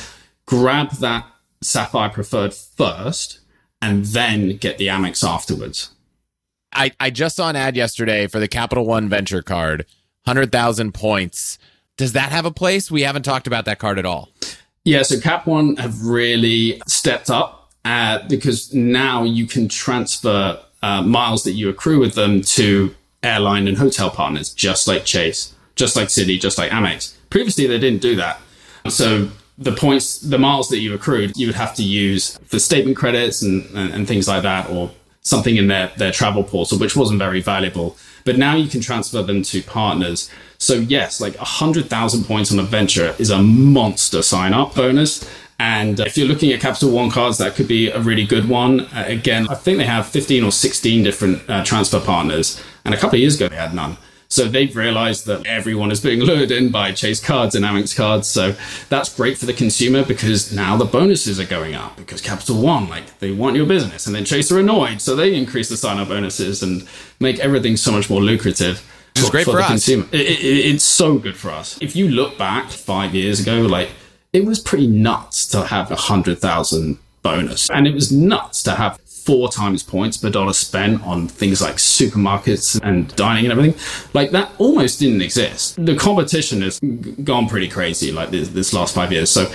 grab 0.45 0.91
that 0.91 1.25
Sapphire 1.61 2.09
Preferred 2.09 2.53
first 2.53 3.39
and 3.81 4.05
then 4.05 4.57
get 4.57 4.77
the 4.77 4.87
Amex 4.87 5.27
afterwards. 5.27 5.91
I, 6.73 6.91
I 6.99 7.09
just 7.09 7.37
saw 7.37 7.49
an 7.49 7.55
ad 7.55 7.75
yesterday 7.75 8.27
for 8.27 8.39
the 8.39 8.47
Capital 8.47 8.85
One 8.85 9.09
Venture 9.09 9.41
card, 9.41 9.85
100,000 10.25 10.93
points. 10.93 11.57
Does 11.97 12.13
that 12.13 12.31
have 12.31 12.45
a 12.45 12.51
place? 12.51 12.91
We 12.91 13.01
haven't 13.01 13.23
talked 13.23 13.47
about 13.47 13.65
that 13.65 13.79
card 13.79 13.97
at 13.97 14.05
all. 14.05 14.29
Yeah, 14.89 15.03
so 15.03 15.19
Cap 15.19 15.45
One 15.45 15.75
have 15.75 16.03
really 16.03 16.81
stepped 16.87 17.29
up 17.29 17.69
uh, 17.85 18.27
because 18.27 18.73
now 18.73 19.23
you 19.23 19.45
can 19.45 19.69
transfer 19.69 20.59
uh, 20.81 21.03
miles 21.03 21.43
that 21.43 21.51
you 21.51 21.69
accrue 21.69 21.99
with 21.99 22.15
them 22.15 22.41
to 22.57 22.95
airline 23.21 23.67
and 23.67 23.77
hotel 23.77 24.09
partners, 24.09 24.51
just 24.51 24.87
like 24.87 25.05
Chase, 25.05 25.53
just 25.75 25.95
like 25.95 26.07
Citi, 26.07 26.39
just 26.39 26.57
like 26.57 26.71
Amex. 26.71 27.13
Previously, 27.29 27.67
they 27.67 27.77
didn't 27.77 28.01
do 28.01 28.15
that. 28.15 28.41
So 28.87 29.29
the 29.59 29.73
points, 29.73 30.21
the 30.21 30.39
miles 30.39 30.69
that 30.69 30.79
you 30.79 30.95
accrued, 30.95 31.37
you 31.37 31.45
would 31.45 31.55
have 31.55 31.75
to 31.75 31.83
use 31.83 32.39
for 32.45 32.57
statement 32.57 32.97
credits 32.97 33.43
and, 33.43 33.69
and, 33.75 33.93
and 33.93 34.07
things 34.07 34.27
like 34.27 34.41
that, 34.41 34.71
or 34.71 34.89
something 35.21 35.57
in 35.57 35.67
their, 35.67 35.91
their 35.97 36.11
travel 36.11 36.43
portal, 36.43 36.79
which 36.79 36.95
wasn't 36.95 37.19
very 37.19 37.41
valuable. 37.41 37.95
But 38.29 38.37
now 38.37 38.53
you 38.53 38.69
can 38.69 38.79
transfer 38.79 39.23
them 39.23 39.41
to 39.41 39.63
partners. 39.63 40.29
So 40.59 40.75
yes, 40.75 41.19
like 41.19 41.35
100,000 41.37 42.25
points 42.25 42.51
on 42.51 42.59
a 42.59 42.63
venture 42.63 43.15
is 43.17 43.31
a 43.31 43.41
monster 43.41 44.21
sign 44.21 44.53
up 44.53 44.75
bonus. 44.75 45.27
And 45.57 45.99
if 45.99 46.15
you're 46.15 46.27
looking 46.27 46.51
at 46.51 46.61
Capital 46.61 46.91
One 46.91 47.09
cards, 47.09 47.39
that 47.39 47.55
could 47.55 47.67
be 47.67 47.89
a 47.89 47.99
really 47.99 48.23
good 48.23 48.47
one. 48.47 48.81
Uh, 48.81 49.05
again, 49.07 49.47
I 49.49 49.55
think 49.55 49.79
they 49.79 49.85
have 49.85 50.05
15 50.05 50.43
or 50.43 50.51
16 50.51 51.03
different 51.03 51.49
uh, 51.49 51.65
transfer 51.65 51.99
partners. 51.99 52.61
And 52.85 52.93
a 52.93 52.97
couple 52.97 53.15
of 53.15 53.21
years 53.21 53.35
ago, 53.35 53.49
they 53.49 53.55
had 53.55 53.73
none. 53.73 53.97
So 54.31 54.47
they've 54.47 54.75
realized 54.75 55.25
that 55.25 55.47
everyone 55.47 55.91
is 55.91 56.01
being 56.01 56.19
lured 56.19 56.51
in 56.51 56.69
by 56.69 56.91
Chase 56.91 57.19
cards 57.19 57.55
and 57.55 57.65
Amex 57.65 57.95
cards. 57.95 58.27
So 58.27 58.55
that's 58.87 59.13
great 59.15 59.39
for 59.39 59.47
the 59.47 59.53
consumer 59.53 60.05
because 60.05 60.53
now 60.53 60.77
the 60.77 60.85
bonuses 60.85 61.39
are 61.39 61.45
going 61.45 61.73
up 61.73 61.97
because 61.97 62.21
Capital 62.21 62.61
One, 62.61 62.87
like 62.87 63.17
they 63.17 63.31
want 63.31 63.55
your 63.55 63.65
business. 63.65 64.05
And 64.05 64.15
then 64.15 64.25
Chase 64.25 64.51
are 64.51 64.59
annoyed. 64.59 65.01
So 65.01 65.15
they 65.15 65.33
increase 65.33 65.67
the 65.67 65.77
sign 65.77 65.97
up 65.97 66.09
bonuses 66.09 66.61
and 66.61 66.87
make 67.19 67.39
everything 67.39 67.75
so 67.75 67.91
much 67.91 68.07
more 68.07 68.21
lucrative. 68.21 68.87
It's 69.15 69.31
great 69.31 69.45
for, 69.45 69.51
for 69.51 69.57
the 69.57 69.63
us. 69.63 69.69
consumer. 69.69 70.05
It, 70.11 70.21
it, 70.21 70.65
it's 70.75 70.83
so 70.83 71.17
good 71.17 71.35
for 71.35 71.49
us. 71.49 71.79
If 71.81 71.95
you 71.95 72.07
look 72.07 72.37
back 72.37 72.69
five 72.69 73.15
years 73.15 73.39
ago, 73.39 73.61
like 73.61 73.89
it 74.31 74.45
was 74.45 74.59
pretty 74.59 74.85
nuts 74.85 75.47
to 75.47 75.65
have 75.65 75.89
a 75.89 75.95
hundred 75.95 76.37
thousand 76.37 76.99
bonus, 77.23 77.67
and 77.71 77.87
it 77.87 77.95
was 77.95 78.11
nuts 78.11 78.61
to 78.63 78.75
have 78.75 78.99
four 79.25 79.49
times 79.49 79.83
points 79.83 80.17
per 80.17 80.29
dollar 80.29 80.53
spent 80.53 81.01
on 81.03 81.27
things 81.27 81.61
like 81.61 81.75
supermarkets 81.75 82.79
and 82.83 83.15
dining 83.15 83.45
and 83.45 83.51
everything. 83.51 83.79
Like 84.13 84.31
that 84.31 84.51
almost 84.57 84.99
didn't 84.99 85.21
exist. 85.21 85.83
The 85.83 85.95
competition 85.95 86.61
has 86.61 86.79
gone 86.79 87.47
pretty 87.47 87.69
crazy 87.69 88.11
like 88.11 88.29
this, 88.31 88.49
this 88.49 88.73
last 88.73 88.95
five 88.95 89.11
years. 89.11 89.29
So 89.29 89.51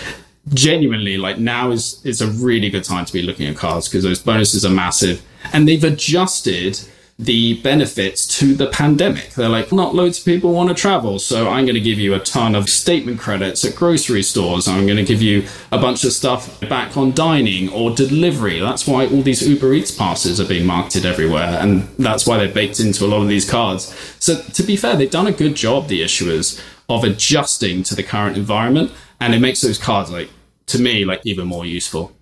genuinely, 0.53 1.17
like 1.17 1.39
now 1.39 1.71
is 1.71 2.05
is 2.05 2.21
a 2.21 2.29
really 2.29 2.71
good 2.71 2.85
time 2.85 3.05
to 3.05 3.13
be 3.13 3.23
looking 3.23 3.47
at 3.47 3.57
cards 3.57 3.89
because 3.89 4.05
those 4.05 4.21
bonuses 4.21 4.65
are 4.65 4.73
massive, 4.73 5.23
and 5.53 5.67
they've 5.67 5.85
adjusted 5.85 6.81
the 7.19 7.61
benefits 7.63 8.27
to 8.39 8.55
the 8.55 8.67
pandemic. 8.67 9.31
They're 9.31 9.49
like, 9.49 9.71
not 9.71 9.95
loads 9.95 10.19
of 10.19 10.25
people 10.25 10.53
want 10.53 10.69
to 10.71 10.75
travel, 10.75 11.21
so 11.21 11.49
I'm 11.49 11.65
going 11.65 11.77
to 11.77 11.81
give 11.81 11.99
you 11.99 12.13
a 12.13 12.19
ton 12.19 12.57
of 12.57 12.69
statement 12.69 13.21
credits 13.21 13.65
at 13.65 13.77
grocery 13.77 14.23
stores. 14.25 14.67
I'm 14.67 14.85
going 14.85 14.97
to 14.97 15.05
give 15.05 15.23
you 15.23 15.47
a 15.71 15.79
bunch 15.79 16.03
of 16.03 16.13
stuff 16.13 16.59
back 16.69 16.97
on 16.97 17.13
dining 17.13 17.69
or 17.69 17.95
delivery. 17.95 18.59
That's 18.59 18.87
why 18.87 19.07
all 19.07 19.23
these 19.23 19.47
Uber 19.49 19.73
Eats 19.75 19.93
passes 19.93 20.41
are 20.41 20.47
being 20.47 20.67
marketed 20.67 21.07
everywhere, 21.07 21.59
and 21.61 21.89
that's 21.99 22.27
why 22.27 22.37
they're 22.37 22.53
baked 22.53 22.81
into 22.81 23.05
a 23.05 23.09
lot 23.09 23.23
of 23.23 23.29
these 23.29 23.49
cards. 23.49 23.95
So, 24.19 24.43
to 24.43 24.63
be 24.65 24.77
fair, 24.77 24.97
they've 24.97 25.11
done 25.11 25.29
a 25.29 25.33
good 25.33 25.55
job, 25.55 25.87
the 25.87 26.03
issuers, 26.03 26.61
of 26.89 27.05
adjusting 27.05 27.85
to 27.85 27.95
the 27.95 28.03
current 28.03 28.37
environment, 28.37 28.91
and 29.21 29.35
it 29.35 29.41
makes 29.41 29.61
those 29.61 29.79
cards 29.79 30.11
like 30.11 30.31
to 30.67 30.81
me 30.81 31.05
like 31.05 31.21
even 31.25 31.47
more 31.47 31.65
useful. 31.65 32.13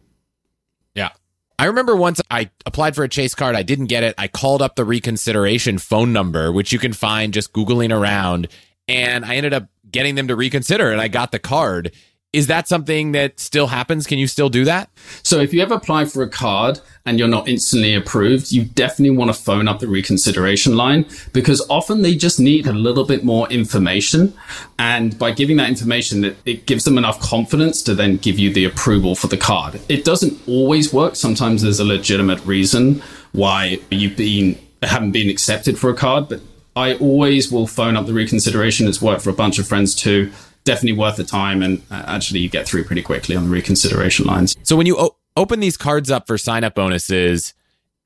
I 1.59 1.67
remember 1.67 1.95
once 1.95 2.21
I 2.31 2.51
applied 2.67 2.95
for 2.95 3.05
a 3.05 3.09
Chase 3.09 3.35
card, 3.35 3.55
I 3.55 3.63
didn't 3.63 3.87
get 3.87 4.03
it. 4.03 4.15
I 4.19 4.29
called 4.29 4.63
up 4.63 4.77
the 4.77 4.85
reconsideration 4.85 5.79
phone 5.79 6.13
number, 6.13 6.51
which 6.53 6.73
you 6.73 6.79
can 6.79 6.93
find 6.93 7.33
just 7.33 7.53
Googling 7.53 7.97
around, 7.97 8.49
and 8.89 9.25
I 9.25 9.37
ended 9.37 9.55
up 9.55 9.69
getting 9.91 10.15
them 10.15 10.29
to 10.29 10.37
reconsider 10.37 10.91
and 10.91 11.01
I 11.01 11.09
got 11.09 11.33
the 11.33 11.39
card. 11.39 11.93
Is 12.33 12.47
that 12.47 12.67
something 12.67 13.13
that 13.13 13.39
still 13.39 13.67
happens? 13.67 14.07
Can 14.07 14.19
you 14.19 14.27
still 14.27 14.49
do 14.49 14.65
that? 14.65 14.89
So 15.23 15.39
if 15.41 15.53
you 15.53 15.61
ever 15.61 15.75
apply 15.75 16.07
for 16.07 16.23
a 16.23 16.29
card 16.29 16.81
and 17.05 17.19
you're 17.19 17.29
not 17.29 17.47
instantly 17.47 17.95
approved, 17.95 18.51
you 18.51 18.65
definitely 18.65 19.15
want 19.15 19.35
to 19.35 19.39
phone 19.39 19.69
up 19.69 19.81
the 19.81 19.87
reconsideration 19.87 20.75
line 20.75 21.05
because 21.35 21.65
often 21.69 22.01
they 22.01 22.15
just 22.15 22.41
need 22.41 22.67
a 22.67 22.73
little 22.73 23.05
bit 23.05 23.23
more 23.23 23.47
information. 23.51 24.33
And 24.79 25.19
by 25.19 25.33
giving 25.33 25.59
that 25.59 25.69
information, 25.69 26.25
it, 26.25 26.39
it 26.47 26.65
gives 26.65 26.85
them 26.85 26.97
enough 26.97 27.21
confidence 27.21 27.83
to 27.83 27.95
then 27.95 28.17
give 28.17 28.39
you 28.39 28.51
the 28.51 28.65
approval 28.65 29.15
for 29.15 29.27
the 29.27 29.37
card. 29.37 29.79
It 29.91 30.03
doesn't 30.03 30.41
always 30.49 30.91
work. 30.91 31.17
Sometimes 31.17 31.61
there's 31.61 31.81
a 31.81 31.85
legitimate 31.85 32.43
reason 32.47 33.03
why 33.33 33.79
you've 33.91 34.17
been 34.17 34.59
haven't 34.83 35.13
been 35.13 35.29
accepted 35.29 35.79
for 35.79 35.91
a 35.91 35.95
card, 35.95 36.29
but 36.29 36.41
I 36.75 36.95
always 36.95 37.53
will 37.53 37.67
phone 37.67 37.95
up 37.95 38.07
the 38.07 38.15
reconsideration. 38.15 38.89
It's 38.89 39.03
worked 39.03 39.23
for 39.23 39.31
a 39.31 39.35
bunch 39.35 39.59
of 39.59 39.69
friends 39.69 39.95
too 39.95 40.33
definitely 40.65 40.99
worth 40.99 41.17
the 41.17 41.25
time. 41.25 41.63
And 41.63 41.83
uh, 41.91 42.05
actually, 42.07 42.41
you 42.41 42.49
get 42.49 42.67
through 42.67 42.85
pretty 42.85 43.03
quickly 43.03 43.37
on 43.37 43.45
the 43.45 43.51
reconsideration 43.51 44.27
lines. 44.27 44.57
So 44.63 44.77
when 44.77 44.87
you 44.87 44.97
o- 44.99 45.17
open 45.37 45.61
these 45.61 45.77
cards 45.77 46.11
up 46.11 46.27
for 46.27 46.39
sign 46.39 46.65
up 46.65 46.75
bonuses, 46.75 47.55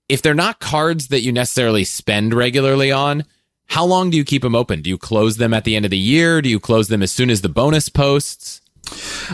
if 0.08 0.22
they're 0.22 0.34
not 0.34 0.60
cards 0.60 1.08
that 1.08 1.22
you 1.22 1.32
necessarily 1.32 1.84
spend 1.84 2.34
regularly 2.34 2.92
on, 2.92 3.24
how 3.66 3.84
long 3.84 4.10
do 4.10 4.16
you 4.16 4.24
keep 4.24 4.42
them 4.42 4.54
open? 4.54 4.82
Do 4.82 4.90
you 4.90 4.98
close 4.98 5.38
them 5.38 5.52
at 5.52 5.64
the 5.64 5.74
end 5.74 5.84
of 5.84 5.90
the 5.90 5.98
year? 5.98 6.40
Do 6.40 6.48
you 6.48 6.60
close 6.60 6.88
them 6.88 7.02
as 7.02 7.10
soon 7.10 7.30
as 7.30 7.40
the 7.40 7.48
bonus 7.48 7.88
posts? 7.88 8.60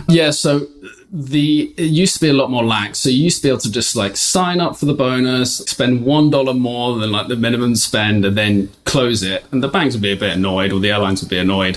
Yeah, 0.08 0.30
so 0.30 0.66
the 1.12 1.74
it 1.76 1.90
used 1.90 2.14
to 2.14 2.20
be 2.20 2.30
a 2.30 2.32
lot 2.32 2.50
more 2.50 2.64
lax. 2.64 3.00
So 3.00 3.10
you 3.10 3.24
used 3.24 3.38
to 3.38 3.42
be 3.42 3.48
able 3.50 3.60
to 3.60 3.70
just 3.70 3.94
like 3.94 4.16
sign 4.16 4.60
up 4.60 4.78
for 4.78 4.86
the 4.86 4.94
bonus, 4.94 5.58
spend 5.58 6.06
one 6.06 6.30
dollar 6.30 6.54
more 6.54 6.98
than 6.98 7.12
like 7.12 7.28
the 7.28 7.36
minimum 7.36 7.76
spend, 7.76 8.24
and 8.24 8.34
then 8.34 8.70
close 8.84 9.22
it. 9.22 9.44
And 9.52 9.62
the 9.62 9.68
banks 9.68 9.94
would 9.94 10.00
be 10.00 10.12
a 10.12 10.16
bit 10.16 10.34
annoyed, 10.34 10.72
or 10.72 10.80
the 10.80 10.90
airlines 10.90 11.20
would 11.20 11.28
be 11.28 11.36
annoyed. 11.36 11.76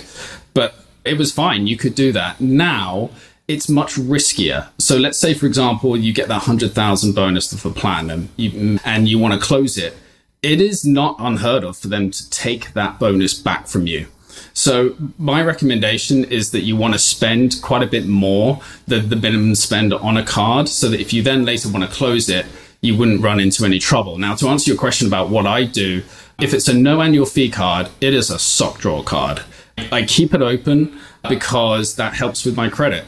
But 0.53 0.75
it 1.05 1.17
was 1.17 1.31
fine. 1.31 1.67
You 1.67 1.77
could 1.77 1.95
do 1.95 2.11
that. 2.11 2.41
Now 2.41 3.11
it's 3.47 3.69
much 3.69 3.95
riskier. 3.95 4.69
So 4.79 4.97
let's 4.97 5.17
say, 5.17 5.33
for 5.33 5.45
example, 5.45 5.95
you 5.95 6.13
get 6.13 6.27
that 6.27 6.47
100,000 6.47 7.13
bonus 7.13 7.53
for 7.59 7.69
platinum 7.69 8.29
you, 8.35 8.79
and 8.83 9.07
you 9.07 9.19
want 9.19 9.39
to 9.39 9.39
close 9.39 9.77
it. 9.77 9.95
It 10.41 10.61
is 10.61 10.85
not 10.85 11.15
unheard 11.19 11.63
of 11.63 11.77
for 11.77 11.87
them 11.87 12.11
to 12.11 12.29
take 12.29 12.73
that 12.73 12.99
bonus 12.99 13.33
back 13.33 13.67
from 13.67 13.87
you. 13.87 14.07
So 14.53 14.95
my 15.17 15.41
recommendation 15.41 16.23
is 16.25 16.51
that 16.51 16.61
you 16.61 16.75
want 16.75 16.93
to 16.93 16.99
spend 16.99 17.59
quite 17.61 17.83
a 17.83 17.87
bit 17.87 18.05
more 18.05 18.61
than 18.87 19.09
the 19.09 19.15
minimum 19.15 19.55
spend 19.55 19.93
on 19.93 20.17
a 20.17 20.23
card 20.23 20.69
so 20.69 20.89
that 20.89 20.99
if 20.99 21.13
you 21.13 21.21
then 21.21 21.45
later 21.45 21.69
want 21.69 21.89
to 21.89 21.95
close 21.95 22.29
it, 22.29 22.45
you 22.81 22.97
wouldn't 22.97 23.21
run 23.21 23.39
into 23.39 23.65
any 23.65 23.79
trouble. 23.79 24.17
Now, 24.17 24.35
to 24.35 24.47
answer 24.47 24.69
your 24.69 24.79
question 24.79 25.07
about 25.07 25.29
what 25.29 25.45
I 25.45 25.63
do, 25.63 26.03
if 26.39 26.53
it's 26.53 26.67
a 26.67 26.73
no 26.73 27.01
annual 27.01 27.25
fee 27.25 27.49
card, 27.49 27.89
it 28.01 28.13
is 28.13 28.29
a 28.29 28.37
sock 28.37 28.79
drawer 28.79 29.03
card. 29.03 29.41
I 29.77 30.03
keep 30.03 30.33
it 30.33 30.41
open 30.41 30.99
because 31.27 31.95
that 31.95 32.13
helps 32.13 32.45
with 32.45 32.55
my 32.55 32.69
credit. 32.69 33.05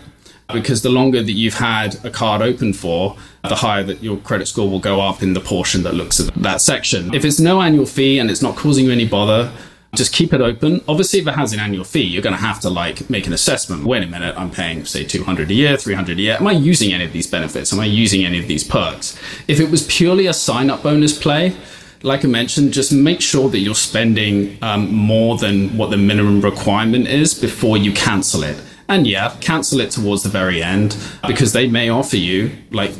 Because 0.53 0.82
the 0.82 0.89
longer 0.89 1.22
that 1.22 1.32
you've 1.32 1.55
had 1.55 2.03
a 2.05 2.09
card 2.09 2.41
open 2.41 2.72
for, 2.72 3.18
the 3.43 3.55
higher 3.55 3.84
that 3.84 4.01
your 4.01 4.18
credit 4.18 4.47
score 4.47 4.70
will 4.70 4.80
go 4.80 5.01
up 5.01 5.22
in 5.22 5.34
the 5.34 5.41
portion 5.41 5.84
that 5.84 5.93
looks 5.93 6.20
at 6.20 6.34
that 6.36 6.61
section. 6.61 7.13
If 7.13 7.26
it's 7.26 7.39
no 7.39 7.61
annual 7.61 7.86
fee 7.86 8.20
and 8.20 8.32
it's 8.32 8.41
not 8.41 8.55
causing 8.55 8.86
you 8.86 8.91
any 8.91 9.05
bother, 9.05 9.51
just 9.95 10.13
keep 10.13 10.34
it 10.34 10.41
open. 10.41 10.82
Obviously, 10.88 11.20
if 11.20 11.28
it 11.28 11.34
has 11.34 11.53
an 11.53 11.59
annual 11.59 11.84
fee, 11.84 12.03
you're 12.03 12.22
going 12.22 12.36
to 12.36 12.41
have 12.41 12.59
to 12.61 12.70
like 12.70 13.09
make 13.09 13.28
an 13.28 13.34
assessment. 13.34 13.84
Wait 13.84 14.03
a 14.03 14.07
minute, 14.07 14.36
I'm 14.38 14.51
paying 14.51 14.86
say 14.86 15.03
200 15.03 15.49
a 15.49 15.53
year, 15.53 15.76
300 15.76 16.18
a 16.18 16.22
year. 16.22 16.38
Am 16.39 16.47
I 16.47 16.51
using 16.53 16.93
any 16.93 17.03
of 17.05 17.13
these 17.13 17.28
benefits? 17.28 17.74
Am 17.74 17.80
I 17.80 17.86
using 17.86 18.26
any 18.26 18.39
of 18.39 18.47
these 18.47 18.63
perks? 18.63 19.20
If 19.47 19.59
it 19.59 19.70
was 19.70 19.86
purely 19.88 20.28
a 20.28 20.34
sign 20.34 20.70
up 20.70 20.84
bonus 20.84 21.18
play, 21.18 21.55
like 22.03 22.23
I 22.23 22.27
mentioned, 22.27 22.73
just 22.73 22.91
make 22.91 23.21
sure 23.21 23.49
that 23.49 23.59
you're 23.59 23.75
spending 23.75 24.57
um, 24.61 24.93
more 24.93 25.37
than 25.37 25.75
what 25.77 25.89
the 25.89 25.97
minimum 25.97 26.41
requirement 26.41 27.07
is 27.07 27.33
before 27.33 27.77
you 27.77 27.91
cancel 27.91 28.43
it. 28.43 28.61
And 28.89 29.05
yeah, 29.05 29.35
cancel 29.41 29.81
it 29.81 29.91
towards 29.91 30.23
the 30.23 30.29
very 30.29 30.63
end 30.63 30.97
because 31.27 31.53
they 31.53 31.67
may 31.67 31.89
offer 31.89 32.17
you, 32.17 32.51
like 32.71 32.91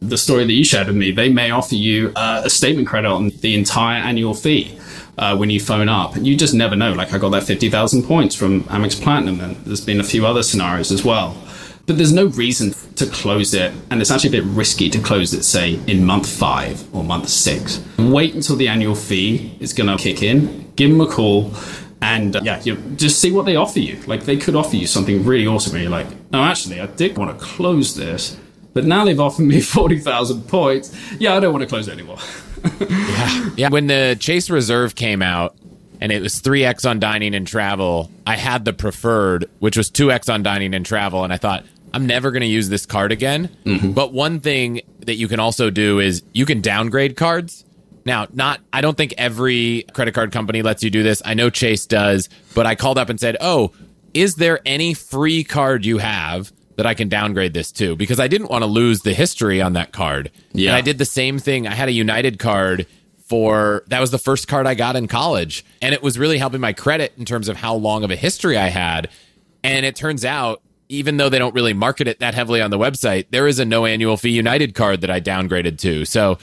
the 0.00 0.18
story 0.18 0.44
that 0.44 0.52
you 0.52 0.64
shared 0.64 0.86
with 0.86 0.96
me, 0.96 1.10
they 1.10 1.28
may 1.28 1.50
offer 1.50 1.74
you 1.74 2.12
uh, 2.14 2.42
a 2.44 2.50
statement 2.50 2.86
credit 2.86 3.08
on 3.08 3.30
the 3.40 3.54
entire 3.56 4.00
annual 4.00 4.34
fee. 4.34 4.78
Uh, 5.16 5.36
when 5.36 5.48
you 5.48 5.60
phone 5.60 5.88
up. 5.88 6.16
And 6.16 6.26
you 6.26 6.36
just 6.36 6.54
never 6.54 6.74
know. 6.74 6.92
Like 6.92 7.12
I 7.12 7.18
got 7.18 7.28
that 7.28 7.44
50,000 7.44 8.02
points 8.02 8.34
from 8.34 8.64
Amex 8.64 9.00
Platinum, 9.00 9.38
and 9.38 9.54
there's 9.58 9.80
been 9.80 10.00
a 10.00 10.02
few 10.02 10.26
other 10.26 10.42
scenarios 10.42 10.90
as 10.90 11.04
well. 11.04 11.40
But 11.86 11.98
there's 11.98 12.12
no 12.12 12.26
reason 12.26 12.72
to 12.96 13.06
close 13.06 13.52
it, 13.52 13.72
and 13.90 14.00
it's 14.00 14.10
actually 14.10 14.38
a 14.38 14.42
bit 14.42 14.50
risky 14.50 14.88
to 14.88 14.98
close 14.98 15.34
it, 15.34 15.42
say, 15.42 15.78
in 15.86 16.04
month 16.04 16.26
five 16.26 16.82
or 16.94 17.04
month 17.04 17.28
six. 17.28 17.84
Wait 17.98 18.34
until 18.34 18.56
the 18.56 18.68
annual 18.68 18.94
fee 18.94 19.56
is 19.60 19.74
going 19.74 19.94
to 19.94 20.02
kick 20.02 20.22
in, 20.22 20.72
give 20.76 20.90
them 20.90 21.00
a 21.02 21.06
call, 21.06 21.52
and 22.00 22.36
uh, 22.36 22.40
yeah, 22.42 22.62
you 22.62 22.76
just 22.96 23.20
see 23.20 23.30
what 23.32 23.44
they 23.44 23.56
offer 23.56 23.80
you. 23.80 23.98
Like 24.06 24.24
they 24.24 24.36
could 24.36 24.54
offer 24.56 24.76
you 24.76 24.86
something 24.86 25.24
really 25.24 25.46
awesome, 25.46 25.74
and 25.74 25.82
you're 25.82 25.90
like, 25.90 26.06
oh, 26.32 26.42
actually, 26.42 26.80
I 26.80 26.86
did 26.86 27.18
want 27.18 27.38
to 27.38 27.44
close 27.44 27.94
this, 27.94 28.38
but 28.72 28.84
now 28.84 29.04
they've 29.04 29.20
offered 29.20 29.44
me 29.44 29.60
40,000 29.62 30.48
points. 30.48 30.96
Yeah, 31.18 31.36
I 31.36 31.40
don't 31.40 31.52
want 31.52 31.62
to 31.62 31.68
close 31.68 31.86
it 31.88 31.92
anymore. 31.92 32.18
yeah. 32.80 33.50
Yeah. 33.56 33.68
When 33.68 33.88
the 33.88 34.16
Chase 34.18 34.48
Reserve 34.48 34.94
came 34.94 35.20
out, 35.20 35.54
and 36.00 36.12
it 36.12 36.20
was 36.20 36.40
3x 36.42 36.88
on 36.88 37.00
dining 37.00 37.34
and 37.34 37.46
travel. 37.46 38.10
I 38.26 38.36
had 38.36 38.66
the 38.66 38.74
preferred, 38.74 39.48
which 39.60 39.76
was 39.76 39.90
2x 39.90 40.30
on 40.30 40.42
dining 40.42 40.74
and 40.74 40.84
travel, 40.84 41.24
and 41.24 41.32
I 41.32 41.38
thought, 41.38 41.64
I'm 41.94 42.06
never 42.06 42.32
going 42.32 42.40
to 42.40 42.46
use 42.46 42.68
this 42.68 42.86
card 42.86 43.12
again. 43.12 43.48
Mm-hmm. 43.64 43.92
But 43.92 44.12
one 44.12 44.40
thing 44.40 44.80
that 45.06 45.14
you 45.14 45.28
can 45.28 45.38
also 45.38 45.70
do 45.70 46.00
is 46.00 46.24
you 46.32 46.44
can 46.44 46.60
downgrade 46.60 47.16
cards. 47.16 47.64
Now, 48.04 48.26
not 48.32 48.60
I 48.72 48.80
don't 48.80 48.96
think 48.96 49.14
every 49.16 49.84
credit 49.94 50.12
card 50.12 50.32
company 50.32 50.62
lets 50.62 50.82
you 50.82 50.90
do 50.90 51.04
this. 51.04 51.22
I 51.24 51.34
know 51.34 51.50
Chase 51.50 51.86
does, 51.86 52.28
but 52.52 52.66
I 52.66 52.74
called 52.74 52.98
up 52.98 53.08
and 53.10 53.20
said, 53.20 53.36
"Oh, 53.40 53.72
is 54.12 54.34
there 54.34 54.60
any 54.66 54.92
free 54.92 55.44
card 55.44 55.86
you 55.86 55.98
have 55.98 56.52
that 56.76 56.84
I 56.84 56.94
can 56.94 57.08
downgrade 57.08 57.54
this 57.54 57.70
to?" 57.72 57.94
Because 57.94 58.18
I 58.18 58.26
didn't 58.26 58.50
want 58.50 58.62
to 58.62 58.66
lose 58.66 59.02
the 59.02 59.14
history 59.14 59.62
on 59.62 59.74
that 59.74 59.92
card. 59.92 60.32
Yeah. 60.52 60.70
And 60.70 60.76
I 60.76 60.80
did 60.80 60.98
the 60.98 61.04
same 61.04 61.38
thing. 61.38 61.68
I 61.68 61.74
had 61.74 61.88
a 61.88 61.92
United 61.92 62.40
card 62.40 62.86
for 63.26 63.84
that 63.86 64.00
was 64.00 64.10
the 64.10 64.18
first 64.18 64.48
card 64.48 64.66
I 64.66 64.74
got 64.74 64.96
in 64.96 65.06
college, 65.06 65.64
and 65.80 65.94
it 65.94 66.02
was 66.02 66.18
really 66.18 66.38
helping 66.38 66.60
my 66.60 66.72
credit 66.72 67.14
in 67.16 67.24
terms 67.24 67.48
of 67.48 67.56
how 67.56 67.76
long 67.76 68.02
of 68.02 68.10
a 68.10 68.16
history 68.16 68.58
I 68.58 68.68
had. 68.68 69.08
And 69.62 69.86
it 69.86 69.94
turns 69.94 70.24
out 70.24 70.60
even 70.88 71.16
though 71.16 71.28
they 71.28 71.38
don't 71.38 71.54
really 71.54 71.72
market 71.72 72.08
it 72.08 72.20
that 72.20 72.34
heavily 72.34 72.60
on 72.60 72.70
the 72.70 72.78
website, 72.78 73.26
there 73.30 73.46
is 73.46 73.58
a 73.58 73.64
no 73.64 73.86
annual 73.86 74.16
fee 74.16 74.30
United 74.30 74.74
card 74.74 75.00
that 75.00 75.10
I 75.10 75.20
downgraded 75.20 75.78
to. 75.80 76.04
So 76.04 76.38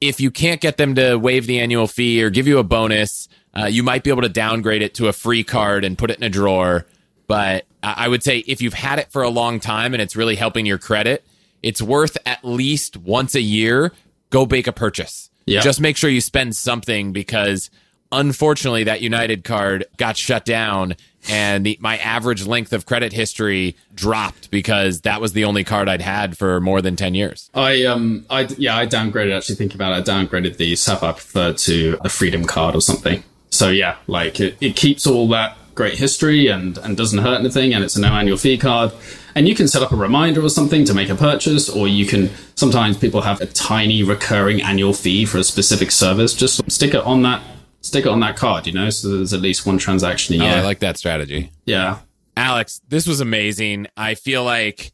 if 0.00 0.20
you 0.20 0.30
can't 0.30 0.60
get 0.60 0.76
them 0.76 0.94
to 0.96 1.16
waive 1.16 1.46
the 1.46 1.60
annual 1.60 1.86
fee 1.86 2.22
or 2.22 2.30
give 2.30 2.46
you 2.46 2.58
a 2.58 2.64
bonus, 2.64 3.28
uh, 3.58 3.64
you 3.64 3.82
might 3.82 4.04
be 4.04 4.10
able 4.10 4.22
to 4.22 4.28
downgrade 4.28 4.82
it 4.82 4.94
to 4.94 5.08
a 5.08 5.12
free 5.12 5.42
card 5.42 5.84
and 5.84 5.96
put 5.96 6.10
it 6.10 6.18
in 6.18 6.22
a 6.22 6.28
drawer. 6.28 6.86
But 7.26 7.66
I 7.82 8.08
would 8.08 8.22
say 8.22 8.38
if 8.46 8.60
you've 8.60 8.74
had 8.74 8.98
it 8.98 9.10
for 9.10 9.22
a 9.22 9.28
long 9.28 9.60
time 9.60 9.94
and 9.94 10.02
it's 10.02 10.14
really 10.14 10.36
helping 10.36 10.66
your 10.66 10.78
credit, 10.78 11.24
it's 11.62 11.80
worth 11.80 12.16
at 12.26 12.44
least 12.44 12.96
once 12.96 13.34
a 13.34 13.40
year 13.40 13.92
go 14.30 14.46
make 14.46 14.66
a 14.66 14.72
purchase. 14.72 15.30
Yeah. 15.46 15.60
Just 15.60 15.80
make 15.80 15.96
sure 15.96 16.10
you 16.10 16.20
spend 16.20 16.54
something 16.54 17.12
because 17.12 17.70
unfortunately 18.12 18.84
that 18.84 19.00
United 19.00 19.44
card 19.44 19.86
got 19.96 20.16
shut 20.16 20.44
down 20.44 20.96
and 21.28 21.66
the, 21.66 21.78
my 21.80 21.98
average 21.98 22.46
length 22.46 22.72
of 22.72 22.86
credit 22.86 23.12
history 23.12 23.76
dropped 23.94 24.50
because 24.50 25.02
that 25.02 25.20
was 25.20 25.32
the 25.32 25.44
only 25.44 25.64
card 25.64 25.88
I'd 25.88 26.02
had 26.02 26.36
for 26.36 26.60
more 26.60 26.82
than 26.82 26.96
10 26.96 27.14
years. 27.14 27.50
I 27.54 27.84
um 27.84 28.24
I 28.30 28.42
yeah 28.58 28.76
I 28.76 28.86
downgraded 28.86 29.36
actually 29.36 29.56
thinking 29.56 29.76
about 29.76 29.92
it 29.92 30.08
I 30.08 30.12
downgraded 30.12 30.56
the 30.56 30.76
Sapphire 30.76 31.12
Preferred 31.14 31.58
to 31.58 31.98
a 32.02 32.08
Freedom 32.08 32.44
card 32.44 32.74
or 32.74 32.80
something. 32.80 33.22
So 33.50 33.70
yeah, 33.70 33.96
like 34.06 34.40
it, 34.40 34.56
it 34.60 34.76
keeps 34.76 35.06
all 35.06 35.28
that 35.28 35.56
great 35.74 35.94
history 35.94 36.48
and 36.48 36.78
and 36.78 36.96
doesn't 36.96 37.18
hurt 37.18 37.40
anything 37.40 37.74
and 37.74 37.84
it's 37.84 37.96
a 37.96 38.00
no 38.00 38.08
annual 38.08 38.36
fee 38.36 38.58
card. 38.58 38.92
And 39.34 39.46
you 39.46 39.54
can 39.54 39.68
set 39.68 39.82
up 39.82 39.92
a 39.92 39.96
reminder 39.96 40.42
or 40.42 40.48
something 40.48 40.86
to 40.86 40.94
make 40.94 41.10
a 41.10 41.14
purchase, 41.14 41.68
or 41.68 41.86
you 41.86 42.06
can 42.06 42.30
sometimes 42.54 42.96
people 42.96 43.20
have 43.20 43.42
a 43.42 43.46
tiny 43.46 44.02
recurring 44.02 44.62
annual 44.62 44.94
fee 44.94 45.26
for 45.26 45.36
a 45.36 45.44
specific 45.44 45.90
service. 45.90 46.32
Just 46.32 46.70
stick 46.70 46.94
it 46.94 47.04
on 47.04 47.20
that 47.22 47.42
stick 47.86 48.06
it 48.06 48.08
on 48.08 48.20
that 48.20 48.36
card, 48.36 48.66
you 48.66 48.72
know, 48.72 48.90
so 48.90 49.08
there's 49.16 49.32
at 49.32 49.40
least 49.40 49.66
one 49.66 49.78
transaction 49.78 50.34
a 50.34 50.38
year. 50.44 50.54
Oh, 50.54 50.58
I 50.58 50.60
like 50.62 50.80
that 50.80 50.96
strategy. 50.98 51.50
yeah. 51.64 51.98
Alex, 52.38 52.82
this 52.86 53.06
was 53.06 53.20
amazing. 53.22 53.86
I 53.96 54.14
feel 54.14 54.44
like 54.44 54.92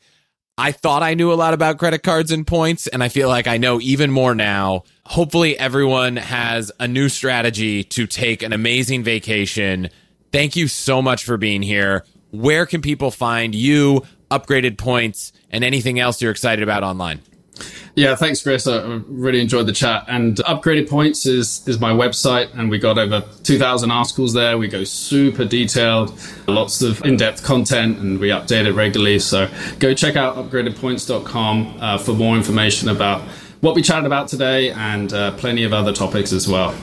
I 0.57 0.71
thought 0.71 1.03
I 1.03 1.15
knew 1.15 1.33
a 1.33 1.35
lot 1.35 1.55
about 1.55 1.77
credit 1.79 2.05
cards 2.05 2.31
and 2.31 2.47
points, 2.47 2.87
and 2.87 3.03
I 3.03 3.09
feel 3.09 3.29
like 3.29 3.49
I 3.49 3.57
know 3.57 3.81
even 3.81 4.13
more 4.13 4.33
now. 4.33 4.85
Hopefully, 5.07 5.59
everyone 5.59 6.17
has 6.17 6.71
a 6.79 6.87
new 6.87 7.09
strategy 7.09 7.83
to 7.83 8.07
take 8.07 8.45
an 8.45 8.53
amazing 8.53 9.03
vacation. 9.03 9.91
Thank 10.31 10.55
you 10.55 10.69
so 10.69 11.03
much 11.03 11.25
for 11.25 11.37
being 11.37 11.63
here. 11.63 12.05
Where 12.31 12.65
can 12.65 12.81
people 12.81 13.11
find 13.11 13.57
you, 13.57 14.03
upgraded 14.31 14.79
points, 14.79 15.33
and 15.51 15.65
anything 15.65 15.99
else 15.99 16.23
you're 16.23 16.31
excited 16.31 16.63
about 16.63 16.85
online? 16.85 17.23
Yeah, 17.95 18.15
thanks, 18.15 18.43
Chris. 18.43 18.67
I 18.67 19.01
really 19.07 19.41
enjoyed 19.41 19.67
the 19.67 19.73
chat. 19.73 20.05
And 20.09 20.37
Upgraded 20.37 20.89
Points 20.89 21.27
is 21.27 21.67
is 21.69 21.79
my 21.79 21.93
website, 21.93 22.49
and 22.55 22.71
we 22.71 22.79
got 22.79 22.99
over 22.99 23.23
two 23.43 23.59
thousand 23.59 23.91
articles 23.91 24.33
there. 24.33 24.57
We 24.57 24.69
go 24.69 24.85
super 24.85 25.45
detailed, 25.45 26.19
lots 26.47 26.81
of 26.81 27.05
in 27.05 27.17
depth 27.17 27.43
content, 27.43 27.99
and 27.99 28.19
we 28.19 28.29
update 28.29 28.67
it 28.67 28.73
regularly. 28.73 29.19
So 29.19 29.49
go 29.79 29.93
check 29.95 30.17
out 30.17 30.37
upgradedpoints.com 30.37 31.77
uh, 31.81 31.99
for 31.99 32.13
more 32.13 32.37
information 32.37 32.89
about 32.89 33.23
what 33.61 33.75
we 33.75 33.83
chatted 33.83 34.07
about 34.07 34.29
today 34.29 34.71
and 34.71 35.13
uh, 35.13 35.33
plenty 35.33 35.65
of 35.65 35.73
other 35.73 35.93
topics 35.93 36.33
as 36.33 36.49
well. 36.49 36.75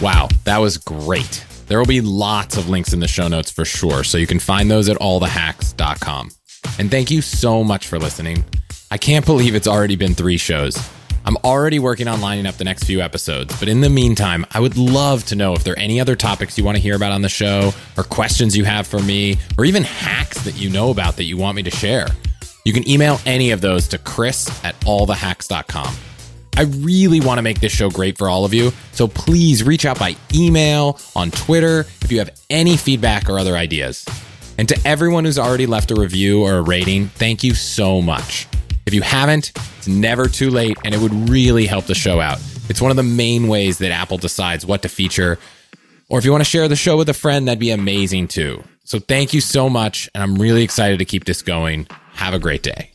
Wow, 0.00 0.28
that 0.44 0.58
was 0.58 0.78
great. 0.78 1.44
There 1.66 1.78
will 1.78 1.86
be 1.86 2.00
lots 2.00 2.56
of 2.56 2.68
links 2.68 2.92
in 2.92 3.00
the 3.00 3.08
show 3.08 3.28
notes 3.28 3.50
for 3.50 3.64
sure, 3.64 4.04
so 4.04 4.18
you 4.18 4.26
can 4.26 4.38
find 4.38 4.70
those 4.70 4.88
at 4.88 4.96
allthehacks.com. 4.98 6.30
And 6.78 6.90
thank 6.90 7.10
you 7.10 7.22
so 7.22 7.64
much 7.64 7.86
for 7.86 7.98
listening. 7.98 8.44
I 8.88 8.98
can't 8.98 9.26
believe 9.26 9.56
it's 9.56 9.66
already 9.66 9.96
been 9.96 10.14
three 10.14 10.36
shows. 10.36 10.78
I'm 11.24 11.36
already 11.38 11.80
working 11.80 12.06
on 12.06 12.20
lining 12.20 12.46
up 12.46 12.54
the 12.54 12.62
next 12.62 12.84
few 12.84 13.00
episodes, 13.00 13.58
but 13.58 13.68
in 13.68 13.80
the 13.80 13.90
meantime, 13.90 14.46
I 14.52 14.60
would 14.60 14.76
love 14.76 15.24
to 15.26 15.34
know 15.34 15.54
if 15.54 15.64
there 15.64 15.74
are 15.74 15.78
any 15.78 16.00
other 16.00 16.14
topics 16.14 16.56
you 16.56 16.62
want 16.62 16.76
to 16.76 16.82
hear 16.82 16.94
about 16.94 17.10
on 17.10 17.22
the 17.22 17.28
show, 17.28 17.72
or 17.96 18.04
questions 18.04 18.56
you 18.56 18.64
have 18.64 18.86
for 18.86 19.00
me, 19.00 19.38
or 19.58 19.64
even 19.64 19.82
hacks 19.82 20.44
that 20.44 20.56
you 20.56 20.70
know 20.70 20.90
about 20.90 21.16
that 21.16 21.24
you 21.24 21.36
want 21.36 21.56
me 21.56 21.64
to 21.64 21.70
share. 21.70 22.06
You 22.64 22.72
can 22.72 22.88
email 22.88 23.18
any 23.26 23.50
of 23.50 23.60
those 23.60 23.88
to 23.88 23.98
chris 23.98 24.48
at 24.64 24.78
allthehacks.com. 24.80 25.92
I 26.56 26.62
really 26.62 27.20
want 27.20 27.38
to 27.38 27.42
make 27.42 27.58
this 27.58 27.72
show 27.72 27.90
great 27.90 28.16
for 28.16 28.28
all 28.28 28.44
of 28.44 28.54
you, 28.54 28.70
so 28.92 29.08
please 29.08 29.64
reach 29.64 29.84
out 29.84 29.98
by 29.98 30.14
email, 30.32 31.00
on 31.16 31.32
Twitter, 31.32 31.80
if 32.02 32.12
you 32.12 32.20
have 32.20 32.30
any 32.50 32.76
feedback 32.76 33.28
or 33.28 33.40
other 33.40 33.56
ideas. 33.56 34.06
And 34.58 34.68
to 34.68 34.80
everyone 34.86 35.24
who's 35.24 35.40
already 35.40 35.66
left 35.66 35.90
a 35.90 35.96
review 35.96 36.44
or 36.44 36.54
a 36.54 36.62
rating, 36.62 37.08
thank 37.08 37.42
you 37.42 37.52
so 37.52 38.00
much. 38.00 38.46
If 38.86 38.94
you 38.94 39.02
haven't, 39.02 39.52
it's 39.78 39.88
never 39.88 40.28
too 40.28 40.48
late 40.48 40.76
and 40.84 40.94
it 40.94 41.00
would 41.00 41.28
really 41.28 41.66
help 41.66 41.86
the 41.86 41.94
show 41.94 42.20
out. 42.20 42.38
It's 42.68 42.80
one 42.80 42.92
of 42.92 42.96
the 42.96 43.02
main 43.02 43.48
ways 43.48 43.78
that 43.78 43.90
Apple 43.90 44.16
decides 44.16 44.64
what 44.64 44.82
to 44.82 44.88
feature. 44.88 45.38
Or 46.08 46.20
if 46.20 46.24
you 46.24 46.30
want 46.30 46.44
to 46.44 46.48
share 46.48 46.68
the 46.68 46.76
show 46.76 46.96
with 46.96 47.08
a 47.08 47.14
friend, 47.14 47.48
that'd 47.48 47.58
be 47.58 47.72
amazing 47.72 48.28
too. 48.28 48.62
So 48.84 49.00
thank 49.00 49.34
you 49.34 49.40
so 49.40 49.68
much. 49.68 50.08
And 50.14 50.22
I'm 50.22 50.36
really 50.36 50.62
excited 50.62 51.00
to 51.00 51.04
keep 51.04 51.24
this 51.24 51.42
going. 51.42 51.88
Have 52.12 52.32
a 52.32 52.38
great 52.38 52.62
day. 52.62 52.92